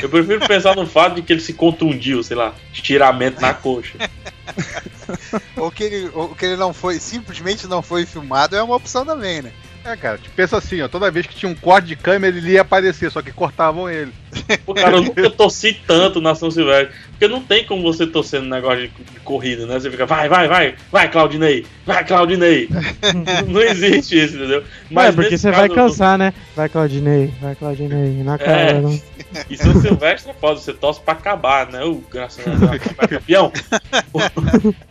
Eu 0.00 0.08
prefiro 0.08 0.48
pensar 0.48 0.74
no 0.74 0.86
fato 0.86 1.16
de 1.16 1.22
que 1.22 1.30
ele 1.30 1.42
se 1.42 1.52
contundiu, 1.52 2.22
sei 2.22 2.38
lá, 2.38 2.54
estiramento 2.72 3.38
na 3.38 3.52
coxa. 3.52 3.98
Ou 5.56 5.70
que, 5.70 5.84
ele, 5.84 6.10
ou 6.14 6.34
que 6.34 6.46
ele 6.46 6.56
não 6.56 6.72
foi, 6.72 6.98
simplesmente 6.98 7.66
não 7.66 7.82
foi 7.82 8.06
filmado, 8.06 8.56
é 8.56 8.62
uma 8.62 8.76
opção 8.76 9.04
também, 9.04 9.42
né? 9.42 9.52
É, 9.86 9.96
cara, 9.96 10.18
tipo, 10.18 10.34
pensa 10.34 10.56
assim, 10.56 10.82
ó, 10.82 10.88
toda 10.88 11.12
vez 11.12 11.26
que 11.26 11.36
tinha 11.36 11.50
um 11.50 11.54
corte 11.54 11.86
de 11.86 11.94
câmera, 11.94 12.36
ele 12.36 12.52
ia 12.52 12.62
aparecer, 12.62 13.08
só 13.08 13.22
que 13.22 13.30
cortavam 13.30 13.88
ele. 13.88 14.12
Pô, 14.64 14.74
cara, 14.74 14.96
eu 14.96 15.02
nunca 15.04 15.30
torci 15.30 15.80
tanto 15.86 16.20
na 16.20 16.34
São 16.34 16.50
Silvestre. 16.50 16.92
Porque 17.10 17.28
não 17.28 17.40
tem 17.40 17.64
como 17.64 17.82
você 17.82 18.04
torcer 18.04 18.42
no 18.42 18.48
negócio 18.48 18.88
de, 18.88 18.88
de 18.88 19.20
corrida, 19.20 19.64
né? 19.64 19.78
Você 19.78 19.88
fica, 19.88 20.04
vai, 20.04 20.28
vai, 20.28 20.48
vai, 20.48 20.74
vai, 20.90 21.08
Claudinei, 21.08 21.64
vai, 21.86 22.04
Claudinei. 22.04 22.68
não 23.46 23.62
existe 23.62 24.18
isso, 24.18 24.36
entendeu? 24.36 24.64
Mas 24.90 25.10
é, 25.10 25.12
porque 25.12 25.38
você 25.38 25.52
vai 25.52 25.68
cansar, 25.68 26.18
né? 26.18 26.34
Vai, 26.56 26.68
Claudinei, 26.68 27.32
vai, 27.40 27.54
Claudinei, 27.54 28.24
na 28.24 28.38
cara. 28.38 28.60
É. 28.60 28.80
não. 28.80 29.00
E 29.48 29.56
São 29.56 29.80
Silvestre 29.80 30.32
é 30.32 30.34
foda, 30.34 30.58
você 30.58 30.72
torce 30.72 31.00
pra 31.00 31.14
acabar, 31.14 31.70
né? 31.70 31.84
O 31.84 32.02
graças 32.10 32.44
a 32.44 32.50
Deus, 32.50 32.60
vai 32.60 33.08
campeão. 33.08 33.52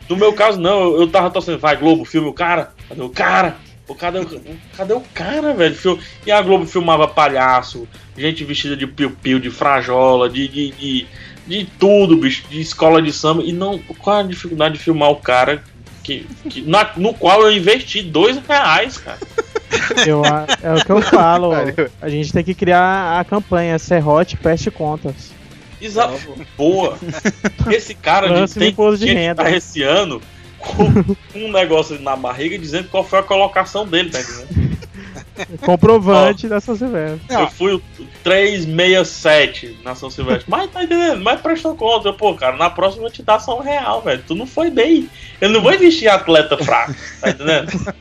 No 0.08 0.16
meu 0.16 0.34
caso, 0.34 0.62
não, 0.62 0.84
eu, 0.84 1.02
eu 1.02 1.08
tava 1.08 1.32
torcendo, 1.32 1.58
vai, 1.58 1.76
Globo, 1.76 2.06
filme 2.06 2.28
o 2.28 2.34
cara, 2.34 2.72
cadê 2.88 3.02
o 3.02 3.10
cara? 3.10 3.56
Pô, 3.88 3.94
cadê, 3.94 4.20
o, 4.20 4.42
cadê 4.76 4.94
o 4.94 5.02
cara, 5.14 5.54
velho? 5.54 6.00
E 6.26 6.32
a 6.32 6.42
Globo 6.42 6.66
filmava 6.66 7.08
palhaço, 7.08 7.88
gente 8.18 8.44
vestida 8.44 8.76
de 8.76 8.88
piu-piu, 8.88 9.40
de 9.40 9.52
frajola, 9.52 10.28
de, 10.28 10.48
de, 10.48 10.72
de, 10.72 11.08
de 11.46 11.66
tudo, 11.80 12.18
bicho, 12.18 12.44
de 12.50 12.60
escola 12.60 13.00
de 13.02 13.14
samba. 13.14 13.44
E 13.44 13.54
não, 13.54 13.78
qual 14.00 14.18
a 14.18 14.24
dificuldade 14.24 14.78
de 14.78 14.84
filmar 14.84 15.12
o 15.12 15.18
cara 15.18 15.64
que, 16.04 16.26
que, 16.50 16.62
na- 16.64 16.92
no 16.98 17.14
qual 17.14 17.44
eu 17.44 17.52
investi 17.52 18.02
dois 18.02 18.38
reais, 18.48 18.98
cara? 18.98 19.20
Eu, 20.08 20.24
é 20.26 20.74
o 20.80 20.86
que 20.86 20.92
eu 20.92 21.02
falo. 21.02 21.52
A 22.02 22.08
gente 22.08 22.32
tem 22.32 22.44
que 22.44 22.54
criar 22.54 23.20
a 23.20 23.24
campanha 23.26 23.78
Serrote 23.78 24.38
Peste 24.38 24.72
Contas. 24.72 25.32
Exato. 25.82 26.18
Boa. 26.58 26.98
Esse 27.70 27.94
cara 27.94 28.28
Lance 28.28 28.54
de, 28.58 28.60
tem, 28.72 28.76
de 28.98 29.06
que 29.06 29.14
renda. 29.14 29.50
esse 29.52 29.84
ano 29.84 30.22
um 31.36 31.52
negócio 31.52 32.00
na 32.02 32.16
barriga 32.16 32.58
dizendo 32.58 32.90
qual 32.90 33.04
foi 33.04 33.20
a 33.20 33.24
colocação 33.24 33.88
dele, 33.88 34.10
tá 34.10 34.20
entendendo? 34.20 34.76
Comprovante 35.62 36.48
da 36.48 36.62
São 36.62 36.76
Silvestre. 36.76 37.22
Eu 37.30 37.50
fui 37.50 37.74
o 37.74 37.82
367 38.24 39.80
na 39.84 39.94
São 39.94 40.10
Silvestre. 40.10 40.50
Mas 40.50 40.72
tá 40.72 40.84
entendendo? 40.84 41.22
Mas 41.24 41.42
prestou 41.42 41.76
conta. 41.76 42.10
Eu, 42.10 42.14
Pô, 42.14 42.34
cara, 42.36 42.56
na 42.56 42.70
próxima 42.70 43.00
eu 43.00 43.10
vou 43.10 43.12
te 43.12 43.22
dar 43.22 43.40
só 43.40 43.60
um 43.60 43.62
real, 43.62 44.02
velho. 44.02 44.24
Tu 44.26 44.34
não 44.34 44.48
foi 44.48 44.70
bem. 44.70 45.10
Eu 45.42 45.50
não 45.50 45.62
vou 45.62 45.74
investir 45.74 46.08
em 46.08 46.12
atleta 46.12 46.58
fraco, 46.58 46.96
tá 47.20 47.30
entendendo? 47.30 47.72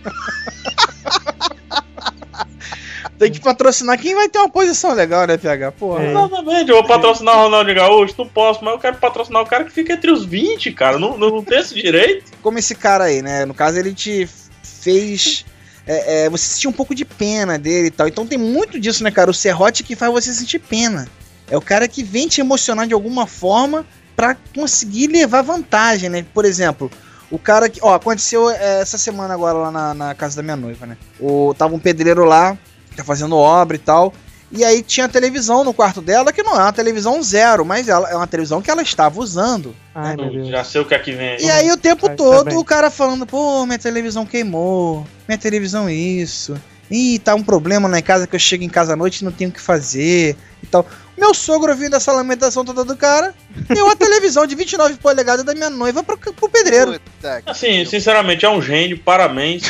Tem 3.19 3.31
que 3.31 3.41
patrocinar 3.41 3.99
quem 3.99 4.15
vai 4.15 4.29
ter 4.29 4.39
uma 4.39 4.49
posição 4.49 4.93
legal, 4.93 5.27
né, 5.27 5.37
PH? 5.37 5.73
Porra. 5.73 6.03
É. 6.03 6.11
Exatamente, 6.11 6.71
eu 6.71 6.77
vou 6.77 6.85
patrocinar 6.85 7.39
o 7.39 7.43
Ronaldo 7.45 7.75
Gaúcho, 7.75 8.15
não 8.19 8.29
posso, 8.29 8.65
mas 8.65 8.75
eu 8.75 8.81
quero 8.81 8.97
patrocinar 8.97 9.43
o 9.43 9.47
cara 9.47 9.65
que 9.65 9.73
fica 9.73 9.93
entre 9.93 10.11
os 10.11 10.25
20, 10.25 10.73
cara. 10.73 10.99
Não, 10.99 11.17
não, 11.17 11.31
não 11.31 11.45
tem 11.45 11.59
esse 11.59 11.75
direito. 11.75 12.33
Como 12.43 12.59
esse 12.59 12.75
cara 12.75 13.05
aí, 13.05 13.23
né? 13.23 13.45
No 13.45 13.55
caso, 13.55 13.79
ele 13.79 13.95
te 13.95 14.29
fez. 14.63 15.45
é, 15.87 16.25
é, 16.25 16.31
você 16.31 16.45
sentir 16.45 16.69
um 16.69 16.73
pouco 16.73 16.95
de 16.95 17.05
pena 17.05 17.59
dele 17.59 17.89
e 17.89 17.91
tal. 17.91 18.09
Então 18.09 18.27
tem 18.27 18.39
muito 18.39 18.81
disso, 18.81 19.05
né, 19.05 19.11
cara? 19.11 19.31
O 19.31 19.35
serrote 19.35 19.83
que 19.83 19.97
faz 19.97 20.13
você 20.13 20.33
sentir 20.33 20.59
pena. 20.59 21.07
É 21.51 21.57
o 21.57 21.61
cara 21.61 21.87
que 21.87 22.03
vem 22.03 22.27
te 22.27 22.41
emocionar 22.41 22.87
de 22.87 22.95
alguma 22.95 23.27
forma 23.27 23.87
pra 24.17 24.37
conseguir 24.55 25.09
levar 25.09 25.43
vantagem, 25.43 26.09
né? 26.09 26.25
Por 26.33 26.45
exemplo, 26.45 26.91
o 27.31 27.39
cara 27.39 27.69
que. 27.69 27.81
Ó, 27.83 27.95
aconteceu 27.95 28.49
é, 28.51 28.81
essa 28.81 28.97
semana 28.97 29.35
agora 29.35 29.59
lá 29.59 29.71
na, 29.71 29.95
na 29.95 30.15
casa 30.15 30.37
da 30.37 30.43
minha 30.43 30.57
noiva, 30.57 30.87
né? 30.87 30.97
O, 31.21 31.55
tava 31.57 31.75
um 31.75 31.79
pedreiro 31.79 32.25
lá, 32.25 32.57
tá 32.97 33.05
fazendo 33.05 33.37
obra 33.37 33.77
e 33.77 33.81
tal. 33.81 34.13
E 34.57 34.65
aí 34.65 34.83
tinha 34.83 35.09
televisão 35.09 35.65
no 35.65 35.75
quarto 35.75 36.01
dela, 36.01 36.33
que 36.33 36.43
não 36.43 36.53
é 36.53 36.63
uma 36.63 36.73
televisão 36.73 37.21
zero, 37.23 37.65
mas 37.65 37.89
ela, 37.89 38.09
é 38.09 38.15
uma 38.15 38.27
televisão 38.27 38.63
que 38.63 38.71
ela 38.71 38.83
estava 38.83 39.19
usando. 39.19 39.75
Ai, 39.93 40.17
Deus. 40.17 40.49
Já 40.49 40.63
sei 40.63 40.81
o 40.81 40.85
que 40.85 40.95
é 40.95 40.99
que 40.99 41.11
vem. 41.11 41.41
E 41.41 41.51
aí 41.51 41.73
o 41.73 41.77
tempo 41.77 42.07
Vai, 42.07 42.15
todo 42.15 42.51
tá 42.51 42.59
o 42.59 42.65
cara 42.65 42.89
falando, 42.89 43.27
pô, 43.27 43.67
minha 43.67 43.79
televisão 43.79 44.25
queimou, 44.25 45.05
minha 45.27 45.39
televisão 45.39 45.91
isso. 45.91 46.55
Ih, 46.89 47.19
tá 47.19 47.35
um 47.35 47.43
problema 47.43 47.89
lá 47.89 47.99
em 47.99 48.03
casa 48.03 48.27
que 48.27 48.37
eu 48.37 48.41
chego 48.41 48.63
em 48.63 48.69
casa 48.69 48.93
à 48.93 48.97
noite 48.97 49.23
e 49.23 49.25
não 49.25 49.33
tenho 49.33 49.51
o 49.51 49.53
que 49.53 49.61
fazer 49.61 50.37
e 50.63 50.67
tal. 50.67 50.87
Meu 51.17 51.33
sogro 51.33 51.73
ouvindo 51.73 51.97
essa 51.97 52.13
lamentação 52.13 52.65
toda 52.65 52.85
do 52.85 52.97
cara, 52.97 53.35
deu 53.69 53.89
a 53.89 53.97
televisão 53.97 54.47
de 54.47 54.55
29 54.55 54.95
polegadas 54.97 55.45
da 55.45 55.55
minha 55.55 55.71
noiva 55.71 56.03
pro, 56.03 56.17
pro 56.17 56.49
pedreiro. 56.49 57.01
Puta 57.01 57.43
Assim, 57.47 57.85
sinceramente, 57.85 58.45
é 58.45 58.51
um 58.51 58.61
gênio, 58.61 58.99
parabéns. 58.99 59.65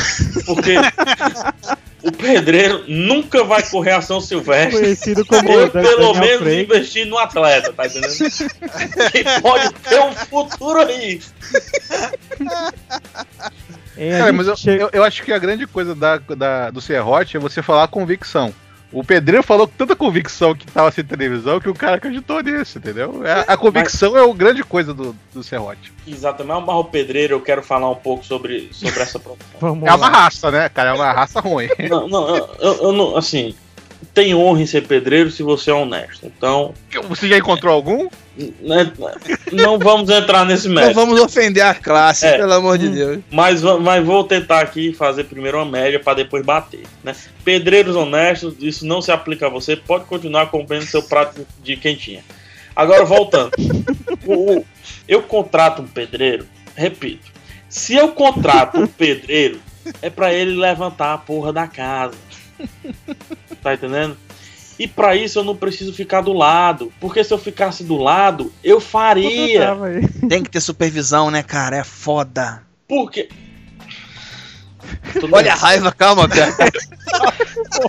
Porque 0.45 0.75
o 2.05 2.13
pedreiro 2.13 2.85
nunca 2.87 3.43
vai 3.45 3.63
correr 3.63 3.93
a 3.93 4.01
São 4.03 4.21
Silvestre. 4.21 4.81
Conhecido 4.81 5.25
como 5.25 5.51
Eu, 5.51 5.71
Daniel 5.71 5.97
pelo 5.97 6.15
menos, 6.15 6.39
Craig. 6.43 6.63
investir 6.65 7.07
no 7.07 7.19
atleta, 7.19 7.73
tá 7.73 7.87
entendendo? 7.87 8.13
que 9.11 9.41
pode 9.41 9.73
ter 9.75 10.01
um 10.01 10.13
futuro 10.13 10.81
aí. 10.81 11.21
É, 13.97 14.19
Cara, 14.19 14.33
mas 14.33 14.47
eu, 14.49 14.73
eu, 14.75 14.91
eu 14.93 15.05
acho 15.05 15.23
que 15.23 15.33
a 15.33 15.39
grande 15.39 15.67
coisa 15.67 15.95
da, 15.95 16.19
da- 16.19 16.71
do 16.71 16.81
serrote 16.81 17.37
é 17.37 17.41
você 17.41 17.63
falar 17.63 17.87
convicção. 17.89 18.53
O 18.95 19.03
pedreiro 19.03 19.43
falou 19.43 19.67
com 19.67 19.75
tanta 19.77 19.97
convicção 19.97 20.55
que 20.55 20.65
tava 20.67 20.91
sem 20.93 21.03
televisão 21.05 21.59
que 21.61 21.69
o 21.69 21.75
cara 21.75 21.97
acreditou 21.97 22.41
nisso, 22.41 22.79
entendeu? 22.79 23.27
É- 23.27 23.45
A, 23.49 23.57
convicção 23.57 24.17
é 24.17 24.23
a 24.25 24.33
grande 24.33 24.63
coisa 24.63 24.95
do, 24.95 25.15
do 25.33 25.43
serrote. 25.43 25.93
Exatamente, 26.07 26.57
um 26.59 26.65
barro 26.65 26.85
pedreiro, 26.85 27.35
eu 27.35 27.41
quero 27.41 27.63
falar 27.63 27.91
um 27.91 27.97
pouco 27.97 28.25
sobre, 28.25 28.69
sobre 28.73 29.01
essa 29.01 29.19
profissão. 29.21 29.49
Vamos 29.61 29.89
É 29.89 29.93
uma 29.95 30.09
raça, 30.09 30.51
né, 30.51 30.69
cara? 30.69 30.91
É 30.91 30.93
uma 30.93 31.13
raça 31.13 31.41
ruim. 31.41 31.69
Não, 31.91 32.07
não, 32.09 32.37
eu, 32.37 32.49
eu- 32.61 32.83
eu 32.85 32.93
não, 32.93 33.17
assim, 33.17 33.55
tem 34.15 34.33
honra 34.35 34.63
em 34.63 34.67
ser 34.67 34.87
pedreiro 34.87 35.31
se 35.31 35.43
você 35.43 35.71
é 35.71 35.75
honesto. 35.75 36.27
Então, 36.27 36.73
Você 37.09 37.27
já 37.29 37.37
encontrou 37.37 37.75
algum? 37.75 38.09
Né, 38.37 38.93
não 39.53 39.79
vamos 39.79 40.11
entrar 40.11 40.45
nesse 40.45 40.67
Não 40.69 40.75
mérito. 40.77 40.95
vamos 40.95 41.21
ofender 41.21 41.63
a 41.65 41.75
classe, 41.75 42.27
É. 42.27 42.37
pelo 42.37 42.53
amor 42.53 42.77
de 42.79 42.89
Deus. 42.89 43.19
Mas, 43.31 43.63
mas 43.63 44.05
vou 44.05 44.25
tentar 44.25 44.61
aqui 44.61 44.93
fazer 44.93 45.25
primeiro 45.25 45.59
uma 45.59 45.65
média 45.67 46.01
para 46.01 46.15
depois 46.15 46.45
bater. 46.45 46.83
Né? 47.03 47.15
Pedreiros 47.45 47.95
honestos, 47.95 48.55
isso 48.61 48.85
não 48.87 49.01
se 49.01 49.13
aplica 49.13 49.47
a 49.47 49.51
você. 49.51 49.77
Pode 49.77 50.05
continuar 50.05 50.47
comprando 50.51 50.83
seu 50.83 51.03
prato 51.03 51.47
de 51.63 51.77
quentinha. 51.77 52.25
Agora 52.75 53.05
voltando. 53.05 53.51
O- 54.27 54.65
eu 55.07 55.23
contrato 55.23 55.83
um 55.83 55.87
pedreiro, 55.87 56.47
repito. 56.75 57.31
Se 57.69 57.95
eu 57.95 58.09
contrato 58.09 58.79
um 58.81 58.87
pedreiro, 58.87 59.61
é 60.01 60.09
para 60.09 60.33
ele 60.33 60.57
levantar 60.59 61.13
a 61.13 61.19
porra 61.19 61.53
da 61.53 61.67
casa. 61.69 62.15
Tá 63.63 63.75
entendendo? 63.75 64.17
E 64.79 64.87
para 64.89 65.15
isso 65.17 65.39
eu 65.39 65.45
não 65.45 65.57
preciso 65.57 65.93
ficar 65.93 66.21
do 66.21 66.33
lado. 66.33 66.93
Porque 67.01 67.23
se 67.23 67.33
eu 67.33 67.39
ficasse 67.39 67.85
do 67.85 67.97
lado, 67.97 68.53
eu 68.63 68.81
faria. 68.81 69.77
Tem 70.29 70.43
que 70.43 70.51
ter 70.51 70.61
supervisão, 70.61 71.31
né, 71.31 71.43
cara? 71.43 71.77
É 71.77 71.85
foda. 71.85 72.63
Porque. 72.89 73.29
Olha 75.33 75.53
a 75.53 75.57
raiva, 75.57 75.93
calma, 75.93 76.29
cara. 76.29 76.53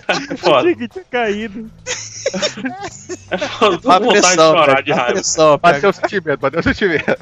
É 0.07 0.38
foda. 0.38 0.57
Achei 0.59 0.75
que 0.75 0.88
tinha 0.88 1.03
caído. 1.05 1.71
É 3.31 3.38
foda. 3.38 3.77
Tô 3.77 3.81
com 3.81 3.99
vontade 3.99 4.05
de 4.05 4.11
pressão, 4.21 4.51
chorar 4.51 4.65
cara. 4.67 4.81
de 4.81 4.91
raiva. 4.91 5.13
pressão, 5.13 5.57
Bateu 5.57 5.81
pega. 5.81 5.89
o 5.89 5.93
sentimento, 5.93 6.39
bateu 6.39 6.59
o 6.59 6.63
sentimento. 6.63 7.17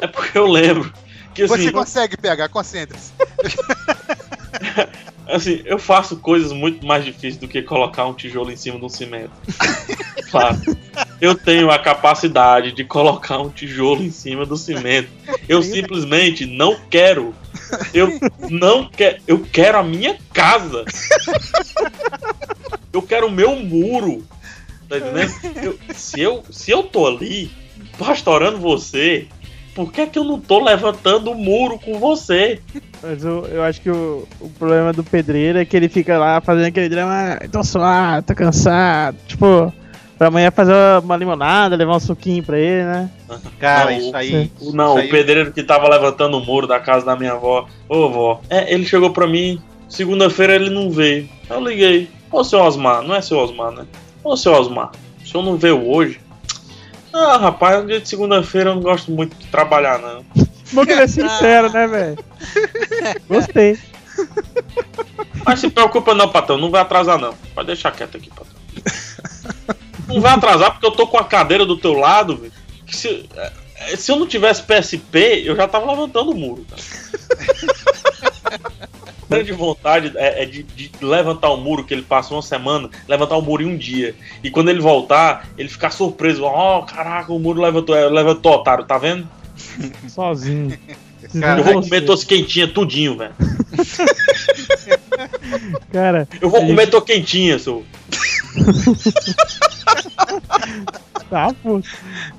É 0.00 0.06
porque 0.06 0.38
eu 0.38 0.46
lembro 0.46 0.92
que 1.34 1.42
assim, 1.42 1.64
Você 1.64 1.72
consegue 1.72 2.16
pegar, 2.16 2.48
concentre-se. 2.48 3.12
assim, 5.28 5.60
eu 5.64 5.78
faço 5.78 6.16
coisas 6.16 6.52
muito 6.52 6.86
mais 6.86 7.04
difíceis 7.04 7.36
do 7.36 7.46
que 7.48 7.62
colocar 7.62 8.06
um 8.06 8.14
tijolo 8.14 8.50
em 8.50 8.56
cima 8.56 8.78
de 8.78 8.84
um 8.84 8.88
cimento. 8.88 9.30
Claro. 10.30 10.58
Eu 11.22 11.34
tenho 11.34 11.70
a 11.70 11.78
capacidade 11.78 12.72
de 12.72 12.84
colocar 12.84 13.38
um 13.38 13.48
tijolo 13.48 14.02
em 14.02 14.10
cima 14.10 14.44
do 14.44 14.58
cimento. 14.58 15.08
Eu 15.48 15.62
simplesmente 15.62 16.44
não 16.44 16.78
quero. 16.90 17.34
Eu 17.94 18.10
não 18.50 18.86
quero. 18.90 19.22
Eu 19.26 19.38
quero 19.50 19.78
a 19.78 19.82
minha 19.82 20.18
casa. 20.34 20.84
Eu 22.92 23.00
quero 23.00 23.28
o 23.28 23.30
meu 23.30 23.56
muro. 23.56 24.22
Tá 24.86 24.98
entendendo? 24.98 25.32
Eu- 25.62 25.78
se, 25.94 26.20
eu, 26.20 26.44
se 26.50 26.70
eu 26.70 26.82
tô 26.82 27.06
ali 27.06 27.50
pastorando 27.98 28.58
você, 28.58 29.28
por 29.84 29.92
que, 29.92 30.06
que 30.08 30.18
eu 30.18 30.24
não 30.24 30.40
tô 30.40 30.58
levantando 30.62 31.30
o 31.30 31.34
muro 31.36 31.78
com 31.78 32.00
você? 32.00 32.60
Mas 33.00 33.22
eu, 33.24 33.46
eu 33.46 33.62
acho 33.62 33.80
que 33.80 33.88
o, 33.88 34.26
o 34.40 34.48
problema 34.50 34.92
do 34.92 35.04
pedreiro 35.04 35.56
é 35.56 35.64
que 35.64 35.76
ele 35.76 35.88
fica 35.88 36.18
lá 36.18 36.40
fazendo 36.40 36.66
aquele 36.66 36.88
drama, 36.88 37.12
"Ah, 37.40 37.48
tô 37.48 37.62
suado, 37.62 38.26
tô 38.26 38.34
cansado. 38.34 39.16
Tipo, 39.28 39.72
pra 40.18 40.26
amanhã 40.26 40.50
fazer 40.50 40.72
uma 41.04 41.16
limonada, 41.16 41.76
levar 41.76 41.94
um 41.94 42.00
suquinho 42.00 42.42
pra 42.42 42.58
ele, 42.58 42.82
né? 42.84 43.10
Cara, 43.60 43.92
Não, 43.92 43.98
isso 43.98 44.16
aí. 44.16 44.50
O- 44.60 44.72
Não, 44.72 44.86
isso 44.86 44.96
o 44.96 44.98
aí- 45.02 45.08
pedreiro 45.10 45.52
que 45.52 45.62
tava 45.62 45.88
levantando 45.88 46.36
o 46.38 46.44
muro 46.44 46.66
da 46.66 46.80
casa 46.80 47.06
da 47.06 47.14
minha 47.14 47.34
avó. 47.34 47.66
Ô, 47.88 48.08
vó. 48.10 48.40
É, 48.50 48.74
ele 48.74 48.84
chegou 48.84 49.10
pra 49.10 49.28
mim, 49.28 49.62
segunda-feira 49.88 50.56
ele 50.56 50.70
não 50.70 50.90
veio. 50.90 51.28
Eu 51.48 51.60
liguei. 51.64 52.10
Ô, 52.32 52.42
seu 52.42 52.58
Osmar, 52.58 53.02
não 53.02 53.14
é 53.14 53.22
seu 53.22 53.38
Osmar, 53.38 53.70
né? 53.70 53.84
Ô, 54.24 54.36
seu 54.36 54.52
Osmar, 54.54 54.90
o 55.22 55.26
senhor 55.26 55.44
não 55.44 55.56
veio 55.56 55.88
hoje? 55.88 56.18
Ah, 57.18 57.36
rapaz, 57.36 57.82
um 57.82 57.86
dia 57.86 58.00
de 58.00 58.08
segunda-feira 58.08 58.70
eu 58.70 58.76
não 58.76 58.82
gosto 58.82 59.10
muito 59.10 59.36
de 59.36 59.46
trabalhar, 59.48 59.98
não. 59.98 60.24
Bom 60.72 60.86
que 60.86 60.92
ele 60.92 61.02
é 61.02 61.08
sincero, 61.08 61.68
né, 61.72 61.86
velho? 61.88 62.18
Gostei. 63.28 63.76
Mas 65.44 65.58
se 65.58 65.68
preocupa 65.68 66.14
não, 66.14 66.28
patrão, 66.28 66.58
não 66.58 66.70
vai 66.70 66.80
atrasar 66.80 67.18
não. 67.18 67.34
Pode 67.54 67.66
deixar 67.66 67.90
quieto 67.90 68.16
aqui, 68.16 68.30
patrão. 68.30 68.56
Não 70.06 70.20
vai 70.20 70.32
atrasar 70.32 70.70
porque 70.70 70.86
eu 70.86 70.92
tô 70.92 71.08
com 71.08 71.18
a 71.18 71.24
cadeira 71.24 71.66
do 71.66 71.76
teu 71.76 71.94
lado, 71.94 72.36
velho. 72.36 72.52
Se, 72.86 73.28
é, 73.34 73.96
se 73.96 74.12
eu 74.12 74.16
não 74.16 74.26
tivesse 74.26 74.62
PSP, 74.62 75.42
eu 75.44 75.56
já 75.56 75.66
tava 75.66 75.90
levantando 75.90 76.30
o 76.30 76.36
muro, 76.36 76.64
cara. 76.70 76.82
grande 79.28 79.52
vontade 79.52 80.12
é, 80.16 80.42
é 80.42 80.46
de, 80.46 80.62
de 80.62 80.90
levantar 81.00 81.50
o 81.50 81.56
muro 81.56 81.84
que 81.84 81.94
ele 81.94 82.02
passa 82.02 82.34
uma 82.34 82.42
semana, 82.42 82.88
levantar 83.06 83.36
o 83.36 83.42
muro 83.42 83.62
em 83.62 83.66
um 83.66 83.76
dia. 83.76 84.14
E 84.42 84.50
quando 84.50 84.68
ele 84.70 84.80
voltar, 84.80 85.48
ele 85.56 85.68
ficar 85.68 85.90
surpreso. 85.90 86.44
Ó, 86.44 86.82
caraca, 86.82 87.32
o 87.32 87.38
muro 87.38 87.60
levantou. 87.60 87.96
É, 87.96 88.08
levantou, 88.08 88.52
otário, 88.54 88.84
tá 88.84 88.98
vendo? 88.98 89.28
Sozinho. 90.08 90.76
Cara, 91.40 91.60
Eu 91.60 91.64
vou 91.64 91.82
comer 91.82 92.02
tuas 92.02 92.24
quentinhas 92.24 92.70
tudinho, 92.70 93.18
velho. 93.18 93.34
Cara, 95.92 96.28
Eu 96.40 96.48
vou 96.48 96.60
comer 96.60 96.82
gente- 96.82 96.90
tua 96.90 97.02
quentinha, 97.02 97.58
seu. 97.58 97.84
Tá, 101.30 101.52
pô. 101.62 101.80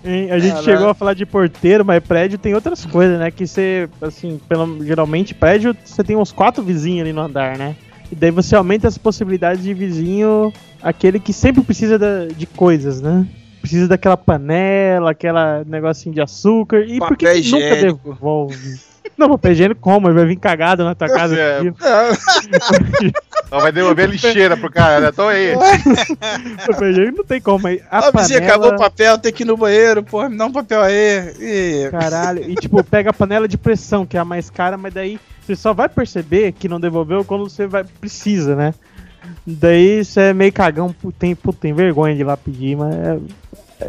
Hein, 0.04 0.32
A 0.32 0.40
gente 0.40 0.64
chegou 0.64 0.90
a 0.90 0.94
falar 0.94 1.14
de 1.14 1.26
porteiro, 1.26 1.86
mas 1.86 2.04
prédio 2.04 2.40
tem 2.40 2.56
outras 2.56 2.86
coisas, 2.86 3.20
né? 3.20 3.30
Que 3.30 3.46
você, 3.46 3.88
assim, 4.02 4.40
pelo, 4.50 4.84
geralmente 4.84 5.34
prédio 5.36 5.76
você 5.84 6.04
tem 6.04 6.16
uns 6.16 6.32
quatro 6.32 6.64
vizinhos 6.64 7.02
ali 7.02 7.14
no 7.14 7.22
andar, 7.22 7.58
né? 7.58 7.76
E 8.12 8.16
daí 8.16 8.32
você 8.32 8.56
aumenta 8.56 8.88
as 8.88 8.98
possibilidades 8.98 9.64
de 9.64 9.74
vizinho, 9.74 10.52
aquele 10.82 11.20
que 11.20 11.32
sempre 11.32 11.62
precisa 11.64 12.00
da- 12.00 12.26
de 12.26 12.48
coisas, 12.48 13.00
né? 13.02 13.28
Precisa 13.62 13.88
daquela 13.88 14.18
panela, 14.18 15.12
aquela 15.12 15.64
negocinho 15.66 16.16
de 16.16 16.22
açúcar. 16.22 16.80
E 16.82 16.98
por 16.98 17.16
que, 17.16 17.26
Papel 17.26 17.42
que 17.44 17.52
nunca 17.52 17.66
higiênico. 17.66 18.10
devolve? 18.10 18.89
Não, 19.20 19.30
papel 19.30 19.52
higiênico 19.52 19.82
como? 19.82 20.08
Ele 20.08 20.16
vai 20.16 20.26
vir 20.26 20.38
cagado 20.38 20.86
na 20.86 20.96
tua 20.96 21.10
casa. 21.10 21.36
É. 21.40 21.62
Então 21.62 23.60
vai 23.62 23.72
devolver 23.72 24.08
a 24.08 24.12
lixeira 24.12 24.56
pro 24.56 24.72
cara, 24.72 25.02
né? 25.02 25.10
Então 25.12 25.28
aí. 25.28 25.54
papel 26.66 26.92
higiênico 26.92 27.18
não 27.18 27.26
tem 27.26 27.42
como. 27.42 27.68
Aí 27.68 27.82
A 27.92 28.08
A 28.08 28.12
vizinha 28.12 28.40
panela... 28.40 28.56
acabou 28.56 28.74
o 28.74 28.78
papel, 28.78 29.18
tem 29.18 29.34
que 29.34 29.44
ir 29.44 29.46
no 29.46 29.58
banheiro, 29.58 30.02
porra, 30.02 30.30
me 30.30 30.38
dá 30.38 30.46
um 30.46 30.52
papel 30.52 30.82
aí. 30.82 31.34
E... 31.40 31.90
Caralho, 31.92 32.50
e 32.50 32.56
tipo, 32.56 32.82
pega 32.84 33.10
a 33.10 33.14
panela 33.14 33.48
de 33.48 33.58
pressão, 33.58 34.06
que 34.06 34.16
é 34.16 34.20
a 34.20 34.26
mais 34.26 34.50
cara, 34.50 34.78
mas 34.78 34.94
daí 34.94 35.20
você 35.42 35.56
só 35.56 35.74
vai 35.74 35.90
perceber 35.90 36.54
que 36.54 36.70
não 36.70 36.80
devolveu 36.80 37.26
quando 37.26 37.50
você 37.50 37.68
vai 37.68 37.84
precisa, 37.84 38.56
né? 38.56 38.74
Daí 39.46 40.04
você 40.06 40.22
é 40.22 40.34
meio 40.34 40.54
cagão, 40.54 40.96
tem, 41.18 41.36
tem 41.60 41.74
vergonha 41.74 42.16
de 42.16 42.22
ir 42.22 42.26
lá 42.26 42.38
pedir, 42.38 42.78
mas 42.78 42.96
é- 42.96 43.20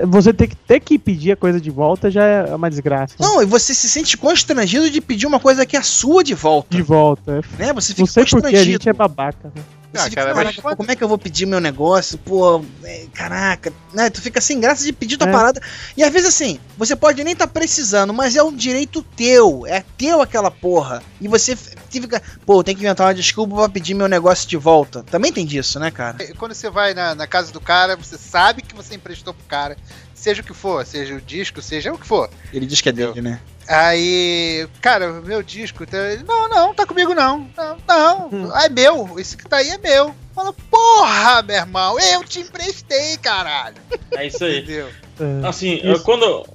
você 0.06 0.32
ter 0.32 0.46
que, 0.48 0.56
ter 0.56 0.80
que 0.80 0.98
pedir 0.98 1.32
a 1.32 1.36
coisa 1.36 1.60
de 1.60 1.70
volta 1.70 2.10
já 2.10 2.24
é 2.24 2.54
uma 2.54 2.70
desgraça. 2.70 3.14
Não, 3.18 3.42
e 3.42 3.46
você 3.46 3.74
se 3.74 3.88
sente 3.88 4.16
constrangido 4.16 4.88
de 4.90 5.00
pedir 5.00 5.26
uma 5.26 5.40
coisa 5.40 5.66
que 5.66 5.76
é 5.76 5.82
sua 5.82 6.22
de 6.22 6.34
volta. 6.34 6.76
De 6.76 6.82
volta. 6.82 7.40
é- 7.58 7.62
Né? 7.66 7.72
Você 7.72 7.88
fica 7.88 8.02
Não 8.02 8.06
sei 8.06 8.24
porque 8.24 8.36
a 8.36 8.40
constrangido. 8.40 8.72
gente 8.72 8.88
é 8.88 8.92
babaca. 8.92 9.52
né? 9.54 9.62
Você 9.92 9.98
Ah, 9.98 10.04
fica, 10.04 10.16
cara, 10.22 10.34
"Caraca, 10.34 10.52
mas- 10.62 10.62
pô, 10.72 10.76
como 10.76 10.92
é 10.92 10.94
que 10.94 11.02
eu 11.02 11.08
vou 11.08 11.18
pedir 11.18 11.46
meu 11.46 11.58
negócio? 11.60 12.16
Pô, 12.18 12.64
é, 12.84 13.06
caraca, 13.12 13.72
né? 13.92 14.08
Tu 14.08 14.20
fica 14.20 14.40
sem 14.40 14.60
graça 14.60 14.84
de 14.84 14.92
pedir 14.92 15.16
tua 15.16 15.28
É. 15.28 15.32
parada. 15.32 15.60
E 15.96 16.04
às 16.04 16.12
vezes 16.12 16.28
assim, 16.28 16.60
você 16.78 16.94
pode 16.94 17.24
nem 17.24 17.32
estar 17.32 17.48
precisando, 17.48 18.14
mas 18.14 18.36
é 18.36 18.42
um 18.42 18.54
direito 18.54 19.02
teu. 19.16 19.66
É 19.66 19.82
teu 19.98 20.22
aquela 20.22 20.48
porra. 20.48 21.02
E 21.20 21.26
você 21.26 21.56
f- 21.90 22.00
fica, 22.00 22.22
pô, 22.46 22.62
tem 22.62 22.74
que 22.74 22.82
inventar 22.82 23.06
uma 23.06 23.14
desculpa 23.14 23.54
pra 23.56 23.68
pedir 23.68 23.94
meu 23.94 24.08
negócio 24.08 24.48
de 24.48 24.56
volta. 24.56 25.02
Também 25.04 25.32
tem 25.32 25.44
disso, 25.46 25.78
né, 25.80 25.90
cara? 25.90 26.18
Quando 26.38 26.54
você 26.54 26.70
vai 26.70 26.94
na, 26.94 27.14
na 27.14 27.26
casa 27.26 27.52
do 27.52 27.60
cara, 27.60 27.96
você 27.96 28.16
sabe 28.16 28.62
que 28.62 28.74
você 28.74 28.94
emprestou 28.94 29.34
pro 29.34 29.44
cara, 29.46 29.76
seja 30.14 30.42
o 30.42 30.44
que 30.44 30.54
for, 30.54 30.84
seja 30.86 31.14
o 31.14 31.20
disco, 31.20 31.60
seja 31.62 31.92
o 31.92 31.98
que 31.98 32.06
for. 32.06 32.30
Ele 32.52 32.66
diz 32.66 32.80
que 32.80 32.88
é 32.88 32.92
dele, 32.92 33.20
né? 33.20 33.40
Aí, 33.68 34.68
cara, 34.80 35.12
meu 35.20 35.42
disco, 35.42 35.84
então, 35.84 36.00
ele, 36.00 36.24
não, 36.24 36.48
não, 36.48 36.74
tá 36.74 36.84
comigo 36.84 37.14
não. 37.14 37.48
Não, 37.56 38.28
não, 38.30 38.58
é 38.58 38.68
meu, 38.68 39.14
esse 39.18 39.36
que 39.36 39.48
tá 39.48 39.58
aí 39.58 39.68
é 39.70 39.78
meu. 39.78 40.14
Fala, 40.34 40.52
porra, 40.70 41.42
meu 41.42 41.56
irmão, 41.56 41.98
eu 41.98 42.22
te 42.24 42.40
emprestei, 42.40 43.16
caralho. 43.18 43.76
É 44.12 44.26
isso 44.26 44.44
aí. 44.44 44.58
Entendeu? 44.58 44.90
É. 45.20 45.46
Assim, 45.46 45.80
Isso. 45.82 46.02
quando. 46.02 46.46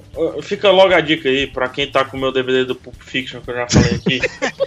Fica 0.42 0.72
logo 0.72 0.94
a 0.94 1.02
dica 1.02 1.28
aí 1.28 1.46
pra 1.46 1.68
quem 1.68 1.92
tá 1.92 2.06
com 2.06 2.16
o 2.16 2.20
meu 2.20 2.32
DVD 2.32 2.64
do 2.64 2.74
Pulp 2.74 2.96
Fiction, 3.00 3.42
que 3.42 3.52
eu 3.52 3.56
já 3.56 3.68
falei 3.70 3.96
aqui. 3.96 4.22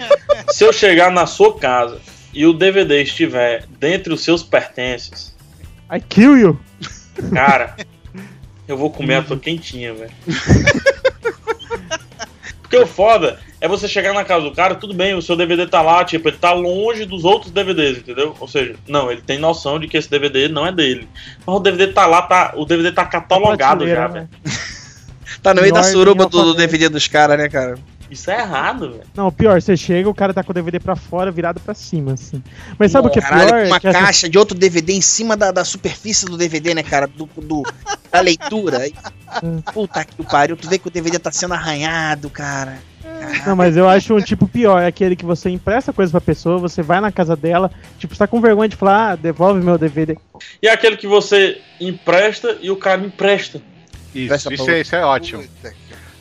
Se 0.52 0.62
eu 0.62 0.72
chegar 0.72 1.10
na 1.10 1.26
sua 1.26 1.58
casa 1.58 1.98
e 2.34 2.44
o 2.44 2.52
DVD 2.52 3.02
estiver 3.02 3.64
dentre 3.78 4.12
os 4.12 4.20
seus 4.20 4.42
pertences, 4.42 5.34
I 5.90 6.00
kill 6.00 6.36
you! 6.36 6.60
cara, 7.32 7.76
eu 8.68 8.76
vou 8.76 8.90
comer 8.90 9.16
a 9.16 9.22
tua 9.22 9.38
quentinha, 9.38 9.94
velho. 9.94 10.12
Porque 12.60 12.76
o 12.76 12.86
foda 12.86 13.40
é 13.60 13.66
você 13.68 13.88
chegar 13.88 14.12
na 14.14 14.24
casa 14.24 14.44
do 14.44 14.52
cara, 14.54 14.74
tudo 14.74 14.94
bem, 14.94 15.14
o 15.14 15.22
seu 15.22 15.36
DVD 15.36 15.66
tá 15.66 15.82
lá, 15.82 16.04
tipo, 16.04 16.28
ele 16.28 16.36
tá 16.36 16.52
longe 16.52 17.04
dos 17.04 17.24
outros 17.24 17.50
DVDs, 17.50 17.98
entendeu? 17.98 18.34
Ou 18.38 18.46
seja, 18.48 18.76
não, 18.88 19.10
ele 19.10 19.20
tem 19.20 19.38
noção 19.38 19.78
de 19.78 19.88
que 19.88 19.96
esse 19.96 20.08
DVD 20.10 20.48
não 20.48 20.66
é 20.66 20.72
dele. 20.72 21.08
Mas 21.46 21.56
o 21.56 21.60
DVD 21.60 21.92
tá 21.92 22.06
lá, 22.06 22.22
tá, 22.22 22.52
o 22.56 22.64
DVD 22.64 22.92
tá 22.92 23.04
catalogado 23.04 23.86
já, 23.88 24.08
né? 24.08 24.26
velho. 24.44 24.58
Tá 25.42 25.54
no 25.54 25.60
meio 25.60 25.72
da 25.72 25.82
suruba 25.82 26.26
do, 26.26 26.42
do. 26.44 26.54
DVD 26.54 26.88
dos 26.88 27.06
caras, 27.06 27.38
né, 27.38 27.48
cara? 27.48 27.76
Isso 28.10 28.30
é 28.30 28.40
errado, 28.40 28.90
velho. 28.92 29.02
Não, 29.14 29.30
pior, 29.30 29.60
você 29.60 29.76
chega, 29.76 30.08
o 30.08 30.14
cara 30.14 30.32
tá 30.32 30.42
com 30.42 30.50
o 30.50 30.54
DVD 30.54 30.80
pra 30.80 30.96
fora, 30.96 31.30
virado 31.30 31.60
pra 31.60 31.74
cima, 31.74 32.14
assim. 32.14 32.42
Mas 32.78 32.90
sabe 32.90 33.06
o 33.08 33.10
que 33.10 33.18
é 33.18 33.22
Caralho, 33.22 33.48
pior? 33.50 33.66
uma 33.66 33.78
Que 33.80 33.88
essa- 33.88 34.00
caixa 34.00 34.28
de 34.28 34.38
outro 34.38 34.56
DVD 34.56 34.94
em 34.94 35.00
cima 35.02 35.36
da, 35.36 35.50
da 35.52 35.64
superfície 35.64 36.24
do 36.24 36.36
DVD, 36.38 36.74
né, 36.74 36.82
cara? 36.82 37.06
Do, 37.06 37.28
do- 37.36 37.62
da 38.10 38.20
leitura. 38.20 38.80
Puta 39.74 40.04
que 40.04 40.22
pariu, 40.24 40.56
tu 40.56 40.68
vê 40.68 40.78
que 40.78 40.88
o 40.88 40.90
DVD 40.90 41.18
tá 41.18 41.30
sendo 41.30 41.52
arranhado, 41.54 42.30
cara. 42.30 42.78
Não, 43.46 43.56
mas 43.56 43.76
eu 43.76 43.88
acho 43.88 44.14
um 44.14 44.20
tipo 44.20 44.46
pior, 44.46 44.80
é 44.80 44.86
aquele 44.86 45.16
que 45.16 45.24
você 45.24 45.50
empresta 45.50 45.92
coisa 45.92 46.10
pra 46.10 46.20
pessoa, 46.20 46.58
você 46.58 46.82
vai 46.82 47.00
na 47.00 47.12
casa 47.12 47.36
dela, 47.36 47.70
tipo, 47.98 48.14
você 48.14 48.18
tá 48.18 48.26
com 48.26 48.40
vergonha 48.40 48.68
de 48.68 48.76
falar, 48.76 49.12
ah, 49.12 49.16
devolve 49.16 49.62
meu 49.62 49.78
DVD. 49.78 50.16
E 50.62 50.68
é 50.68 50.72
aquele 50.72 50.96
que 50.96 51.06
você 51.06 51.60
empresta 51.80 52.58
e 52.60 52.70
o 52.70 52.76
cara 52.76 53.00
empresta. 53.00 53.60
Isso, 54.14 54.52
isso 54.52 54.70
é, 54.70 54.80
isso 54.80 54.96
é 54.96 55.04
ótimo. 55.04 55.44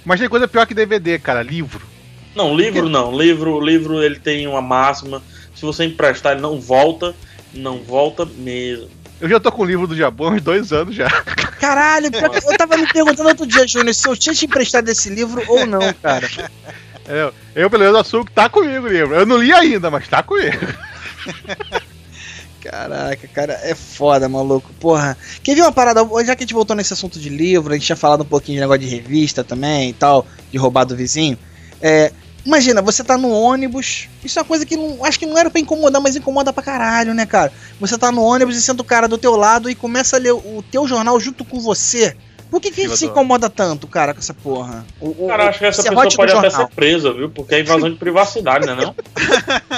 Mas 0.05 0.19
tem 0.19 0.29
coisa 0.29 0.47
pior 0.47 0.65
que 0.65 0.73
DVD, 0.73 1.19
cara, 1.19 1.41
livro. 1.41 1.85
Não, 2.35 2.55
livro 2.55 2.87
não. 2.87 3.17
Livro, 3.17 3.59
livro 3.59 4.03
ele 4.03 4.19
tem 4.19 4.47
uma 4.47 4.61
máxima. 4.61 5.23
Se 5.55 5.63
você 5.63 5.85
emprestar, 5.85 6.33
ele 6.33 6.41
não 6.41 6.59
volta. 6.59 7.15
Não 7.53 7.79
volta 7.79 8.25
mesmo. 8.25 8.89
Eu 9.19 9.27
já 9.27 9.39
tô 9.39 9.51
com 9.51 9.63
o 9.63 9.65
livro 9.65 9.87
do 9.87 9.95
Jabô 9.95 10.27
há 10.27 10.31
uns 10.31 10.41
dois 10.43 10.71
anos 10.71 10.93
já. 10.93 11.09
Caralho, 11.59 12.11
pior 12.11 12.29
que 12.29 12.37
eu 12.37 12.57
tava 12.57 12.77
me 12.77 12.87
perguntando 12.87 13.29
outro 13.29 13.47
dia, 13.47 13.67
Júnior, 13.67 13.95
se 13.95 14.07
eu 14.07 14.15
tinha 14.15 14.35
te 14.35 14.45
emprestado 14.45 14.87
esse 14.89 15.09
livro 15.09 15.43
ou 15.47 15.65
não, 15.65 15.91
cara. 15.95 16.29
Eu, 17.07 17.33
eu 17.55 17.69
pelo 17.69 17.83
menos 17.83 17.99
assumo 17.99 18.25
que 18.25 18.31
tá 18.31 18.49
comigo 18.49 18.85
o 18.85 18.89
livro. 18.89 19.15
Eu 19.15 19.25
não 19.25 19.37
li 19.37 19.53
ainda, 19.53 19.89
mas 19.89 20.07
tá 20.07 20.21
comigo. 20.21 20.57
Caraca, 22.61 23.27
cara, 23.29 23.53
é 23.63 23.73
foda, 23.73 24.27
maluco. 24.27 24.69
Porra. 24.79 25.17
Quer 25.41 25.55
ver 25.55 25.61
uma 25.61 25.71
parada? 25.71 26.01
Já 26.25 26.35
que 26.35 26.43
a 26.43 26.45
gente 26.45 26.53
voltou 26.53 26.75
nesse 26.75 26.91
assunto 26.91 27.17
de 27.17 27.29
livro, 27.29 27.71
a 27.71 27.77
gente 27.77 27.85
tinha 27.85 27.95
falado 27.95 28.21
um 28.21 28.25
pouquinho 28.25 28.57
de 28.57 28.61
negócio 28.61 28.81
de 28.81 28.87
revista 28.87 29.41
também 29.43 29.91
e 29.91 29.93
tal, 29.93 30.27
de 30.51 30.57
roubar 30.57 30.83
do 30.83 30.95
vizinho. 30.95 31.37
É. 31.81 32.11
Imagina, 32.45 32.81
você 32.81 33.03
tá 33.03 33.17
no 33.17 33.29
ônibus. 33.29 34.07
Isso 34.23 34.39
é 34.39 34.41
uma 34.41 34.47
coisa 34.47 34.65
que 34.65 34.75
não. 34.75 35.03
Acho 35.05 35.19
que 35.19 35.25
não 35.25 35.37
era 35.37 35.49
pra 35.49 35.61
incomodar, 35.61 36.01
mas 36.01 36.15
incomoda 36.15 36.51
pra 36.51 36.63
caralho, 36.63 37.13
né, 37.13 37.25
cara? 37.25 37.51
Você 37.79 37.97
tá 37.97 38.11
no 38.11 38.21
ônibus 38.21 38.57
e 38.57 38.61
senta 38.61 38.81
o 38.81 38.85
cara 38.85 39.07
do 39.07 39.17
teu 39.17 39.35
lado 39.35 39.69
e 39.69 39.75
começa 39.75 40.15
a 40.17 40.19
ler 40.19 40.31
o 40.31 40.63
teu 40.69 40.87
jornal 40.87 41.19
junto 41.19 41.45
com 41.45 41.59
você. 41.59 42.17
Por 42.49 42.61
que, 42.61 42.71
que 42.71 42.81
a 42.81 42.87
gente 42.87 42.97
se 42.97 43.05
incomoda 43.05 43.49
tanto, 43.49 43.87
cara, 43.87 44.13
com 44.13 44.19
essa 44.19 44.33
porra? 44.33 44.85
O, 45.01 45.25
o- 45.25 45.27
Cara, 45.27 45.49
acho 45.49 45.59
que 45.59 45.65
essa 45.65 45.83
pessoa 45.83 46.07
pode 46.15 46.31
até 46.31 46.49
ser 46.49 46.67
presa, 46.69 47.11
viu? 47.13 47.29
Porque 47.29 47.55
é 47.55 47.59
invasão 47.59 47.89
de 47.89 47.97
privacidade, 47.97 48.65
né? 48.65 48.75
Não? 48.75 48.95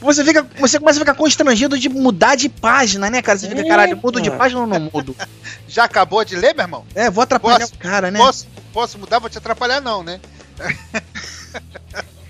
Você, 0.00 0.24
fica, 0.24 0.46
você 0.58 0.78
começa 0.78 0.98
a 0.98 1.00
ficar 1.00 1.14
constrangido 1.14 1.78
de 1.78 1.88
mudar 1.88 2.34
de 2.34 2.48
página, 2.48 3.08
né, 3.08 3.22
cara? 3.22 3.38
Você 3.38 3.48
fica, 3.48 3.64
caralho, 3.66 3.96
mudo 3.96 4.20
de 4.20 4.30
página 4.30 4.60
ou 4.62 4.66
não 4.66 4.90
mudo? 4.92 5.14
Já 5.68 5.84
acabou 5.84 6.24
de 6.24 6.36
ler, 6.36 6.54
meu 6.54 6.64
irmão? 6.64 6.84
É, 6.94 7.10
vou 7.10 7.22
atrapalhar 7.22 7.60
Posso- 7.60 7.74
o 7.74 7.78
cara, 7.78 8.10
né? 8.10 8.18
Posso, 8.18 8.46
posso 8.72 8.98
mudar? 8.98 9.18
Vou 9.20 9.30
te 9.30 9.38
atrapalhar, 9.38 9.80
não, 9.80 10.02
né? 10.02 10.20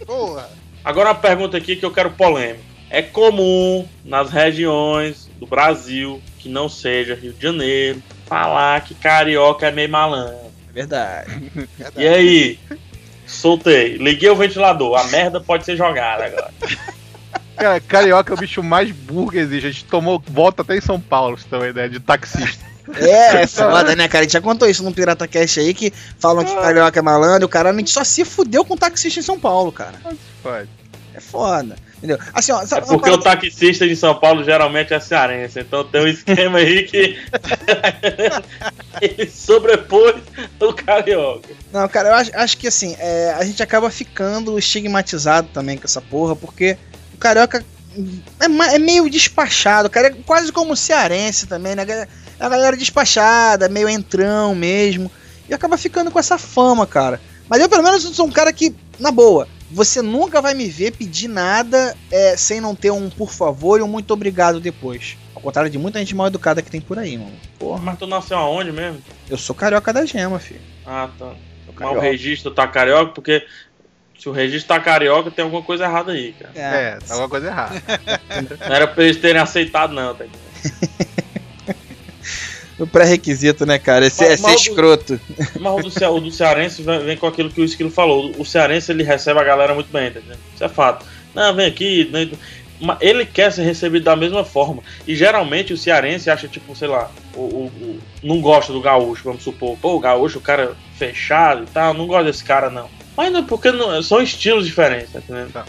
Porra. 0.07 0.49
Agora 0.85 1.11
uma 1.11 1.15
pergunta 1.15 1.57
aqui 1.57 1.77
que 1.77 1.85
eu 1.85 1.93
quero 1.93 2.11
polêmica. 2.11 2.61
É 2.91 3.01
comum 3.01 3.89
nas 4.05 4.31
regiões 4.31 5.29
do 5.41 5.47
Brasil, 5.47 6.21
que 6.39 6.49
não 6.49 6.69
seja 6.69 7.15
Rio 7.15 7.33
de 7.33 7.43
Janeiro, 7.43 8.03
falar 8.33 8.81
que 8.81 8.95
carioca 8.95 9.67
é 9.67 9.71
meio 9.71 9.91
malandro. 9.91 10.41
É 10.65 10.75
verdade. 10.75 11.53
E 11.99 12.09
aí? 12.09 12.59
Soltei. 13.27 13.99
Liguei 13.99 14.31
o 14.31 14.35
ventilador. 14.35 14.99
A 14.99 15.05
merda 15.05 15.39
pode 15.39 15.67
ser 15.67 15.77
jogada 15.77 16.25
agora. 16.25 16.51
Cara, 17.59 17.79
carioca 17.79 18.33
é 18.33 18.35
o 18.35 18.41
bicho 18.41 18.63
mais 18.63 18.91
burro 18.91 19.33
que 19.33 19.37
existe. 19.37 19.67
A 19.67 19.71
gente 19.71 19.85
tomou 19.85 20.23
volta 20.27 20.63
até 20.63 20.79
em 20.79 20.81
São 20.81 20.99
Paulo, 20.99 21.37
você 21.37 21.47
tem 21.47 21.59
uma 21.59 21.69
ideia, 21.69 21.91
de 21.91 22.01
taxista. 22.01 22.65
É, 22.97 23.43
é 23.43 23.47
foda, 23.47 23.95
né, 23.95 24.09
cara? 24.09 24.21
A 24.21 24.23
gente 24.23 24.33
já 24.33 24.41
contou 24.41 24.67
isso 24.67 24.83
num 24.83 24.93
Pirata 24.93 25.29
Cast 25.29 25.61
aí 25.61 25.75
que 25.75 25.93
falam 26.19 26.43
que 26.43 26.55
carioca 26.55 26.99
é 26.99 27.03
malandro, 27.03 27.45
o 27.45 27.51
cara 27.51 27.69
a 27.69 27.75
gente 27.75 27.91
só 27.91 28.03
se 28.03 28.25
fudeu 28.25 28.65
com 28.65 28.75
taxista 28.75 29.21
em 29.21 29.23
São 29.23 29.39
Paulo, 29.39 29.71
cara. 29.71 30.01
Pode. 30.43 30.71
É 31.15 31.21
foda. 31.21 31.77
Entendeu? 31.99 32.19
Assim, 32.35 32.53
ó, 32.53 32.63
É 32.63 32.81
porque 32.81 33.11
o 33.11 33.19
taxista 33.19 33.87
de 33.87 33.95
São 33.95 34.19
Paulo 34.19 34.43
geralmente 34.43 34.93
é 34.93 34.99
cearense. 34.99 35.61
Então 35.61 35.85
tem 35.85 36.03
um 36.03 36.09
esquema 36.09 36.59
aí 36.59 36.83
que. 36.85 37.19
ele 39.01 39.31
sobrepôs 39.31 40.17
o 40.61 40.73
carioca. 40.73 41.51
Não, 41.73 41.87
cara, 41.89 42.09
eu 42.09 42.15
acho, 42.15 42.31
acho 42.35 42.57
que 42.59 42.67
assim, 42.67 42.97
é, 42.99 43.35
a 43.39 43.45
gente 43.45 43.63
acaba 43.63 43.91
ficando 43.91 44.59
estigmatizado 44.59 45.49
também 45.53 45.79
com 45.79 45.85
essa 45.85 46.01
porra, 46.01 46.35
porque 46.35 46.77
o 47.15 47.19
carioca 47.19 47.65
é, 48.41 48.75
é 48.75 48.79
meio 48.79 49.09
despachado, 49.09 49.89
cara. 49.91 50.09
É 50.09 50.11
quase 50.11 50.51
como 50.51 50.73
o 50.73 50.77
cearense 50.77 51.47
também, 51.47 51.75
né? 51.75 51.83
É 51.83 52.09
a 52.41 52.49
galera 52.49 52.77
despachada, 52.77 53.69
meio 53.69 53.89
entrão 53.89 54.55
mesmo. 54.55 55.11
E 55.49 55.55
acaba 55.55 55.77
ficando 55.77 56.11
com 56.11 56.19
essa 56.19 56.39
fama, 56.39 56.87
cara. 56.87 57.21
Mas 57.49 57.61
eu, 57.61 57.69
pelo 57.69 57.83
menos, 57.83 58.03
sou 58.03 58.27
um 58.27 58.31
cara 58.31 58.53
que, 58.53 58.75
na 58.99 59.11
boa, 59.11 59.47
você 59.73 60.03
nunca 60.03 60.41
vai 60.41 60.55
me 60.55 60.69
ver 60.69 60.93
pedir 60.93 61.29
nada 61.29 61.97
é, 62.11 62.37
sem 62.37 62.61
não 62.61 62.75
ter 62.75 62.91
um 62.91 63.09
por 63.09 63.31
favor 63.31 63.81
e 63.81 63.83
um 63.83 63.89
muito 63.89 64.13
obrigado 64.13 64.61
depois. 64.61 65.17
Ao 65.35 65.41
contrário 65.41 65.71
de 65.71 65.79
muita 65.79 65.99
gente 65.99 66.15
mal 66.15 66.27
educada 66.27 66.63
que 66.63 66.71
tem 66.71 66.81
por 66.81 66.99
aí, 66.99 67.17
mano. 67.17 67.33
Porra, 67.59 67.81
Mas 67.81 67.99
tu 67.99 68.07
nasceu 68.07 68.37
aonde 68.37 68.71
mesmo? 68.71 69.03
eu 69.29 69.39
sou 69.39 69.55
carioca 69.57 69.93
da 69.93 70.05
gema, 70.05 70.39
filho. 70.39 70.61
Ah, 70.87 71.09
tá. 71.19 71.33
Mas 71.81 71.97
o 71.97 72.01
registro 72.01 72.51
tá 72.51 72.69
carioca, 72.69 73.13
porque 73.13 73.45
se 74.19 74.29
o 74.29 74.33
registro 74.33 74.69
tá 74.69 74.79
carioca, 74.79 75.31
tem 75.31 75.43
alguma 75.45 75.63
coisa 75.63 75.85
errada 75.85 76.13
aí, 76.13 76.33
cara. 76.35 76.53
É, 76.55 76.99
tá 76.99 77.15
alguma 77.15 77.29
coisa 77.29 77.47
errada. 77.49 77.83
Não 78.69 78.77
era 78.77 78.87
pra 78.87 79.03
eles 79.05 79.17
terem 79.17 79.41
aceitado, 79.41 79.93
não, 79.95 80.15
tá? 80.15 80.25
O 82.79 82.87
pré-requisito, 82.87 83.65
né, 83.67 83.79
cara? 83.79 84.07
Esse 84.07 84.25
é 84.25 84.29
Mas- 84.31 84.41
ser 84.41 84.47
mas 84.47 84.61
o- 84.61 84.71
escroto. 84.71 85.21
Mas 85.61 85.73
o 85.75 85.83
do, 85.83 85.91
Ce- 85.91 86.05
o 86.07 86.21
do 86.21 86.31
cearense 86.31 86.83
vem, 86.83 86.99
vem 87.01 87.17
com 87.17 87.27
aquilo 87.27 87.51
que 87.51 87.61
o 87.61 87.65
Esquilo 87.65 87.91
falou. 87.91 88.33
O 88.39 88.45
cearense 88.45 88.91
ele 88.91 89.03
recebe 89.03 89.39
a 89.41 89.45
galera 89.45 89.75
muito 89.75 89.93
bem, 89.93 90.11
tá 90.11 90.19
entendendo? 90.21 90.39
Isso 90.55 90.65
é 90.65 90.69
fato. 90.69 91.05
Não, 91.35 91.55
vem 91.55 91.67
aqui. 91.67 92.09
né? 92.13 92.29
Mas 92.81 92.97
ele 93.01 93.25
quer 93.25 93.53
ser 93.53 93.63
recebido 93.63 94.03
da 94.05 94.17
mesma 94.17 94.43
forma. 94.45 94.83
E 95.07 95.15
geralmente 95.15 95.73
o 95.73 95.77
cearense 95.77 96.29
acha, 96.31 96.49
tipo, 96.49 96.75
sei 96.75 96.89
lá, 96.89 97.11
o, 97.35 97.41
o- 97.41 97.67
o- 97.67 97.99
não 98.23 98.41
gosta 98.41 98.73
do 98.73 98.81
gaúcho, 98.81 99.23
vamos 99.25 99.45
supor. 99.45 99.77
Pô, 99.81 99.95
o 99.95 100.01
gaúcho, 100.01 100.39
o 100.39 100.43
cara 100.43 100.73
fechado 100.99 101.63
e 101.63 101.67
tal, 101.67 101.95
não 101.95 102.07
gosta 102.09 102.25
desse 102.25 102.43
cara, 102.43 102.69
não. 102.71 102.89
Mas 103.17 103.31
não, 103.31 103.45
porque 103.45 103.71
não- 103.71 104.03
são 104.03 104.21
estilos 104.21 104.67
diferentes, 104.67 105.13
tá 105.13 105.21
entendendo? 105.21 105.53
Tá. 105.53 105.65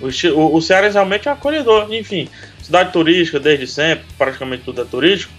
O, 0.00 0.56
o 0.56 0.60
cearense 0.60 0.94
realmente 0.94 1.28
é 1.28 1.32
acolhedor. 1.32 1.92
Enfim, 1.94 2.28
cidade 2.62 2.92
turística 2.92 3.38
desde 3.38 3.66
sempre, 3.66 4.04
praticamente 4.16 4.64
tudo 4.64 4.82
é 4.82 4.84
turístico. 4.84 5.32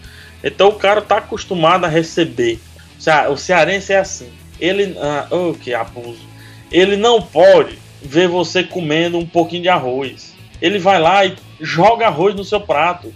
Então 0.44 0.70
o 0.70 0.74
cara 0.76 1.02
tá 1.02 1.18
acostumado 1.18 1.86
a 1.86 1.90
receber. 1.90 2.60
O 2.98 3.02
cea- 3.02 3.30
O 3.30 3.38
cearense 3.38 3.94
é 3.94 3.98
assim. 4.00 4.30
Ele. 4.60 4.98
Ah, 5.02 5.28
oh, 5.32 5.54
que 5.54 5.74
abuso. 5.74 6.28
Ele 6.72 6.96
não 6.98 7.22
pode 7.22 7.78
ver 8.02 8.28
você 8.28 8.64
comendo 8.64 9.18
um 9.18 9.26
pouquinho 9.26 9.64
de 9.64 9.70
arroz. 9.70 10.34
Ele 10.62 10.78
vai 10.80 11.00
lá 11.00 11.26
e 11.26 11.36
joga 11.60 12.08
arroz 12.08 12.36
no 12.36 12.44
seu 12.44 12.60
prato. 12.62 13.14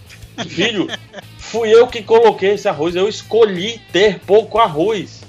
Filho, 0.48 0.88
fui 1.38 1.72
eu 1.72 1.86
que 1.86 2.02
coloquei 2.02 2.52
esse 2.54 2.68
arroz. 2.68 2.96
Eu 2.96 3.08
escolhi 3.08 3.80
ter 3.92 4.18
pouco 4.20 4.58
arroz. 4.58 5.22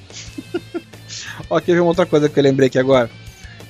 Ó, 1.50 1.60
quer 1.60 1.74
ver 1.74 1.80
uma 1.82 1.90
outra 1.90 2.06
coisa 2.06 2.28
que 2.28 2.40
eu 2.40 2.44
lembrei 2.44 2.68
aqui 2.68 2.80
agora? 2.80 3.10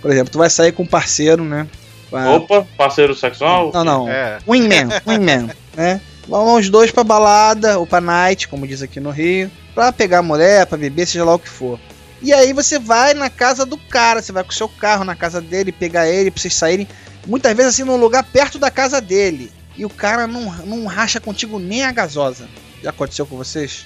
Por 0.01 0.11
exemplo, 0.11 0.31
tu 0.31 0.37
vai 0.37 0.49
sair 0.49 0.71
com 0.71 0.83
um 0.83 0.87
parceiro, 0.87 1.43
né? 1.43 1.67
Opa, 2.11 2.65
parceiro 2.77 3.13
sexual? 3.15 3.71
Não, 3.73 3.83
não. 3.83 4.09
É. 4.09 4.37
Wingman, 4.47 4.87
wingman, 5.05 5.49
né? 5.75 5.99
Vão 6.27 6.55
os 6.55 6.69
dois 6.69 6.91
pra 6.91 7.03
balada, 7.03 7.77
ou 7.77 7.85
pra 7.85 8.01
night, 8.01 8.47
como 8.47 8.67
diz 8.67 8.81
aqui 8.81 8.99
no 8.99 9.11
Rio, 9.11 9.51
pra 9.73 9.91
pegar 9.91 10.19
a 10.19 10.23
mulher, 10.23 10.65
pra 10.65 10.77
beber, 10.77 11.05
seja 11.05 11.23
lá 11.23 11.35
o 11.35 11.39
que 11.39 11.49
for. 11.49 11.79
E 12.21 12.33
aí 12.33 12.53
você 12.53 12.79
vai 12.79 13.13
na 13.13 13.29
casa 13.29 13.65
do 13.65 13.77
cara, 13.77 14.21
você 14.21 14.31
vai 14.31 14.43
com 14.43 14.49
o 14.49 14.55
seu 14.55 14.67
carro 14.67 15.03
na 15.03 15.15
casa 15.15 15.39
dele, 15.39 15.71
pegar 15.71 16.07
ele, 16.07 16.31
pra 16.31 16.41
vocês 16.41 16.55
saírem, 16.55 16.87
muitas 17.27 17.55
vezes 17.55 17.73
assim, 17.73 17.83
num 17.83 17.97
lugar 17.97 18.23
perto 18.23 18.57
da 18.57 18.71
casa 18.71 18.99
dele. 18.99 19.51
E 19.77 19.85
o 19.85 19.89
cara 19.89 20.25
não, 20.25 20.51
não 20.65 20.85
racha 20.85 21.19
contigo 21.19 21.59
nem 21.59 21.83
a 21.83 21.91
gasosa. 21.91 22.47
Já 22.81 22.89
aconteceu 22.89 23.25
com 23.25 23.37
vocês? 23.37 23.85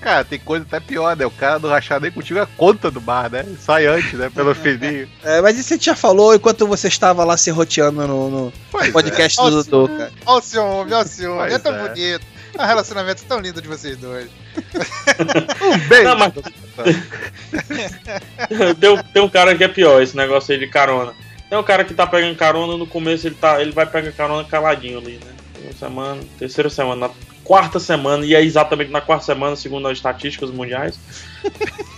Cara, 0.00 0.24
tem 0.24 0.38
coisa 0.38 0.64
até 0.66 0.80
pior, 0.80 1.14
né? 1.14 1.26
O 1.26 1.30
cara 1.30 1.58
do 1.58 1.68
rachado 1.68 2.02
nem 2.02 2.10
contigo 2.10 2.38
é 2.38 2.42
a 2.42 2.46
conta 2.46 2.90
do 2.90 3.00
bar, 3.00 3.30
né? 3.30 3.44
Sai 3.60 3.86
antes, 3.86 4.14
né? 4.14 4.30
Pelo 4.34 4.52
fininho. 4.56 5.06
É, 5.22 5.40
mas 5.42 5.58
isso 5.58 5.74
a 5.74 5.76
gente 5.76 5.84
já 5.86 5.94
falou 5.94 6.34
enquanto 6.34 6.66
você 6.66 6.88
estava 6.88 7.22
lá 7.22 7.36
se 7.36 7.50
roteando 7.50 8.06
no, 8.06 8.30
no 8.30 8.52
Pois 8.70 8.90
podcast 8.92 9.38
é. 9.38 9.42
do 9.44 9.62
Dudu, 9.62 9.88
cara. 9.98 10.12
Olha 10.24 10.38
o 10.38 10.42
ciúme, 10.42 10.92
olha 10.92 11.04
o 11.04 11.08
ciúme. 11.08 11.52
É 11.52 11.58
tão 11.58 11.74
é. 11.74 11.88
bonito. 11.88 12.24
É 12.58 12.62
um 12.62 12.66
relacionamento 12.66 13.22
tão 13.24 13.38
lindo 13.40 13.60
de 13.60 13.68
vocês 13.68 13.96
dois. 13.98 14.26
é. 14.26 14.30
Um 15.64 15.78
beijo. 15.88 16.04
Não, 16.04 16.18
mas- 16.18 16.32
tem, 18.80 18.90
um- 18.90 19.02
tem 19.02 19.22
um 19.22 19.28
cara 19.28 19.54
que 19.54 19.64
é 19.64 19.68
pior, 19.68 20.02
esse 20.02 20.16
negócio 20.16 20.52
aí 20.52 20.58
de 20.58 20.66
carona. 20.66 21.12
Tem 21.48 21.58
um 21.58 21.62
cara 21.62 21.84
que 21.84 21.94
tá 21.94 22.06
pegando 22.06 22.36
carona, 22.36 22.76
no 22.76 22.86
começo 22.86 23.26
ele, 23.26 23.34
tá, 23.34 23.60
ele 23.60 23.72
vai 23.72 23.86
pegar 23.86 24.12
carona 24.12 24.44
caladinho 24.48 24.98
ali, 24.98 25.20
né? 25.24 25.32
Uma 25.62 25.72
semana, 25.72 26.20
terceira 26.38 26.70
semana, 26.70 27.08
na 27.08 27.14
quarta 27.50 27.80
semana, 27.80 28.24
e 28.24 28.32
é 28.32 28.40
exatamente 28.40 28.92
na 28.92 29.00
quarta 29.00 29.24
semana, 29.24 29.56
segundo 29.56 29.88
as 29.88 29.98
estatísticas 29.98 30.52
mundiais, 30.52 30.96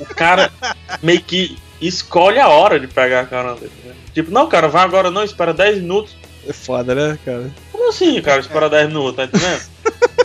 o 0.00 0.06
cara 0.06 0.50
meio 1.02 1.20
que 1.20 1.58
escolhe 1.78 2.38
a 2.38 2.48
hora 2.48 2.80
de 2.80 2.86
pegar 2.86 3.20
a 3.20 3.26
carona 3.26 3.56
dele, 3.56 3.72
né? 3.84 3.92
Tipo, 4.14 4.30
não, 4.30 4.48
cara, 4.48 4.66
vai 4.68 4.82
agora 4.82 5.10
não, 5.10 5.22
espera 5.22 5.52
10 5.52 5.82
minutos. 5.82 6.16
É 6.48 6.54
foda, 6.54 6.94
né, 6.94 7.18
cara? 7.22 7.50
Como 7.70 7.90
assim, 7.90 8.18
cara, 8.22 8.40
espera 8.40 8.70
10 8.70 8.88
minutos, 8.88 9.14
tá 9.14 9.24
entendendo? 9.24 9.62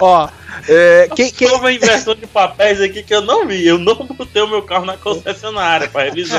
Ó, 0.00 0.28
é, 0.68 1.08
quem, 1.14 1.30
quem, 1.30 1.48
Tem 1.48 1.56
uma 1.56 1.72
inversão 1.72 2.14
de 2.14 2.26
papéis 2.26 2.80
aqui 2.80 3.02
que 3.02 3.14
eu 3.14 3.20
não 3.22 3.46
vi. 3.46 3.66
Eu 3.66 3.78
não 3.78 3.94
botei 3.96 4.42
o 4.42 4.48
meu 4.48 4.62
carro 4.62 4.84
na 4.84 4.96
concessionária 4.96 5.88
pra 5.88 6.04
revisão. 6.04 6.38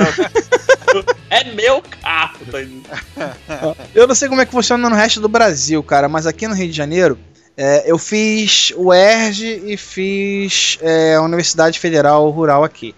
é 1.30 1.44
meu 1.53 1.82
carro, 2.02 2.40
tá? 2.52 3.76
Eu 3.94 4.07
não 4.07 4.15
sei 4.15 4.28
como 4.30 4.41
é 4.41 4.45
que 4.45 4.52
funciona 4.52 4.90
no 4.90 4.95
resto 4.95 5.20
do 5.20 5.28
Brasil, 5.30 5.82
cara, 5.84 6.07
mas 6.07 6.26
aqui 6.28 6.48
no 6.48 6.56
Rio 6.56 6.70
de 6.70 6.76
Janeiro, 6.76 7.18
é, 7.57 7.84
eu 7.90 7.98
fiz 7.98 8.72
o 8.76 8.94
ERJ 8.94 9.64
e 9.65 9.78
fiz 9.78 10.78
é, 10.82 11.15
a 11.15 11.22
Universidade 11.22 11.80
Federal 11.80 12.30
Rural 12.30 12.64
aqui. 12.64 12.95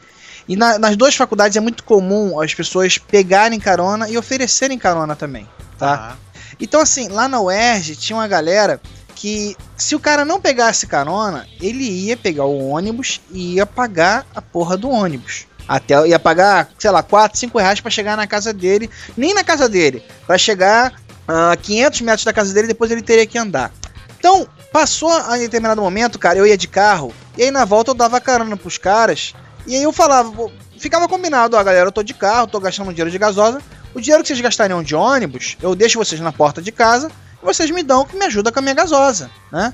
E 0.48 0.56
na- 0.56 0.78
nas 0.78 0.96
duas 0.96 1.16
faculdades 1.16 1.58
é 1.58 1.60
muito 1.60 1.84
comum 1.84 2.40
as 2.40 2.54
pessoas 2.54 2.98
pegarem 3.00 3.60
carona 3.60 4.08
e 4.10 4.18
oferecerem 4.18 4.78
carona 4.78 5.16
também, 5.16 5.48
tá? 5.80 6.16
Então, 6.60 6.80
assim, 6.80 7.08
lá 7.10 7.28
na 7.28 7.42
UERJ 7.42 7.96
tinha 7.96 8.16
uma 8.16 8.28
galera 8.28 8.80
que 9.16 9.56
se 9.78 9.96
o 9.96 10.00
cara 10.00 10.26
não 10.26 10.42
pegasse 10.42 10.86
carona, 10.86 11.48
ele 11.62 11.84
ia 11.84 12.18
pegar 12.18 12.46
o 12.46 12.68
ônibus 12.70 13.22
e 13.32 13.56
ia 13.56 13.66
pagar 13.66 14.26
a 14.36 14.42
porra 14.42 14.76
do 14.78 14.90
ônibus. 14.90 15.48
Até 15.68 16.08
ia 16.08 16.20
pagar, 16.20 16.70
sei 16.78 16.92
lá, 16.92 17.02
4, 17.02 17.40
5 17.40 17.58
reais 17.58 17.80
pra 17.80 17.90
chegar 17.90 18.16
na 18.16 18.28
casa 18.28 18.54
dele. 18.54 18.90
Nem 19.18 19.34
na 19.34 19.44
casa 19.44 19.68
dele. 19.68 20.04
Pra 20.28 20.38
chegar 20.38 20.94
a 21.28 21.56
500 21.56 22.02
metros 22.02 22.26
da 22.26 22.34
casa 22.34 22.54
dele, 22.54 22.68
depois 22.68 22.92
ele 22.92 23.02
teria 23.02 23.26
que 23.26 23.38
andar. 23.38 23.72
Então, 24.20 24.48
passou 24.72 25.12
a 25.12 25.38
determinado 25.38 25.82
momento, 25.82 26.20
cara, 26.20 26.38
eu 26.38 26.46
ia 26.46 26.58
de 26.58 26.68
carro. 26.68 27.14
E 27.38 27.44
aí 27.44 27.52
na 27.52 27.66
volta 27.66 27.92
eu 27.92 27.96
dava 27.96 28.22
carona 28.22 28.58
pros 28.58 28.78
caras. 28.78 29.34
E 29.66 29.76
aí 29.76 29.84
eu 29.84 29.92
falava, 29.92 30.32
ficava 30.78 31.08
combinado, 31.08 31.58
ó, 31.58 31.64
galera, 31.64 31.88
eu 31.88 31.92
tô 31.92 32.04
de 32.04 32.14
carro, 32.14 32.48
tô 32.48 32.60
gastando 32.60 32.90
dinheiro 32.90 33.10
de 33.10 33.18
gasosa. 33.18 33.60
O 33.94 34.02
dinheiro 34.02 34.22
que 34.22 34.28
vocês 34.28 34.42
gastariam 34.42 34.84
de 34.84 34.94
ônibus, 34.94 35.58
eu 35.62 35.74
deixo 35.74 35.98
vocês 35.98 36.22
na 36.22 36.32
porta 36.32 36.62
de 36.62 36.72
casa 36.72 37.10
e 37.46 37.54
vocês 37.54 37.70
me 37.70 37.84
dão 37.84 38.06
que 38.06 38.18
me 38.18 38.26
ajuda 38.26 38.52
com 38.52 38.60
a 38.60 38.62
minha 38.62 38.74
gasosa, 38.74 39.30
né? 39.52 39.74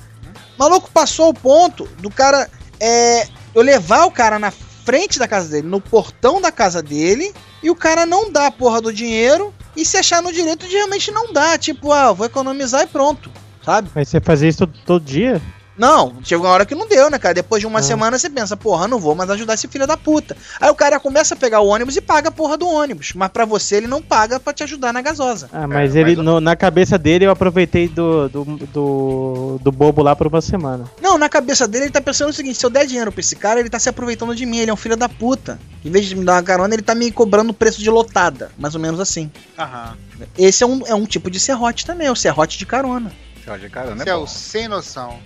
Maluco 0.57 0.91
passou 0.91 1.29
o 1.29 1.33
ponto 1.33 1.85
do 1.99 2.09
cara 2.09 2.49
é, 2.79 3.27
eu 3.55 3.61
levar 3.61 4.05
o 4.05 4.11
cara 4.11 4.37
na 4.37 4.51
frente 4.51 5.17
da 5.17 5.27
casa 5.27 5.49
dele, 5.49 5.67
no 5.67 5.79
portão 5.79 6.41
da 6.41 6.51
casa 6.51 6.81
dele, 6.81 7.33
e 7.63 7.69
o 7.69 7.75
cara 7.75 8.05
não 8.05 8.31
dá 8.31 8.47
a 8.47 8.51
porra 8.51 8.81
do 8.81 8.93
dinheiro 8.93 9.53
e 9.75 9.85
se 9.85 9.97
achar 9.97 10.21
no 10.21 10.33
direito 10.33 10.67
de 10.67 10.75
realmente 10.75 11.11
não 11.11 11.31
dar. 11.31 11.57
Tipo, 11.57 11.91
ah, 11.91 12.11
vou 12.11 12.25
economizar 12.25 12.83
e 12.83 12.87
pronto, 12.87 13.31
sabe? 13.63 13.89
Mas 13.95 14.09
você 14.09 14.19
fazia 14.19 14.49
isso 14.49 14.59
todo, 14.59 14.77
todo 14.85 15.05
dia? 15.05 15.41
Não, 15.81 16.13
chegou 16.23 16.45
uma 16.45 16.53
hora 16.53 16.63
que 16.65 16.75
não 16.75 16.87
deu, 16.87 17.09
né, 17.09 17.17
cara? 17.17 17.33
Depois 17.33 17.59
de 17.59 17.65
uma 17.65 17.79
Ah. 17.79 17.81
semana 17.81 18.15
você 18.19 18.29
pensa, 18.29 18.55
porra, 18.55 18.87
não 18.87 18.99
vou 18.99 19.15
mais 19.15 19.27
ajudar 19.31 19.55
esse 19.55 19.67
filho 19.67 19.87
da 19.87 19.97
puta. 19.97 20.37
Aí 20.59 20.69
o 20.69 20.75
cara 20.75 20.99
começa 20.99 21.33
a 21.33 21.37
pegar 21.37 21.59
o 21.61 21.65
ônibus 21.67 21.95
e 21.95 22.01
paga 22.01 22.29
a 22.29 22.31
porra 22.31 22.55
do 22.55 22.67
ônibus. 22.67 23.13
Mas 23.15 23.29
pra 23.29 23.45
você 23.45 23.77
ele 23.77 23.87
não 23.87 23.99
paga 23.99 24.39
pra 24.39 24.53
te 24.53 24.61
ajudar 24.63 24.93
na 24.93 25.01
gasosa. 25.01 25.49
Ah, 25.51 25.65
mas 25.67 25.95
É, 25.95 26.01
ele, 26.01 26.15
mas- 26.17 26.23
no- 26.25 26.39
na 26.39 26.55
cabeça 26.55 26.99
dele 26.99 27.25
eu 27.25 27.31
aproveitei 27.31 27.87
do, 27.87 28.29
do, 28.29 28.43
do, 28.45 29.59
do 29.59 29.71
bobo 29.71 30.03
lá 30.03 30.15
por 30.15 30.27
uma 30.27 30.39
semana. 30.39 30.85
Não, 31.01 31.17
na 31.17 31.27
cabeça 31.27 31.67
dele 31.67 31.85
ele 31.85 31.91
tá 31.91 31.99
pensando 32.01 32.29
o 32.29 32.33
seguinte: 32.33 32.59
se 32.59 32.65
eu 32.65 32.69
der 32.69 32.85
dinheiro 32.85 33.11
pra 33.11 33.19
esse 33.21 33.35
cara, 33.35 33.59
ele 33.59 33.69
tá 33.69 33.79
se 33.79 33.89
aproveitando 33.89 34.35
de 34.35 34.45
mim, 34.45 34.59
ele 34.59 34.69
é 34.69 34.73
um 34.73 34.77
filho 34.77 34.95
da 34.95 35.09
puta. 35.09 35.59
Em 35.83 35.89
vez 35.89 36.05
de 36.05 36.15
me 36.15 36.23
dar 36.23 36.33
uma 36.33 36.43
carona, 36.43 36.75
ele 36.75 36.83
tá 36.83 36.93
me 36.93 37.11
cobrando 37.11 37.53
preço 37.55 37.79
de 37.81 37.89
lotada. 37.89 38.51
Mais 38.55 38.75
ou 38.75 38.81
menos 38.81 38.99
assim. 38.99 39.31
Aham. 39.57 39.97
Esse 40.37 40.63
é 40.63 40.67
um, 40.67 40.85
é 40.85 40.93
um 40.93 41.05
tipo 41.07 41.31
de 41.31 41.39
serrote 41.39 41.87
também, 41.87 42.05
é 42.05 42.11
o 42.11 42.15
serrote 42.15 42.57
de 42.59 42.67
carona. 42.67 43.11
Olha, 43.47 43.67
cara, 43.69 43.95
né? 43.95 44.01
Esse 44.03 44.09
é 44.09 44.15
o 44.15 44.27
sem 44.27 44.67
noção. 44.67 45.17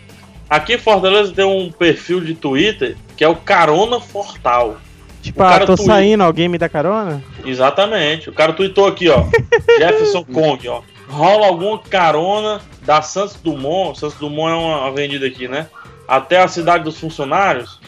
Aqui 0.49 0.73
em 0.75 0.77
Fortaleza 0.77 1.33
tem 1.33 1.45
um 1.45 1.71
perfil 1.71 2.21
de 2.21 2.33
Twitter 2.35 2.95
que 3.17 3.23
é 3.23 3.27
o 3.27 3.35
Carona 3.35 3.99
Fortal. 3.99 4.77
Tipo, 5.21 5.41
ah, 5.41 5.59
tô 5.59 5.75
tweet- 5.75 5.85
saindo, 5.85 6.23
alguém 6.23 6.47
me 6.47 6.57
dá 6.57 6.69
carona? 6.69 7.23
Exatamente. 7.43 8.29
O 8.29 8.33
cara 8.33 8.53
tweetou 8.53 8.87
aqui, 8.87 9.09
ó. 9.09 9.23
Jefferson 9.79 10.23
Kong, 10.23 10.67
ó. 10.67 10.81
Rola 11.09 11.47
alguma 11.47 11.79
carona 11.79 12.61
da 12.83 13.01
Santos 13.01 13.35
Dumont. 13.43 13.97
Santos 13.97 14.17
Dumont 14.19 14.51
é 14.51 14.55
uma 14.55 14.87
avenida 14.87 15.25
aqui, 15.25 15.47
né? 15.47 15.67
Até 16.07 16.39
a 16.41 16.47
cidade 16.47 16.83
dos 16.83 16.99
funcionários. 16.99 17.79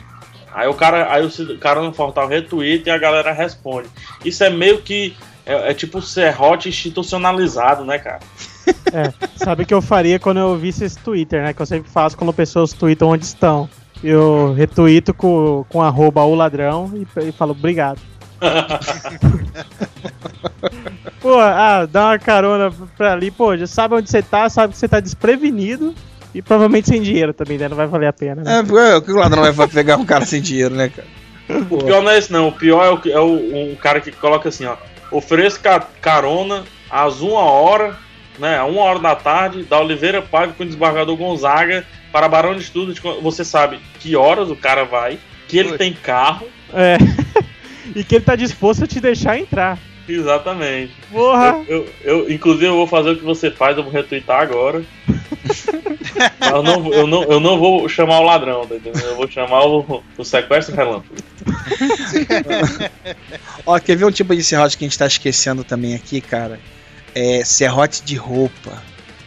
Aí 0.52 0.68
o 0.68 0.74
cara, 0.74 1.14
aí 1.14 1.24
o 1.24 1.58
Carona 1.60 1.94
Fortal 1.94 2.28
retweeta 2.28 2.90
e 2.90 2.92
a 2.92 2.98
galera 2.98 3.32
responde. 3.32 3.88
Isso 4.26 4.44
é 4.44 4.50
meio 4.50 4.80
que 4.82 5.16
é, 5.46 5.70
é 5.70 5.74
tipo 5.76 6.02
serrote 6.02 6.70
institucionalizado, 6.70 7.86
né, 7.86 8.00
cara? 8.00 8.20
É, 8.94 9.14
sabe 9.36 9.64
o 9.64 9.66
que 9.66 9.74
eu 9.74 9.82
faria 9.82 10.20
quando 10.20 10.38
eu 10.38 10.58
visse 10.58 10.86
esse 10.86 10.98
Twitter, 11.00 11.44
né? 11.44 11.54
Que 11.54 11.62
eu 11.62 11.66
sempre 11.66 11.90
faço 11.92 12.18
quando 12.18 12.34
pessoas 12.34 12.74
tweetam 12.74 13.10
onde 13.10 13.26
estão. 13.26 13.70
Eu 14.04 14.54
retuito 14.54 15.14
com, 15.14 15.66
com 15.70 15.82
arroba 15.82 16.24
o 16.24 16.36
ladrão 16.36 16.92
e, 16.96 17.08
e 17.28 17.32
falo 17.32 17.52
obrigado. 17.52 18.00
pô, 21.20 21.40
ah, 21.40 21.86
dá 21.90 22.08
uma 22.10 22.20
carona 22.20 22.72
pra 22.96 23.14
ali, 23.14 23.32
pô, 23.32 23.56
já 23.58 23.68
sabe 23.68 23.96
onde 23.96 24.10
você 24.10 24.22
tá, 24.22 24.50
sabe 24.50 24.74
que 24.74 24.80
você 24.80 24.88
tá 24.88 25.00
desprevenido 25.00 25.94
e 26.34 26.42
provavelmente 26.42 26.88
sem 26.88 27.02
dinheiro 27.02 27.34
também, 27.34 27.58
né? 27.58 27.68
Não 27.68 27.76
vai 27.76 27.88
valer 27.88 28.08
a 28.08 28.14
pena, 28.14 28.44
né? 28.44 28.60
É, 28.60 28.64
porque 28.64 29.02
que 29.02 29.12
o 29.12 29.18
ladrão 29.18 29.52
vai 29.52 29.68
pegar 29.68 29.98
um 29.98 30.06
cara 30.06 30.26
sem 30.26 30.42
dinheiro, 30.42 30.76
né, 30.76 30.90
cara? 30.90 31.08
O 31.70 31.78
pior 31.78 32.04
não 32.04 32.12
é 32.12 32.18
esse, 32.18 32.32
não. 32.32 32.50
O 32.50 32.52
pior 32.52 32.84
é, 32.84 32.92
o, 32.92 33.12
é 33.12 33.20
o, 33.20 33.72
um 33.72 33.76
cara 33.76 34.02
que 34.02 34.12
coloca 34.12 34.50
assim, 34.50 34.66
ó. 34.66 34.76
Ofereço 35.12 35.60
ca- 35.62 35.88
carona 36.02 36.64
às 36.92 37.22
uma 37.22 37.40
hora, 37.42 37.96
né? 38.40 38.58
A 38.58 38.66
uma 38.66 38.82
hora 38.82 39.00
da 39.00 39.16
tarde, 39.16 39.64
da 39.64 39.80
Oliveira 39.80 40.22
Paiva 40.22 40.54
com 40.54 40.64
o 40.64 40.66
desembargador 40.66 41.16
Gonzaga 41.16 41.86
para 42.12 42.28
Barão 42.28 42.56
de 42.56 42.62
Estudos. 42.62 43.00
Você 43.22 43.44
sabe 43.44 43.80
que 44.00 44.16
horas 44.16 44.50
o 44.50 44.56
cara 44.56 44.84
vai, 44.84 45.18
que 45.48 45.58
ele 45.58 45.72
Ui. 45.72 45.78
tem 45.78 45.94
carro. 45.94 46.48
É. 46.74 46.98
e 47.96 48.04
que 48.04 48.16
ele 48.16 48.26
tá 48.26 48.36
disposto 48.36 48.84
a 48.84 48.88
te 48.88 49.00
deixar 49.00 49.40
entrar. 49.40 49.78
Exatamente. 50.08 50.94
Porra! 51.12 51.64
Eu, 51.68 51.86
eu, 52.04 52.20
eu- 52.20 52.32
inclusive, 52.32 52.66
eu 52.68 52.76
vou 52.76 52.88
fazer 52.88 53.12
o 53.12 53.18
que 53.18 53.24
você 53.26 53.52
faz, 53.52 53.78
eu 53.78 53.84
vou 53.84 53.92
retweetar 53.92 54.42
agora. 54.42 54.84
Eu, 56.42 56.64
não, 56.64 56.94
eu, 56.94 57.06
não, 57.06 57.24
eu 57.24 57.40
não 57.40 57.60
vou 57.60 57.88
chamar 57.88 58.20
o 58.20 58.24
ladrão, 58.24 58.66
tá 58.66 58.76
entendendo? 58.76 59.06
Eu 59.06 59.16
vou 59.16 59.30
chamar 59.30 59.66
o, 59.66 60.04
o 60.18 60.24
sequestro 60.24 60.76
relâmpago. 60.76 61.14
Ó, 63.66 63.78
quer 63.80 63.96
ver 63.96 64.06
um 64.06 64.12
tipo 64.12 64.36
de 64.36 64.44
serrote 64.44 64.78
que 64.78 64.86
a 64.86 64.88
gente 64.88 64.98
tá 64.98 65.06
esquecendo 65.06 65.64
também 65.64 65.94
aqui, 65.94 66.20
cara? 66.20 66.60
É 67.16 67.44
serrote 67.44 68.04
de 68.04 68.16
roupa. 68.16 68.82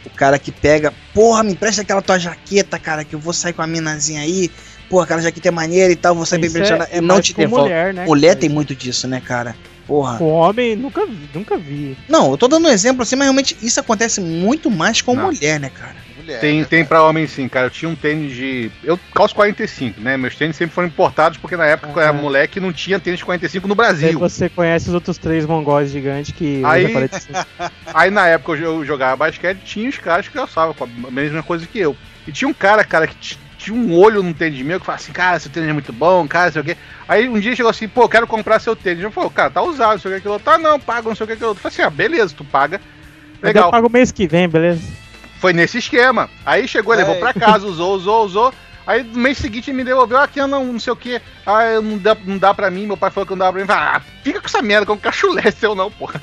O 0.05 0.09
cara 0.09 0.39
que 0.39 0.51
pega, 0.51 0.93
porra, 1.13 1.43
me 1.43 1.51
empresta 1.51 1.81
aquela 1.81 2.01
tua 2.01 2.17
jaqueta, 2.17 2.79
cara, 2.79 3.03
que 3.03 3.13
eu 3.13 3.19
vou 3.19 3.33
sair 3.33 3.53
com 3.53 3.61
a 3.61 3.67
minazinha 3.67 4.21
aí. 4.21 4.49
Porra, 4.89 5.03
aquela 5.05 5.21
jaqueta 5.21 5.47
é 5.47 5.51
maneira 5.51 5.91
e 5.91 5.95
tal, 5.95 6.15
vou 6.15 6.25
sair 6.25 6.39
bem 6.39 6.49
impressionado. 6.49 6.89
É, 6.91 6.99
não 6.99 7.15
mais 7.15 7.25
te 7.25 7.33
devolve. 7.33 7.63
mulher, 7.63 7.93
né? 7.93 8.05
Mulher 8.05 8.35
tem 8.35 8.49
muito 8.49 8.75
disso, 8.75 9.07
né, 9.07 9.21
cara? 9.21 9.55
Porra. 9.87 10.17
Com 10.17 10.29
homem, 10.29 10.75
nunca 10.75 11.05
vi, 11.05 11.29
nunca 11.33 11.57
vi. 11.57 11.97
Não, 12.07 12.31
eu 12.31 12.37
tô 12.37 12.47
dando 12.47 12.67
um 12.67 12.71
exemplo 12.71 13.03
assim, 13.03 13.15
mas 13.15 13.25
realmente 13.25 13.57
isso 13.61 13.79
acontece 13.79 14.21
muito 14.21 14.69
mais 14.69 15.01
com 15.01 15.13
Não. 15.13 15.25
mulher, 15.25 15.59
né, 15.59 15.69
cara? 15.69 15.95
Mulher, 16.21 16.39
Tem, 16.39 16.59
né, 16.59 16.67
tem 16.69 16.85
pra 16.85 17.03
homem 17.03 17.25
sim, 17.27 17.47
cara. 17.47 17.65
Eu 17.67 17.69
tinha 17.69 17.89
um 17.89 17.95
tênis 17.95 18.33
de. 18.35 18.71
Eu 18.83 18.99
calço 19.13 19.33
45, 19.35 19.99
né? 20.01 20.17
Meus 20.17 20.35
tênis 20.35 20.55
sempre 20.55 20.73
foram 20.73 20.87
importados 20.87 21.37
porque 21.37 21.55
na 21.57 21.65
época 21.65 21.91
eu 21.99 22.01
era 22.03 22.13
moleque 22.13 22.59
e 22.59 22.61
não 22.61 22.71
tinha 22.71 22.99
tênis 22.99 23.21
45 23.23 23.67
no 23.67 23.73
Aí 23.73 23.77
Brasil. 23.77 24.19
você 24.19 24.49
conhece 24.49 24.87
os 24.89 24.93
outros 24.93 25.17
três 25.17 25.45
mongóis 25.45 25.91
gigantes 25.91 26.31
que 26.31 26.61
Aí- 26.65 26.85
aparecem. 26.85 27.35
Aí 27.93 28.09
na 28.11 28.27
época 28.27 28.51
eu 28.53 28.57
jo- 28.57 28.63
eu 28.81 28.85
jogava 28.85 29.15
basquete, 29.17 29.59
tinha 29.63 29.89
os 29.89 29.97
caras 29.97 30.27
que 30.27 30.33
calçavam 30.33 30.73
com 30.73 30.83
a 30.85 31.11
mesma 31.11 31.41
coisa 31.43 31.65
que 31.67 31.79
eu. 31.79 31.95
E 32.27 32.31
tinha 32.31 32.47
um 32.47 32.53
cara, 32.53 32.83
cara, 32.83 33.07
que 33.07 33.15
tinha 33.57 33.75
um 33.77 33.93
olho 33.95 34.23
no 34.23 34.33
tênis 34.33 34.59
meu 34.61 34.79
que 34.79 34.85
falava 34.85 35.03
assim, 35.03 35.11
cara, 35.11 35.39
seu 35.39 35.51
tênis 35.51 35.69
é 35.69 35.73
muito 35.73 35.93
bom, 35.93 36.27
cara, 36.27 36.51
sei 36.51 36.61
o 36.61 36.65
quê. 36.65 36.75
Aí 37.07 37.27
um 37.29 37.39
dia 37.39 37.55
chegou 37.55 37.69
assim, 37.69 37.87
pô, 37.87 38.07
quero 38.09 38.25
comprar 38.27 38.59
seu 38.59 38.75
tênis. 38.75 39.03
Eu 39.03 39.11
falei, 39.11 39.29
cara, 39.29 39.49
tá 39.51 39.61
usado, 39.61 39.91
não 39.93 39.99
sei 39.99 40.11
o 40.11 40.13
que 40.15 40.19
aquilo. 40.19 40.39
Tá, 40.39 40.57
não, 40.57 40.79
paga, 40.79 41.07
não 41.09 41.15
sei 41.15 41.23
o 41.23 41.27
que 41.27 41.33
aquilo. 41.33 41.51
Eu 41.51 41.55
falei 41.55 41.73
assim, 41.75 41.81
ah, 41.83 41.89
beleza, 41.89 42.33
tu 42.35 42.43
paga. 42.43 42.79
Legal. 43.41 43.65
Eu 43.65 43.71
pago 43.71 43.89
mês 43.89 44.11
que 44.11 44.27
vem, 44.27 44.47
beleza? 44.47 44.81
Foi 45.41 45.51
nesse 45.53 45.79
esquema. 45.79 46.29
Aí 46.45 46.67
chegou, 46.67 46.93
levou 46.95 47.15
Ai. 47.15 47.19
pra 47.19 47.33
casa, 47.33 47.65
usou, 47.65 47.95
usou, 47.95 48.25
usou. 48.25 48.53
Aí 48.85 49.03
no 49.03 49.19
mês 49.19 49.37
seguinte 49.39 49.73
me 49.73 49.83
devolveu, 49.83 50.19
aqui 50.19 50.39
eu 50.39 50.47
não, 50.47 50.63
não 50.65 50.79
sei 50.79 50.93
o 50.93 50.95
que. 50.95 51.19
Ah, 51.45 51.81
não 51.81 51.97
dá, 51.97 52.15
não 52.23 52.37
dá 52.37 52.53
pra 52.53 52.69
mim, 52.69 52.85
meu 52.85 52.95
pai 52.95 53.09
falou 53.09 53.25
que 53.25 53.31
não 53.33 53.39
dá 53.39 53.51
pra 53.51 53.61
mim. 53.61 53.67
Ah, 53.69 54.01
fica 54.23 54.39
com 54.39 54.47
essa 54.47 54.61
merda, 54.61 54.85
com 54.85 54.97
cachulé 54.97 55.49
seu 55.51 55.73
não, 55.75 55.89
porra. 55.89 56.19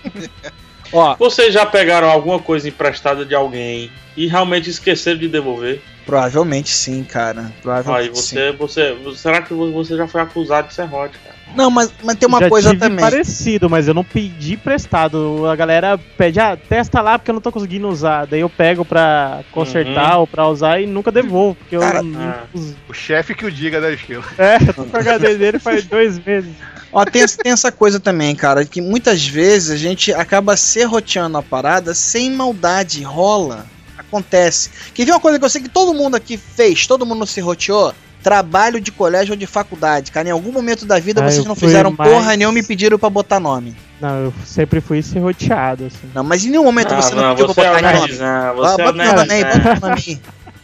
Ó, 0.92 1.14
Vocês 1.16 1.54
já 1.54 1.64
pegaram 1.64 2.10
alguma 2.10 2.38
coisa 2.40 2.68
emprestada 2.68 3.24
de 3.24 3.34
alguém 3.34 3.90
e 4.16 4.26
realmente 4.26 4.68
esqueceram 4.68 5.18
de 5.18 5.28
devolver? 5.28 5.80
provavelmente 6.04 6.70
sim, 6.70 7.04
cara. 7.04 7.42
Aí 7.42 7.52
Provavelmente 7.62 8.18
sim. 8.18 8.36
você, 8.36 8.52
você. 8.52 8.96
Será 9.16 9.40
que 9.42 9.54
você 9.54 9.96
já 9.96 10.08
foi 10.08 10.20
acusado 10.20 10.66
de 10.68 10.74
serrote, 10.74 11.16
cara? 11.18 11.36
Não, 11.54 11.70
mas, 11.70 11.92
mas 12.02 12.16
tem 12.16 12.28
uma 12.28 12.40
Já 12.40 12.48
coisa 12.48 12.70
tive 12.70 12.80
também. 12.80 13.04
parecido, 13.04 13.68
mas 13.68 13.88
eu 13.88 13.94
não 13.94 14.04
pedi 14.04 14.56
prestado. 14.56 15.46
A 15.46 15.56
galera 15.56 15.98
pede, 16.16 16.38
ah, 16.40 16.56
testa 16.56 17.00
lá 17.00 17.18
porque 17.18 17.30
eu 17.30 17.34
não 17.34 17.40
tô 17.40 17.52
conseguindo 17.52 17.88
usar. 17.88 18.26
Daí 18.26 18.40
eu 18.40 18.48
pego 18.48 18.84
pra 18.84 19.40
consertar 19.52 20.18
ou 20.18 20.26
pra 20.26 20.48
usar 20.48 20.80
e 20.80 20.86
nunca 20.86 21.10
devolvo, 21.10 21.56
porque 21.56 21.78
Cara, 21.78 21.98
eu 21.98 22.04
não 22.04 22.20
ah. 22.20 22.44
uso. 22.54 22.76
O 22.88 22.92
chefe 22.92 23.34
que 23.34 23.44
o 23.44 23.50
diga 23.50 23.80
da 23.80 23.92
esquila. 23.92 24.24
É, 24.38 24.56
eu 24.56 24.72
tô 24.74 24.84
com 24.84 24.96
a 24.96 25.00
HD 25.00 25.36
dele 25.36 25.58
faz 25.58 25.84
dois 25.84 26.18
meses. 26.24 26.50
Ó, 26.92 27.04
tem, 27.04 27.24
tem 27.26 27.52
essa 27.52 27.70
coisa 27.70 28.00
também, 28.00 28.34
cara, 28.34 28.64
que 28.64 28.80
muitas 28.80 29.24
vezes 29.24 29.70
a 29.70 29.76
gente 29.76 30.12
acaba 30.12 30.56
serroteando 30.56 31.38
a 31.38 31.42
parada 31.42 31.94
sem 31.94 32.30
maldade, 32.32 33.02
rola, 33.02 33.64
acontece. 33.96 34.70
Quer 34.92 35.04
ver 35.04 35.12
uma 35.12 35.20
coisa 35.20 35.38
que 35.38 35.44
eu 35.44 35.50
sei 35.50 35.62
que 35.62 35.68
todo 35.68 35.94
mundo 35.94 36.16
aqui 36.16 36.36
fez, 36.36 36.86
todo 36.86 37.06
mundo 37.06 37.26
serroteou? 37.26 37.94
Trabalho 38.22 38.80
de 38.80 38.92
colégio 38.92 39.32
ou 39.32 39.38
de 39.38 39.46
faculdade, 39.46 40.12
cara. 40.12 40.28
Em 40.28 40.32
algum 40.32 40.52
momento 40.52 40.84
da 40.84 40.98
vida 40.98 41.22
Ah, 41.24 41.30
vocês 41.30 41.44
não 41.46 41.54
fizeram 41.56 41.90
mais- 41.96 42.10
porra 42.10 42.36
nenhuma 42.36 42.58
e 42.58 42.62
me 42.62 42.66
pediram 42.68 42.98
pra 42.98 43.08
botar 43.08 43.40
nome. 43.40 43.74
Não, 44.00 44.24
eu 44.24 44.34
sempre 44.44 44.80
fui 44.80 45.02
serroteado, 45.02 45.86
assim. 45.86 46.10
Não, 46.14 46.22
mas 46.24 46.44
em 46.44 46.50
nenhum 46.50 46.64
momento 46.64 46.94
você 46.94 47.14
não, 47.14 47.30
pediu 47.34 47.46
você 47.46 47.60
pra 47.60 47.64
é 47.64 47.70
o 47.70 47.74
botar 47.76 47.92
nome. 47.94 48.06
nerdzão, 48.08 48.54
Bota 48.56 48.70
você 48.76 48.82
é 48.82 48.84
o 48.84 48.92
nome 48.92 49.02
aí, 49.02 49.26
nerdzão. 49.26 49.62
bota 49.62 49.80
meu 49.80 49.80
nome 49.90 50.02
aí. 50.06 50.20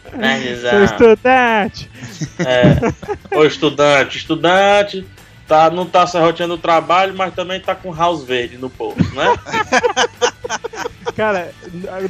Sou 0.69 0.83
estudante! 0.83 1.89
É. 2.39 3.35
Ô 3.37 3.43
estudante, 3.43 4.17
estudante, 4.17 5.05
tá, 5.47 5.69
não 5.69 5.85
tá 5.85 6.07
serroteando 6.07 6.53
o 6.53 6.57
trabalho, 6.57 7.13
mas 7.15 7.33
também 7.33 7.59
tá 7.59 7.75
com 7.75 7.91
house 7.93 8.23
verde 8.23 8.57
no 8.57 8.69
bolso, 8.69 8.97
né? 9.13 9.35
Cara, 11.15 11.51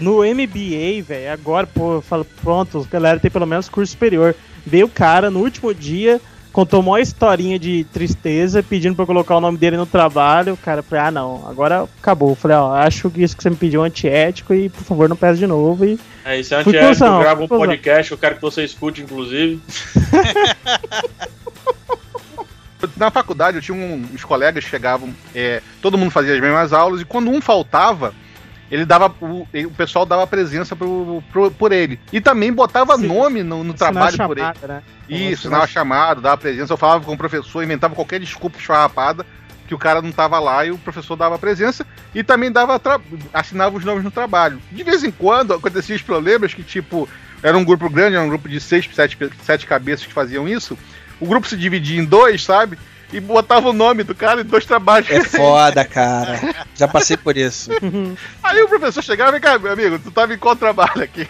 no 0.01 0.17
MBA, 0.23 1.01
velho, 1.07 1.31
agora, 1.31 1.65
pô, 1.65 1.95
eu 1.95 2.01
falo, 2.01 2.25
pronto, 2.43 2.79
os 2.79 2.87
galera 2.87 3.19
tem 3.19 3.31
pelo 3.31 3.45
menos 3.45 3.69
curso 3.69 3.91
superior. 3.93 4.35
Veio 4.67 4.87
o 4.87 4.89
cara 4.89 5.31
no 5.31 5.39
último 5.39 5.73
dia, 5.73 6.19
contou 6.51 6.81
uma 6.81 6.99
historinha 6.99 7.57
de 7.57 7.85
tristeza, 7.85 8.61
pedindo 8.61 8.95
pra 8.95 9.03
eu 9.03 9.07
colocar 9.07 9.37
o 9.37 9.39
nome 9.39 9.57
dele 9.57 9.77
no 9.77 9.85
trabalho. 9.85 10.55
O 10.55 10.57
cara 10.57 10.83
falei, 10.83 11.05
ah 11.05 11.11
não, 11.11 11.47
agora 11.47 11.87
acabou. 11.99 12.31
Eu 12.31 12.35
falei, 12.35 12.57
ó, 12.57 12.73
acho 12.73 13.09
que 13.09 13.23
isso 13.23 13.37
que 13.37 13.43
você 13.43 13.49
me 13.49 13.55
pediu 13.55 13.83
é 13.83 13.87
antiético 13.87 14.53
e 14.53 14.67
por 14.67 14.83
favor 14.83 15.07
não 15.07 15.15
peça 15.15 15.37
de 15.37 15.47
novo. 15.47 15.85
E 15.85 15.97
É 16.25 16.37
isso, 16.37 16.53
é 16.53 16.57
antiético, 16.57 17.05
eu 17.05 17.19
gravo 17.19 17.43
um 17.43 17.47
podcast, 17.47 18.11
eu 18.11 18.17
quero 18.17 18.35
que 18.35 18.41
você 18.41 18.65
escute, 18.65 19.01
inclusive. 19.01 19.61
Na 22.95 23.09
faculdade 23.09 23.57
eu 23.57 23.61
tinha 23.61 23.75
um, 23.75 24.05
uns 24.13 24.23
colegas 24.23 24.63
que 24.63 24.69
chegavam, 24.69 25.09
é, 25.33 25.61
todo 25.81 25.97
mundo 25.97 26.11
fazia 26.11 26.33
as 26.33 26.41
mesmas 26.41 26.73
aulas, 26.73 27.01
e 27.01 27.05
quando 27.05 27.31
um 27.31 27.41
faltava, 27.41 28.13
ele 28.69 28.85
dava. 28.85 29.13
O, 29.21 29.47
o 29.65 29.71
pessoal 29.71 30.05
dava 30.05 30.25
presença 30.27 30.75
pro, 30.75 31.23
pro- 31.31 31.51
por 31.51 31.71
ele. 31.71 31.99
E 32.11 32.19
também 32.21 32.51
botava 32.51 32.97
Sim. 32.97 33.07
nome 33.07 33.43
no, 33.43 33.63
no 33.63 33.73
trabalho 33.73 34.21
a 34.21 34.27
por 34.27 34.37
ele. 34.37 34.45
chamada, 34.47 34.67
né? 34.67 34.83
Isso, 35.09 35.47
assinava 35.47 35.67
chamado, 35.67 36.21
dava 36.21 36.37
presença, 36.37 36.73
eu 36.73 36.77
falava 36.77 37.03
com 37.03 37.13
o 37.13 37.17
professor, 37.17 37.63
inventava 37.63 37.95
qualquer 37.95 38.19
desculpa 38.19 38.57
esfarrapada 38.57 39.25
que 39.67 39.75
o 39.75 39.77
cara 39.77 40.01
não 40.01 40.11
tava 40.13 40.39
lá 40.39 40.65
e 40.65 40.71
o 40.71 40.77
professor 40.77 41.15
dava 41.17 41.37
presença 41.37 41.85
e 42.15 42.23
também 42.23 42.49
dava 42.49 42.81
assinava 43.33 43.75
os 43.77 43.83
nomes 43.83 44.03
no 44.03 44.11
trabalho. 44.11 44.61
De 44.71 44.81
vez 44.83 45.03
em 45.03 45.11
quando 45.11 45.53
aconteciam 45.53 45.95
os 45.95 46.01
problemas 46.01 46.53
que, 46.53 46.63
tipo, 46.63 47.07
era 47.43 47.57
um 47.57 47.65
grupo 47.65 47.89
grande, 47.89 48.15
era 48.15 48.23
um 48.23 48.29
grupo 48.29 48.47
de 48.47 48.59
seis, 48.61 48.87
sete, 48.93 49.17
sete 49.43 49.65
cabeças 49.67 50.05
que 50.05 50.13
faziam 50.13 50.47
isso. 50.47 50.77
O 51.19 51.25
grupo 51.25 51.47
se 51.47 51.57
dividia 51.57 51.99
em 51.99 52.05
dois, 52.05 52.43
sabe? 52.43 52.77
E 53.13 53.21
botava 53.21 53.69
o 53.69 53.73
nome 53.73 54.03
do 54.03 54.13
cara 54.13 54.41
em 54.41 54.43
dois 54.43 54.65
trabalhos. 54.65 55.09
É 55.09 55.23
foda, 55.23 55.83
cara. 55.87 56.65
Já 56.75 56.87
passei 56.89 57.15
por 57.15 57.37
isso. 57.37 57.69
Aí 58.43 58.61
o 58.61 58.67
professor 58.67 59.01
chegava 59.01 59.37
e 59.37 59.39
cá, 59.39 59.57
meu 59.57 59.71
amigo, 59.71 59.97
tu 59.97 60.11
tava 60.11 60.33
em 60.33 60.37
qual 60.37 60.57
trabalho 60.57 61.03
aqui? 61.03 61.25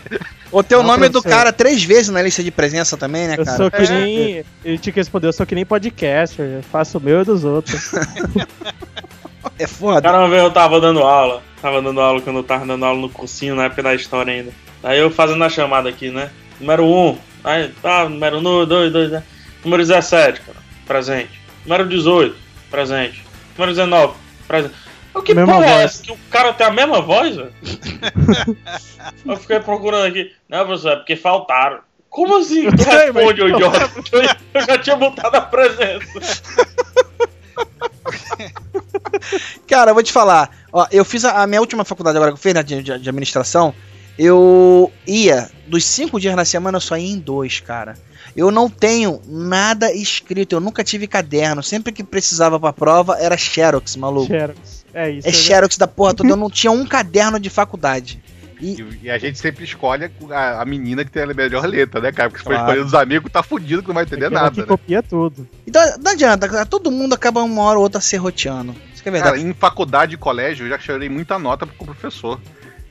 Ou 0.52 0.64
ter 0.64 0.76
o 0.76 0.80
Não, 0.80 0.88
nome 0.88 1.08
do 1.08 1.22
professor. 1.22 1.38
cara 1.38 1.54
três 1.54 1.84
vezes 1.84 2.10
na 2.10 2.22
lista 2.22 2.44
de 2.44 2.50
presença 2.50 2.98
também, 2.98 3.28
né, 3.28 3.36
Eu 3.38 3.46
cara? 3.46 3.58
sou 3.58 3.70
que 3.70 3.88
nem. 3.90 4.44
Ele 4.66 4.78
tinha 4.80 4.92
que 4.94 5.00
responder, 5.00 5.28
eu 5.28 5.34
sou 5.34 5.46
que 5.46 5.54
nem 5.54 5.66
podcaster, 5.66 6.46
eu 6.46 6.64
faço 6.64 6.98
o 6.98 7.02
meu 7.02 7.22
e 7.22 7.26
dos 7.26 7.44
outros. 7.44 7.92
É 9.60 9.66
foda. 9.66 10.02
Cara, 10.02 10.20
uma 10.20 10.30
vez 10.30 10.44
eu 10.44 10.52
tava 10.52 10.80
dando 10.80 11.02
aula, 11.02 11.42
tava 11.62 11.82
dando 11.82 12.02
aula 12.02 12.22
quando 12.22 12.38
eu 12.38 12.44
tava 12.44 12.66
dando 12.66 12.84
aula 12.86 13.00
no 13.00 13.10
cursinho, 13.10 13.56
na 13.56 13.64
época 13.66 13.82
da 13.82 13.96
história 13.96 14.32
ainda. 14.34 14.52
Aí 14.84 15.00
eu 15.00 15.10
fazendo 15.10 15.44
a 15.44 15.50
chamada 15.50 15.90
aqui, 15.90 16.10
né? 16.12 16.30
Número 16.60 16.86
1, 16.86 17.18
aí 17.44 17.70
tá, 17.82 18.08
número 18.10 18.42
2, 18.66 18.92
2, 18.92 19.12
né? 19.12 19.24
Número 19.64 19.82
17, 19.84 20.42
cara, 20.42 20.58
presente. 20.86 21.42
Número 21.68 21.88
18, 21.90 22.36
presente. 22.72 23.24
Número 23.58 23.72
19, 23.74 24.14
presente. 24.48 24.76
O 25.14 25.22
que 25.22 25.34
Mesma 25.34 25.54
porra 25.54 25.66
é 25.66 25.70
voz. 25.74 25.84
essa? 25.86 26.04
Que 26.04 26.12
o 26.12 26.18
cara 26.30 26.54
tem 26.54 26.68
a 26.68 26.72
mesma 26.72 27.02
voz, 27.02 27.36
velho? 27.36 27.54
eu 29.26 29.38
fiquei 29.38 29.60
procurando 29.60 30.06
aqui. 30.06 30.32
Não, 30.48 30.66
professor, 30.66 30.92
é 30.94 30.96
porque 30.98 31.16
faltaram. 31.16 31.80
Como 32.10 32.38
assim? 32.38 32.70
Tu 32.72 32.84
responde, 32.84 33.42
ô 33.42 33.50
idiota. 33.50 33.90
Eu 34.54 34.62
já 34.66 34.78
tinha 34.78 34.96
botado 34.96 35.36
a 35.38 35.42
presença. 35.42 36.08
Cara, 39.68 39.92
eu 39.92 39.96
vou 39.96 40.04
te 40.04 40.12
falar. 40.12 40.50
Ó, 40.72 40.86
eu 40.92 41.04
fiz 41.04 41.26
a, 41.26 41.42
a 41.44 41.48
minha 41.48 41.60
última 41.62 41.84
faculdade 41.84 42.18
agora 42.18 42.32
que 42.32 42.38
eu 42.38 42.42
fiz, 42.42 42.54
né, 42.54 42.64
de, 42.64 42.82
de- 42.82 43.00
de 43.00 43.10
administração. 43.10 43.74
Eu 44.18 44.92
ia, 45.06 45.50
dos 45.68 45.86
cinco 45.86 46.20
dias 46.20 46.36
na 46.36 46.46
semana, 46.46 46.78
eu 46.78 46.82
só 46.82 46.98
ia 46.98 47.12
em 47.12 47.20
dois, 47.20 47.60
cara. 47.60 47.96
Eu 48.38 48.52
não 48.52 48.70
tenho 48.70 49.20
nada 49.28 49.92
escrito, 49.92 50.54
eu 50.54 50.60
nunca 50.60 50.84
tive 50.84 51.08
caderno. 51.08 51.64
Sempre 51.64 51.92
que 51.92 52.04
precisava 52.04 52.60
pra 52.60 52.72
prova, 52.72 53.18
era 53.20 53.36
Xerox, 53.36 53.96
maluco. 53.96 54.28
Xerox. 54.28 54.86
É 54.94 55.10
isso. 55.10 55.28
É 55.28 55.32
já- 55.32 55.38
Xerox 55.40 55.78
da 55.78 55.88
porra 55.88 56.14
toda, 56.14 56.30
eu 56.30 56.36
não 56.38 56.50
tinha 56.50 56.72
um 56.72 56.86
caderno 56.86 57.40
de 57.40 57.50
faculdade. 57.50 58.22
E, 58.60 58.84
E, 59.04 59.10
a 59.12 59.18
gente 59.20 59.38
sempre 59.38 59.64
escolhe 59.66 60.10
a, 60.32 60.62
a 60.62 60.66
menina 60.66 61.06
que 61.06 61.12
tem 61.12 61.22
a 61.24 61.28
melhor 61.28 61.66
letra, 61.68 62.02
né, 62.02 62.12
cara? 62.12 62.30
Porque 62.30 62.40
se 62.40 62.44
for 62.44 62.54
Claro. 62.54 62.70
escolher 62.70 62.84
dos 62.84 62.94
amigos, 62.96 63.32
tá 63.32 63.44
fudido 63.44 63.82
que 63.84 63.88
não 63.88 63.94
vai 63.96 64.04
entender 64.04 64.26
aquela 64.26 64.42
nada, 64.44 64.54
que 64.56 64.62
né? 64.62 64.66
copia 64.68 65.04
tudo. 65.04 65.48
então, 65.66 65.82
não 66.04 66.12
adianta, 66.12 66.66
todo 66.66 66.90
mundo 66.90 67.14
acaba 67.14 67.44
uma 67.44 67.62
hora 67.62 67.78
ou 67.78 67.84
outra 67.84 68.02
serroteando. 68.02 68.76
Isso 68.94 69.04
que 69.04 69.10
é 69.10 69.12
verdade. 69.12 69.36
Cara, 69.38 69.48
em 69.48 69.54
faculdade 69.54 70.16
e 70.16 70.18
colégio, 70.18 70.66
eu 70.66 70.70
já 70.70 70.80
chorei 70.80 71.08
muita 71.08 71.38
nota 71.38 71.68
com 71.68 71.84
o 71.84 71.88
professor. 71.88 72.40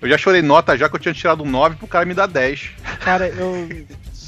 Eu 0.01 0.09
já 0.09 0.17
chorei 0.19 0.41
nota 0.43 0.77
já 0.77 0.89
que 0.89 0.95
eu 0.95 1.01
tinha 1.01 1.13
tirado 1.15 1.43
um 1.43 1.51
9 1.51 1.75
pro 1.77 1.89
cara 1.89 2.05
me 2.05 2.15
dar 2.15 2.27
10. 2.27 2.71
Cara, 3.01 3.27
eu 3.29 3.69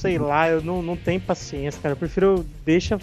sei 0.00 0.18
lá, 0.18 0.48
eu 0.48 0.62
não, 0.62 0.80
não 0.82 0.96
tenho 0.96 1.20
paciência, 1.20 1.80
cara. 1.82 1.92
Eu 1.92 1.96
prefiro 1.96 2.46
deixa. 2.64 2.98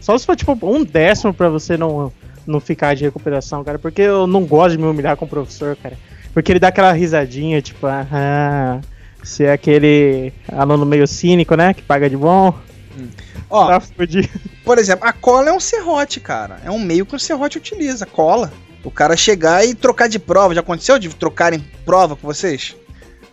Só 0.00 0.16
se 0.16 0.26
for 0.26 0.36
tipo 0.36 0.56
um 0.62 0.84
décimo 0.84 1.32
pra 1.32 1.48
você 1.48 1.76
não, 1.76 2.12
não 2.46 2.60
ficar 2.60 2.94
de 2.94 3.04
recuperação, 3.04 3.64
cara. 3.64 3.78
Porque 3.78 4.02
eu 4.02 4.26
não 4.26 4.44
gosto 4.44 4.76
de 4.76 4.82
me 4.82 4.88
humilhar 4.88 5.16
com 5.16 5.24
o 5.24 5.28
professor, 5.28 5.76
cara. 5.76 5.96
Porque 6.34 6.52
ele 6.52 6.58
dá 6.58 6.68
aquela 6.68 6.92
risadinha, 6.92 7.60
tipo, 7.60 7.86
ah, 7.86 8.80
você 9.22 9.44
é 9.44 9.52
aquele 9.52 10.32
aluno 10.48 10.84
meio 10.84 11.06
cínico, 11.06 11.54
né? 11.54 11.74
Que 11.74 11.82
paga 11.82 12.08
de 12.08 12.16
bom. 12.16 12.54
Ó, 13.48 13.66
Tá. 13.68 13.82
Por 14.64 14.78
exemplo, 14.78 15.06
a 15.06 15.12
cola 15.12 15.48
é 15.48 15.52
um 15.52 15.60
serrote, 15.60 16.20
cara. 16.20 16.60
É 16.64 16.70
um 16.70 16.78
meio 16.78 17.04
que 17.04 17.16
o 17.16 17.18
serrote 17.18 17.58
utiliza, 17.58 18.06
cola. 18.06 18.52
O 18.84 18.90
cara 18.90 19.16
chegar 19.16 19.64
e 19.64 19.74
trocar 19.74 20.08
de 20.08 20.18
prova. 20.18 20.54
Já 20.54 20.60
aconteceu 20.60 20.98
de 20.98 21.08
trocarem 21.10 21.64
prova 21.84 22.16
com 22.16 22.26
vocês? 22.26 22.74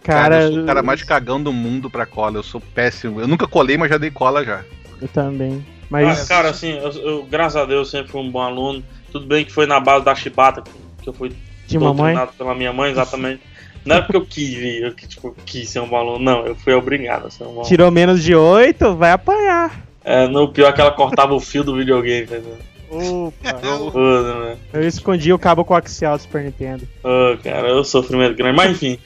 Cara, 0.03 0.21
Cara, 0.21 0.43
eu 0.43 0.53
sou 0.53 0.63
o 0.63 0.65
cara 0.65 0.81
mais 0.83 1.03
cagão 1.03 1.41
do 1.41 1.51
mundo 1.51 1.89
pra 1.89 2.05
cola. 2.05 2.37
Eu 2.37 2.43
sou 2.43 2.61
péssimo. 2.61 3.19
Eu 3.19 3.27
nunca 3.27 3.47
colei, 3.47 3.77
mas 3.77 3.89
já 3.89 3.97
dei 3.97 4.11
cola 4.11 4.43
já. 4.43 4.63
eu 5.01 5.07
também. 5.07 5.63
Ah, 5.67 5.85
Mas. 5.89 6.27
cara, 6.27 6.49
assim, 6.49 6.77
eu, 6.77 6.91
eu, 6.91 7.23
graças 7.23 7.55
a 7.55 7.65
Deus, 7.65 7.89
sempre 7.89 8.11
fui 8.11 8.21
um 8.21 8.29
bom 8.29 8.41
aluno. 8.41 8.83
Tudo 9.11 9.25
bem 9.25 9.43
que 9.43 9.51
foi 9.51 9.65
na 9.65 9.79
base 9.79 10.05
da 10.05 10.13
chibata 10.13 10.63
que 11.01 11.09
eu 11.09 11.13
fui 11.13 11.31
de 11.67 11.79
mamãe. 11.79 12.15
pela 12.37 12.53
minha 12.53 12.71
mãe, 12.71 12.91
exatamente. 12.91 13.41
Não 13.85 13.95
é 13.95 14.01
porque 14.01 14.17
eu 14.17 14.25
quis 14.25 14.81
eu 14.81 14.93
que, 14.93 15.07
tipo, 15.07 15.35
quis 15.45 15.69
ser 15.69 15.79
um 15.79 15.87
bom 15.87 15.95
aluno. 15.95 16.19
Não, 16.19 16.45
eu 16.45 16.55
fui 16.55 16.73
obrigado 16.73 17.27
a 17.27 17.29
ser 17.31 17.43
um 17.43 17.47
bom 17.47 17.51
aluno. 17.53 17.67
Tirou 17.67 17.89
menos 17.89 18.23
de 18.23 18.35
8, 18.35 18.95
vai 18.95 19.11
apanhar. 19.11 19.81
É, 20.03 20.27
no 20.27 20.47
pior 20.49 20.69
é 20.69 20.73
que 20.73 20.81
ela 20.81 20.91
cortava 20.91 21.33
o 21.33 21.39
fio 21.39 21.63
do 21.63 21.75
videogame, 21.75 22.23
entendeu? 22.23 22.57
Opa. 22.89 23.59
Né? 23.93 24.57
Eu 24.73 24.87
escondi 24.87 25.31
o 25.31 25.39
cabo 25.39 25.63
coaxial 25.63 26.17
do 26.17 26.21
Super 26.21 26.43
Nintendo. 26.43 26.87
Ô, 27.03 27.37
cara, 27.43 27.67
eu 27.67 27.83
sofrimento 27.83 28.35
grande. 28.35 28.55
Mas 28.55 28.71
enfim, 28.71 28.97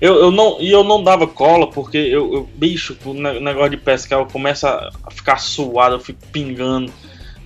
eu, 0.00 0.14
eu 0.16 0.30
não, 0.30 0.56
e 0.60 0.70
eu 0.70 0.82
não 0.82 1.02
dava 1.02 1.26
cola 1.26 1.66
porque 1.66 1.98
eu, 1.98 2.32
eu 2.32 2.48
bicho, 2.54 2.96
o 3.04 3.12
ne- 3.12 3.40
negócio 3.40 3.70
de 3.70 3.76
pescar, 3.76 4.18
eu 4.18 4.26
começo 4.26 4.66
a 4.66 4.90
ficar 5.10 5.38
suado, 5.38 5.96
eu 5.96 6.00
fico 6.00 6.18
pingando, 6.32 6.92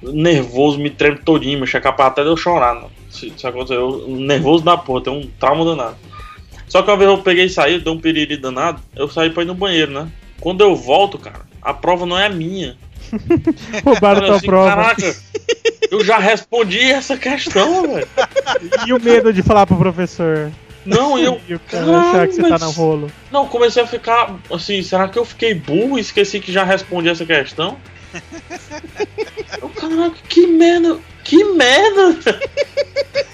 nervoso, 0.02 0.78
me 0.78 0.90
tremo 0.90 1.18
todinho, 1.18 1.60
me 1.60 1.66
checar 1.66 1.94
pra 1.97 2.06
até 2.06 2.22
de 2.22 2.28
eu 2.28 2.36
chorar, 2.36 2.74
não. 2.74 2.90
Se, 3.10 3.32
se 3.36 3.47
acontecer, 3.47 3.74
eu, 3.76 4.06
nervoso 4.09 4.64
da 4.64 4.76
porra, 4.76 5.02
tem 5.05 5.12
um 5.12 5.28
trauma 5.39 5.64
danado. 5.64 5.97
Só 6.68 6.82
que 6.82 6.90
uma 6.90 6.97
vez 6.97 7.10
eu 7.10 7.18
peguei 7.18 7.44
e 7.44 7.51
saí, 7.51 7.78
deu 7.78 7.93
um 7.93 8.01
piriri 8.01 8.36
danado, 8.36 8.81
eu 8.97 9.09
saí 9.09 9.31
pra 9.31 9.43
ir 9.43 9.47
no 9.47 9.55
banheiro, 9.55 9.93
né? 9.93 10.09
Quando 10.40 10.60
eu 10.60 10.74
volto, 10.74 11.18
cara, 11.18 11.43
a 11.62 11.72
prova 11.72 12.06
não 12.06 12.18
é 12.18 12.28
minha. 12.28 12.76
Roubaram 13.85 14.26
tua 14.26 14.36
assim, 14.36 14.47
prova. 14.47 14.70
Caraca, 14.70 15.16
eu 15.90 16.05
já 16.05 16.18
respondi 16.18 16.81
essa 16.81 17.16
questão, 17.16 17.82
velho. 17.82 18.09
E 18.86 18.93
o 18.93 19.01
medo 19.01 19.32
de 19.32 19.43
falar 19.43 19.66
pro 19.66 19.76
professor. 19.76 20.51
Não, 20.85 21.19
eu. 21.19 21.40
E 21.48 21.55
o 21.55 21.61
cara 21.61 22.01
achar 22.01 22.28
que 22.28 22.35
você 22.35 22.48
tá 22.48 22.59
no 22.59 22.70
rolo. 22.70 23.11
Não, 23.31 23.47
comecei 23.47 23.82
a 23.82 23.86
ficar 23.86 24.35
assim, 24.52 24.82
será 24.82 25.09
que 25.09 25.19
eu 25.19 25.24
fiquei 25.24 25.55
burro 25.55 25.98
e 25.98 26.01
esqueci 26.01 26.40
que 26.40 26.52
já 26.52 26.65
respondi 26.65 27.09
essa 27.09 27.24
questão? 27.24 27.77
Eu, 29.61 29.69
Caraca, 29.69 30.16
que 30.28 30.47
merda! 30.47 30.98
Que 31.24 31.43
merda! 31.44 32.40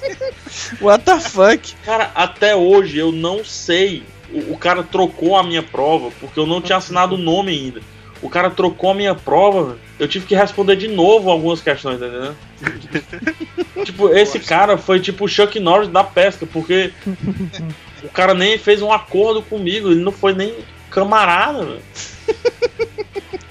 What 0.81 1.05
the 1.05 1.19
fuck? 1.19 1.75
Cara, 1.85 2.11
até 2.15 2.55
hoje 2.55 2.99
eu 2.99 3.11
não 3.11 3.45
sei. 3.45 4.03
O, 4.33 4.53
o 4.53 4.59
cara 4.59 4.83
trocou 4.83 5.37
a 5.37 5.43
minha 5.43 5.63
prova 5.63 6.11
porque 6.21 6.39
eu 6.39 6.47
não 6.47 6.61
tinha 6.61 6.79
assinado 6.79 7.17
o 7.17 7.19
nome 7.19 7.53
ainda. 7.53 7.81
O 8.23 8.29
cara 8.29 8.51
trocou 8.51 8.91
a 8.91 8.95
minha 8.95 9.15
prova, 9.15 9.79
eu 9.99 10.07
tive 10.07 10.27
que 10.27 10.35
responder 10.35 10.77
de 10.77 10.89
novo 10.89 11.31
algumas 11.31 11.61
questões, 11.61 11.99
tá 11.99 12.07
entendendo? 12.07 12.37
tipo, 13.85 14.09
esse 14.11 14.39
cara 14.39 14.77
foi 14.77 15.01
tipo 15.01 15.25
o 15.25 15.29
Chuck 15.29 15.59
Norris 15.59 15.89
da 15.89 16.05
pesca, 16.05 16.47
porque 16.47 16.93
o 18.05 18.09
cara 18.11 18.35
nem 18.35 18.59
fez 18.59 18.83
um 18.83 18.93
acordo 18.93 19.43
comigo, 19.43 19.91
ele 19.91 20.03
não 20.03 20.13
foi 20.13 20.35
nem 20.35 20.55
camarada, 20.91 21.65
velho. 21.65 21.83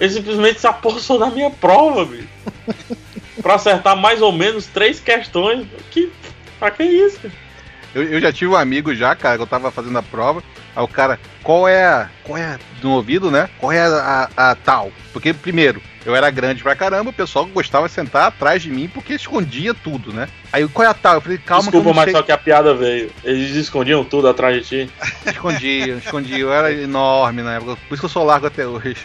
Ele 0.00 0.12
simplesmente 0.12 0.60
se 0.60 0.66
apossou 0.66 1.18
da 1.18 1.28
minha 1.28 1.50
prova, 1.50 2.06
bicho. 2.06 2.28
Pra 3.42 3.56
acertar 3.56 3.96
mais 3.96 4.22
ou 4.22 4.32
menos 4.32 4.66
três 4.66 4.98
questões. 4.98 5.66
Que, 5.90 6.10
pra 6.58 6.70
que 6.70 6.84
isso? 6.84 7.20
cara? 7.20 7.34
Eu, 7.94 8.04
eu 8.04 8.20
já 8.20 8.32
tive 8.32 8.50
um 8.52 8.56
amigo 8.56 8.94
já, 8.94 9.14
cara, 9.16 9.36
que 9.36 9.42
eu 9.42 9.46
tava 9.46 9.70
fazendo 9.70 9.98
a 9.98 10.02
prova. 10.02 10.42
Aí 10.76 10.82
o 10.82 10.88
cara, 10.88 11.18
qual 11.42 11.66
é 11.66 11.84
a. 11.84 12.08
Qual 12.22 12.38
é 12.38 12.44
a, 12.44 12.58
no 12.82 12.92
ouvido, 12.92 13.30
né? 13.30 13.48
Qual 13.58 13.72
é 13.72 13.80
a, 13.80 14.28
a- 14.36 14.50
a 14.50 14.54
tal? 14.54 14.92
Porque, 15.12 15.34
primeiro, 15.34 15.82
eu 16.06 16.14
era 16.14 16.30
grande 16.30 16.62
pra 16.62 16.76
caramba, 16.76 17.10
o 17.10 17.12
pessoal 17.12 17.44
gostava 17.46 17.88
de 17.88 17.92
sentar 17.94 18.28
atrás 18.28 18.62
de 18.62 18.70
mim 18.70 18.88
porque 18.88 19.14
escondia 19.14 19.74
tudo, 19.74 20.12
né? 20.12 20.28
Aí 20.52 20.66
qual 20.68 20.86
é 20.86 20.90
a 20.90 20.94
tal? 20.94 21.14
Eu 21.14 21.20
falei, 21.20 21.38
calma 21.38 21.62
Desculpa, 21.64 21.82
que 21.84 21.88
eu 21.88 21.92
não 21.92 21.96
mas 21.96 22.04
sei. 22.04 22.12
só 22.14 22.22
que 22.22 22.32
a 22.32 22.38
piada 22.38 22.72
veio. 22.74 23.10
Eles 23.24 23.56
escondiam 23.56 24.04
tudo 24.04 24.28
atrás 24.28 24.54
de 24.56 24.62
ti. 24.86 24.90
Escondia, 25.26 25.94
escondia. 25.96 26.38
Eu 26.38 26.52
era 26.52 26.72
enorme 26.72 27.42
na 27.42 27.54
época. 27.54 27.76
Por 27.88 27.94
isso 27.94 28.00
que 28.02 28.06
eu 28.06 28.08
sou 28.10 28.24
largo 28.24 28.46
até 28.46 28.66
hoje. 28.66 28.96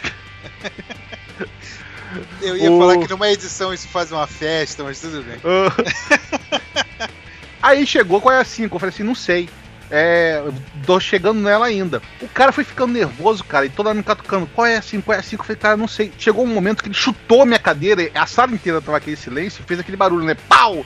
Eu 2.40 2.56
ia 2.56 2.70
O- 2.70 2.78
falar 2.78 2.98
que 2.98 3.10
numa 3.10 3.28
edição 3.28 3.74
isso 3.74 3.88
faz 3.88 4.12
uma 4.12 4.26
festa, 4.28 4.84
mas 4.84 5.00
tudo 5.00 5.22
bem. 5.24 5.36
Aí 7.62 7.86
chegou, 7.86 8.20
qual 8.20 8.34
é 8.34 8.40
a 8.40 8.44
5? 8.44 8.74
Eu 8.74 8.80
falei 8.80 8.94
assim, 8.94 9.02
não 9.02 9.14
sei. 9.14 9.48
É, 9.90 10.42
tô 10.84 10.98
chegando 10.98 11.40
nela 11.40 11.66
ainda. 11.66 12.02
O 12.20 12.28
cara 12.28 12.50
foi 12.50 12.64
ficando 12.64 12.92
nervoso, 12.92 13.44
cara, 13.44 13.66
e 13.66 13.68
toda 13.68 13.90
hora 13.90 13.96
me 13.96 14.02
catucando. 14.02 14.46
Qual 14.48 14.66
é 14.66 14.76
assim? 14.76 15.00
Qual 15.00 15.16
é 15.16 15.20
assim? 15.20 15.36
Eu 15.36 15.44
falei, 15.44 15.56
cara, 15.56 15.76
não 15.76 15.88
sei. 15.88 16.12
Chegou 16.18 16.44
um 16.44 16.52
momento 16.52 16.82
que 16.82 16.88
ele 16.88 16.94
chutou 16.94 17.42
a 17.42 17.46
minha 17.46 17.58
cadeira, 17.58 18.10
a 18.14 18.26
sala 18.26 18.52
inteira 18.52 18.80
tava 18.80 18.96
aquele 18.96 19.16
silêncio, 19.16 19.64
fez 19.64 19.78
aquele 19.78 19.96
barulho, 19.96 20.24
né? 20.24 20.36
Pau! 20.48 20.84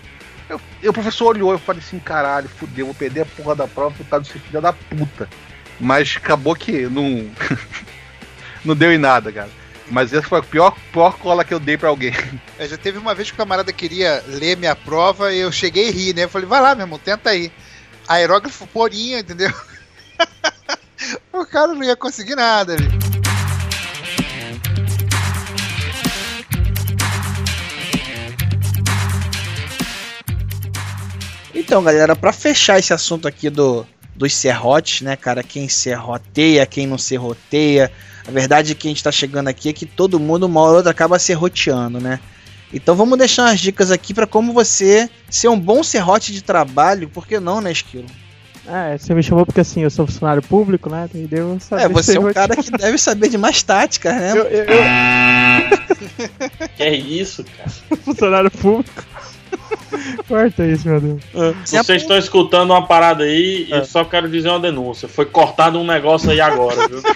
E 0.82 0.88
o 0.88 0.92
professor 0.92 1.28
olhou, 1.28 1.52
eu 1.52 1.58
falei 1.58 1.80
assim, 1.80 1.98
caralho, 2.00 2.48
fudeu, 2.48 2.86
vou 2.86 2.94
perder 2.94 3.20
a 3.20 3.26
porra 3.26 3.54
da 3.54 3.68
prova 3.68 3.94
por 3.94 4.06
causa 4.06 4.24
desse 4.24 4.38
filho 4.38 4.60
da 4.60 4.72
puta. 4.72 5.28
Mas 5.78 6.16
acabou 6.16 6.54
que 6.54 6.86
não. 6.88 7.30
não 8.64 8.74
deu 8.74 8.92
em 8.92 8.98
nada, 8.98 9.30
cara. 9.32 9.48
Mas 9.90 10.12
essa 10.12 10.26
foi 10.26 10.38
a 10.38 10.42
pior, 10.42 10.76
pior 10.92 11.18
cola 11.18 11.44
que 11.44 11.52
eu 11.52 11.58
dei 11.58 11.76
pra 11.76 11.88
alguém. 11.88 12.12
É, 12.58 12.68
já 12.68 12.76
teve 12.76 12.98
uma 12.98 13.14
vez 13.14 13.30
que 13.30 13.34
o 13.34 13.38
camarada 13.38 13.72
queria 13.72 14.22
ler 14.26 14.54
minha 14.54 14.76
prova 14.76 15.32
e 15.32 15.38
eu 15.38 15.50
cheguei 15.50 15.88
e 15.88 15.90
ri, 15.90 16.12
né? 16.12 16.24
Eu 16.24 16.28
falei, 16.28 16.46
vai 16.46 16.60
lá, 16.60 16.74
meu 16.74 16.84
irmão, 16.84 16.98
tenta 16.98 17.30
aí. 17.30 17.50
Aerógrafo 18.06 18.66
porinho, 18.66 19.18
entendeu? 19.18 19.50
o 21.32 21.46
cara 21.46 21.68
não 21.68 21.82
ia 21.82 21.96
conseguir 21.96 22.34
nada. 22.34 22.74
ali. 22.74 22.86
Então, 31.54 31.82
galera, 31.82 32.14
pra 32.14 32.32
fechar 32.32 32.78
esse 32.78 32.92
assunto 32.92 33.26
aqui 33.26 33.48
do, 33.48 33.86
dos 34.14 34.34
serrotes, 34.34 35.00
né, 35.00 35.16
cara? 35.16 35.42
Quem 35.42 35.66
serroteia, 35.66 36.66
quem 36.66 36.86
não 36.86 36.98
serroteia. 36.98 37.90
A 38.30 38.32
verdade 38.32 38.70
é 38.70 38.74
que 38.76 38.86
a 38.86 38.90
gente 38.90 39.02
tá 39.02 39.10
chegando 39.10 39.48
aqui 39.48 39.70
é 39.70 39.72
que 39.72 39.84
todo 39.84 40.20
mundo, 40.20 40.46
uma 40.46 40.60
hora 40.60 40.70
ou 40.70 40.76
outra, 40.76 40.92
acaba 40.92 41.18
serroteando, 41.18 41.98
né? 42.00 42.20
Então 42.72 42.94
vamos 42.94 43.18
deixar 43.18 43.46
umas 43.48 43.58
dicas 43.58 43.90
aqui 43.90 44.14
pra 44.14 44.24
como 44.24 44.52
você 44.52 45.10
ser 45.28 45.48
um 45.48 45.58
bom 45.58 45.82
serrote 45.82 46.32
de 46.32 46.40
trabalho, 46.40 47.08
por 47.08 47.26
que 47.26 47.40
não, 47.40 47.60
né, 47.60 47.72
Esquilo? 47.72 48.06
É, 48.68 48.96
você 48.96 49.12
me 49.14 49.22
chamou 49.24 49.44
porque 49.44 49.60
assim, 49.62 49.82
eu 49.82 49.90
sou 49.90 50.06
funcionário 50.06 50.40
público, 50.42 50.88
né? 50.88 51.08
Entendeu? 51.12 51.54
Eu 51.54 51.60
sabia 51.60 51.86
É, 51.86 51.88
você 51.88 52.18
é 52.18 52.20
um 52.20 52.32
cara 52.32 52.54
que 52.54 52.70
deve 52.70 52.98
saber 52.98 53.28
de 53.28 53.36
mais 53.36 53.64
táticas, 53.64 54.14
né? 54.14 54.30
Eu, 54.30 54.44
eu, 54.44 54.64
eu- 54.64 54.80
Que 56.76 56.82
é 56.84 56.94
isso, 56.94 57.42
cara? 57.44 57.70
funcionário 58.04 58.50
público. 58.52 59.04
Corta 60.28 60.64
isso, 60.66 60.88
meu 60.88 61.00
Deus. 61.00 61.20
Você 61.64 61.78
Vocês 61.78 62.02
estão 62.02 62.16
escutando 62.16 62.70
uma 62.70 62.86
parada 62.86 63.24
aí 63.24 63.66
e 63.68 63.72
eu 63.72 63.84
só 63.84 64.04
quero 64.04 64.28
dizer 64.28 64.48
uma 64.48 64.60
denúncia. 64.60 65.08
Foi 65.08 65.26
cortado 65.26 65.78
um 65.78 65.84
negócio 65.84 66.30
aí 66.30 66.40
agora, 66.40 66.88
viu? 66.88 67.02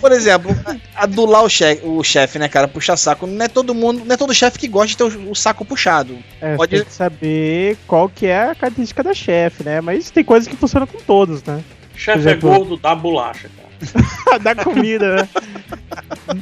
Por 0.00 0.12
exemplo, 0.12 0.50
adular 0.94 1.42
o 1.44 1.48
chefe, 1.48 1.82
o 1.86 2.02
chefe, 2.02 2.38
né, 2.38 2.48
cara, 2.48 2.66
puxar 2.68 2.96
saco. 2.96 3.26
Não 3.26 3.44
é 3.44 3.48
todo 3.48 3.74
mundo, 3.74 4.04
não 4.04 4.14
é 4.14 4.16
todo 4.16 4.34
chefe 4.34 4.58
que 4.58 4.68
gosta 4.68 4.88
de 4.88 4.96
ter 4.96 5.04
o, 5.04 5.30
o 5.30 5.34
saco 5.34 5.64
puxado. 5.64 6.18
É, 6.40 6.56
Pode- 6.56 6.76
tem 6.76 6.84
que 6.84 6.92
saber 6.92 7.76
qual 7.86 8.08
que 8.08 8.26
é 8.26 8.50
a 8.50 8.54
característica 8.54 9.02
da 9.02 9.14
chefe, 9.14 9.64
né? 9.64 9.80
Mas 9.80 10.10
tem 10.10 10.24
coisas 10.24 10.48
que 10.48 10.56
funcionam 10.56 10.86
com 10.86 10.98
todos, 10.98 11.42
né? 11.44 11.62
Chefe 11.94 12.28
é 12.28 12.34
gordo 12.34 12.76
da 12.76 12.94
bolacha, 12.94 13.48
cara. 13.56 13.65
da 14.42 14.54
comida, 14.54 15.16
né? 15.16 15.28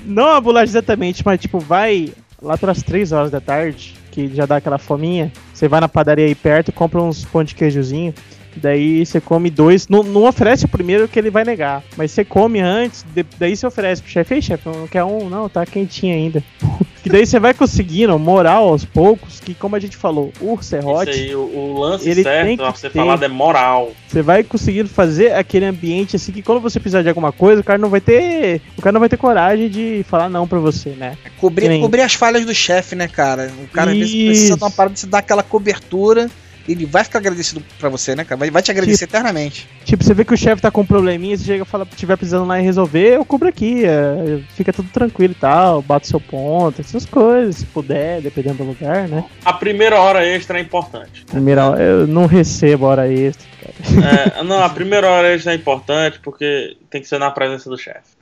Não 0.05 0.31
a 0.31 0.41
bolacha 0.41 0.71
exatamente, 0.71 1.23
mas 1.25 1.41
tipo, 1.41 1.59
vai 1.59 2.13
lá 2.41 2.57
pelas 2.59 2.83
3 2.83 3.13
horas 3.13 3.31
da 3.31 3.41
tarde, 3.41 3.95
que 4.11 4.29
já 4.35 4.47
dá 4.47 4.57
aquela 4.57 4.79
fominha, 4.79 5.33
você 5.53 5.67
vai 5.67 5.81
na 5.81 5.89
padaria 5.89 6.27
aí 6.27 6.35
perto, 6.35 6.73
compra 6.73 7.03
uns 7.03 7.25
pão 7.25 7.43
de 7.43 7.55
queijozinho, 7.55 8.15
daí 8.61 9.05
você 9.05 9.21
come 9.21 9.51
dois, 9.51 9.89
não, 9.89 10.03
não 10.03 10.25
oferece 10.27 10.65
o 10.65 10.69
primeiro 10.69 11.07
que 11.09 11.19
ele 11.19 11.31
vai 11.31 11.45
negar, 11.45 11.83
mas 11.97 12.11
você 12.11 12.25
come 12.25 12.61
antes, 12.61 13.05
de- 13.15 13.25
daí 13.39 13.57
você 13.57 13.67
oferece 13.67 14.03
pro 14.03 14.11
chefe, 14.11 14.35
ei 14.35 14.43
chefe, 14.43 14.69
não 14.69 14.87
quer 14.87 15.05
um? 15.05 15.29
Não, 15.29 15.49
tá 15.49 15.65
quentinho 15.67 16.15
ainda. 16.15 16.43
Que 17.05 17.11
daí 17.11 17.27
você 17.27 17.39
vai 17.39 17.53
conseguindo 17.53 18.19
moral 18.19 18.67
aos 18.67 18.83
poucos, 18.87 19.39
que 19.39 19.53
como 19.53 19.77
a 19.77 19.79
gente 19.79 19.95
falou, 19.95 20.33
o 20.41 20.55
Isso 20.55 20.63
serrote, 20.71 21.11
aí, 21.11 21.35
o, 21.35 21.41
o 21.41 21.79
lance 21.79 22.09
ele 22.09 22.25
tem 22.25 22.33
certo 22.33 22.57
que 22.57 22.63
a 22.65 22.73
ser 22.73 22.91
ter- 22.91 22.99
falado 22.99 23.23
é 23.23 23.29
moral. 23.29 23.93
você 24.09 24.23
vai 24.23 24.43
conseguindo 24.43 24.89
fazer 24.89 25.35
aquele 25.35 25.67
ambiente 25.67 26.17
assim 26.17 26.33
que 26.33 26.41
quando 26.41 26.63
você 26.63 26.81
precisar 26.81 27.03
de 27.03 27.11
alguma 27.11 27.31
coisa, 27.31 27.61
o 27.61 27.65
cara 27.65 27.79
não 27.79 27.91
vai 27.91 28.01
ter, 28.01 28.63
o 28.79 28.81
cara 28.81 28.95
não 28.95 29.01
vai 29.01 29.11
ter 29.11 29.19
coragem 29.19 29.69
de 29.69 30.03
falar 30.09 30.31
não 30.31 30.49
pra 30.49 30.59
você, 30.59 30.95
né? 30.97 31.19
Cobrir, 31.39 31.65
Que 31.65 31.69
nem- 31.69 31.83
cobrir 31.83 32.01
as 32.01 32.15
falhas 32.15 32.47
do 32.47 32.55
chefe, 32.55 32.95
né, 32.95 33.07
cara? 33.07 33.53
O 33.63 33.69
cara 33.69 33.91
às 33.91 33.99
vezes 33.99 34.11
precisa 34.25 34.47
Isso. 34.49 34.57
de 34.57 34.65
uma 34.65 34.71
parada 34.71 34.95
de 34.95 35.01
você 35.01 35.07
dar 35.07 35.19
aquela 35.19 35.43
cobertura. 35.43 36.31
Ele 36.69 36.87
vai 36.87 37.05
ficar 37.05 37.19
agradecido 37.19 37.63
pra 37.79 37.89
você, 37.89 38.15
né, 38.15 38.25
cara? 38.25 38.39
Vai, 38.39 38.51
vai 38.51 38.63
te 38.63 38.71
agradecer 38.71 39.05
eternamente. 39.05 39.69
Tipo, 39.85 40.03
você 40.03 40.15
vê 40.15 40.25
que 40.25 40.33
o 40.33 40.37
chefe 40.37 40.63
tá 40.63 40.71
com 40.71 40.81
um 40.81 40.87
probleminha, 40.87 41.37
você 41.37 41.45
chega 41.45 41.63
e 41.63 41.67
fala, 41.67 41.87
tiver 41.97 42.17
precisando 42.17 42.47
lá 42.47 42.59
e 42.59 42.63
resolver, 42.63 43.17
eu 43.17 43.25
cubro 43.25 43.49
aqui, 43.49 43.85
é, 43.85 44.41
fica 44.55 44.73
tudo 44.73 44.89
tranquilo 44.89 45.33
e 45.33 45.41
tal, 45.41 45.83
bato 45.83 46.07
seu 46.07 46.21
ponto, 46.21 46.81
essas 46.81 47.05
coisas, 47.05 47.57
se 47.57 47.67
puder, 47.67 48.23
dependendo 48.23 48.59
do 48.59 48.65
lugar, 48.65 49.09
né? 49.09 49.25
A 49.45 49.53
primeira 49.53 50.01
hora 50.01 50.27
extra 50.27 50.59
é 50.59 50.63
importante. 50.63 51.25
Primeira, 51.27 51.63
eu 51.79 52.07
não 52.07 52.27
recebo 52.27 52.87
hora 52.87 53.11
extra, 53.11 53.47
cara. 53.61 54.41
É, 54.41 54.43
não, 54.43 54.63
a 54.63 54.69
primeira 54.69 55.09
hora 55.09 55.35
extra 55.35 55.53
é 55.53 55.57
importante 55.57 56.19
porque 56.21 56.77
tem 56.89 57.01
que 57.03 57.09
ser 57.09 57.19
na 57.19 57.31
presença 57.31 57.69
do 57.69 57.77
chefe. 57.77 58.15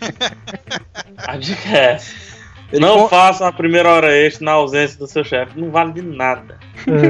A 1.16 1.36
dica 1.36 1.68
é 1.68 1.92
essa. 1.94 2.29
Ele 2.72 2.80
não 2.80 3.00
com- 3.02 3.08
faça 3.08 3.46
a 3.48 3.52
primeira 3.52 3.88
hora 3.90 4.12
extra 4.16 4.44
na 4.44 4.52
ausência 4.52 4.98
do 4.98 5.06
seu 5.06 5.24
chefe. 5.24 5.58
Não 5.60 5.70
vale 5.70 5.92
de 5.92 6.02
nada. 6.02 6.56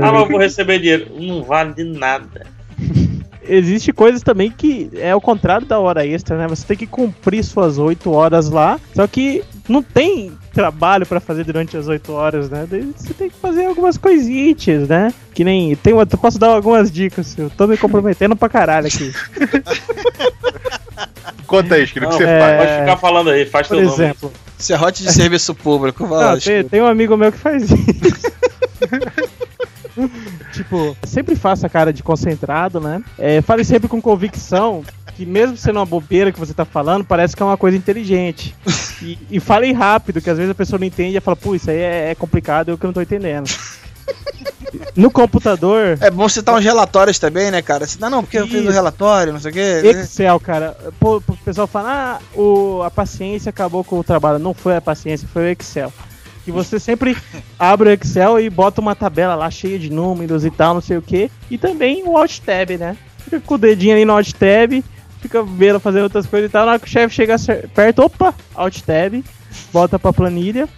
Ah, 0.02 0.10
mas 0.12 0.22
eu 0.22 0.28
vou 0.28 0.38
receber 0.38 0.78
dinheiro. 0.78 1.08
Não 1.18 1.42
vale 1.42 1.74
de 1.74 1.84
nada. 1.84 2.46
Existe 3.42 3.92
coisas 3.92 4.22
também 4.22 4.50
que 4.50 4.90
é 4.94 5.14
o 5.14 5.20
contrário 5.20 5.66
da 5.66 5.78
hora 5.78 6.06
extra, 6.06 6.36
né? 6.36 6.46
Você 6.46 6.64
tem 6.66 6.76
que 6.76 6.86
cumprir 6.86 7.42
suas 7.42 7.78
8 7.78 8.10
horas 8.12 8.48
lá, 8.48 8.78
só 8.94 9.06
que 9.08 9.42
não 9.68 9.82
tem 9.82 10.30
trabalho 10.52 11.04
pra 11.04 11.18
fazer 11.20 11.42
durante 11.44 11.76
as 11.76 11.88
8 11.88 12.12
horas, 12.12 12.48
né? 12.48 12.66
Você 12.96 13.12
tem 13.12 13.28
que 13.28 13.36
fazer 13.36 13.64
algumas 13.66 13.96
coisinhas, 13.98 14.86
né? 14.88 15.12
Que 15.34 15.42
nem. 15.42 15.74
Tem 15.74 15.92
uma, 15.92 16.02
eu 16.08 16.18
posso 16.18 16.38
dar 16.38 16.48
algumas 16.48 16.92
dicas, 16.92 17.36
eu 17.36 17.50
tô 17.50 17.66
me 17.66 17.76
comprometendo 17.76 18.36
pra 18.36 18.48
caralho 18.48 18.86
aqui. 18.86 19.10
Conta 21.46 21.74
aí, 21.74 21.82
Esquilo, 21.84 22.06
o 22.06 22.10
que 22.10 22.16
você 22.18 22.24
é- 22.24 22.38
faz? 22.40 22.58
Pode 22.68 22.80
ficar 22.80 22.96
falando 22.98 23.30
aí, 23.30 23.46
faz 23.46 23.66
Por 23.66 23.76
teu 23.78 23.86
nome. 23.86 24.14
Serrote 24.62 25.02
de 25.02 25.12
serviço 25.12 25.54
público. 25.54 26.06
Vai 26.06 26.18
lá, 26.18 26.32
Não, 26.32 26.40
tem, 26.40 26.64
tem 26.64 26.82
um 26.82 26.86
amigo 26.86 27.16
meu 27.16 27.32
que 27.32 27.38
faz 27.38 27.64
isso. 27.64 27.76
tipo, 30.52 30.96
sempre 31.04 31.36
faça 31.36 31.68
cara 31.68 31.92
de 31.92 32.02
concentrado, 32.02 32.80
né? 32.80 33.02
É, 33.18 33.40
fale 33.40 33.64
sempre 33.64 33.88
com 33.88 34.00
convicção, 34.00 34.84
que 35.14 35.26
mesmo 35.26 35.56
sendo 35.56 35.78
uma 35.78 35.86
bobeira 35.86 36.32
que 36.32 36.38
você 36.38 36.54
tá 36.54 36.64
falando, 36.64 37.04
parece 37.04 37.36
que 37.36 37.42
é 37.42 37.46
uma 37.46 37.56
coisa 37.56 37.76
inteligente. 37.76 38.54
E, 39.02 39.18
e 39.30 39.40
fale 39.40 39.72
rápido, 39.72 40.20
que 40.20 40.30
às 40.30 40.36
vezes 40.36 40.50
a 40.50 40.54
pessoa 40.54 40.78
não 40.78 40.86
entende 40.86 41.16
e 41.16 41.20
fala, 41.20 41.36
pô, 41.36 41.54
isso 41.54 41.70
aí 41.70 41.78
é, 41.78 42.10
é 42.10 42.14
complicado, 42.14 42.70
eu 42.70 42.78
que 42.78 42.86
não 42.86 42.92
tô 42.92 43.00
entendendo. 43.00 43.50
No 44.96 45.10
computador, 45.10 45.98
É 46.00 46.10
bom 46.10 46.28
citar 46.28 46.54
uns 46.54 46.64
relatórios 46.64 47.18
também, 47.18 47.50
né, 47.50 47.62
cara? 47.62 47.86
Não, 47.98 48.10
não, 48.10 48.22
porque 48.22 48.38
eu 48.38 48.46
fiz 48.46 48.60
o 48.60 48.64
Isso. 48.64 48.72
relatório, 48.72 49.32
não 49.32 49.40
sei 49.40 49.50
o 49.50 49.54
quê. 49.54 49.80
Excel, 49.84 50.38
cara. 50.40 50.76
Pô, 50.98 51.16
o 51.16 51.36
pessoal 51.38 51.66
fala, 51.66 52.20
ah, 52.20 52.38
o, 52.38 52.82
a 52.82 52.90
paciência 52.90 53.50
acabou 53.50 53.82
com 53.82 53.98
o 53.98 54.04
trabalho. 54.04 54.38
Não 54.38 54.54
foi 54.54 54.76
a 54.76 54.80
paciência, 54.80 55.28
foi 55.32 55.42
o 55.44 55.48
Excel. 55.48 55.92
Que 56.44 56.52
você 56.52 56.78
sempre 56.78 57.16
abre 57.58 57.88
o 57.88 57.92
Excel 57.92 58.40
e 58.40 58.50
bota 58.50 58.80
uma 58.80 58.94
tabela 58.94 59.34
lá 59.34 59.50
cheia 59.50 59.78
de 59.78 59.90
números 59.90 60.44
e 60.44 60.50
tal, 60.50 60.74
não 60.74 60.80
sei 60.80 60.96
o 60.96 61.02
que. 61.02 61.30
E 61.50 61.56
também 61.58 62.02
o 62.06 62.16
Alt 62.16 62.40
Tab, 62.40 62.70
né? 62.78 62.96
Fica 63.18 63.40
com 63.40 63.54
o 63.54 63.58
dedinho 63.58 63.94
ali 63.94 64.04
no 64.04 64.12
Alt 64.12 64.32
Tab, 64.32 64.82
fica 65.20 65.42
vendo 65.42 65.80
fazer 65.80 66.02
outras 66.02 66.26
coisas 66.26 66.48
e 66.48 66.52
tal. 66.52 66.64
Na 66.64 66.72
hora 66.72 66.80
que 66.80 66.86
o 66.86 66.90
chefe 66.90 67.14
chega 67.14 67.36
perto, 67.74 68.02
opa, 68.02 68.34
Alt 68.54 68.80
Tab, 68.82 69.24
bota 69.72 69.98
pra 69.98 70.12
planilha. 70.12 70.68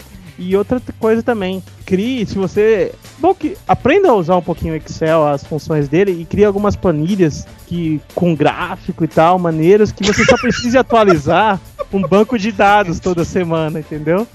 E 0.45 0.57
outra 0.57 0.83
coisa 0.99 1.23
também, 1.23 1.63
crie, 1.87 2.27
se 2.27 2.35
você. 2.35 2.93
Bom, 3.19 3.33
que 3.33 3.57
aprenda 3.67 4.11
a 4.11 4.15
usar 4.15 4.37
um 4.37 4.43
pouquinho 4.43 4.75
o 4.75 4.77
Excel, 4.77 5.25
as 5.25 5.45
funções 5.45 5.89
dele, 5.89 6.11
e 6.11 6.25
crie 6.25 6.45
algumas 6.45 6.75
planilhas 6.75 7.47
que 7.69 8.01
com 8.13 8.35
gráfico 8.35 9.05
e 9.05 9.09
tal, 9.09 9.39
maneiras, 9.39 9.93
que 9.93 10.05
você 10.05 10.25
só 10.25 10.37
precise 10.37 10.77
atualizar 10.77 11.61
um 11.93 12.03
banco 12.03 12.37
de 12.37 12.51
dados 12.51 12.99
toda 12.99 13.25
semana, 13.25 13.79
entendeu? 13.79 14.27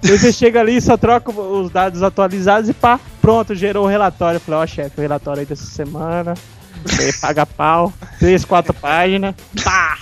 Daí 0.00 0.16
você 0.16 0.32
chega 0.32 0.60
ali, 0.60 0.80
só 0.80 0.96
troca 0.96 1.32
os 1.32 1.68
dados 1.68 2.04
atualizados 2.04 2.70
e 2.70 2.72
pá, 2.72 3.00
pronto, 3.20 3.52
gerou 3.52 3.86
o 3.86 3.88
relatório. 3.88 4.36
Eu 4.36 4.40
falei, 4.40 4.60
ó, 4.60 4.66
chefe, 4.68 4.98
o 4.98 5.02
relatório 5.02 5.40
aí 5.40 5.46
dessa 5.46 5.66
semana. 5.66 6.34
Paga 7.20 7.44
pau, 7.44 7.92
três, 8.20 8.44
quatro 8.44 8.72
páginas. 8.72 9.34
Pá! 9.64 9.98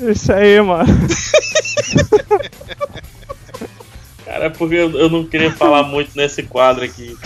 Isso 0.00 0.32
aí, 0.32 0.60
mano. 0.60 0.88
Cara, 4.28 4.44
é 4.44 4.48
porque 4.50 4.74
eu, 4.74 4.90
eu 4.90 5.08
não 5.08 5.24
queria 5.24 5.50
falar 5.50 5.84
muito 5.84 6.14
nesse 6.14 6.42
quadro 6.42 6.84
aqui. 6.84 7.16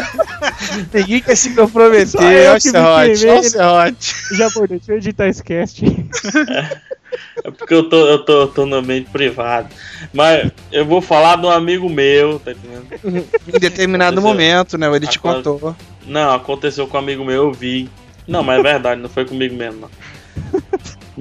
Ninguém 0.90 1.20
quer 1.20 1.36
se 1.36 1.54
comprometer. 1.54 2.18
Olha 2.18 2.56
o 2.56 2.60
serrote, 2.60 3.26
olha 3.26 3.40
o 3.40 3.44
serrote. 3.44 4.14
Já 4.38 4.48
vou, 4.48 4.66
deixa 4.66 4.92
eu 4.92 4.96
editar 4.96 5.28
esse 5.28 5.44
cast. 5.44 5.84
É 7.44 7.50
porque 7.50 7.74
eu 7.74 7.86
tô, 7.86 8.06
eu 8.06 8.24
tô, 8.24 8.32
eu 8.32 8.48
tô 8.48 8.64
no 8.64 8.76
ambiente 8.76 9.10
privado. 9.10 9.68
Mas 10.10 10.50
eu 10.72 10.86
vou 10.86 11.02
falar 11.02 11.36
de 11.36 11.44
um 11.44 11.50
amigo 11.50 11.90
meu, 11.90 12.38
tá 12.38 12.52
entendendo? 12.52 13.28
Em 13.46 13.58
determinado 13.58 14.18
Aconteceu. 14.18 14.46
momento, 14.46 14.78
né? 14.78 14.96
Ele 14.96 15.06
te 15.06 15.18
contou. 15.18 15.76
Não, 16.06 16.32
aconteceu 16.32 16.86
com 16.86 16.96
um 16.96 17.00
amigo 17.00 17.22
meu, 17.26 17.48
eu 17.48 17.52
vi. 17.52 17.90
Não, 18.26 18.42
mas 18.42 18.58
é 18.58 18.62
verdade, 18.62 19.02
não 19.02 19.10
foi 19.10 19.26
comigo 19.26 19.54
mesmo, 19.54 19.80
não. 19.82 19.90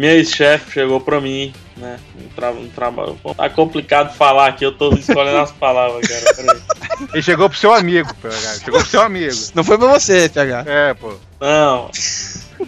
Minha 0.01 0.13
ex-chefe 0.13 0.71
chegou 0.71 0.99
pra 0.99 1.21
mim 1.21 1.53
né? 1.81 1.99
Um, 2.17 2.29
tra 2.29 2.51
um 2.51 2.67
trabalho. 2.69 3.19
Tá 3.35 3.49
complicado 3.49 4.15
falar 4.15 4.47
aqui, 4.47 4.63
eu 4.63 4.71
tô 4.71 4.93
escolhendo 4.93 5.37
as 5.37 5.51
palavras, 5.51 6.07
cara. 6.07 6.33
Peraí. 6.35 6.61
Ele 7.13 7.21
chegou 7.21 7.49
pro 7.49 7.57
seu 7.57 7.73
amigo, 7.73 8.13
PH. 8.15 8.59
Chegou 8.63 8.79
pro 8.79 8.89
seu 8.89 9.01
amigo. 9.01 9.35
Não 9.55 9.63
foi 9.63 9.77
pra 9.77 9.87
você, 9.87 10.29
PH. 10.29 10.63
É, 10.67 10.93
pô. 10.93 11.13
Não. 11.39 11.89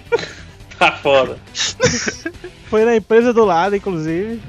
tá 0.80 0.92
foda. 0.94 1.38
Foi 2.70 2.84
na 2.84 2.96
empresa 2.96 3.32
do 3.32 3.46
lado, 3.46 3.76
inclusive. 3.76 4.42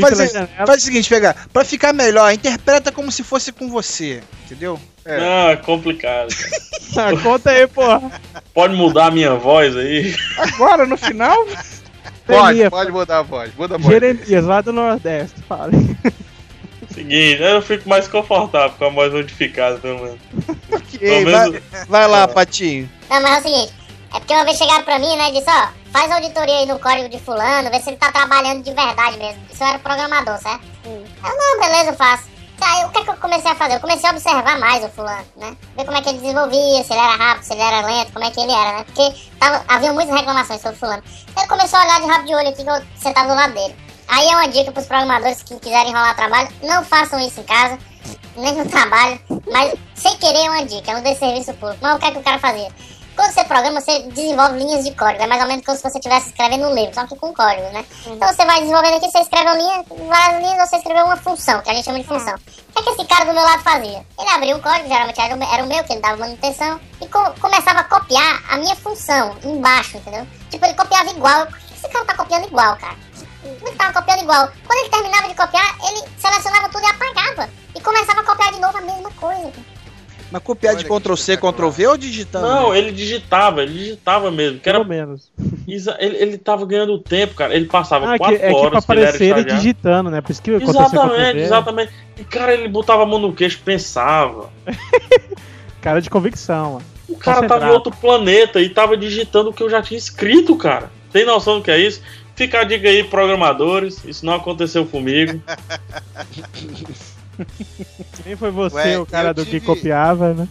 Fazer, 0.00 0.28
janela. 0.28 0.66
faz 0.66 0.82
o 0.82 0.84
seguinte, 0.84 1.08
PH. 1.08 1.34
Pra 1.52 1.64
ficar 1.64 1.92
melhor, 1.92 2.32
interpreta 2.32 2.90
como 2.90 3.12
se 3.12 3.22
fosse 3.22 3.52
com 3.52 3.68
você. 3.68 4.22
Entendeu? 4.46 4.80
É. 5.04 5.20
Não, 5.20 5.50
é 5.50 5.56
complicado. 5.56 6.34
cara. 6.34 6.66
Ah, 6.98 7.10
conta 7.20 7.50
aí, 7.50 7.66
porra. 7.66 8.10
Pode 8.54 8.74
mudar 8.74 9.06
a 9.06 9.10
minha 9.10 9.34
voz 9.34 9.76
aí? 9.76 10.16
Agora, 10.38 10.86
no 10.86 10.96
final. 10.96 11.44
Pode, 12.26 12.40
Jeremias, 12.48 12.70
pode 12.70 12.90
mudar 12.92 13.18
a 13.18 13.22
voz. 13.22 13.54
Muda 13.56 13.74
a 13.76 13.78
voz. 13.78 13.92
Jeremias, 13.92 14.44
lá 14.44 14.60
do 14.60 14.72
Nordeste, 14.72 15.40
fala. 15.48 15.70
Seguinte, 16.92 17.42
eu 17.42 17.60
fico 17.62 17.88
mais 17.88 18.08
confortável 18.08 18.74
com 18.78 18.84
a 18.86 18.90
voz 18.90 19.12
modificada, 19.12 19.78
pelo 19.78 19.98
menos. 20.02 20.18
Ok, 20.72 20.98
Pelo 20.98 21.30
vai, 21.30 21.50
menos- 21.50 21.62
vai 21.88 22.08
lá, 22.08 22.26
Patinho. 22.28 22.88
Não, 23.10 23.20
mas 23.22 23.36
é 23.36 23.38
o 23.38 23.42
seguinte, 23.42 23.72
é 24.14 24.18
porque 24.18 24.32
uma 24.34 24.44
vez 24.44 24.56
chegaram 24.56 24.82
pra 24.84 24.98
mim, 24.98 25.14
né, 25.16 25.28
e 25.28 25.32
disse, 25.32 25.50
ó, 25.50 25.68
faz 25.92 26.10
auditoria 26.10 26.58
aí 26.58 26.66
no 26.66 26.78
código 26.78 27.08
de 27.08 27.18
fulano, 27.18 27.70
vê 27.70 27.80
se 27.80 27.90
ele 27.90 27.96
tá 27.98 28.10
trabalhando 28.10 28.62
de 28.62 28.72
verdade 28.72 29.18
mesmo. 29.18 29.40
Isso 29.52 29.62
eu 29.62 29.66
era 29.68 29.78
programador, 29.78 30.38
certo? 30.38 30.62
Eu, 30.84 31.02
não, 31.22 31.60
beleza, 31.60 31.90
eu 31.90 31.94
faço. 31.94 32.24
Aí 32.60 32.84
o 32.84 32.90
que 32.90 32.98
é 32.98 33.04
que 33.04 33.10
eu 33.10 33.16
comecei 33.16 33.50
a 33.50 33.54
fazer? 33.54 33.74
Eu 33.74 33.80
comecei 33.80 34.08
a 34.08 34.12
observar 34.12 34.58
mais 34.58 34.84
o 34.84 34.88
fulano, 34.88 35.26
né? 35.36 35.56
Ver 35.76 35.84
como 35.84 35.96
é 35.96 36.02
que 36.02 36.08
ele 36.08 36.18
desenvolvia, 36.18 36.82
se 36.82 36.92
ele 36.92 37.00
era 37.00 37.16
rápido, 37.16 37.44
se 37.44 37.52
ele 37.52 37.62
era 37.62 37.86
lento, 37.86 38.12
como 38.12 38.24
é 38.24 38.30
que 38.30 38.40
ele 38.40 38.52
era, 38.52 38.78
né? 38.78 38.84
Porque 38.84 39.14
tava, 39.38 39.64
havia 39.68 39.92
muitas 39.92 40.14
reclamações 40.14 40.60
sobre 40.60 40.76
o 40.76 40.80
fulano. 40.80 41.02
Ele 41.36 41.46
começou 41.46 41.78
a 41.78 41.82
olhar 41.82 42.00
de 42.00 42.06
rabo 42.06 42.26
de 42.26 42.34
olho 42.34 42.48
aqui 42.48 42.64
que 42.64 42.70
eu 42.70 42.82
sentado 42.96 43.28
do 43.28 43.34
lado 43.34 43.52
dele. 43.52 43.76
Aí 44.08 44.26
é 44.28 44.36
uma 44.36 44.48
dica 44.48 44.72
pros 44.72 44.86
programadores 44.86 45.42
que 45.42 45.58
quiserem 45.58 45.90
enrolar 45.90 46.16
trabalho, 46.16 46.48
não 46.62 46.84
façam 46.84 47.18
isso 47.20 47.40
em 47.40 47.44
casa, 47.44 47.78
nem 48.36 48.54
no 48.54 48.66
trabalho, 48.70 49.20
mas 49.50 49.74
sem 49.94 50.16
querer 50.16 50.46
é 50.46 50.50
uma 50.50 50.64
dica, 50.64 50.92
é 50.92 50.96
um 50.96 51.02
desserviço 51.02 51.52
público. 51.54 51.78
Mas 51.82 51.96
o 51.96 51.98
que 51.98 52.06
é 52.06 52.10
que 52.12 52.18
o 52.18 52.22
cara 52.22 52.38
fazia? 52.38 52.68
Quando 53.16 53.32
você 53.32 53.44
programa, 53.44 53.80
você 53.80 54.00
desenvolve 54.02 54.58
linhas 54.58 54.84
de 54.84 54.94
código. 54.94 55.22
É 55.22 55.26
mais 55.26 55.40
ou 55.40 55.48
menos 55.48 55.64
como 55.64 55.76
se 55.76 55.82
você 55.82 55.96
estivesse 55.98 56.28
escrevendo 56.28 56.66
um 56.68 56.74
livro, 56.74 56.94
só 56.94 57.06
que 57.06 57.16
com 57.16 57.32
código, 57.32 57.66
né? 57.72 57.84
Então 58.06 58.28
você 58.28 58.44
vai 58.44 58.60
desenvolvendo 58.60 58.96
aqui, 58.98 59.10
você 59.10 59.18
escreve 59.20 59.44
uma 59.46 59.56
linha, 59.56 59.84
várias 60.08 60.42
linhas, 60.42 60.68
você 60.68 60.76
escreveu 60.76 61.04
uma 61.06 61.16
função, 61.16 61.62
que 61.62 61.70
a 61.70 61.74
gente 61.74 61.84
chama 61.86 61.98
de 61.98 62.06
função. 62.06 62.34
O 62.34 62.72
que 62.72 62.78
é 62.78 62.82
que 62.82 62.90
esse 62.90 63.04
cara 63.06 63.24
do 63.24 63.32
meu 63.32 63.42
lado 63.42 63.62
fazia? 63.62 64.04
Ele 64.18 64.28
abria 64.30 64.54
um 64.56 64.60
código, 64.60 64.86
geralmente 64.88 65.18
era 65.20 65.34
o 65.34 65.38
meu, 65.38 65.48
era 65.50 65.64
o 65.64 65.66
meu 65.66 65.82
que 65.84 65.92
ele 65.94 66.00
dava 66.02 66.16
manutenção, 66.18 66.78
e 67.00 67.08
co- 67.08 67.32
começava 67.40 67.80
a 67.80 67.84
copiar 67.84 68.42
a 68.50 68.56
minha 68.58 68.76
função 68.76 69.34
embaixo, 69.42 69.96
entendeu? 69.96 70.26
Tipo, 70.50 70.66
ele 70.66 70.74
copiava 70.74 71.10
igual. 71.10 71.46
Por 71.46 71.58
que 71.58 71.74
esse 71.74 71.88
cara 71.88 72.04
tá 72.04 72.14
copiando 72.14 72.44
igual, 72.46 72.76
cara? 72.76 72.96
Ele 73.44 73.76
tava 73.76 73.92
copiando 73.94 74.20
igual. 74.22 74.48
Quando 74.66 74.78
ele 74.80 74.90
terminava 74.90 75.28
de 75.28 75.34
copiar, 75.34 75.76
ele 75.88 76.02
selecionava 76.18 76.68
tudo 76.68 76.82
e 76.84 76.86
apagava. 76.90 77.48
E 77.74 77.80
começava 77.80 78.20
a 78.20 78.24
copiar 78.24 78.52
de 78.52 78.60
novo 78.60 78.76
a 78.76 78.80
mesma 78.82 79.10
coisa. 79.12 79.52
cara. 79.52 79.75
Mas 80.30 80.42
copiar 80.42 80.74
de 80.74 80.84
Olha 80.84 80.88
que 80.88 81.00
Ctrl 81.00 81.16
C. 81.16 81.36
Ctrl 81.36 81.68
V 81.68 81.86
ou 81.86 81.96
digitando? 81.96 82.46
Não, 82.46 82.74
ele 82.74 82.90
digitava, 82.90 83.62
ele 83.62 83.72
digitava 83.72 84.30
mesmo. 84.30 84.58
Que 84.58 84.68
era, 84.68 84.78
Pelo 84.78 84.88
menos. 84.88 85.30
ele, 85.68 86.16
ele 86.16 86.38
tava 86.38 86.66
ganhando 86.66 86.98
tempo, 86.98 87.34
cara. 87.34 87.54
Ele 87.54 87.66
passava 87.66 88.10
Ah, 88.10 88.14
é 88.14 88.18
que, 88.18 88.18
quatro 88.18 88.36
é 88.36 88.38
que 88.38 88.46
pra 88.46 88.56
horas 88.56 88.84
que 88.84 88.92
ele 88.92 89.00
era 89.00 89.10
aparecer 89.10 89.38
ele 89.38 89.44
digitando, 89.44 90.10
né? 90.10 90.20
Por 90.20 90.32
isso 90.32 90.42
que 90.42 90.50
Exatamente, 90.50 91.38
exatamente. 91.38 91.92
E 92.18 92.24
cara, 92.24 92.54
ele 92.54 92.68
botava 92.68 93.04
a 93.04 93.06
mão 93.06 93.18
no 93.18 93.32
queixo, 93.32 93.60
pensava. 93.64 94.50
Cara 95.80 96.00
de 96.00 96.10
convicção, 96.10 96.72
mano. 96.72 96.84
O 97.08 97.16
cara 97.16 97.46
tava 97.46 97.68
em 97.68 97.70
outro 97.70 97.92
planeta 97.92 98.60
e 98.60 98.68
tava 98.68 98.96
digitando 98.96 99.50
o 99.50 99.52
que 99.52 99.62
eu 99.62 99.70
já 99.70 99.80
tinha 99.80 99.96
escrito, 99.96 100.56
cara. 100.56 100.90
Tem 101.12 101.24
noção 101.24 101.58
do 101.58 101.62
que 101.62 101.70
é 101.70 101.78
isso? 101.78 102.02
Fica 102.34 102.60
a 102.60 102.64
dica 102.64 102.88
aí, 102.88 103.04
programadores. 103.04 104.04
Isso 104.04 104.26
não 104.26 104.34
aconteceu 104.34 104.84
comigo. 104.84 105.40
Nem 108.24 108.36
foi 108.36 108.50
você 108.50 108.76
Ué, 108.76 108.98
o 108.98 109.06
cara 109.06 109.28
eu 109.30 109.34
do 109.34 109.44
que 109.44 109.52
tive- 109.52 109.66
copiava, 109.66 110.32
né? 110.34 110.48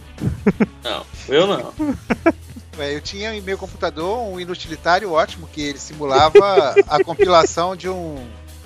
Não, 0.82 1.04
eu 1.28 1.46
não. 1.46 1.72
Ué, 2.78 2.94
eu 2.94 3.00
tinha 3.00 3.34
em 3.34 3.40
meu 3.40 3.56
computador 3.56 4.18
um 4.18 4.38
inutilitário 4.38 5.10
ótimo 5.12 5.48
que 5.50 5.62
ele 5.62 5.78
simulava 5.78 6.74
a 6.88 7.02
compilação 7.02 7.74
de 7.74 7.88
um 7.88 8.16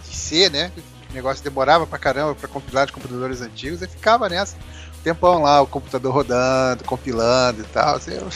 de 0.09 0.17
C, 0.17 0.49
né? 0.51 0.73
O 1.11 1.15
negócio 1.15 1.43
demorava 1.43 1.87
pra 1.87 1.99
caramba 1.99 2.35
pra 2.35 2.49
compilar 2.49 2.87
de 2.87 2.93
computadores 2.93 3.41
antigos 3.41 3.83
e 3.83 3.87
ficava 3.87 4.29
nessa. 4.29 4.57
Tempão 5.02 5.43
lá, 5.43 5.60
o 5.62 5.66
computador 5.66 6.12
rodando, 6.12 6.85
compilando 6.85 7.60
e 7.62 7.64
tal. 7.64 7.97
Assim, 7.97 8.12
eu- 8.12 8.28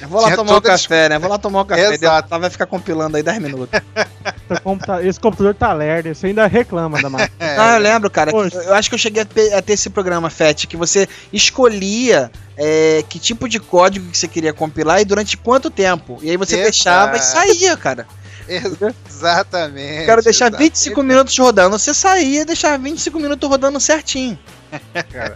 Eu 0.00 0.08
vou 0.08 0.20
lá 0.20 0.26
Tinha 0.28 0.36
tomar 0.36 0.56
um 0.56 0.60
café, 0.60 1.08
né? 1.08 1.18
Vou 1.18 1.28
lá 1.28 1.36
tomar 1.36 1.62
um 1.62 1.64
café. 1.64 1.92
Exato. 1.94 2.28
Vai 2.38 2.48
ficar 2.48 2.66
compilando 2.66 3.16
aí 3.16 3.22
10 3.24 3.40
minutos. 3.40 3.80
Esse 5.02 5.18
computador 5.18 5.54
tá 5.54 5.72
lerdo, 5.72 6.14
você 6.14 6.28
ainda 6.28 6.46
reclama 6.46 7.02
da 7.02 7.10
máquina. 7.10 7.32
Não, 7.56 7.74
eu 7.74 7.80
lembro, 7.80 8.08
cara. 8.10 8.30
Poxa. 8.30 8.56
eu 8.58 8.74
acho 8.74 8.88
que 8.88 8.94
eu 8.94 8.98
cheguei 8.98 9.22
a 9.22 9.24
ter, 9.24 9.62
esse 9.72 9.90
programa, 9.90 10.30
FET, 10.30 10.66
que 10.68 10.76
você 10.76 11.08
escolhia 11.32 12.30
é, 12.56 13.02
que 13.08 13.18
tipo 13.18 13.48
de 13.48 13.58
código 13.58 14.08
que 14.10 14.16
você 14.18 14.28
queria 14.28 14.52
compilar 14.52 15.00
e 15.00 15.04
durante 15.04 15.36
quanto 15.36 15.70
tempo. 15.70 16.18
E 16.22 16.30
aí 16.30 16.36
você 16.36 16.54
Exato. 16.54 16.70
deixava 16.70 17.16
e 17.16 17.20
saía, 17.20 17.76
cara. 17.76 18.06
Exatamente. 19.08 20.06
Quero 20.06 20.22
deixar 20.22 20.46
exato. 20.46 20.62
25 20.62 21.02
minutos 21.02 21.38
rodando. 21.38 21.78
Você 21.78 21.94
saía 21.94 22.42
e 22.42 22.44
deixava 22.44 22.78
25 22.78 23.18
minutos 23.18 23.48
rodando 23.48 23.78
certinho. 23.80 24.38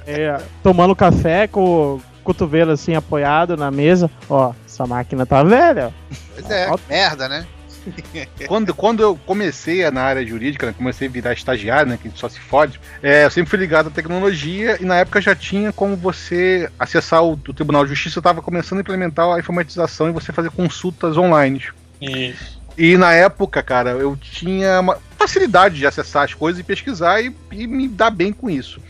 É, 0.06 0.40
tomando 0.62 0.96
café 0.96 1.46
com 1.46 1.96
o 1.96 2.02
cotovelo 2.24 2.72
assim 2.72 2.94
apoiado 2.94 3.56
na 3.56 3.70
mesa. 3.70 4.10
Ó, 4.28 4.52
essa 4.64 4.86
máquina 4.86 5.26
tá 5.26 5.42
velha. 5.42 5.92
Pois 6.34 6.50
é, 6.50 6.68
merda, 6.88 7.28
né? 7.28 7.46
Quando, 8.46 8.74
quando 8.74 9.02
eu 9.02 9.18
comecei 9.26 9.88
na 9.90 10.02
área 10.02 10.26
jurídica, 10.26 10.66
né, 10.66 10.74
comecei 10.76 11.08
a 11.08 11.10
virar 11.10 11.32
estagiário, 11.32 11.90
né, 11.90 11.96
que 11.96 12.08
a 12.08 12.10
gente 12.10 12.18
só 12.18 12.28
se 12.28 12.40
fode, 12.40 12.80
é, 13.02 13.24
eu 13.24 13.30
sempre 13.30 13.50
fui 13.50 13.58
ligado 13.58 13.88
à 13.88 13.90
tecnologia 13.90 14.76
e 14.80 14.84
na 14.84 14.96
época 14.96 15.20
já 15.20 15.34
tinha 15.34 15.72
como 15.72 15.96
você 15.96 16.68
acessar 16.78 17.22
o, 17.22 17.32
o 17.32 17.54
Tribunal 17.54 17.84
de 17.84 17.90
Justiça, 17.90 18.18
estava 18.18 18.42
começando 18.42 18.78
a 18.78 18.80
implementar 18.80 19.28
a 19.28 19.38
informatização 19.38 20.08
e 20.08 20.12
você 20.12 20.32
fazer 20.32 20.50
consultas 20.50 21.16
online. 21.16 21.62
Isso. 22.00 22.55
E 22.76 22.96
na 22.96 23.12
época, 23.12 23.62
cara, 23.62 23.90
eu 23.90 24.16
tinha 24.16 24.82
facilidade 25.18 25.76
de 25.76 25.86
acessar 25.86 26.24
as 26.24 26.34
coisas 26.34 26.60
e 26.60 26.64
pesquisar 26.64 27.22
e, 27.22 27.34
e 27.50 27.66
me 27.66 27.88
dar 27.88 28.10
bem 28.10 28.32
com 28.32 28.50
isso. 28.50 28.80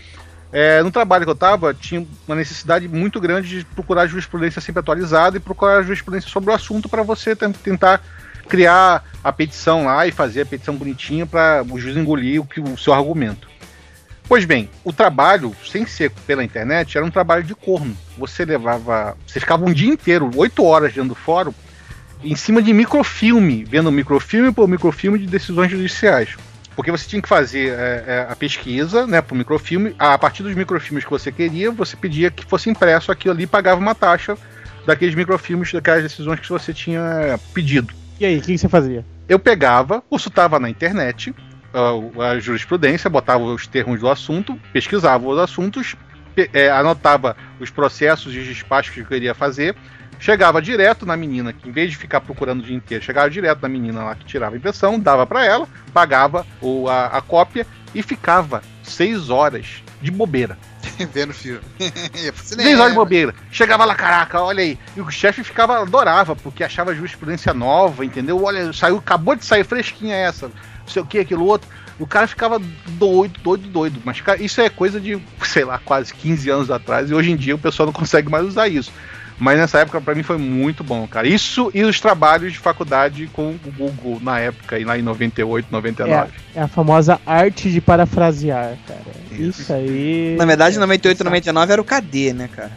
É, 0.52 0.82
no 0.82 0.90
trabalho 0.90 1.24
que 1.24 1.30
eu 1.30 1.34
estava, 1.34 1.74
tinha 1.74 2.06
uma 2.26 2.36
necessidade 2.36 2.88
muito 2.88 3.20
grande 3.20 3.58
de 3.58 3.64
procurar 3.64 4.06
jurisprudência 4.06 4.60
sempre 4.60 4.80
atualizada 4.80 5.36
e 5.36 5.40
procurar 5.40 5.82
jurisprudência 5.82 6.30
sobre 6.30 6.50
o 6.50 6.54
assunto 6.54 6.88
para 6.88 7.02
você 7.02 7.36
ten- 7.36 7.52
tentar 7.52 8.02
criar 8.48 9.04
a 9.22 9.32
petição 9.32 9.84
lá 9.84 10.06
e 10.06 10.12
fazer 10.12 10.42
a 10.42 10.46
petição 10.46 10.74
bonitinha 10.76 11.26
para 11.26 11.64
o 11.68 11.78
juiz 11.78 11.96
engolir 11.96 12.40
o, 12.40 12.46
que, 12.46 12.60
o 12.60 12.78
seu 12.78 12.92
argumento. 12.92 13.48
Pois 14.28 14.44
bem, 14.44 14.68
o 14.82 14.92
trabalho, 14.92 15.54
sem 15.64 15.86
ser 15.86 16.10
pela 16.10 16.42
internet, 16.42 16.96
era 16.96 17.06
um 17.06 17.10
trabalho 17.10 17.44
de 17.44 17.54
corno. 17.54 17.96
Você 18.18 18.44
levava. 18.44 19.16
Você 19.26 19.38
ficava 19.38 19.64
um 19.64 19.72
dia 19.72 19.92
inteiro, 19.92 20.30
oito 20.34 20.64
horas 20.64 20.92
dentro 20.92 21.10
do 21.10 21.14
fórum, 21.14 21.54
em 22.30 22.36
cima 22.36 22.60
de 22.60 22.72
microfilme, 22.72 23.64
vendo 23.64 23.90
microfilme 23.92 24.52
por 24.52 24.68
microfilme 24.68 25.18
de 25.18 25.26
decisões 25.26 25.70
judiciais. 25.70 26.36
Porque 26.74 26.90
você 26.90 27.08
tinha 27.08 27.22
que 27.22 27.28
fazer 27.28 27.72
é, 27.72 28.04
é, 28.06 28.26
a 28.28 28.36
pesquisa 28.36 29.06
né, 29.06 29.22
para 29.22 29.34
o 29.34 29.38
microfilme. 29.38 29.94
A 29.98 30.18
partir 30.18 30.42
dos 30.42 30.54
microfilmes 30.54 31.04
que 31.04 31.10
você 31.10 31.32
queria, 31.32 31.70
você 31.70 31.96
pedia 31.96 32.30
que 32.30 32.44
fosse 32.44 32.68
impresso 32.68 33.10
aquilo 33.10 33.32
ali 33.32 33.44
e 33.44 33.46
pagava 33.46 33.80
uma 33.80 33.94
taxa 33.94 34.36
daqueles 34.84 35.14
microfilmes, 35.14 35.72
daquelas 35.72 36.02
decisões 36.02 36.38
que 36.38 36.48
você 36.48 36.74
tinha 36.74 37.40
pedido. 37.54 37.94
E 38.20 38.26
aí, 38.26 38.38
o 38.38 38.42
que, 38.42 38.58
você 38.58 38.68
fazia? 38.68 39.04
Eu 39.28 39.38
pegava, 39.38 40.02
consultava 40.02 40.58
na 40.58 40.68
internet 40.68 41.34
a, 41.72 42.30
a 42.30 42.38
jurisprudência, 42.38 43.08
botava 43.08 43.42
os 43.44 43.66
termos 43.66 44.00
do 44.00 44.08
assunto, 44.08 44.58
pesquisava 44.72 45.26
os 45.26 45.38
assuntos, 45.38 45.96
é, 46.52 46.70
anotava 46.70 47.36
os 47.58 47.70
processos 47.70 48.34
e 48.34 48.38
os 48.38 48.46
despachos 48.46 48.94
que 48.94 49.00
eu 49.00 49.06
queria 49.06 49.34
fazer, 49.34 49.74
chegava 50.18 50.60
direto 50.62 51.04
na 51.04 51.16
menina, 51.16 51.52
que 51.52 51.68
em 51.68 51.72
vez 51.72 51.90
de 51.90 51.96
ficar 51.96 52.20
procurando 52.20 52.60
o 52.60 52.62
dia 52.62 52.76
inteiro, 52.76 53.04
chegava 53.04 53.30
direto 53.30 53.62
na 53.62 53.68
menina 53.68 54.02
lá 54.02 54.14
que 54.14 54.24
tirava 54.24 54.54
a 54.54 54.58
impressão, 54.58 54.98
dava 54.98 55.26
para 55.26 55.44
ela, 55.44 55.68
pagava 55.92 56.46
o, 56.60 56.88
a, 56.88 57.06
a 57.06 57.20
cópia 57.20 57.66
e 57.94 58.02
ficava 58.02 58.62
seis 58.82 59.30
horas 59.30 59.82
de 60.00 60.10
bobeira. 60.10 60.58
Vendo 61.12 61.34
filme. 61.34 61.60
Seis 62.36 62.78
horas 62.78 62.92
de 62.92 62.94
bobeira. 62.94 63.34
Chegava 63.50 63.84
lá, 63.84 63.94
caraca, 63.94 64.40
olha 64.40 64.62
aí. 64.62 64.78
E 64.96 65.00
o 65.00 65.10
chefe 65.10 65.42
ficava, 65.42 65.80
adorava, 65.80 66.36
porque 66.36 66.64
achava 66.64 66.90
a 66.90 66.94
jurisprudência 66.94 67.52
nova, 67.52 68.04
entendeu? 68.04 68.42
Olha, 68.42 68.72
saiu, 68.72 68.98
acabou 68.98 69.34
de 69.34 69.44
sair 69.44 69.64
fresquinha 69.64 70.14
essa, 70.14 70.48
não 70.48 70.88
sei 70.88 71.02
o 71.02 71.06
que, 71.06 71.18
aquilo 71.18 71.44
outro. 71.44 71.68
O 71.98 72.06
cara 72.06 72.26
ficava 72.26 72.60
doido, 72.88 73.40
doido, 73.40 73.68
doido. 73.68 74.02
Mas 74.04 74.20
cara, 74.20 74.40
isso 74.42 74.60
é 74.60 74.68
coisa 74.68 75.00
de, 75.00 75.20
sei 75.44 75.64
lá, 75.64 75.78
quase 75.78 76.12
15 76.14 76.50
anos 76.50 76.70
atrás. 76.70 77.10
E 77.10 77.14
hoje 77.14 77.30
em 77.30 77.36
dia 77.36 77.54
o 77.54 77.58
pessoal 77.58 77.86
não 77.86 77.92
consegue 77.92 78.30
mais 78.30 78.44
usar 78.46 78.68
isso. 78.68 78.92
Mas 79.38 79.58
nessa 79.58 79.78
época, 79.80 80.00
pra 80.00 80.14
mim, 80.14 80.22
foi 80.22 80.38
muito 80.38 80.82
bom, 80.82 81.06
cara. 81.06 81.28
Isso 81.28 81.70
e 81.74 81.82
os 81.84 82.00
trabalhos 82.00 82.52
de 82.54 82.58
faculdade 82.58 83.28
com 83.32 83.50
o 83.50 83.72
Google 83.76 84.18
na 84.22 84.38
época, 84.40 84.76
lá 84.84 84.98
em 84.98 85.02
98, 85.02 85.66
99. 85.70 86.30
É 86.54 86.62
a 86.62 86.68
famosa 86.68 87.20
arte 87.26 87.70
de 87.70 87.80
parafrasear, 87.80 88.76
cara. 88.88 89.00
Isso, 89.30 89.70
aí. 89.72 90.34
Na 90.38 90.46
verdade, 90.46 90.78
98 90.78 91.20
e 91.20 91.24
99 91.24 91.72
era 91.72 91.82
o 91.82 91.84
KD, 91.84 92.32
né, 92.32 92.48
cara? 92.54 92.72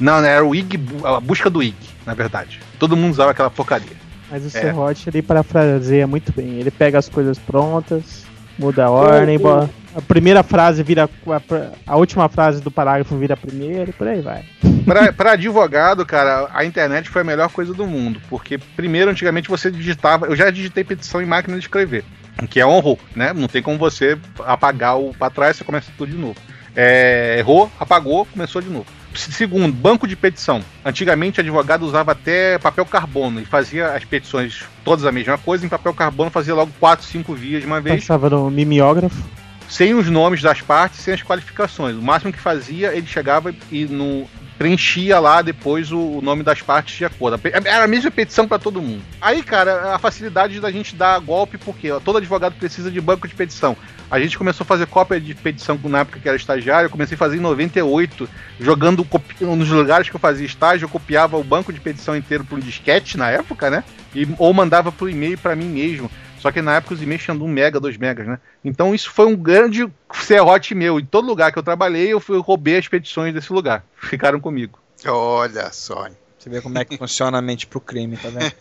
Não, 0.00 0.20
né, 0.20 0.30
era 0.30 0.44
o 0.44 0.54
IG, 0.54 0.80
a 1.04 1.20
busca 1.20 1.48
do 1.48 1.62
IG, 1.62 1.76
na 2.04 2.14
verdade. 2.14 2.58
Todo 2.78 2.96
mundo 2.96 3.12
usava 3.12 3.30
aquela 3.30 3.50
porcaria. 3.50 3.96
Mas 4.30 4.42
o 4.44 4.46
É. 4.46 4.50
Serrote 4.50 5.08
ele 5.10 5.22
parafraseia 5.22 6.06
muito 6.06 6.32
bem. 6.32 6.58
Ele 6.58 6.70
pega 6.70 6.98
as 6.98 7.08
coisas 7.08 7.38
prontas, 7.38 8.24
muda 8.58 8.86
a 8.86 8.90
ordem, 8.90 9.36
o- 9.36 9.40
bo- 9.40 9.70
a 9.94 10.00
primeira 10.00 10.42
frase 10.42 10.82
vira 10.82 11.04
a, 11.26 11.92
a 11.92 11.96
última 11.96 12.28
frase 12.28 12.62
do 12.62 12.70
parágrafo 12.70 13.16
vira 13.16 13.34
a 13.34 13.36
primeira 13.36 13.90
e 13.90 13.92
por 13.92 14.06
aí 14.06 14.20
vai. 14.20 14.44
Pra, 14.84 15.12
pra 15.12 15.32
advogado, 15.32 16.04
cara, 16.06 16.48
a 16.52 16.64
internet 16.64 17.08
foi 17.08 17.22
a 17.22 17.24
melhor 17.24 17.50
coisa 17.50 17.74
do 17.74 17.86
mundo. 17.86 18.20
Porque, 18.28 18.58
primeiro, 18.58 19.10
antigamente 19.10 19.48
você 19.48 19.70
digitava. 19.70 20.26
Eu 20.26 20.36
já 20.36 20.50
digitei 20.50 20.84
petição 20.84 21.20
em 21.20 21.26
máquina 21.26 21.56
de 21.56 21.64
escrever. 21.64 22.04
Que 22.48 22.60
é 22.60 22.66
horror, 22.66 22.98
né? 23.14 23.32
Não 23.32 23.48
tem 23.48 23.62
como 23.62 23.76
você 23.76 24.18
apagar 24.40 24.98
o 24.98 25.12
pra 25.12 25.28
trás, 25.28 25.56
você 25.56 25.64
começa 25.64 25.92
tudo 25.96 26.10
de 26.10 26.16
novo. 26.16 26.36
É, 26.74 27.36
errou, 27.38 27.70
apagou, 27.78 28.24
começou 28.26 28.62
de 28.62 28.70
novo. 28.70 28.86
Segundo, 29.14 29.72
banco 29.72 30.06
de 30.06 30.14
petição. 30.14 30.62
Antigamente, 30.84 31.40
o 31.40 31.42
advogado 31.42 31.82
usava 31.82 32.12
até 32.12 32.58
papel 32.58 32.86
carbono 32.86 33.40
e 33.40 33.44
fazia 33.44 33.88
as 33.92 34.04
petições 34.04 34.64
todas 34.84 35.04
a 35.04 35.12
mesma 35.12 35.36
coisa. 35.36 35.66
Em 35.66 35.68
papel 35.68 35.92
carbono, 35.92 36.30
fazia 36.30 36.54
logo 36.54 36.72
4, 36.78 37.04
5 37.04 37.34
vias 37.34 37.60
de 37.60 37.66
uma 37.66 37.80
vez 37.80 38.00
Passava 38.00 38.30
no 38.30 38.48
mimeógrafo. 38.50 39.39
Sem 39.70 39.94
os 39.94 40.10
nomes 40.10 40.42
das 40.42 40.60
partes, 40.60 41.00
sem 41.00 41.14
as 41.14 41.22
qualificações. 41.22 41.96
O 41.96 42.02
máximo 42.02 42.32
que 42.32 42.38
fazia, 42.38 42.92
ele 42.94 43.06
chegava 43.06 43.54
e 43.70 43.84
no, 43.86 44.28
preenchia 44.58 45.18
lá 45.18 45.40
depois 45.40 45.90
o, 45.90 46.20
nome 46.20 46.42
das 46.42 46.60
partes 46.60 46.94
de 46.98 47.04
acordo. 47.06 47.38
Pe- 47.38 47.50
Era 47.54 47.84
a 47.84 47.88
mesma 47.88 48.10
petição 48.10 48.46
para 48.46 48.58
todo 48.58 48.82
mundo. 48.82 49.00
Aí, 49.18 49.42
cara, 49.42 49.94
a 49.94 49.98
facilidade 49.98 50.60
da 50.60 50.70
gente 50.70 50.94
dar 50.94 51.18
golpe, 51.20 51.56
porque 51.56 51.88
todo 52.04 52.18
advogado 52.18 52.54
precisa 52.56 52.90
de 52.90 53.00
banco 53.00 53.26
de 53.26 53.34
petição. 53.34 53.74
A 54.10 54.20
gente 54.20 54.36
começou 54.36 54.64
a 54.64 54.66
fazer 54.66 54.86
cópia 54.86 55.18
de 55.18 55.34
petição 55.34 55.80
na 55.84 56.00
época 56.00 56.20
que 56.20 56.28
era 56.28 56.36
estagiário, 56.36 56.86
eu 56.86 56.90
comecei 56.90 57.14
a 57.14 57.18
fazer 57.18 57.38
em 57.38 57.40
98, 57.40 58.28
jogando 58.60 59.06
nos 59.40 59.68
lugares 59.70 60.10
que 60.10 60.16
eu 60.16 60.20
fazia 60.20 60.44
estágio, 60.44 60.84
eu 60.84 60.88
copiava 60.90 61.38
o 61.38 61.44
banco 61.44 61.72
de 61.72 61.80
petição 61.80 62.14
inteiro 62.14 62.44
para 62.44 62.56
um 62.56 62.60
disquete 62.60 63.16
na 63.16 63.30
época, 63.30 63.70
né? 63.70 63.82
E, 64.14 64.28
ou 64.36 64.52
mandava 64.52 64.92
por 64.92 65.08
e-mail 65.08 65.38
para 65.38 65.56
mim 65.56 65.66
mesmo. 65.70 66.10
Só 66.40 66.50
que 66.50 66.62
na 66.62 66.76
época 66.76 66.94
os 66.94 67.02
e-mails 67.02 67.22
tinham 67.22 67.36
1 67.36 67.48
mega, 67.48 67.78
2 67.78 67.98
megas, 67.98 68.26
né? 68.26 68.38
Então 68.64 68.94
isso 68.94 69.10
foi 69.10 69.26
um 69.26 69.36
grande 69.36 69.86
serrote 70.12 70.74
meu. 70.74 70.98
Em 70.98 71.04
todo 71.04 71.26
lugar 71.26 71.52
que 71.52 71.58
eu 71.58 71.62
trabalhei, 71.62 72.10
eu, 72.12 72.18
fui, 72.18 72.36
eu 72.36 72.40
roubei 72.40 72.78
as 72.78 72.88
petições 72.88 73.34
desse 73.34 73.52
lugar. 73.52 73.84
Ficaram 74.00 74.40
comigo. 74.40 74.78
Olha 75.06 75.70
só. 75.70 76.08
Você 76.38 76.48
vê 76.48 76.62
como 76.62 76.78
é 76.78 76.84
que 76.86 76.96
funciona 76.96 77.36
a 77.36 77.42
mente 77.42 77.66
pro 77.66 77.80
crime, 77.80 78.16
tá 78.16 78.30
vendo? 78.30 78.50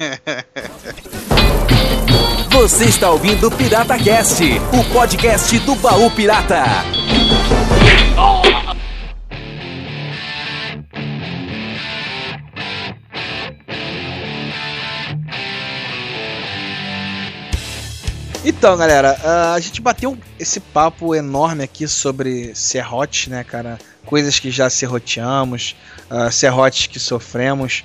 Você 2.51 2.85
está 2.85 3.09
ouvindo 3.09 3.47
o 3.47 3.51
Pirata 3.51 3.97
Cast, 3.97 4.43
o 4.43 4.93
podcast 4.93 5.57
do 5.59 5.75
baú 5.75 6.11
pirata. 6.11 6.63
Então, 18.43 18.77
galera, 18.77 19.19
ah, 19.21 19.53
a 19.53 19.59
gente 19.59 19.81
bateu 19.81 20.17
esse 20.39 20.61
papo 20.61 21.13
enorme 21.13 21.63
aqui 21.63 21.85
sobre 21.87 22.55
serrotes, 22.55 23.27
né, 23.27 23.43
cara? 23.43 23.77
Coisas 24.05 24.39
que 24.39 24.49
já 24.49 24.69
serroteamos, 24.69 25.75
uh, 26.09 26.31
serrotes 26.31 26.87
que 26.87 26.99
sofremos. 26.99 27.83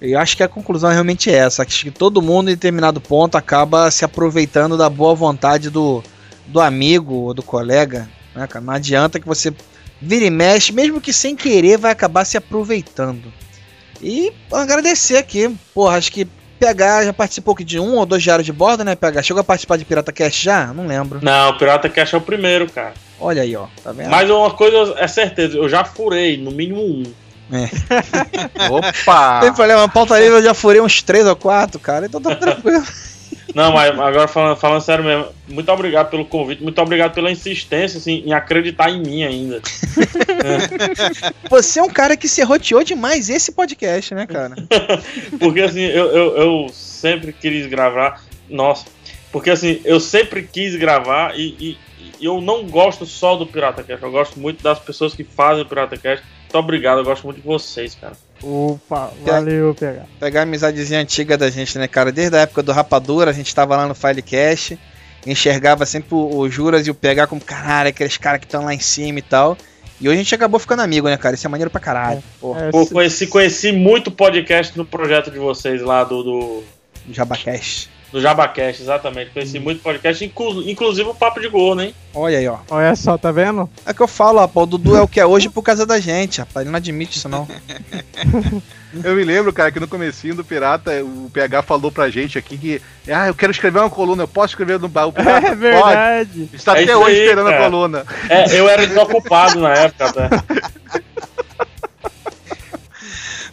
E 0.00 0.14
acho 0.14 0.38
que 0.38 0.42
a 0.42 0.48
conclusão 0.48 0.90
realmente 0.90 1.30
é 1.30 1.34
essa: 1.34 1.62
acho 1.62 1.84
que 1.84 1.90
todo 1.90 2.22
mundo, 2.22 2.48
em 2.48 2.54
determinado 2.54 2.98
ponto, 2.98 3.36
acaba 3.36 3.90
se 3.90 4.02
aproveitando 4.02 4.76
da 4.76 4.88
boa 4.88 5.14
vontade 5.14 5.68
do, 5.68 6.02
do 6.46 6.60
amigo 6.60 7.14
ou 7.14 7.34
do 7.34 7.42
colega. 7.42 8.08
Né, 8.34 8.46
cara? 8.46 8.64
Não 8.64 8.72
adianta 8.72 9.20
que 9.20 9.26
você 9.26 9.52
vira 10.00 10.24
e 10.24 10.30
mexe, 10.30 10.72
mesmo 10.72 10.98
que 11.00 11.12
sem 11.12 11.36
querer, 11.36 11.76
vai 11.76 11.92
acabar 11.92 12.24
se 12.24 12.38
aproveitando. 12.38 13.30
E 14.00 14.32
agradecer 14.50 15.18
aqui, 15.18 15.54
porra, 15.74 15.98
acho 15.98 16.10
que 16.10 16.26
PH 16.60 17.04
já 17.06 17.12
participou 17.14 17.54
aqui 17.54 17.64
de 17.64 17.80
um 17.80 17.96
ou 17.96 18.04
dois 18.04 18.22
diários 18.22 18.44
de 18.44 18.52
bordo, 18.52 18.84
né, 18.84 18.94
PH? 18.94 19.22
Chegou 19.22 19.40
a 19.40 19.44
participar 19.44 19.78
de 19.78 19.86
Pirata 19.86 20.12
Cast 20.12 20.44
já? 20.44 20.66
Não 20.74 20.86
lembro. 20.86 21.18
Não, 21.22 21.50
o 21.50 21.58
Pirata 21.58 21.88
Cash 21.88 22.12
é 22.12 22.16
o 22.18 22.20
primeiro, 22.20 22.70
cara. 22.70 22.92
Olha 23.18 23.42
aí, 23.42 23.56
ó. 23.56 23.66
Tá 23.82 23.92
vendo? 23.92 24.10
Mas 24.10 24.28
uma 24.28 24.50
coisa 24.50 24.94
é 24.98 25.08
certeza, 25.08 25.56
eu 25.56 25.68
já 25.68 25.84
furei, 25.84 26.36
no 26.36 26.50
mínimo 26.50 26.82
um. 26.82 27.02
Opa! 28.70 29.40
Tem 29.40 29.52
problema, 29.52 29.88
pauta 29.88 30.18
livre 30.20 30.38
eu 30.38 30.42
já 30.42 30.54
furei 30.54 30.80
uns 30.80 31.02
três 31.02 31.26
ou 31.26 31.34
quatro, 31.34 31.80
cara, 31.80 32.06
então 32.06 32.20
tá 32.20 32.36
tranquilo. 32.36 32.84
Não, 33.54 33.72
mas 33.72 33.90
agora 33.98 34.28
falando, 34.28 34.56
falando 34.56 34.80
sério 34.80 35.04
mesmo, 35.04 35.26
muito 35.48 35.70
obrigado 35.72 36.10
pelo 36.10 36.24
convite, 36.24 36.62
muito 36.62 36.80
obrigado 36.80 37.12
pela 37.14 37.30
insistência 37.30 37.98
assim, 37.98 38.22
em 38.26 38.32
acreditar 38.32 38.90
em 38.90 39.00
mim 39.00 39.22
ainda. 39.24 39.60
Você 41.50 41.78
é 41.78 41.82
um 41.82 41.88
cara 41.90 42.16
que 42.16 42.28
se 42.28 42.42
roteou 42.42 42.82
demais 42.84 43.28
esse 43.28 43.52
podcast, 43.52 44.14
né, 44.14 44.26
cara? 44.26 44.54
Porque 45.38 45.60
assim, 45.60 45.80
eu, 45.82 46.06
eu, 46.10 46.36
eu 46.36 46.66
sempre 46.72 47.32
quis 47.32 47.66
gravar. 47.66 48.22
Nossa, 48.48 48.86
porque 49.30 49.50
assim, 49.50 49.80
eu 49.84 50.00
sempre 50.00 50.42
quis 50.42 50.74
gravar 50.74 51.38
e, 51.38 51.54
e- 51.60 51.78
e 52.18 52.24
eu 52.26 52.40
não 52.40 52.66
gosto 52.66 53.06
só 53.06 53.36
do 53.36 53.46
Pirata 53.46 53.82
Cast, 53.82 54.02
eu 54.02 54.10
gosto 54.10 54.38
muito 54.40 54.62
das 54.62 54.78
pessoas 54.78 55.14
que 55.14 55.22
fazem 55.24 55.62
o 55.62 55.66
Pirata 55.66 55.96
Cast. 55.96 56.22
Muito 56.52 56.64
obrigado, 56.64 56.98
eu 56.98 57.04
gosto 57.04 57.22
muito 57.24 57.36
de 57.40 57.46
vocês, 57.46 57.94
cara. 57.94 58.14
Opa, 58.42 59.12
valeu, 59.24 59.72
PH. 59.72 60.02
Pegar 60.18 60.40
a 60.40 60.42
amizadezinha 60.42 60.98
antiga 61.00 61.38
da 61.38 61.48
gente, 61.48 61.78
né, 61.78 61.86
cara? 61.86 62.10
Desde 62.10 62.36
a 62.36 62.40
época 62.40 62.60
do 62.60 62.72
Rapadura, 62.72 63.30
a 63.30 63.32
gente 63.32 63.54
tava 63.54 63.76
lá 63.76 63.86
no 63.86 63.94
Filecast, 63.94 64.76
enxergava 65.24 65.86
sempre 65.86 66.12
o, 66.14 66.38
o 66.38 66.50
Juras 66.50 66.88
e 66.88 66.90
o 66.90 66.94
PH 66.94 67.28
como, 67.28 67.40
caralho, 67.40 67.90
aqueles 67.90 68.16
caras 68.16 68.40
que 68.40 68.46
estão 68.46 68.64
lá 68.64 68.74
em 68.74 68.80
cima 68.80 69.20
e 69.20 69.22
tal. 69.22 69.56
E 70.00 70.08
hoje 70.08 70.18
a 70.18 70.22
gente 70.22 70.34
acabou 70.34 70.58
ficando 70.58 70.80
amigo, 70.82 71.08
né, 71.08 71.16
cara? 71.16 71.36
Isso 71.36 71.46
é 71.46 71.50
maneiro 71.50 71.70
pra 71.70 71.80
caralho. 71.80 72.20
Porra, 72.40 72.62
É, 72.66 72.70
Pô, 72.72 72.84
se- 72.84 72.92
conheci, 72.92 73.26
conheci 73.28 73.70
muito 73.70 74.10
podcast 74.10 74.76
no 74.76 74.84
projeto 74.84 75.30
de 75.30 75.38
vocês 75.38 75.80
lá 75.82 76.02
do, 76.02 76.22
do, 76.24 76.64
Jabacast. 77.12 77.88
Do 78.12 78.20
Jabacast, 78.20 78.82
exatamente. 78.82 79.30
Conheci 79.30 79.58
muito 79.58 79.82
podcast, 79.82 80.24
inclu- 80.24 80.62
inclusive 80.68 81.08
o 81.08 81.14
Papo 81.14 81.40
de 81.40 81.48
Gordo, 81.48 81.82
hein? 81.82 81.94
Olha 82.12 82.38
aí, 82.38 82.48
ó. 82.48 82.58
Olha 82.70 82.94
só, 82.96 83.16
tá 83.16 83.30
vendo? 83.30 83.68
É 83.86 83.94
que 83.94 84.00
eu 84.00 84.08
falo, 84.08 84.40
rapaz, 84.40 84.64
o 84.64 84.66
Dudu 84.66 84.96
é 84.96 85.00
o 85.02 85.06
que 85.08 85.20
é 85.20 85.26
hoje 85.26 85.48
por 85.48 85.62
causa 85.62 85.86
da 85.86 86.00
gente, 86.00 86.40
rapaz. 86.40 86.64
Ele 86.64 86.70
não 86.72 86.76
admite 86.78 87.16
isso, 87.18 87.28
não. 87.28 87.46
Eu 89.04 89.14
me 89.14 89.22
lembro, 89.22 89.52
cara, 89.52 89.70
que 89.70 89.78
no 89.78 89.86
comecinho 89.86 90.34
do 90.34 90.44
Pirata, 90.44 90.90
o 91.04 91.30
PH 91.32 91.62
falou 91.62 91.92
pra 91.92 92.10
gente 92.10 92.36
aqui 92.36 92.58
que 92.58 92.82
ah, 93.08 93.28
eu 93.28 93.34
quero 93.36 93.52
escrever 93.52 93.78
uma 93.78 93.88
coluna, 93.88 94.24
eu 94.24 94.28
posso 94.28 94.48
escrever 94.52 94.80
no 94.80 94.88
baú 94.88 95.12
Pirata? 95.12 95.46
É 95.52 95.54
verdade. 95.54 96.40
Pode. 96.40 96.56
Está 96.56 96.76
É 96.76 96.82
até 96.82 96.96
hoje 96.96 97.14
aí, 97.14 97.22
esperando 97.22 97.46
a 97.46 97.50
cara. 97.52 97.64
coluna. 97.70 98.04
É, 98.28 98.58
eu 98.58 98.68
era 98.68 98.84
desocupado 98.84 99.60
na 99.60 99.72
época 99.74 100.06
até. 100.06 100.28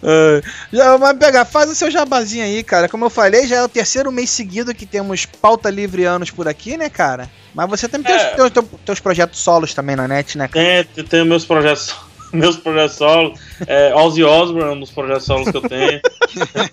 Ah, 0.04 0.42
já, 0.72 0.98
mas 0.98 1.18
pegar, 1.18 1.46
faz 1.46 1.70
o 1.70 1.76
seu 1.76 1.90
jabazinho 1.92 2.44
aí, 2.46 2.64
cara. 2.64 2.88
Como 2.90 3.06
eu 3.06 3.10
falei, 3.10 3.48
já 3.48 3.58
é 3.58 3.64
o 3.64 3.70
terceiro 3.70 4.12
mês 4.12 4.30
seguido 4.30 4.74
que 4.76 4.86
temos 4.86 5.26
pauta 5.26 5.70
livre 5.70 6.04
anos 6.06 6.30
por 6.32 6.48
aqui, 6.48 6.78
né, 6.78 6.90
cara? 6.90 7.30
Mas 7.54 7.70
você 7.70 7.88
também 7.90 8.06
tem 8.14 8.16
É. 8.16 8.30
os 8.30 8.36
teus, 8.36 8.52
teus- 8.52 8.66
teus 8.86 9.00
projetos 9.00 9.40
solos 9.40 9.74
também 9.74 9.96
na 9.96 10.08
net, 10.08 10.38
né, 10.38 10.48
cara? 10.48 10.86
Tem, 10.86 11.04
tem 11.04 11.26
meus 11.26 11.44
projetos, 11.46 11.96
meus 12.32 12.58
projetos 12.58 12.98
solos. 12.98 13.40
É, 13.66 13.94
Ozzy 13.96 14.24
Osbourne 14.24 14.70
é 14.70 14.74
um 14.76 14.80
dos 14.80 14.92
projetos 14.92 15.26
solos 15.26 15.50
que 15.50 15.58
eu 15.58 15.62
tenho. 15.68 16.00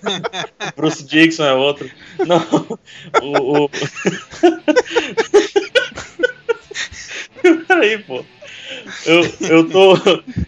Bruce 0.77 1.03
Dixon 1.03 1.45
é 1.45 1.53
outro. 1.53 1.89
Não, 2.25 2.77
o. 3.21 3.63
o... 3.65 3.69
Peraí, 7.67 7.97
pô. 7.99 8.23
Eu, 9.05 9.21
eu, 9.49 9.69
tô, 9.69 9.97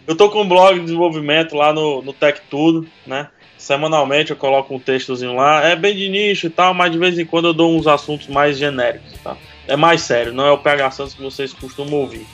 eu 0.06 0.16
tô 0.16 0.28
com 0.30 0.42
um 0.42 0.48
blog 0.48 0.74
de 0.74 0.84
desenvolvimento 0.84 1.54
lá 1.56 1.72
no, 1.72 2.02
no 2.02 2.12
Tech 2.12 2.40
Tudo, 2.50 2.86
né? 3.06 3.28
Semanalmente 3.56 4.30
eu 4.30 4.36
coloco 4.36 4.74
um 4.74 4.78
textozinho 4.78 5.34
lá. 5.34 5.66
É 5.66 5.76
bem 5.76 5.94
de 5.94 6.08
nicho 6.08 6.46
e 6.46 6.50
tal, 6.50 6.72
mas 6.72 6.90
de 6.92 6.98
vez 6.98 7.18
em 7.18 7.24
quando 7.24 7.48
eu 7.48 7.54
dou 7.54 7.76
uns 7.76 7.86
assuntos 7.86 8.28
mais 8.28 8.56
genéricos, 8.56 9.12
tá? 9.22 9.36
É 9.66 9.76
mais 9.76 10.02
sério, 10.02 10.32
não 10.32 10.46
é 10.46 10.50
o 10.50 10.58
PH 10.58 10.92
Santos 10.92 11.14
que 11.14 11.22
vocês 11.22 11.52
costumam 11.52 12.00
ouvir. 12.00 12.26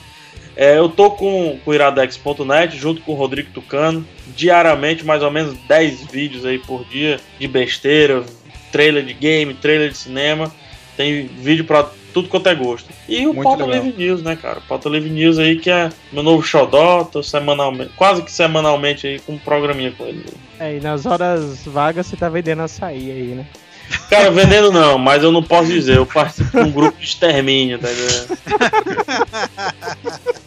É, 0.55 0.77
eu 0.77 0.87
tô 0.87 1.11
com, 1.11 1.59
com 1.63 1.71
o 1.71 1.73
iradex.net 1.73 2.77
junto 2.77 3.01
com 3.01 3.11
o 3.11 3.15
Rodrigo 3.15 3.51
Tucano. 3.51 4.07
Diariamente, 4.35 5.05
mais 5.05 5.21
ou 5.21 5.29
menos 5.29 5.57
10 5.67 6.05
vídeos 6.11 6.45
aí 6.45 6.59
por 6.59 6.85
dia 6.85 7.19
de 7.37 7.47
besteira, 7.47 8.23
trailer 8.71 9.03
de 9.03 9.13
game, 9.13 9.53
trailer 9.53 9.89
de 9.89 9.97
cinema. 9.97 10.53
Tem 10.95 11.27
vídeo 11.27 11.65
pra 11.65 11.89
tudo 12.15 12.29
quanto 12.29 12.47
é 12.47 12.55
gosto. 12.55 12.87
E 13.09 13.27
o 13.27 13.33
Muito 13.33 13.43
Pauta 13.43 13.65
legal. 13.65 13.83
Livre 13.83 14.05
News, 14.05 14.23
né, 14.23 14.37
cara? 14.37 14.61
Pauta 14.61 14.87
Livre 14.87 15.09
News 15.09 15.37
aí 15.37 15.59
que 15.59 15.69
é 15.69 15.89
meu 16.13 16.23
novo 16.23 16.41
xodó, 16.41 17.03
tô 17.03 17.21
semanalmente, 17.21 17.91
quase 17.97 18.21
que 18.21 18.31
semanalmente 18.31 19.05
aí 19.05 19.19
com 19.19 19.33
um 19.33 19.37
programinha 19.37 19.91
com 19.91 20.05
ele. 20.05 20.23
É, 20.57 20.77
e 20.77 20.79
nas 20.79 21.05
horas 21.05 21.65
vagas 21.65 22.07
você 22.07 22.15
tá 22.15 22.29
vendendo 22.29 22.61
açaí 22.61 23.11
aí, 23.11 23.35
né? 23.35 23.45
Cara, 24.09 24.31
vendendo 24.31 24.71
não, 24.71 24.97
mas 24.97 25.23
eu 25.23 25.31
não 25.31 25.43
posso 25.43 25.67
dizer, 25.67 25.97
eu 25.97 26.05
participo 26.05 26.57
de 26.57 26.63
um 26.63 26.71
grupo 26.71 26.97
de 26.97 27.05
extermínio, 27.05 27.79
tá 27.79 27.89
entendendo? 27.91 28.37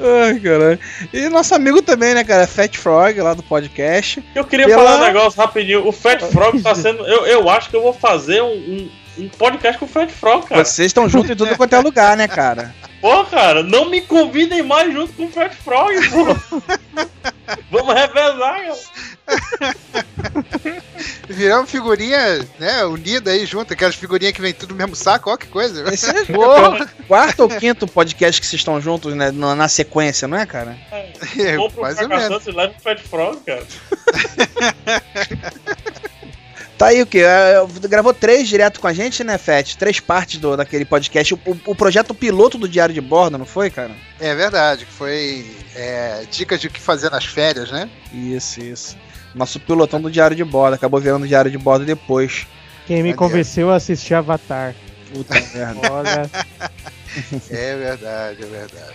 Ai, 0.00 0.38
caralho. 0.40 0.78
E 1.12 1.28
nosso 1.28 1.54
amigo 1.54 1.82
também, 1.82 2.14
né, 2.14 2.24
cara? 2.24 2.46
Fat 2.46 2.74
Frog, 2.76 3.20
lá 3.20 3.34
do 3.34 3.42
podcast. 3.42 4.22
Eu 4.34 4.44
queria 4.44 4.66
Pela- 4.66 4.82
falar 4.82 4.96
um 4.96 5.06
negócio 5.06 5.40
rapidinho. 5.40 5.86
O 5.86 5.92
Fat 5.92 6.20
Frog 6.22 6.60
tá 6.62 6.74
sendo. 6.74 7.06
Eu, 7.06 7.26
eu 7.26 7.48
acho 7.50 7.70
que 7.70 7.76
eu 7.76 7.82
vou 7.82 7.92
fazer 7.92 8.42
um, 8.42 8.52
um, 8.54 8.90
um 9.18 9.28
podcast 9.28 9.78
com 9.78 9.84
o 9.84 9.88
Fat 9.88 10.10
Frog, 10.10 10.46
cara. 10.46 10.64
Vocês 10.64 10.86
estão 10.86 11.08
juntos 11.08 11.30
em 11.30 11.36
tudo 11.36 11.56
quanto 11.56 11.74
é 11.74 11.80
lugar, 11.80 12.16
né, 12.16 12.28
cara? 12.28 12.74
Pô, 13.00 13.24
cara, 13.24 13.62
não 13.62 13.88
me 13.88 14.00
convidem 14.00 14.62
mais 14.62 14.92
junto 14.92 15.12
com 15.12 15.26
o 15.26 15.30
Fat 15.30 15.52
Frog, 15.54 15.94
pô. 16.10 16.24
Vamos 17.70 17.94
revezar, 17.94 18.60
cara. 18.66 18.78
viramos 21.28 21.70
figurinha, 21.70 22.44
né, 22.58 22.84
unida 22.84 23.30
aí 23.30 23.46
junto, 23.46 23.72
aquelas 23.72 23.94
figurinhas 23.94 24.32
que 24.32 24.40
vem 24.40 24.52
tudo 24.52 24.70
no 24.70 24.76
mesmo 24.76 24.96
saco, 24.96 25.30
ó 25.30 25.36
que 25.36 25.46
coisa. 25.46 25.92
Esse 25.92 26.10
é 26.10 26.22
o 26.36 27.06
quarto 27.06 27.40
ou 27.40 27.48
quinto 27.48 27.86
podcast 27.86 28.40
que 28.40 28.46
vocês 28.46 28.60
estão 28.60 28.80
juntos, 28.80 29.14
né? 29.14 29.30
Na, 29.30 29.54
na 29.54 29.68
sequência, 29.68 30.26
não 30.26 30.36
é, 30.36 30.46
cara? 30.46 30.76
É, 30.90 31.56
mais 31.80 31.98
ou 32.00 32.08
menos. 32.08 32.24
Fracassantes 32.24 32.46
e 32.46 32.50
leva 32.50 32.74
o 32.76 32.80
Fat 32.80 33.00
Frog, 33.00 33.40
cara. 33.44 33.66
Tá 36.78 36.86
aí 36.86 37.02
o 37.02 37.06
quê? 37.06 37.18
É, 37.24 37.56
Gravou 37.88 38.14
três 38.14 38.48
direto 38.48 38.78
com 38.78 38.86
a 38.86 38.92
gente, 38.92 39.24
né, 39.24 39.36
Fett? 39.36 39.76
Três 39.76 39.98
partes 39.98 40.38
do, 40.38 40.56
daquele 40.56 40.84
podcast. 40.84 41.34
O, 41.34 41.40
o- 41.44 41.60
o 41.66 41.74
projeto 41.74 42.14
piloto 42.14 42.56
do 42.56 42.68
Diário 42.68 42.94
de 42.94 43.00
Bordo, 43.00 43.36
não 43.36 43.44
foi, 43.44 43.68
cara? 43.68 43.90
É 44.20 44.32
verdade, 44.34 44.86
que 44.86 44.92
foi 44.92 45.44
é, 45.74 46.22
dicas 46.30 46.60
de 46.60 46.68
o 46.68 46.70
que 46.70 46.80
fazer 46.80 47.10
nas 47.10 47.24
férias, 47.24 47.70
né? 47.72 47.90
Isso, 48.12 48.60
isso. 48.60 48.96
Nosso 49.34 49.58
pilotão 49.58 50.00
do 50.00 50.10
Diário 50.10 50.36
de 50.36 50.44
Bordo. 50.44 50.74
Acabou 50.74 51.00
virando 51.00 51.26
Diário 51.26 51.50
de 51.50 51.58
Bordo 51.58 51.84
depois. 51.84 52.46
Quem 52.86 53.02
me 53.02 53.12
convenceu 53.12 53.70
a 53.70 53.76
assistir 53.76 54.14
Avatar. 54.14 54.74
Puta 55.12 55.34
merda. 55.34 56.30
É 57.50 57.76
verdade, 57.76 58.42
é 58.42 58.46
verdade. 58.46 58.94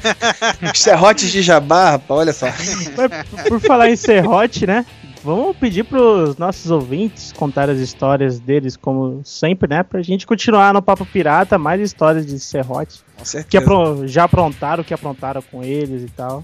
Serrotes 0.74 1.30
de 1.30 1.42
jabá, 1.42 1.92
rapaz, 1.92 2.20
olha 2.20 2.32
só. 2.32 2.46
Mas, 2.46 3.48
por 3.48 3.60
falar 3.60 3.90
em 3.90 3.96
serrote, 3.96 4.66
né? 4.66 4.84
Vamos 5.22 5.54
pedir 5.56 5.84
pros 5.84 6.38
nossos 6.38 6.70
ouvintes 6.70 7.30
contar 7.32 7.68
as 7.68 7.78
histórias 7.78 8.38
deles, 8.40 8.74
como 8.76 9.20
sempre, 9.24 9.68
né? 9.68 9.82
Pra 9.82 10.00
gente 10.00 10.26
continuar 10.26 10.72
no 10.72 10.80
Papo 10.80 11.04
Pirata, 11.04 11.58
mais 11.58 11.78
histórias 11.80 12.24
de 12.24 12.38
serrote. 12.40 13.00
Com 13.16 13.22
Que 13.22 13.28
certeza. 13.28 13.62
apro- 13.64 14.08
já 14.08 14.24
aprontaram, 14.24 14.80
o 14.82 14.84
que 14.84 14.94
aprontaram 14.94 15.42
com 15.42 15.62
eles 15.62 16.02
e 16.02 16.08
tal. 16.08 16.42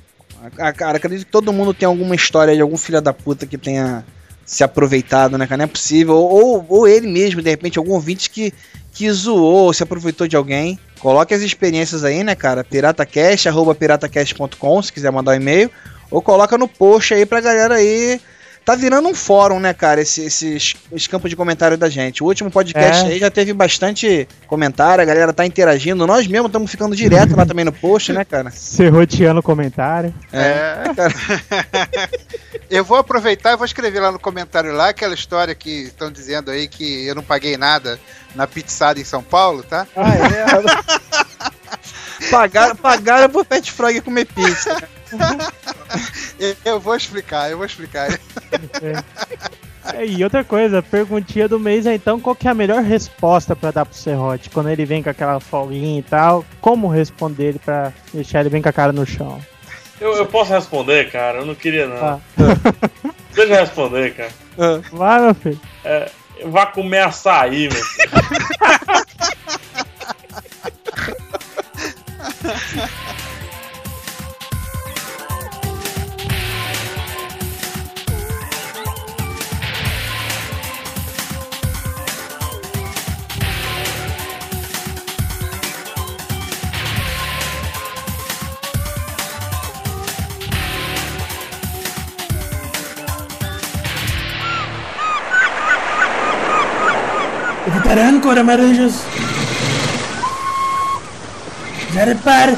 Ah, 0.59 0.73
cara, 0.73 0.99
acredito 0.99 1.25
que 1.25 1.33
todo 1.33 1.53
mundo 1.55 1.73
tem 1.73 1.87
alguma 1.87 2.15
história 2.15 2.55
de 2.55 2.61
algum 2.61 2.77
filho 2.77 3.01
da 3.01 3.15
puta 3.15 3.47
que 3.47 3.57
tenha 3.57 4.05
se 4.45 4.63
aproveitado, 4.63 5.39
né, 5.39 5.47
cara? 5.47 5.57
Não 5.57 5.65
é 5.65 5.69
possível. 5.69 6.15
Ou, 6.17 6.67
ou 6.69 6.87
ele 6.87 7.07
mesmo, 7.07 7.41
de 7.41 7.49
repente, 7.49 7.79
algum 7.79 7.93
ouvinte 7.95 8.29
que, 8.29 8.53
que 8.97 9.13
zoou, 9.13 9.73
se 9.75 9.83
aproveitou 9.83 10.27
de 10.27 10.37
alguém. 10.37 10.79
Coloque 10.99 11.35
as 11.35 11.43
experiências 11.43 12.03
aí, 12.03 12.25
né, 12.25 12.35
cara? 12.35 12.65
Piratacast.com, 12.65 14.83
se 14.83 14.91
quiser 14.91 15.13
mandar 15.13 15.33
um 15.33 15.35
e-mail. 15.35 15.71
Ou 16.11 16.23
coloca 16.23 16.57
no 16.57 16.67
post 16.67 17.13
aí 17.13 17.27
pra 17.27 17.43
galera 17.43 17.75
aí. 17.75 18.19
Tá 18.67 18.75
virando 18.75 19.09
um 19.09 19.15
fórum, 19.15 19.61
né, 19.61 19.73
cara, 19.73 20.01
esse, 20.01 20.25
esses, 20.25 20.75
esse 20.91 21.09
campo 21.09 21.29
de 21.29 21.37
comentário 21.37 21.79
da 21.79 21.89
gente. 21.89 22.25
O 22.25 22.27
último 22.27 22.51
podcast 22.51 23.05
É. 23.05 23.13
aí 23.13 23.19
já 23.21 23.31
teve 23.31 23.53
bastante 23.53 24.27
comentário, 24.49 25.01
a 25.01 25.05
galera 25.05 25.33
tá 25.33 25.47
interagindo. 25.47 26.05
Nós 26.05 26.27
mesmos 26.27 26.49
estamos 26.49 26.69
ficando 26.69 26.97
direto 26.97 27.37
lá 27.37 27.47
também 27.47 27.65
no 27.65 27.73
post, 27.73 28.13
né, 28.13 28.25
cara? 28.25 28.51
Serroteando 28.51 29.39
o 29.39 29.43
comentário. 29.43 30.13
É, 30.33 30.83
cara. 30.97 31.15
Eu 32.69 32.85
vou 32.85 32.99
aproveitar 32.99 33.53
e 33.53 33.57
vou 33.57 33.65
escrever 33.65 34.01
lá 34.01 34.11
no 34.11 34.19
comentário 34.19 34.73
lá 34.73 34.89
aquela 34.89 35.15
história 35.15 35.55
que 35.55 35.83
estão 35.83 36.11
dizendo 36.11 36.51
aí 36.51 36.67
que 36.67 37.07
eu 37.07 37.15
não 37.15 37.23
paguei 37.23 37.57
nada 37.57 38.01
na 38.35 38.49
pizzada 38.49 38.99
em 38.99 39.05
São 39.05 39.23
Paulo, 39.23 39.63
tá? 39.63 39.87
Ah, 39.95 40.13
é? 40.17 41.47
pagaram, 42.29 42.75
pagaram 42.75 43.31
pro 43.31 43.45
Pet 43.45 43.71
Frog 43.71 44.01
comer 44.01 44.25
pizza. 44.25 44.83
Eu- 46.65 46.81
vou 46.81 46.97
explicar, 46.97 47.51
eu 47.51 47.57
vou 47.57 47.67
explicar. 47.67 48.09
É, 49.95 50.05
e 50.05 50.25
outra 50.25 50.43
coisa, 50.43 50.83
perguntinha 50.83 51.49
do 51.49 51.61
mês 51.61 51.87
é 51.87 51.95
então 51.95 52.19
qual 52.19 52.35
que 52.35 52.49
é 52.49 52.51
a 52.51 52.55
melhor 52.55 52.83
resposta 52.83 53.55
pra 53.55 53.71
dar 53.71 53.87
pro 53.87 53.97
Serrote? 53.97 54.51
Quando 54.51 54.69
ele 54.69 54.85
vem 54.85 55.03
com 55.03 55.11
aquela 55.11 55.39
folguinha 55.39 56.01
e 56.01 56.03
tal, 56.03 56.45
como 56.61 56.89
responder 56.89 57.45
ele 57.51 57.59
pra 57.61 57.93
deixar 58.13 58.41
ele 58.41 58.51
bem 58.51 58.61
com 58.61 58.69
a 58.69 58.73
cara 58.73 58.93
no 58.93 59.07
chão? 59.07 59.41
Eu, 60.01 60.15
eu 60.17 60.27
posso 60.27 60.53
responder, 60.53 61.11
cara? 61.11 61.39
Eu 61.39 61.47
não 61.47 61.55
queria, 61.55 61.87
não. 61.87 61.97
Ah. 61.97 62.19
Deixa 63.35 63.53
eu 63.53 63.61
responder, 63.61 64.15
cara. 64.15 64.31
Vai, 64.93 65.21
meu 65.21 65.35
filho. 65.35 65.61
É, 65.85 66.11
vá 66.47 66.67
comer 66.67 67.01
açaí, 67.01 67.69
meu 67.69 67.83
filho. 67.85 68.11
Parando, 97.87 98.45
marujos? 98.45 98.95
Já 101.95 102.05
repare! 102.05 102.57